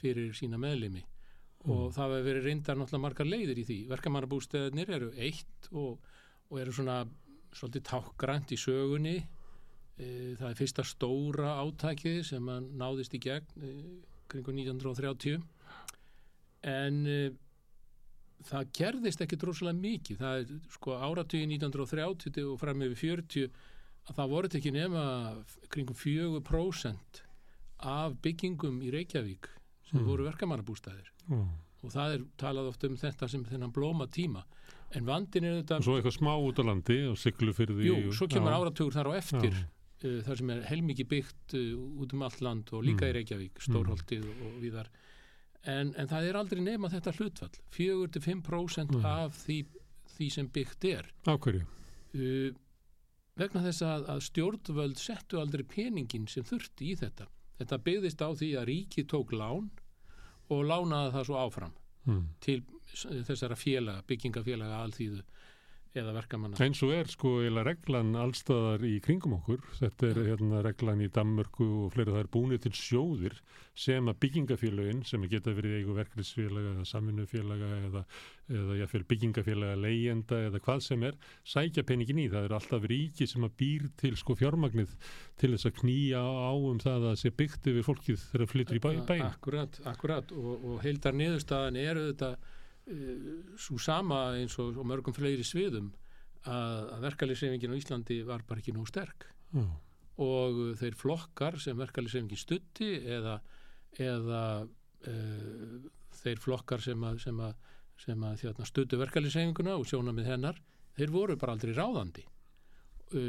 [0.00, 1.02] fyrir sína meðlimi
[1.66, 1.94] og mm.
[1.96, 5.98] það hefur verið reyndar náttúrulega margar leiðir í því verkamannabústæðinir eru eitt og,
[6.48, 7.02] og eru svona
[7.56, 9.18] svolítið tákgrænt í sögunni.
[10.00, 13.74] E, það er fyrsta stóra átækið sem að náðist í gegn e,
[14.30, 15.40] kringu 1930
[16.70, 17.18] en e,
[18.48, 20.22] það gerðist ekki droslega mikið.
[20.22, 23.50] Það er sko áratugin 1930 og fram yfir 40
[24.08, 25.02] að það voruð ekki nema
[25.72, 27.24] kringum 4%
[27.90, 29.48] af byggingum í Reykjavík
[29.88, 30.06] sem mm.
[30.06, 31.44] voru verkamannabústæðir mm.
[31.84, 34.44] og það er talað oft um þetta sem þennan blóma tíma
[34.96, 37.90] en vandin er þetta og svo eitthvað smá út á landi og syklu fyrir því
[37.90, 42.14] jú, svo kemur áratugur þar á eftir uh, þar sem er heilmikið byggt uh, út
[42.16, 43.10] um allt land og líka mm.
[43.10, 44.40] í Reykjavík Stórholtið mm.
[44.48, 44.90] og viðar
[45.68, 49.06] en, en það er aldrei nema þetta hlutfall 4-5% mm.
[49.12, 49.60] af því,
[50.16, 52.50] því sem byggt er ákverju uh,
[53.40, 58.28] vegna þess að, að stjórnvöld settu aldrei peningin sem þurfti í þetta þetta byggðist á
[58.32, 59.70] því að ríki tók lán
[60.50, 61.74] og lánaði það svo áfram
[62.08, 62.22] mm.
[62.42, 62.60] til
[63.28, 65.24] þessara félaga, byggingafélaga alþýðu
[65.98, 66.58] eða verkamanna.
[66.62, 71.08] Eins og er sko eða reglan allstaðar í kringum okkur þetta er hérna reglan í
[71.10, 73.34] Danmörku og fleira það er búinir til sjóðir
[73.74, 78.04] sem að byggingafélagin sem geta verið eigu verkefnisfélaga eða samvinnufélaga eða,
[78.60, 81.18] eða jáfnveil byggingafélaga leyenda eða hvað sem er
[81.54, 82.28] sækja peningin í.
[82.30, 84.94] Það er alltaf ríki sem að býr til sko fjármagnið
[85.42, 88.78] til þess að knýja á um það að sé byggt yfir fólkið þegar það flyttur
[88.78, 89.26] í bæin.
[89.26, 92.34] Akkurat, akkurat og, og heildar niðurstaðan eru þetta
[93.60, 95.90] svo sama eins og, og mörgum fleiri sviðum
[96.48, 99.70] að, að verkefliðsefingin á Íslandi var bara ekki nóg sterk mm.
[100.24, 103.36] og þeir flokkar sem verkefliðsefingin stutti eða,
[104.00, 104.42] eða
[105.04, 105.14] e,
[106.22, 107.54] þeir flokkar sem að, sem að,
[108.00, 110.60] sem að þjáttna, stuttu verkefliðsefinguna og sjóna með hennar
[110.96, 113.24] þeir voru bara aldrei ráðandi e,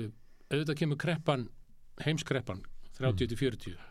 [0.51, 1.47] auðvitað kemur kreppan
[2.01, 2.63] heimskreppan
[2.97, 3.90] 30-40 mm.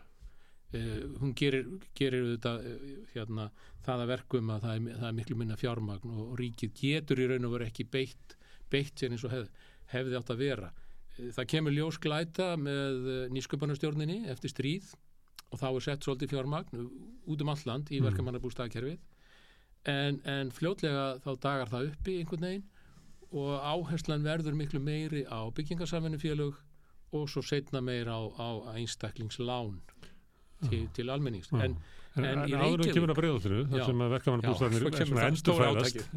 [0.71, 1.65] Uh, hún gerir,
[1.99, 3.49] gerir þetta, uh, hérna,
[3.83, 7.19] það að verkum að það er, það er miklu minna fjármagn og, og ríkið getur
[7.19, 8.37] í raun og veru ekki beitt,
[8.71, 9.49] beitt sér eins og hef,
[9.91, 10.71] hefði átt að vera.
[11.17, 14.93] Uh, það kemur ljósklæta með nýsköpunarstjórninni eftir stríð
[15.51, 16.85] og þá er sett svolítið fjármagn
[17.27, 18.07] út um alland í mm.
[18.07, 18.99] verkamannabústaðkerfið
[19.91, 22.67] en, en fljótlega þá dagar það uppi einhvern veginn
[23.31, 26.59] og áherslan verður miklu meiri á byggingarsamfunni félög
[27.15, 29.79] og svo setna meira á, á einstaklingslán
[30.67, 31.51] til, til almennings.
[31.55, 31.79] En,
[32.19, 34.23] En, En áður en kemur að breyðaltinu, þar sem að það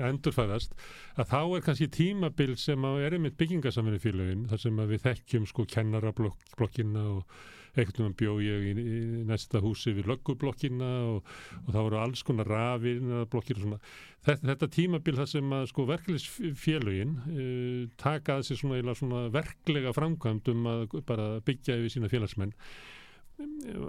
[0.08, 0.72] endurfæðast,
[1.14, 5.04] að þá er kannski tímabil sem að er einmitt byggingasaminu félagin, þar sem að við
[5.04, 7.36] þekkjum sko kennarablokkina og
[7.74, 11.30] einhvern veginn bjó ég í, í næsta húsi við löggublokkina og,
[11.62, 13.00] og það voru alls konar rafir
[13.30, 13.78] blokkir og svona.
[14.24, 19.94] Þetta, þetta tímabil þar sem að sko verkefliðsfélagin uh, taka að sér svona, svona verklega
[19.94, 22.54] framkvæmd um að bara byggja yfir sína félagsmenn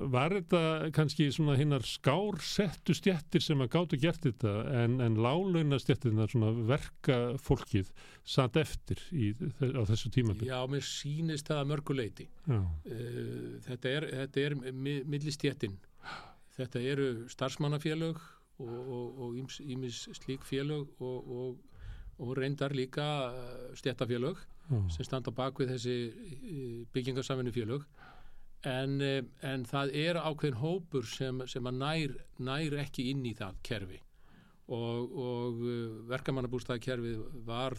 [0.10, 0.62] var þetta
[0.96, 6.50] kannski svona hinnar skársettu stjettir sem að gáttu gert þetta en, en lálauna stjettirna svona
[6.66, 7.92] verka fólkið
[8.26, 12.26] satt eftir í, á þessu tímabil Já, mér sýnist það að mörguleiti.
[12.50, 15.78] Uh, þetta er, þetta er mi millistjettin.
[16.56, 18.18] Þetta eru starfsmannafélög
[18.64, 21.80] og, og, og íms, ímis slík félög og, og,
[22.24, 23.06] og reyndar líka
[23.78, 24.80] stjettafélög Já.
[24.96, 27.84] sem standa bak við þessi eh, byggingarsaminu félög
[28.66, 33.36] en, eh, en það er ákveðin hópur sem, sem að nær, nær ekki inn í
[33.38, 34.00] það kerfi.
[34.66, 35.60] Og, og
[36.10, 37.78] verkamannabústaðkerfið var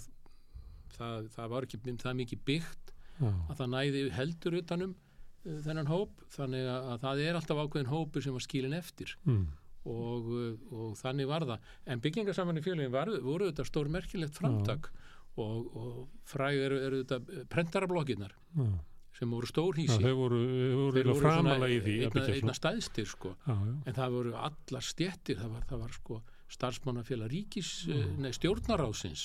[0.95, 3.27] það, það var ekki það mikið byggt Já.
[3.33, 6.23] að það næði heldur utanum uh, þennan hóp.
[6.37, 9.17] Þannig að, að það er alltaf ákveðin hópur sem var skilin eftir.
[9.27, 9.47] Mm.
[9.87, 10.31] og,
[10.75, 11.67] og þannig var það.
[11.87, 14.89] En byggingarsamann í félagin voru þetta stór merkilegt framtak
[15.37, 18.71] og, og fræg eru, eru þetta prentarablokkinar Já.
[19.17, 20.41] Sem voru stór Já, hísi þeir voru,
[20.77, 23.35] voru, voru framalega í því einna, einna stæðstir sko.
[23.47, 23.75] Já, já.
[23.87, 26.21] en það voru allar stjettir það var, það var sko
[26.57, 28.19] starfsmannafélag ríkis mm.
[28.23, 29.25] nei, stjórnaráðsins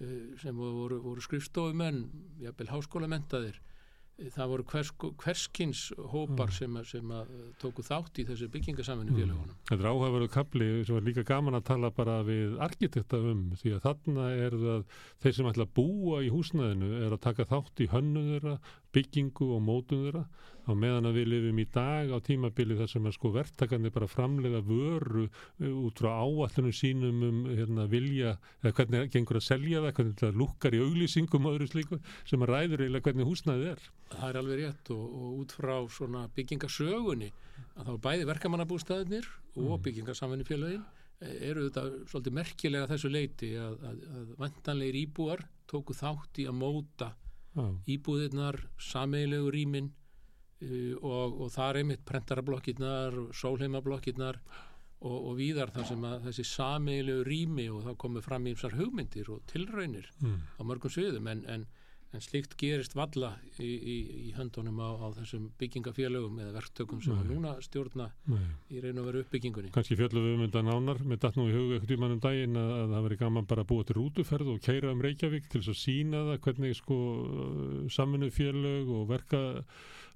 [0.00, 2.04] eh, sem voru, voru skrifstofumenn
[2.40, 3.60] jafnvel háskólamentaðir
[4.20, 4.90] Eh, það voru hvers,
[5.22, 5.82] hverskins
[6.12, 7.28] hópar sem, að- sem eh,
[7.60, 11.66] tóku þátt í þessu byggingasaminu félagunum Þetta er áhugaverðu kapli sem var líka gaman að
[11.70, 14.84] tala bara við arkitekta um því að þarna er það
[15.24, 18.56] þeir sem ætla að búa í húsnæðinu er að taka þátt í hönnu þeirra,
[18.94, 20.24] byggingu og mótun þeirra
[20.68, 24.08] á meðan að við lifum í dag á tímabili þar sem að sko verktakandi bara
[24.10, 29.82] framlega vöru uh, út frá áallunum sínum um hérna, vilja eða hvernig gengur að selja
[29.84, 33.72] það, hvernig það lukkar í auglýsingum og öðru slíku sem að ræður eiginlega hvernig húsnæðið
[33.72, 33.88] er.
[34.14, 37.32] það er alveg rétt og, og út frá svona byggingasögunni
[37.80, 39.82] að þá bæði verkamannabústæðinir og Mm.
[39.84, 40.84] byggingarsaminu félagin
[41.20, 46.56] eru þetta svolítið merkilega þessu leiti að, að, að vantanlegir íbúar tóku þátt í að
[46.60, 47.10] móta
[47.56, 47.64] Já.
[47.96, 54.38] íbúðirnar, sameilegu rýmin uh, og, og það er einmitt prentarablokkinnar, sólheimablokkinnar
[55.00, 58.76] og, og víðar þar sem að þessi sameilegu rými og þá komið fram í þessar
[58.80, 60.40] hugmyndir og tilraunir Mm.
[60.58, 61.66] á mörgum sviðum en, en,
[62.10, 63.30] en slíkt gerist valla
[63.62, 67.20] í, í, í höndunum á, á þessum byggingafélögum eða verktökum sem Nei.
[67.22, 68.48] að núna stjórna Nei.
[68.74, 69.70] í raun og veru uppbyggingunni.
[69.74, 72.58] kannski fjöllum við um þetta nánar með datt nú í huga ekkert um um daginn
[72.58, 75.62] að, að það veri gaman bara að búa til rútuferð og keira um Reykjavík til
[75.62, 77.00] þess að sína það hvernig sko
[77.94, 79.42] saminu félög og verka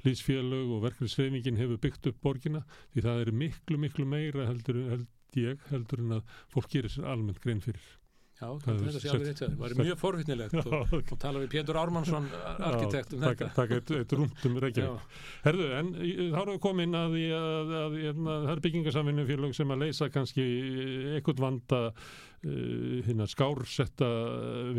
[0.05, 5.39] líðsfélög og verkefnisreifingin hefur byggt upp borgina því það er miklu miklu meira heldur, held
[5.39, 7.95] ég heldur en að fólk gerir sér almennt grein fyrir
[8.35, 9.53] Já, þetta sé alveg rétt það.
[9.53, 13.49] Það var mjög forvittnilegt og, Já, og tala við Pétur Ármannsson arkitekt um þetta.
[13.55, 15.15] taka eitt, eitt rúmt um Reykjavík.
[15.45, 19.57] Herðu, en þá erum við komin að, að, að, að, að það er byggingarsamvinnu félög
[19.61, 20.49] sem að leysa kannski
[21.15, 24.11] eitthvað vanda uh, hinnar skársetta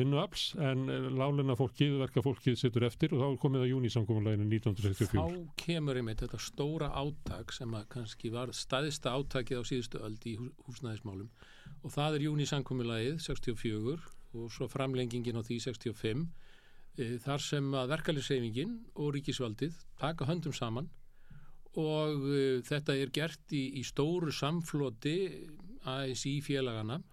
[0.01, 0.85] vinnuafls en
[1.15, 6.03] lálina fólkið, verka fólkið situr eftir og þá er komið að júnisamkomuleginu 1964 Þá kemur
[6.03, 10.51] einmitt þetta stóra átak sem að kannski var staðista átakið á síðustu öld í hús,
[10.67, 11.31] húsnæðismálum
[11.85, 13.95] og það er júnisamkomulagið 64
[14.35, 16.25] og svo framlengingin á því 65
[16.97, 20.89] e, þar sem að verkefliðsreifingin og ríkisvaldið taka höndum saman
[21.77, 25.17] og e, þetta er gert í, í stóru samfloti
[25.85, 27.03] ASI félagana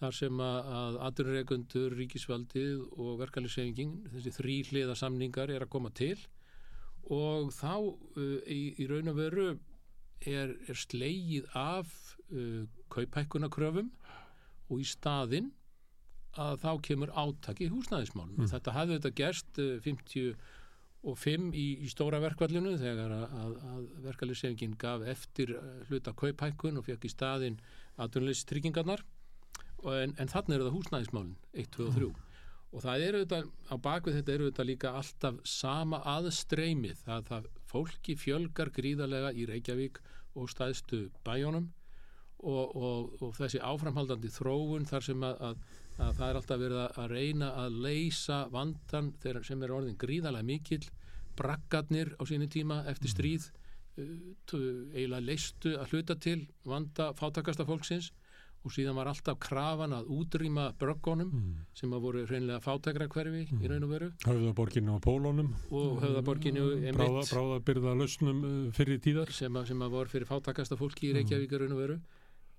[0.00, 6.16] þar sem að, aturreikundur, ríkisvaldið og verkefliðsreifingin, þessi þrý hliða samningar er að koma til.
[7.12, 9.48] Og þá uh, í, í raun og veru
[10.24, 11.92] er, er slegið af
[12.94, 13.90] kaupækkunakröfum
[14.70, 15.50] og í staðinn
[16.38, 18.38] að þá kemur átaki í húsnæðismálum.
[18.38, 18.50] Mm.
[18.52, 24.76] Þetta hafði þetta gerst uh, 55 í, í stóra verkvallinu þegar að, að, að verkefliðsefingin
[24.80, 27.58] gaf eftir uh, hluta kaupækkun og fekk í staðinn
[28.00, 29.02] aðtunleys tryggingarnar
[29.80, 32.10] en, en þannig er það húsnæðismálin 1, 2 og 3
[32.70, 37.48] og það eru þetta, á bakvið þetta eru þetta líka alltaf sama aðstreymið það, það
[37.70, 40.00] fólki fjölgar gríðarlega í Reykjavík
[40.38, 41.70] og staðstu bæjónum
[42.42, 45.56] og, og, og þessi áframhaldandi þróun þar sem að, að,
[46.00, 50.48] að það er alltaf verið að, reyna að leysa vandan þegar, sem er orðin gríðarlega
[50.52, 50.84] mikill.
[51.40, 53.50] Brakkarnir á sínu tíma eftir stríð
[54.00, 58.10] uh, eiginlega leistu að hluta til vanda fátakasta fólksins
[58.60, 61.52] og síðan var alltaf krafan að útrýma bröggunum mm.
[61.72, 63.62] sem að voru hreinlega fátækra hverfi Mm.
[63.64, 64.08] í raun og veru.
[64.26, 65.54] Höfðaborginu á Pólunum.
[65.72, 67.30] Og höfðaborginu bráða, einmitt.
[67.32, 68.42] Bráðabyrða lausnum
[68.76, 69.32] fyrir tíðar.
[69.32, 71.16] Sem að, sem að voru fyrir fátakasta fólki í Mm.
[71.22, 71.96] Reykjavík í raun og veru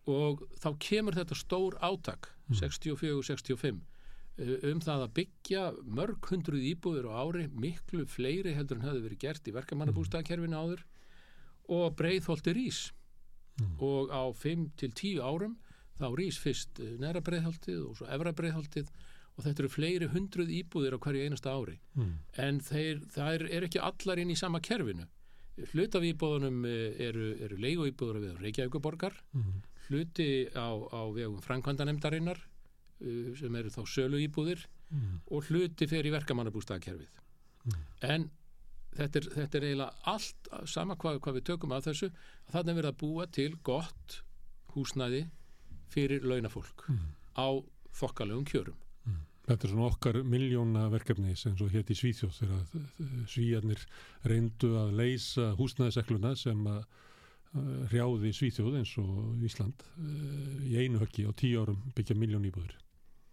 [0.09, 2.57] og þá kemur þetta stór átak Mm.
[2.59, 3.77] 64-65
[4.71, 9.19] um það að byggja mörg hundruð íbúður á ári miklu fleiri heldur en hafði verið
[9.21, 10.81] gert í verkamannabústaðkerfinu áður
[11.71, 12.81] og breiðholti rís
[13.61, 13.75] Mm.
[13.83, 15.57] og á 5-10 árum
[15.99, 18.88] þá rís fyrst eh, neðra breiðholtið og svo efra breiðholtið
[19.38, 22.13] og þetta eru fleiri hundruð íbúðir á hverju einasta ári mm.
[22.41, 25.05] en þeir, þær eru ekki allar inn í sama kerfinu
[25.75, 29.61] hlut af íbúðunum eh, eru, eru leigu íbúður við Reykjavíkuborgar Mm.
[29.91, 35.21] Hluti á, á vegum framkvæmdanemdarinnar uh, sem eru þá sölu íbúðir Mm.
[35.31, 37.07] og hluti fyrir í verkamannabústaðkerfið
[37.63, 37.83] Mm.
[38.03, 38.23] en
[38.97, 42.71] þetta er, þetta er eiginlega allt sama hvað, hvað við tökum af þessu að þarna
[42.73, 44.17] er verið að búa til gott
[44.75, 45.21] húsnæði
[45.95, 46.99] fyrir launafólk Mm.
[47.39, 47.47] á
[48.01, 48.75] þokkalegum kjörum
[49.47, 53.85] Þetta er svona okkar miljóna verkefni sem svo hétt í Svíþjóð þegar að, uh, svíjarnir
[54.27, 56.83] reyndu að leysa húsnæðisekluna sem að
[57.91, 62.77] hrjáði Svíþjóð eins og Ísland uh, í einu höggi á tíu árum byggja miljón íbúður.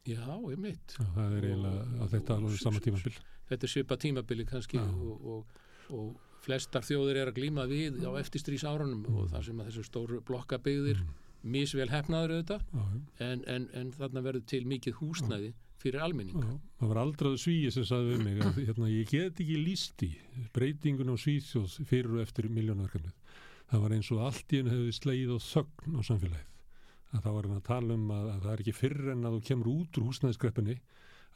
[0.08, 3.14] Já, ég mitt Já, það er eiginlega að þetta og- alveg sama tímabil.
[3.50, 4.86] þetta er svipa tímabili kannski Já.
[4.88, 9.60] og, og, og flestar þjóðir er að glíma við á eftirstrís árunum og þar sem
[9.62, 11.52] að þessu stóru blokkabygðir Mm.
[11.54, 13.00] misvel hefnaður auðvitað Já, já.
[13.28, 17.70] en, en, en þarna verður til mikið húsnæði fyrir almenning Já, það var aldraðu svíi
[17.70, 20.10] sem sagði við mig að hérna, ég get ekki líst í
[20.56, 23.14] breytingun á Svíþjóð fyrir og eftir miljónverkefnið.
[23.68, 26.46] Það var eins og allt í hennu hefði slegið á þögn á samfélagið.
[27.08, 29.36] Að það var hann að tala um að, að það er ekki fyrr en að
[29.36, 30.78] þú kemur út úr húsnæðiskreppunni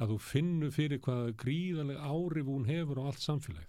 [0.00, 3.68] að þú finnur fyrir hvað gríðarlega árif hún hefur á allt samfélagið.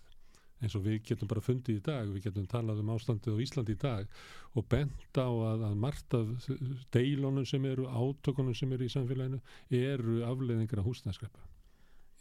[0.64, 3.76] Eins og við getum bara fundið í dag, við getum talað um ástandið á Íslandi
[3.76, 4.14] í dag
[4.56, 6.48] og bent á að, að margt af
[6.96, 9.42] deilunum sem eru, átökunum sem eru í samfélaginu
[9.76, 11.44] eru afleðingar af húsnæðiskreppu.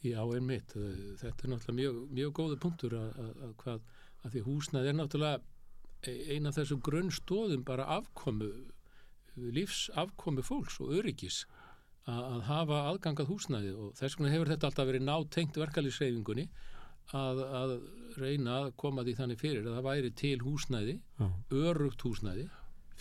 [0.03, 0.75] Já, einmitt.
[0.75, 3.21] Þetta er náttúrulega mjög, mjög góða punktur að,
[3.71, 3.91] að,
[4.25, 5.52] að því húsnæði er náttúrulega
[6.11, 8.51] eina af þessum grunnstóðum bara afkomu,
[9.37, 11.45] lífsafkomu fólks og öryggis
[12.11, 13.73] að, hafa aðgangað húsnæði.
[13.79, 16.49] Og þess vegna hefur þetta alltaf verið nátengt verkalýsreyfingunni
[17.17, 17.77] að, að
[18.21, 20.97] reyna að koma því þannig fyrir að það væri til húsnæði,
[21.63, 22.49] örugt húsnæði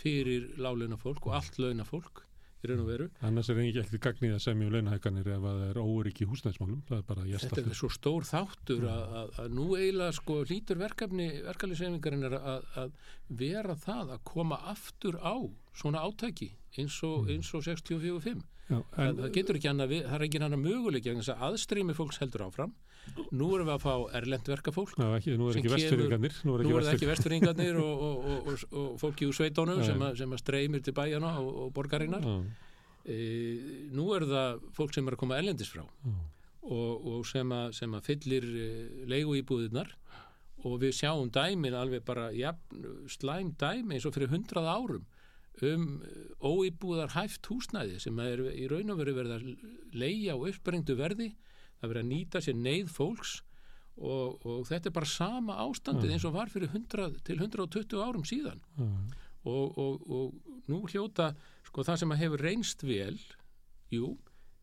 [0.02, 2.24] fyrir láleina fólk og allt launa fólk
[2.62, 5.58] í raun og veru Annars er ekki ekkert gagnið að semja um launahækanir ef að
[5.60, 6.82] það er óryggi húsnæðismálum.
[6.88, 10.16] Það er bara að jæsta Þetta er svo stór þáttur að, að, að nú eiginlega
[10.18, 12.96] sko hlýtur verkefni verkefniseyfingarinn er að, að
[13.42, 15.36] vera það að koma aftur á
[15.74, 18.42] svona átæki eins og, eins og 64-5.
[18.70, 22.20] Já, Það, en, það getur ekki annað, það er ekki annað möguleik að aðstrými fólks
[22.22, 22.76] heldur áfram.
[23.32, 24.92] Nú erum við að fá erlend verkafólk.
[24.96, 26.36] Já, ekki, nú er ekki vestfyrringarnir.
[26.48, 27.78] Nú er það ekki vestfyrringarnir.
[27.84, 29.86] og, og, og, og, og fólki úr sveitónum Nei.
[29.88, 32.28] sem, að- sem að streymir til bæjana og, og borgarinnar.
[33.02, 33.16] E,
[33.90, 37.96] nú er það fólk sem er að koma erlendis frá og, og sem, að, sem
[37.98, 38.66] að fyllir e,
[39.10, 39.90] leigu íbúðirnar
[40.62, 45.08] og við sjáum dæmin alveg bara jafn, slæm dæmi eins og fyrir hundrað árum
[45.66, 45.88] um
[46.40, 49.50] óíbúðar hæft húsnæði sem er í raun og veru verið að
[49.98, 51.32] leia á uppbrengdu verði
[51.82, 53.40] það verið að nýta sér neyð fólks
[53.98, 58.24] og, og þetta er bara sama ástandið eins og var fyrir 100 til 120 árum
[58.28, 58.62] síðan.
[59.42, 61.32] Og, og, og nú hljóta
[61.66, 63.16] sko það sem að hefur reynst vel
[63.92, 64.14] jú,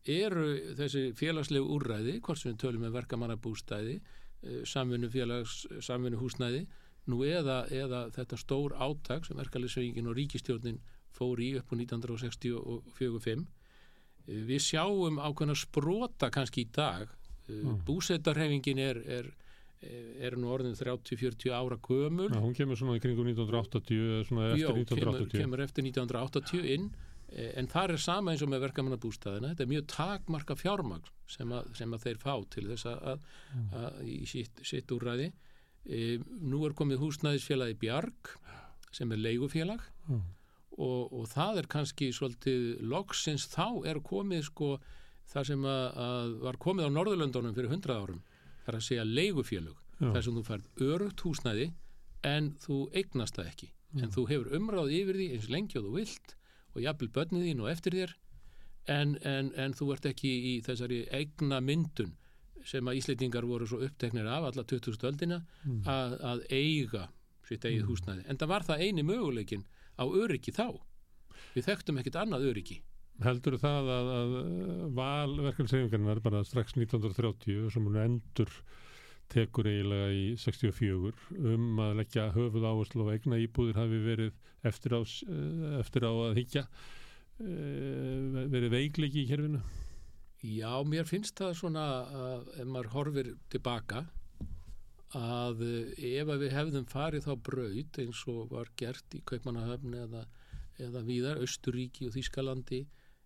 [0.08, 0.46] eru
[0.78, 4.00] þessi félagslegu úrræði, hvort sem við tölum með verkamannabústæði
[4.64, 6.64] samvinnu félags, samvinnu húsnæði
[7.10, 10.80] nú eða, eða þetta stór átak sem verkefliðsvegingin og ríkistjórnin
[11.12, 13.44] fór í upp á 1964-5
[14.30, 17.08] við sjáum ákveðna sprota kannski í dag.
[17.50, 17.80] Mm.
[17.82, 19.30] búsettarhefingin er, er
[20.20, 22.28] er nú orðin 30-40 ára gömul.
[22.28, 25.40] Já, hún kemur svona í kringum 1980 eða svona eftir kemur, 1980.
[25.40, 26.90] kemur eftir 1980 inn.
[27.32, 31.48] Eh, en það er sama eins og með verkamannabústæðina þetta er mjög takmarka fjármagn sem,
[31.56, 33.24] að- sem að þeir fá til þess að, að,
[33.80, 35.30] að í sitt, sitt úrræði.
[35.88, 38.34] E, nú er komið húsnæðisfélagi Bjarg
[38.92, 39.80] sem er leigufélag.
[40.10, 40.20] Mm.
[40.80, 44.70] Og, og það er kannski svolítið loksins þá er komið sko
[45.30, 48.22] það sem að, að var komið á Norðurlöndunum fyrir 100 árum
[48.64, 50.08] það er að segja leigufélög Já.
[50.14, 51.66] þar sem þú færð örugt húsnæði
[52.30, 54.04] en þú eignast það ekki Mm.
[54.06, 56.34] en þú hefur umráð yfir því eins lengi og þú vilt
[56.76, 58.12] og jafnvel börnið þín og eftir þér
[58.94, 62.12] en, en, en þú ert ekki í þessari eigna myndun
[62.70, 64.94] sem að Íslendingar voru svo uppteknir af alla 20.
[65.10, 65.80] öldina Mm.
[65.90, 67.08] að, að eiga
[67.48, 69.66] sitt eigið húsnæði en það var það eini möguleikin
[70.00, 70.80] á öryggi þá
[71.54, 72.80] við þekktum ekkit annað öryggi
[73.20, 74.30] Heldur það að, að
[74.96, 78.54] val verkefnisreifingarnar bara strax 1930 sem hún endur
[79.30, 81.12] tekur eiginlega í 64
[81.52, 84.32] um að leggja höfuð áherslu á egna íbúðir hafi verið
[84.66, 89.60] eftir á, eh, eftir á að higgja uh, verið veikleiki í kerfinu?
[90.40, 94.06] Já, mér finnst það svona að ef maður horfir tilbaka
[95.16, 99.96] að eh, ef að við hefðum farið þá braut eins og var gert í Kaupmannahöfn
[100.04, 100.24] eða,
[100.78, 102.84] eða víðar, Östuríki og Þískalandi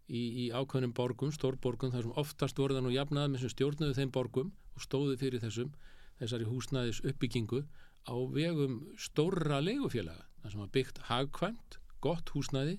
[0.08, 3.98] í, í ákveðnum borgum, stórborgum, þar sem oftast voru það nú jafnað með sem stjórnuðu
[3.98, 5.74] þeim borgum og stóðu fyrir þessum,
[6.20, 7.64] þessari húsnæðis uppbyggingu
[8.08, 12.78] á vegum stórra leigufélaga, þar sem var byggt hagkvæmt, gott húsnæði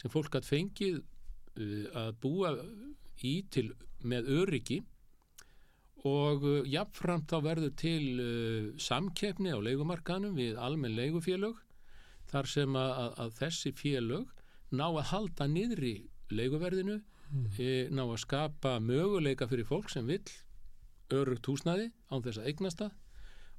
[0.00, 2.54] sem fólk hatt fengið uh, að búa
[3.22, 3.70] í til
[4.02, 4.80] með öryggi
[6.08, 11.60] og uh, jafnframt þá verður til uh, samkeppni á leigumarkanum við almenn leigufélög
[12.32, 14.32] þar sem að, að, þessi félög
[14.72, 15.94] ná að halda niðri
[16.32, 16.96] leiguverðinu,
[17.28, 17.48] mm.
[17.60, 20.24] e, ná að skapa möguleika fyrir fólk sem vill
[21.12, 22.94] örugt húsnæði án þess að eignast það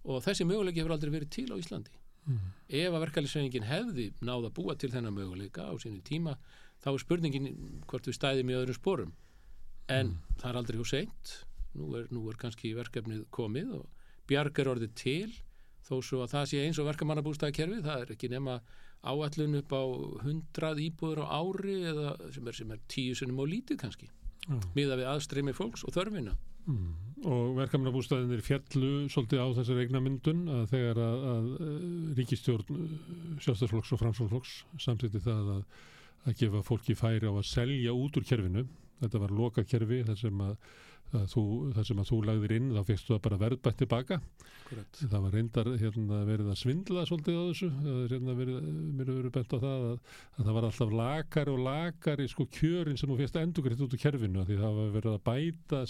[0.10, 1.94] og þessi möguleiki hefur aldrei verið til á Íslandi.
[2.26, 2.50] Mm.
[2.80, 6.34] Ef að verkefælisveiningin hefði náða að búa til þennan möguleika á sínu tíma
[6.82, 7.50] þá er spurningin
[7.88, 9.16] hvort við stæðum í öðrum sporum
[9.92, 10.38] en mm.
[10.40, 11.34] það er aldrei hús seint
[11.78, 15.34] nú er, nú er kannski verkefnið komið og bjarg er orðið til
[15.84, 18.58] þó svo að það sé eins og verkefmannabústæðakerfi það er ekki nema
[19.04, 19.84] áallun upp á
[20.24, 24.08] 100 íbúður á ári eða sem er, sem er tíu sunnum og lítið kannski
[24.48, 24.70] mm.
[24.78, 26.36] miða við aðstreymi fólks og þörfina
[26.72, 27.26] mm.
[27.28, 31.50] og verkefmannabústæðinir fjallu svolítið á þessar eigna myndun að þegar að, að
[32.22, 32.80] ríkistjórn
[33.44, 35.68] sjálfstæðsflokks og framsflokks samsýtti það að,
[36.24, 38.66] að gefa fólki færi á að selja út úr kerfinu
[39.04, 40.56] þetta var loka kerfi þar sem að
[41.14, 41.44] Þú,
[41.76, 44.16] þar sem að þú lagðir inn þá fyrstu það bara verðbætt tilbaka
[44.66, 45.02] Correct.
[45.04, 47.70] það var reyndar hérna, verið að svindla svolítið á þessu
[48.10, 48.58] hérna, verið,
[48.98, 49.94] mér hefur verið bent á það að,
[50.34, 53.94] að það var alltaf lakar og lakar í sko kjörin sem þú fyrst endugriðt út
[53.94, 55.84] úr kerfinu því það var verið að bæta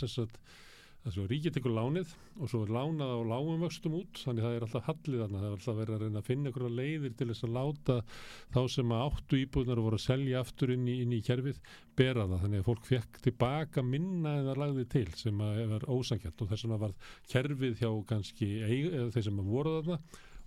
[1.04, 4.56] þess að ríkið tekur lánið og svo er lánað á lágum vöxtum út þannig það
[4.56, 5.42] er alltaf hallið þarna.
[5.42, 7.98] Það er alltaf verið að reyna að finna ykkur leiðir til þess að láta
[8.56, 11.62] þá sem að áttu íbúðunar voru að selja aftur inn í, inn í kerfið
[12.00, 12.44] bera það.
[12.46, 16.54] Þannig að fólk fekk tilbaka minna en það lagði til sem að er ósangjönd og
[16.54, 16.96] þess að var
[17.34, 20.00] kerfið hjá kannski þeir sem voru þarna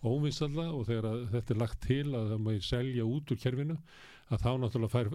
[0.06, 3.76] óvinsalla og þegar þetta er lagt til að það maður selja út úr kerfinu
[4.26, 5.10] að þá náttúrulega fær,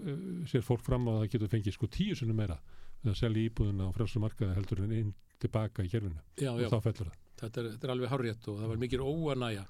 [0.50, 2.58] sér fólk fram að það getur fengið sko tíu sunni meira
[3.02, 4.96] að selja íbúðuna á frjálsum markaði heldur en
[5.42, 6.70] tilbaka í kerfinu já, og já.
[6.72, 7.18] þá fellur það.
[7.42, 9.64] Þetta er, þetta er alveg harriðt og það var mikil óanæja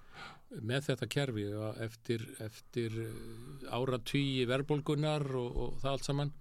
[0.61, 1.47] með þetta kerfi
[1.87, 6.35] eftir, eftir eh, áratvíi verðbólgunar og, og það allt saman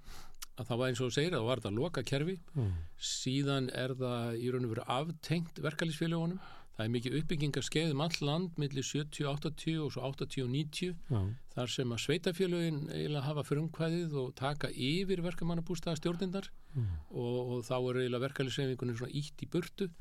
[0.60, 2.74] að það var eins og segir að það var þetta loka kerfi mm.
[3.12, 6.42] síðan er það í raun og veru aftengt verkalýsfélagunum
[6.82, 10.96] það er mikið uppbyggingarskeið um all land millir 70, 80 og svo 80 og 90
[11.12, 11.20] Já.
[11.54, 16.88] þar sem að sveitafélagin eiginlega hafa frumkvæðið og taka yfir verkamannabústaða stjórnindar mm.
[17.12, 19.92] og, og þá er eiginlega verkefælisreifingunum svona ítt í burtu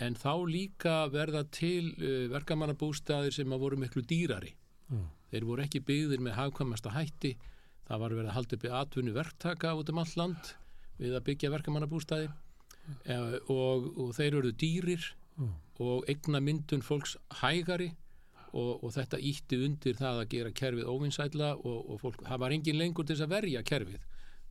[0.00, 4.54] en þá líka verða til uh, verkamannabústaðir sem að voru miklu dýrari
[4.92, 5.08] mm.
[5.34, 7.34] þeir voru ekki byggðir með hafkvæmasta hætti
[7.90, 10.54] það var verið að halda upp í atvinni verktaka út um all land
[11.00, 13.50] við að byggja verkamannabústaði mm.
[13.50, 15.10] og, og þeir eru dýrir.
[15.80, 17.90] Og eigna myndun fólks hægari
[18.52, 22.56] og, og þetta ítti undir það að gera kerfið óvinsætla og, og fólk, það var
[22.56, 24.06] engin lengur til þess að verja kerfið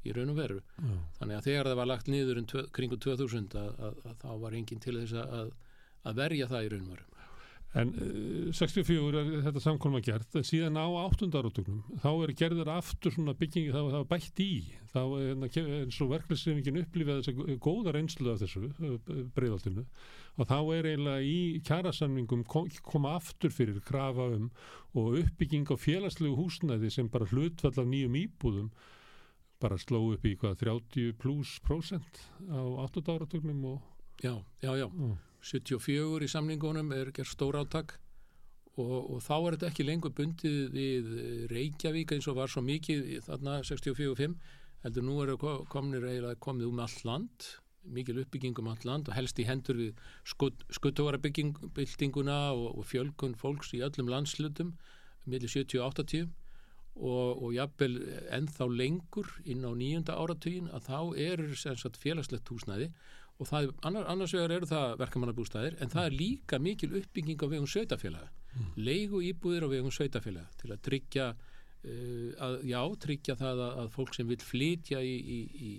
[0.07, 0.99] í raun og veru mm.
[1.19, 4.57] þannig að þegar það var lagt niður um kringu 2000 að, að, að þá var
[4.59, 5.53] engin til þess að,
[6.07, 7.18] að verja það í raun og veru
[7.77, 12.71] En uh, 64 er þetta samkvæm að gert, en síðan á áttundarátugnum, þá er gerður
[12.73, 14.49] aftur svona byggingi, þá er bætt í,
[14.89, 15.43] þá er
[15.83, 18.63] eins og verklæsreifingin upplifað þess að góða reynslu af þessu
[19.37, 19.85] breyðaltinu
[20.39, 21.37] og þá er eiginlega í
[21.69, 24.49] kjærasamningum kom, koma aftur fyrir krafa um
[24.97, 28.73] og uppbygging á félagslegu húsnæði sem bara hlutfall af nýjum íbúðum
[29.61, 33.81] bara sló upp í hvað 30 pluss prósent á áttundarátugnum og...
[34.23, 34.87] Já, já, já.
[34.89, 35.28] Mm.
[35.45, 37.95] 74 í samningunum er gerð stór áttak
[38.79, 41.13] og, og þá er þetta ekki lengur bundið við
[41.51, 44.35] Reykjavík eins og var svo mikið þarna 64-5
[44.83, 47.49] heldur nú er það kominir eiginlega komið um all land
[47.89, 53.37] mikil uppbygging um all land og helst í hendur við skuttugara byggingbyltinguna og, og fjölkun
[53.39, 54.75] fólks í öllum landslutum
[55.25, 56.27] millir 70-80
[56.99, 57.95] og, og jafnvel
[58.35, 61.43] ennþá lengur inn á nýjunda áratugin að þá er
[62.03, 62.91] félagslegt húsnæði
[63.39, 67.47] og það, annar, annars vegar eru það verkamannabústæðir en það er líka mikil uppbygging á
[67.47, 68.73] vegum sveitafélaga mm.
[68.83, 73.93] leigu íbúðir á vegum sveitafélaga til að tryggja uh, að, já, tryggja það að, að
[73.95, 75.71] fólk sem vil flytja í, í, í,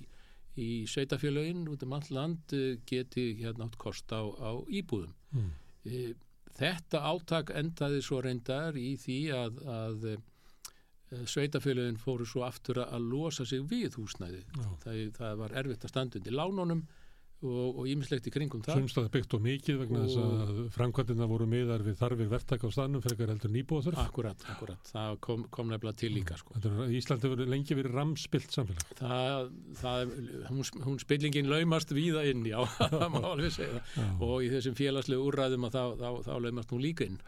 [0.56, 5.52] í sveitafélagin út um all land uh, geti hérna átt kost á, á íbúðum mm.
[5.92, 6.10] uh,
[6.56, 10.10] þetta áttak endaði svo reyndar í því að, að
[11.26, 14.44] sveitafélagin fóru svo aftur að losa sig við húsnæði
[14.82, 16.84] það, það var erfitt að standa undir lánunum
[17.41, 21.85] og ímislegt í kringum það Sumstað byggt og mikið vegna þess að framkvæmdina voru miðar
[21.86, 24.01] við þarfir verktaka á staðnum fyrir heldur nýbúðþörf.
[24.02, 26.59] Akkurat, akkurat, það kom, kom nefnilega til líka sko.
[26.93, 28.93] Íslandi hefur lengi verið ramspilt samfélag.
[29.01, 29.49] Það,
[29.81, 30.12] það,
[30.51, 32.59] hún, hún spillingin laumast víða inn, já,
[32.93, 33.81] það má alveg segja
[34.20, 37.19] og í þessum félagslegu úrræðum þá, þá, þá laumast hún líka inn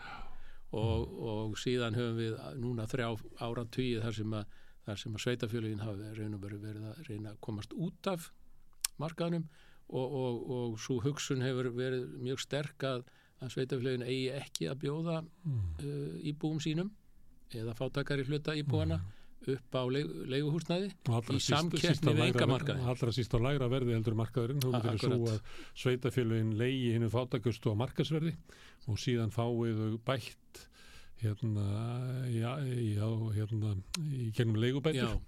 [0.77, 3.09] og, og síðan höfum við núna þrjá
[3.45, 4.55] ára tíu þar sem að,
[4.93, 8.31] að sveitafjölugin hafi og verið að reyna að komast út af
[9.01, 9.49] markaðnum
[9.93, 13.05] og, og, og svo hugsun hefur verið mjög sterk að,
[13.43, 15.59] að sveitafélagin eigi ekki að bjóða mm.
[15.83, 16.93] uh, íbúum sínum
[17.53, 19.53] eða fátakari hluta íbúana mm.
[19.55, 20.91] upp á leiguhúsnaði
[21.37, 25.21] í samkeppni við enga markaði Allra síst á lægra verði heldur markaðurinn þú myndir svo
[25.35, 28.37] að sveitafélagin leigi hinnu fátakustu á markasverði
[28.89, 30.67] og síðan fáið bætt
[31.23, 31.65] hérna,
[32.33, 35.19] já, já, hérna í kennum leigubætur.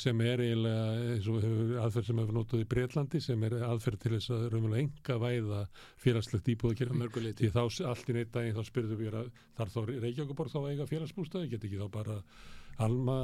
[0.00, 1.46] Sem er eiginlega eins og
[1.84, 5.62] aðferð sem hefur nótuð í Breitlandi sem er aðferð til þess að raunverulega enga væða
[6.04, 10.44] félagslegt íbúðakerfi því þá allt í neitt daginn þá spyrðu við að þar þá Reykjavík
[10.54, 12.20] þá eiga félagsbústaði, get ekki þá bara
[12.82, 13.16] alma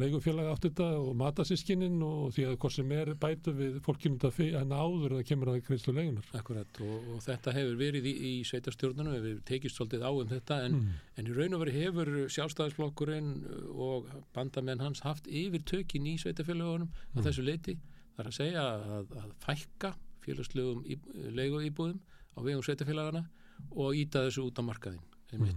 [0.00, 4.48] leigufélag átt þetta og matasískinin og því að hvort sem er bætu við fólkinu þetta
[4.60, 6.28] en áður það kemur að greiðslu leigunar.
[6.36, 10.60] Akkurat og, og þetta hefur verið í, í sveitarstjórnunum, við tekist svolítið á um þetta
[10.66, 11.00] en, mm.
[11.16, 13.32] en í raun og veri hefur sjálfstæðisflokkurinn
[13.72, 17.16] og bandamenn hans haft yfir tökin í sveitarfélagunum mm.
[17.16, 17.78] að þessu leiti.
[18.12, 20.84] Það er að segja að, að fækka félagslegum
[21.32, 22.00] leiguýbúðum
[22.36, 23.24] á vegum sveitarfélagana
[23.72, 25.04] og íta þessu út á markaðin.
[25.32, 25.48] Mm.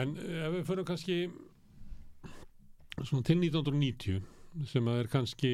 [0.00, 1.16] En ef við fyrir kannski
[3.08, 4.22] svona til 1990
[4.68, 5.50] sem er kannski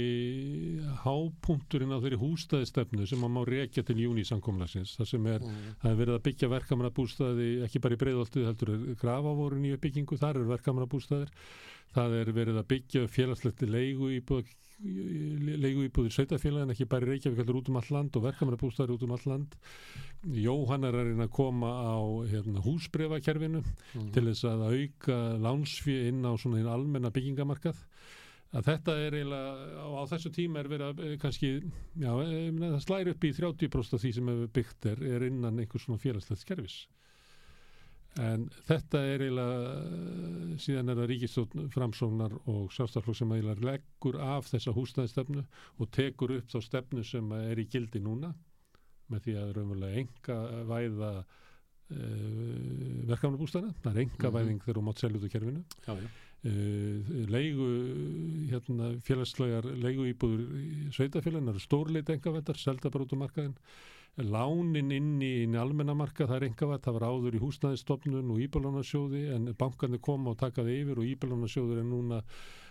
[1.04, 5.66] hápunkturinn á þeirri hústæðistefnu sem að má reykja til júni samkomlagsins það sem er mm.
[5.86, 10.50] að verða að byggja verkamannabústæði ekki bara í breyðoltið heldur grafavoru nýju byggingu, þar eru
[10.50, 11.30] verkamannabústæðir
[11.94, 17.58] það er verið að byggja félagslegt leigu íbúð leigu íbúðir sveitafélagin ekki bara Reykjavík heldur
[17.58, 19.56] út um all land og verkamannabústæðir út um all land.
[20.22, 21.98] Jóhann er að koma á
[22.30, 24.12] hérna, húsbrefakerfinu mm.
[24.14, 27.80] til þess að auka lánsfið inn á svona almenna byggingamarkað.
[28.56, 31.50] Að þetta er eiginlega á, á þessu tíma er verið að eh, kannski
[32.00, 35.60] já, eh, það slæri upp í 30% af því sem hefur byggt er, er innan
[35.60, 36.78] einhvers svona félagslegt skerfis
[38.18, 44.18] en þetta er eiginlega eh, síðan er það ríkistofn framsóknar og sjálfstaflokk sem eiginlega leggur
[44.22, 45.44] af þessa húsnæðistefnu
[45.78, 48.32] og tekur upp þá stefnu sem er í gildi núna
[49.08, 50.38] með því að raunverulega enga
[50.68, 51.36] væða uh,
[53.08, 54.64] verkefnabústæðina, það er enga væðing mm -hmm.
[54.66, 56.08] þegar þú mátt selja út á kerfinu já, já.
[56.38, 57.68] Uh, leigu
[58.50, 60.42] hérna, félagslegar leigu íbúður
[60.94, 63.56] sveitafélagin eru stórleita engavettar, selda bara út á markaðin
[64.16, 69.24] lánin inn í, í almennamarka það er engavætt, það var áður í húsnæðistofnun og íbjörlunarsjóði
[69.34, 72.22] en bankarnir koma og takaði yfir og íbjörlunarsjóður er núna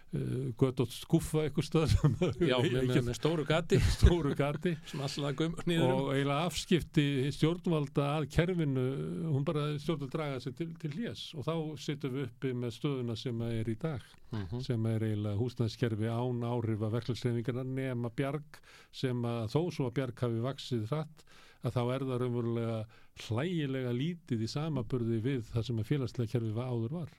[0.07, 1.95] gött og skuffa eitthvað stöð
[2.39, 8.85] Já, með, með, með stóru gati stóru gati um og eiginlega afskipti stjórnvalda að kerfinu,
[9.27, 11.53] hún bara stjórnvalda draga sig til, til hljés og þá
[11.83, 14.47] sittum við uppi með stöðuna sem er í dag uh mhm.
[14.51, 14.63] -huh.
[14.63, 18.61] sem er eiginlega húsnæðskerfi án áhrif að verkefliðsreifingarna nema bjarg
[18.91, 21.27] sem að þó svo að bjarg hafi vaksið hratt
[21.63, 22.81] að þá er það raunverulega
[23.27, 27.15] hlægilega lítið í samaburði við það sem að félagslega kerfi áður var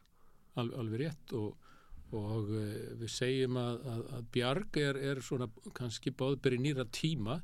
[0.59, 1.68] Al, Alveg rétt og
[2.17, 2.65] og uh,
[3.01, 7.41] við segjum að, að, að bjarg er, er svona kannski bóðberi nýra tíma.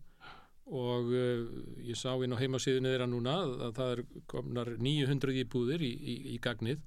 [0.64, 1.42] Og uh,
[1.84, 5.92] ég sá inn á heimasíðinu þeirra núna að, að það er komnar 900 íbúðir í,
[5.92, 6.84] í, í gagnið.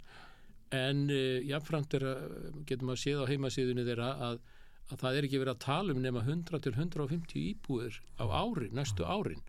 [0.73, 2.23] En uh, jáfnframt er að
[2.69, 4.39] getum að séð á heimasíðinu þeirra að
[4.95, 9.03] það er ekki verið að tala um nema 100 til 150 íbúðir á ári, næstu
[9.03, 9.43] árin.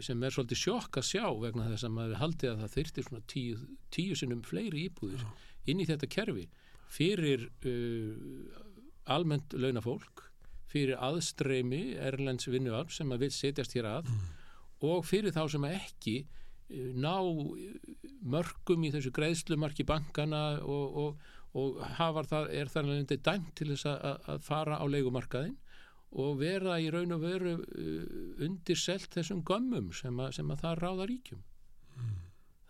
[0.00, 3.24] Sem er svolítið sjokk að sjá vegna þess að maður haldi að það þyrtir svona
[3.28, 3.56] tíu,
[3.92, 5.26] tíu sinnum fleiri íbúðir
[5.68, 6.46] inn í þetta kerfi
[6.92, 8.12] fyrir uh,
[9.12, 10.26] almennt launafólk,
[10.72, 14.30] fyrir aðstreymi Erlends vinnuarf sem að vil setjast hér að mm.
[14.88, 17.16] og fyrir þá sem að ekki uh, ná
[18.34, 23.88] mörgum í þessu greiðslumarki bankana og, og, og það, er þar alveg dæmt til þess
[23.90, 25.58] að, að fara á leikumarkaðin
[26.22, 30.78] og vera í raun og veru uh, undirselt þessum gömmum sem að, sem að það
[30.82, 31.42] ráða ríkjum.
[31.96, 32.20] Mm.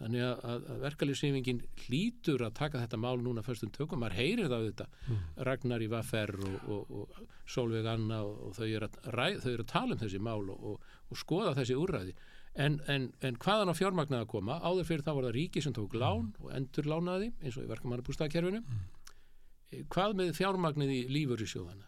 [0.02, 4.56] Þannig að, að verkalýfsýfingin hlýtur að taka þetta mál núna fyrstum tökum, maður heyrir það
[4.58, 5.20] auðvitað, mm.
[5.48, 7.20] Ragnar í Vaffer og, og, og
[7.54, 8.96] Solveig Anna og, og þau eru að,
[9.52, 12.16] er að tala um þessi mál og skoða þessi úrræði.
[12.52, 15.76] En, en, en hvaðan á fjármagnaði að koma, áður fyrir þá var það ríki sem
[15.76, 16.42] tók lán mm.
[16.42, 18.60] og endur lánaði eins og í verkamannabústaðkerfinu.
[18.60, 19.86] Mm.
[19.92, 21.86] Hvað með fjármagnið í lífurisjóðana?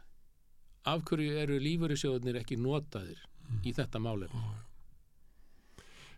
[0.89, 3.61] Af hverju eru lífurisjóðanir ekki notaðir mm.
[3.67, 4.41] í þetta málefni?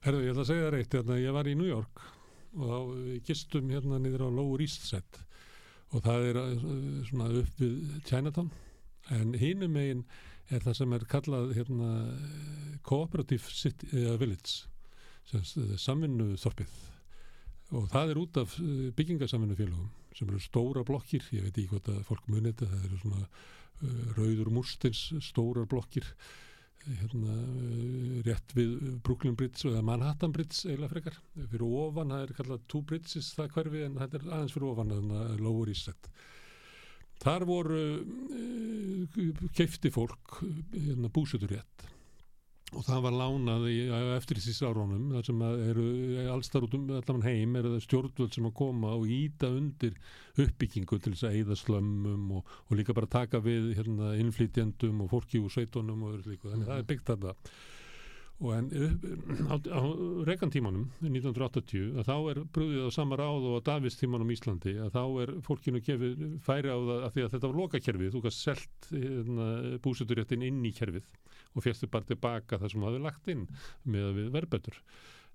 [0.04, 2.04] Herðu, ég ætla að segja það reitt, hérna, ég var í New York
[2.56, 2.78] og þá
[3.26, 5.24] gistum hérna niður á Lower East Side
[5.94, 6.54] og það er uh,
[7.08, 7.76] svona upp við
[8.08, 8.48] Chinatown.
[9.14, 10.02] En hínum megin
[10.50, 11.90] er það sem er kallað hérna,
[12.86, 14.66] Cooperative City, uh, Village
[15.82, 16.74] samvinnu þorpið
[17.74, 18.52] og það er út af
[18.94, 22.84] byggingasamvinnu félagum sem eru stóra blokkir, ég veit ekki hvort að fólk munið þetta, það
[22.86, 26.06] eru svona uh, rauður múrstins stórar blokkir
[27.00, 31.18] hérna uh, rétt við Brooklyn Bridge eða Manhattan Bridge eiginlega frekar.
[31.52, 34.94] Fyrir ofan, það er kallað Two Bridges það hverfi en þetta er aðeins fyrir ofan
[34.94, 36.14] þannig að Lower East Side.
[37.26, 40.40] Þar voru uh, keifti fólk
[40.76, 41.86] hérna, búsutur rétt
[42.74, 43.76] og það var lánað í,
[44.16, 45.86] eftir þessi árónum þar sem eru
[46.32, 49.94] allstar út um allan heim er það stjórnvöld sem að koma og íta undir
[50.42, 55.12] uppbyggingu til þess að eigða slömmum og, og líka bara taka við hérna, innflytjendum og
[55.14, 56.72] fólki úr sveitunum og öðru líku, þannig -hmm.
[56.72, 57.34] það er byggt þetta
[58.36, 58.66] og en
[59.48, 59.80] á, á
[60.28, 65.04] regantímanum 1980 að þá er brúðið á sama ráð og á Davistímanum Íslandi að þá
[65.22, 69.46] er fólkinu kefið færi á það að að þetta var lokakerfið, þú kannst selt hérna,
[69.86, 71.06] búsuturéttin inn í kerfið
[71.56, 73.46] og férstu bara tilbaka það sem það hefði lagt inn
[73.84, 74.80] með að við verðbætur.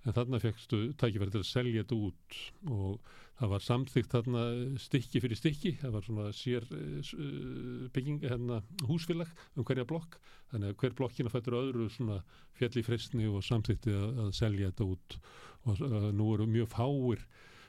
[0.02, 2.38] En þarna fegstu tækifæri til að selja þetta út
[2.74, 4.42] og það var samþygt þarna
[4.82, 5.72] stykki fyrir stykki.
[5.78, 10.18] Það var svona sér uh, bygging hérna húsfélag um hverja blokk.
[10.50, 12.18] Þannig að hver blokkina fættur öðru svona
[12.58, 15.18] fjall í fristni og samþykti að, að selja þetta út.
[15.70, 17.22] Og uh, nú eru mjög fáir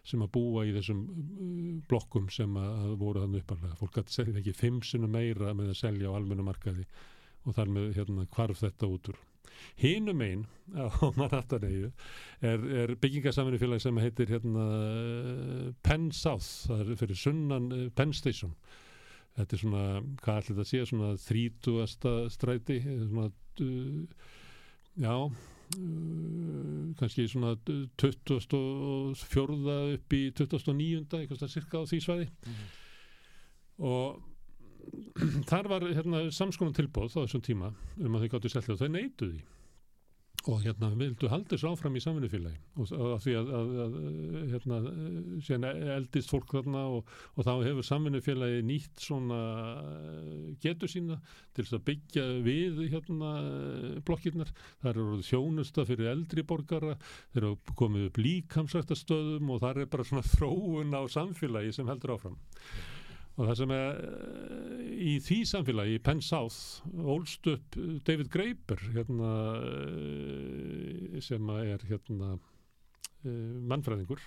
[0.03, 1.03] sem að búa í þessum
[1.87, 5.79] blokkum sem að voru þannig upparlega fólk að segja ekki fimm sinu meira með að
[5.79, 6.83] selja á almennu markaði
[7.43, 9.21] og þar með hérna hvarf þetta út úr
[9.79, 10.87] Hínum einn á
[11.19, 11.89] Manhattanegju
[12.41, 14.65] er, er byggingasaminu sem heitir hérna,
[15.83, 18.53] Penn South, það er fyrir sunnan uh, Penn Station.
[19.37, 19.85] Þetta er svona,
[20.21, 23.31] hvað ætlir þetta að sé, svona þrítúasta stræti, svona,
[23.65, 24.03] uh,
[25.01, 29.17] já, uh, kannski svona 24.
[29.97, 31.17] upp í 29.
[31.17, 32.29] eitthvað cirka á því svæði.
[32.29, 32.79] Mm -hmm.
[33.83, 34.32] Og
[35.49, 38.93] þar var hérna, samskonum tilbóð á þessum tíma um að þau gáttu selja og þau
[38.93, 39.43] neituði
[40.51, 43.93] og hérna vildu halda þessu áfram í samfinnufélagi og, og því að, að, að
[44.51, 44.79] hérna
[45.45, 49.39] síðan eldist fólk þarna og, og þá hefur samfinnufélagi nýtt svona
[50.63, 51.19] getur sína
[51.55, 53.31] til þess að byggja við hérna
[54.03, 54.51] blokkirnar.
[54.81, 56.97] Það eru þjónusta fyrir eldri borgara
[57.31, 62.17] þeir eru komið upp líkamsrættastöðum og það er bara svona þróun á samfélagi sem heldur
[62.17, 62.37] áfram
[63.33, 68.79] og það sem er eh, í því samfélagi, í Penn South ólst upp David Graeber
[68.93, 72.35] hérna, eh, sem er hérna,
[73.25, 74.21] eh, mannfræðingur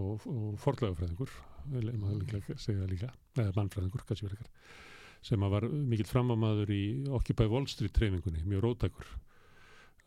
[0.00, 1.30] og, og forlegafræðingur
[1.70, 4.48] mannfræðingur kannski verið
[5.20, 9.06] sem var mikill framámaður í Occupy Wall Street treyfingunni, mjög rótækur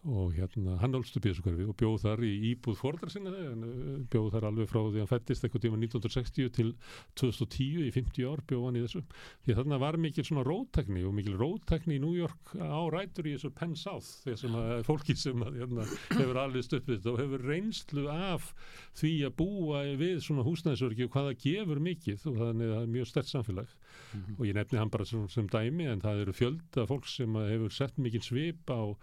[0.03, 3.31] og hérna hann álst upp í þessu hverfi og bjóð þar í íbúð fordra sinna
[3.31, 6.73] þegar bjóð þar alveg frá því hann fættist eitthvað tíma 1960 til
[7.21, 9.03] 2010 í 50 ár bjóð hann í þessu
[9.45, 13.37] því þarna var mikil svona rótækni og mikil rótækni í New York á rætur í
[13.37, 17.23] þessu Penn South þegar sem að fólki sem að hérna, hefur alveg stöppið þetta og
[17.23, 18.51] hefur reynslu af
[18.99, 22.93] því að búa við svona húsnæðisörgi og hvaða gefur mikið og þannig að það er
[22.97, 24.39] mjög stert samfélag mm -hmm.
[24.39, 27.71] og ég nefni hann bara sem, sem dæmi en það eru fjölda fólk sem hefur
[27.71, 28.95] sett mikil svip á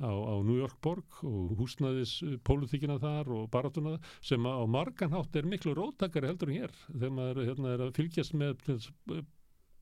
[0.00, 5.48] á, á New York borg og húsnaðis pólitíkina þar og baratuna sem á marganhátt er
[5.48, 6.76] miklu róttakari heldur en hér.
[6.92, 8.60] Þegar maður hérna, er að fylgjast með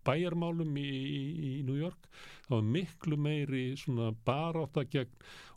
[0.04, 2.08] bæjarmálum í, í, í New York
[2.46, 5.14] þá er miklu meiri svona baráta gegn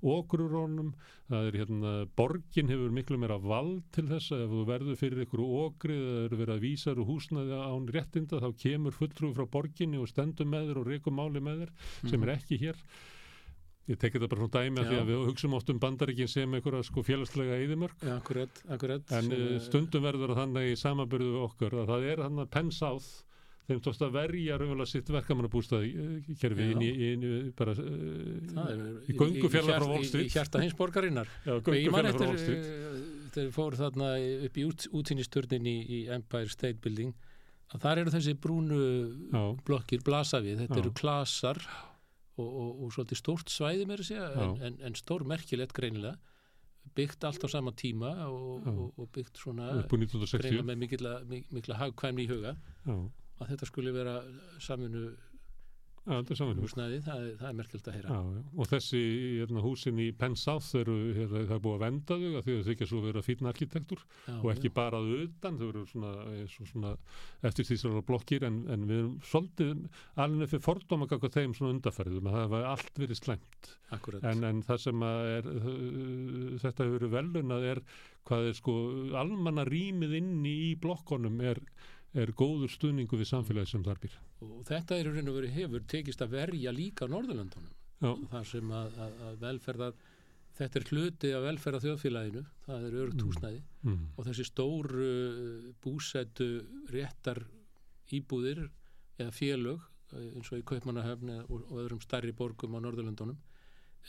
[0.08, 0.94] okrurónum
[1.28, 5.44] það er hérna, borgin hefur miklu meira vald til þess ef þú verður fyrir ykkur
[5.44, 10.00] okrið eða eru verið að vísa úr húsnaði án réttinda þá kemur fulltrúi frá borginni
[10.02, 12.84] og stendur með þér og reikum máli með þér sem er ekki hér
[13.88, 16.56] Ég tekið það bara svona dæmi að því að við hugsaum oft um bandaríkin sem
[16.58, 18.02] einhverja sko félagslega eðimörk.
[18.04, 19.14] Ja, akkurat, akkurat.
[19.16, 22.50] En sem, eh, stundum verður þannig í samabyrðu við okkur að það er hann að
[22.52, 23.08] Penn South
[23.68, 28.92] þeim tókst að verja raunverulega sitt verkamannabústaði eh, kerfi inn í, inn í bara uh,
[29.08, 30.28] í gungu fjallar frá Street.
[30.28, 31.32] Í hjarta hins borgarinnar.
[31.44, 32.70] Frá Wall Street.
[33.38, 34.14] Þeir fóru þarna
[34.48, 37.16] upp í út, útsýnisturnin í, í Empire State Building
[37.76, 38.80] að þar eru þessi brúnu
[39.32, 39.44] Já.
[39.68, 40.64] blokkir blasa við.
[40.64, 40.84] Þetta Já.
[40.84, 41.60] eru klasar
[42.38, 46.18] og, og, og svolítið stórt svæði mér að segja en, en, en stór merkilegt greinilega.
[46.98, 52.30] Byggt allt á sama tíma og, og byggt svona greinilega með mikla, mikla hagkvæmni í
[52.32, 52.56] huga.
[52.88, 52.98] Já.
[53.38, 54.14] að þetta skulle vera
[54.64, 55.12] saminu
[56.08, 58.16] húsnæði, það, það er merkjöld að heyra.
[58.16, 58.44] Já, já.
[58.58, 59.02] og þessi
[59.42, 62.68] hérna, húsin í Penn South eru, hérna, það er búið að venda þau að þau
[62.70, 64.04] þykja svo vera fítna arkitektur
[64.38, 66.14] og ekki bara auðan, þau eru svona,
[66.56, 66.94] svona
[67.50, 69.86] eftir því svona blokkir en, en við erum svolítið
[70.24, 73.74] alveg fyrir fordóma kakka þeim svona undarferðum að það hefur allt verið slengt
[74.22, 75.52] en, en það sem er
[76.64, 77.84] þetta hefur verið velunað er
[78.28, 78.74] hvað er sko
[79.18, 81.62] almanna rýmið inni í blokkonum er,
[82.24, 86.22] er góður stuðningu við samfélagi sem þar býr og þetta er og veru hefur tekist
[86.26, 88.12] að verja líka Norðurlandunum Já.
[88.32, 89.94] þar sem að, að, að velferðar
[90.58, 93.28] þetta er hluti af velferða þjóðfélaginu það er örugt Mm.
[93.30, 94.00] húsnæði Mm.
[94.18, 96.48] og þessi stóru uh, búsettu
[96.92, 97.44] réttar
[98.12, 98.66] íbúðir
[99.20, 99.80] eða félög
[100.14, 103.38] eh, eins og í Kaupmannahöfn eða- og, og öðrum stærri borgum á Norðurlandunum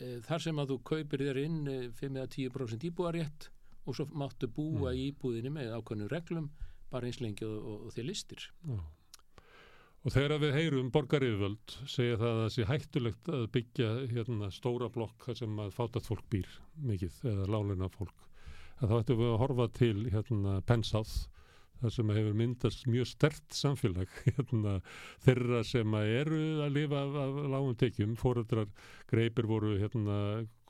[0.00, 3.48] e, þar sem að þú kaupir þér inn eh, 5 eða 10% íbúðarétt
[3.88, 6.50] og svo máttu búa í íbúðinni með ákveðnum reglum
[6.92, 8.78] bara eins lengi og, og, og þér listir Já.
[10.06, 14.88] Og þegar við heyrum borgaryfvöld segja það að það sé hættulegt að byggja hérna, stóra
[14.94, 16.48] blokk sem að fátat fólk býr
[16.86, 18.28] mikið eða láluna fólk
[18.78, 21.16] að þá ættum við að horfa til hérna, Pensáð
[21.78, 24.78] þar sem hefur myndast mjög stert samfélag hérna,
[25.26, 28.16] þeirra sem eru að lifa af, af lágum tekjum.
[28.18, 28.70] Fóreldrar
[29.10, 30.18] greipir voru hérna,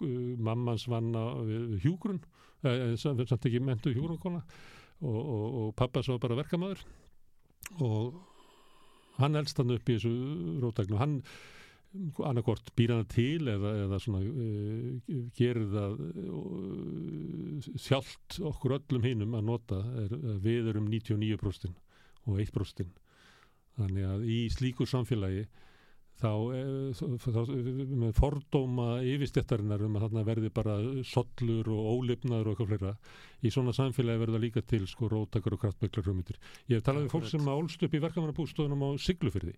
[0.03, 1.25] uh, mammans vanna
[1.85, 2.21] hjúgrun
[2.65, 4.43] eh, samt samt ekki mentu hjúgrunkona
[5.03, 6.83] og, og, og pappa svo bara verkamaður.
[7.85, 8.19] Og
[9.19, 10.13] hann elst hann upp í þessu
[10.63, 11.21] rótæknu hann
[12.29, 19.37] annarkort býr hann til eða, eða svona uh, gerir það uh, sjálft okkur öllum hinum
[19.39, 21.73] að nota er, er við erum 99%
[22.29, 23.01] og 1%
[23.79, 25.47] þannig að í slíku samfélagi
[26.19, 27.41] þá, eh, þá,
[28.03, 32.95] með fordóma yfirstjættarinnar um að þarna verði bara sollur og ólifnaður og eitthvað fleira
[33.43, 36.41] í svona samfélagi verða líka til sko rótakar og kraftmiklar hugmyndir.
[36.69, 39.55] Ég hef talað við fólk sem álst upp í verkamannabústöðunum á Siglufyrði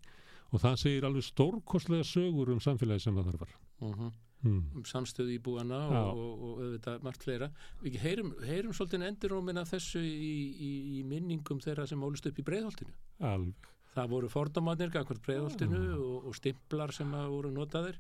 [0.51, 3.55] og það segir alveg stórkostlega sögur um samfélagi sem það þarf var.
[3.81, 4.13] uh -huh.
[4.41, 4.71] Mm.
[4.75, 6.01] um samstöðu íbúana Já.
[6.01, 7.51] og, og, og auðvitað margt fleira
[7.83, 12.39] við heyrum, heyrum svolítið endurómin af þessu í, í, í minningum þeirra sem ólust upp
[12.41, 13.69] í breiðholtinu Alveg.
[13.95, 17.99] Það voru fordómanir gangvart breiðholtinu og, og stimplar sem að voru notaðir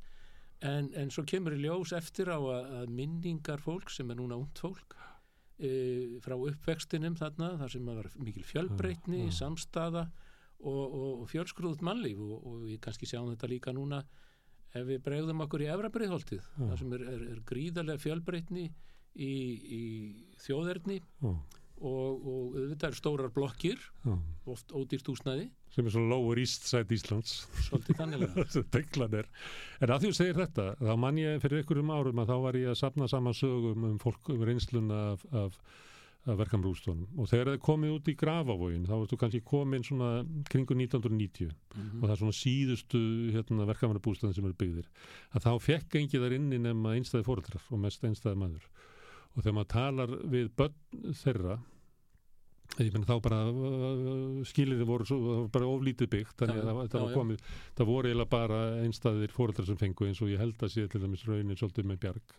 [0.66, 4.38] en, en svo kemur í ljós eftir á að, að minningar fólk sem er núna
[4.38, 4.96] ungt fólk
[5.58, 9.36] e, frá uppvextinum þarna þar sem að var mikil fjölbreytni, Já, já.
[9.42, 10.06] samstaða
[10.60, 14.02] og, og, og fjölskrúðut mannlíf og, og við kannski sjáum þetta líka núna
[14.76, 16.60] ef við bregðum okkur í efrabreiðholtið Já.
[16.60, 18.68] þar sem er, er, er gríðarlega fjölbreytni
[19.16, 19.32] í,
[19.80, 19.82] í
[20.44, 21.32] þjóðerni Já.
[21.80, 24.14] Og, og auðvitað er stórar blokkir Já.
[24.52, 25.48] oft ódýrt húsnæði.
[25.70, 27.44] Sem er svona lower east side Íslands.
[27.68, 28.00] Svolítið
[29.20, 29.28] er.
[29.80, 32.58] En að því þú segir þetta, þá man ég fyrir ykkurum árum að þá var
[32.60, 35.56] ég að sapna saman sögum um fólk um reynsluna af, af,
[36.26, 40.10] af verkamrústónum og þegar það komið út í grafavógin þá ertu kannski komin svona
[40.50, 43.00] kringu 1990 og það er svona síðustu
[43.36, 44.90] hérna, verkamannabústæðin sem eru byggðir.
[45.32, 48.68] Að þá fekk engi þar inni nema einstæði fóreldrar og mest einstæði maður
[49.34, 51.58] og þegar maður talar við börn þeirra
[52.80, 57.42] menn þá bara uh, skilirði voru svo, bara oflítið byggt þannig að það, var komið
[57.78, 61.02] það voru eiginlega bara einstæðir fóreldrar sem fengu eins og ég held að sé til
[61.02, 62.36] dæmis raunin svolítið með bjarg.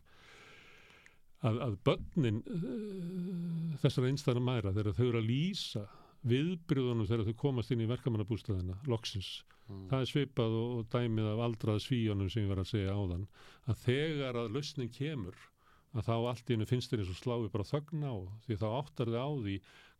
[1.41, 5.85] Að, að börnin uh, þessara einstæðara mæra þegar þau eru að lýsa
[6.31, 9.39] viðbyrðunum þegar þau komast inn í verkamannabústæðina loksins
[9.71, 9.87] Mm.
[9.91, 13.27] það er svipað og, og dæmið af aldrað svíjónum sem ég var að segja áðan
[13.71, 15.37] að þegar að lausnin kemur
[15.91, 18.67] að þá allt í hennu finnst þér eins og slái bara þögn á því þá
[18.79, 19.55] áttar þið á því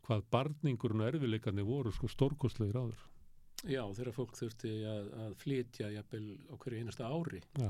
[0.06, 3.02] hvað barningurinn og erfileikarnir voru sko stórkostlegir áður.
[3.62, 7.68] Já, þegar fólk þurfti að, að flytja jafnvel á hverju einasta ári Já,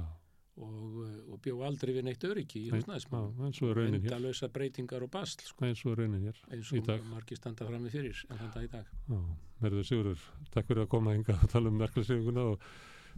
[0.65, 4.07] og, og bjó aldrei við neitt öryggi í já, eins og raunin hér.
[4.07, 7.05] endalösa breytingar og basl sko, eins og raunin hér eins í og dag.
[7.10, 8.89] margir standa fram í fyrir en þannig í dag.
[9.12, 9.20] Já,
[9.67, 12.67] verður Sigurður, takk fyrir að koma hinga að tala um verklæsinguna og,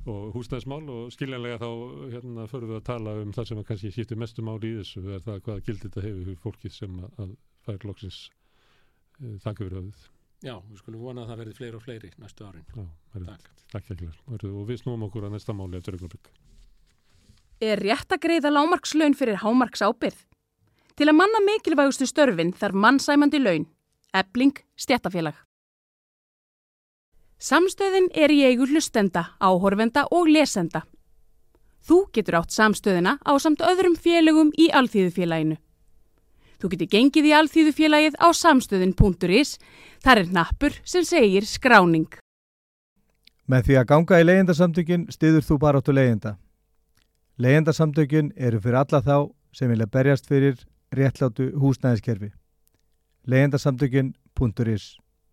[0.05, 1.69] og húsnæðismál og skiljanlega þá
[2.13, 5.23] hérna förum við að tala um það sem kannski skiptir mestu máli í þessu er
[5.25, 7.33] það hvaða gildi þetta hefur fyrir fólkið sem að, að
[7.65, 10.07] fær loksins uh, þakka fyrir höfuð.
[10.45, 13.65] Já, við skulum vona að það verði fleiri og fleiri næstu árin Já, verður, Takk.
[13.73, 14.11] takk ekki
[14.43, 16.29] og við snúum okkur að næsta máli eftir augnablik.
[17.65, 20.19] Er rétt að greiða lámarkslaun fyrir hámarks ábyrð?
[20.95, 23.65] Til að manna mikilvægustu störfin þarf mannsæmandi laun.
[24.15, 25.35] Ebling stjættafélag.
[27.45, 30.81] Samstöðin er í eigu hlustenda, áhorfenda og lesenda.
[31.85, 35.59] Þú getur átt samstöðina á samt öðrum félögum í Alþýðufélaginu.
[36.57, 39.59] Þú getur gengið í Alþýðufélagið á samstöðin.is.
[40.01, 42.09] Þar er nappur sem segir skráning.
[43.45, 46.39] Með því að ganga í leyendasamtökin stiður þú bara áttu leyenda.
[47.37, 49.17] Leyendasamtökin eru fyrir alla þá
[49.53, 50.65] sem vilja berjast fyrir
[50.97, 52.33] réttlátu húsnæðiskerfi.
[53.29, 55.04] leyendasamtökin.is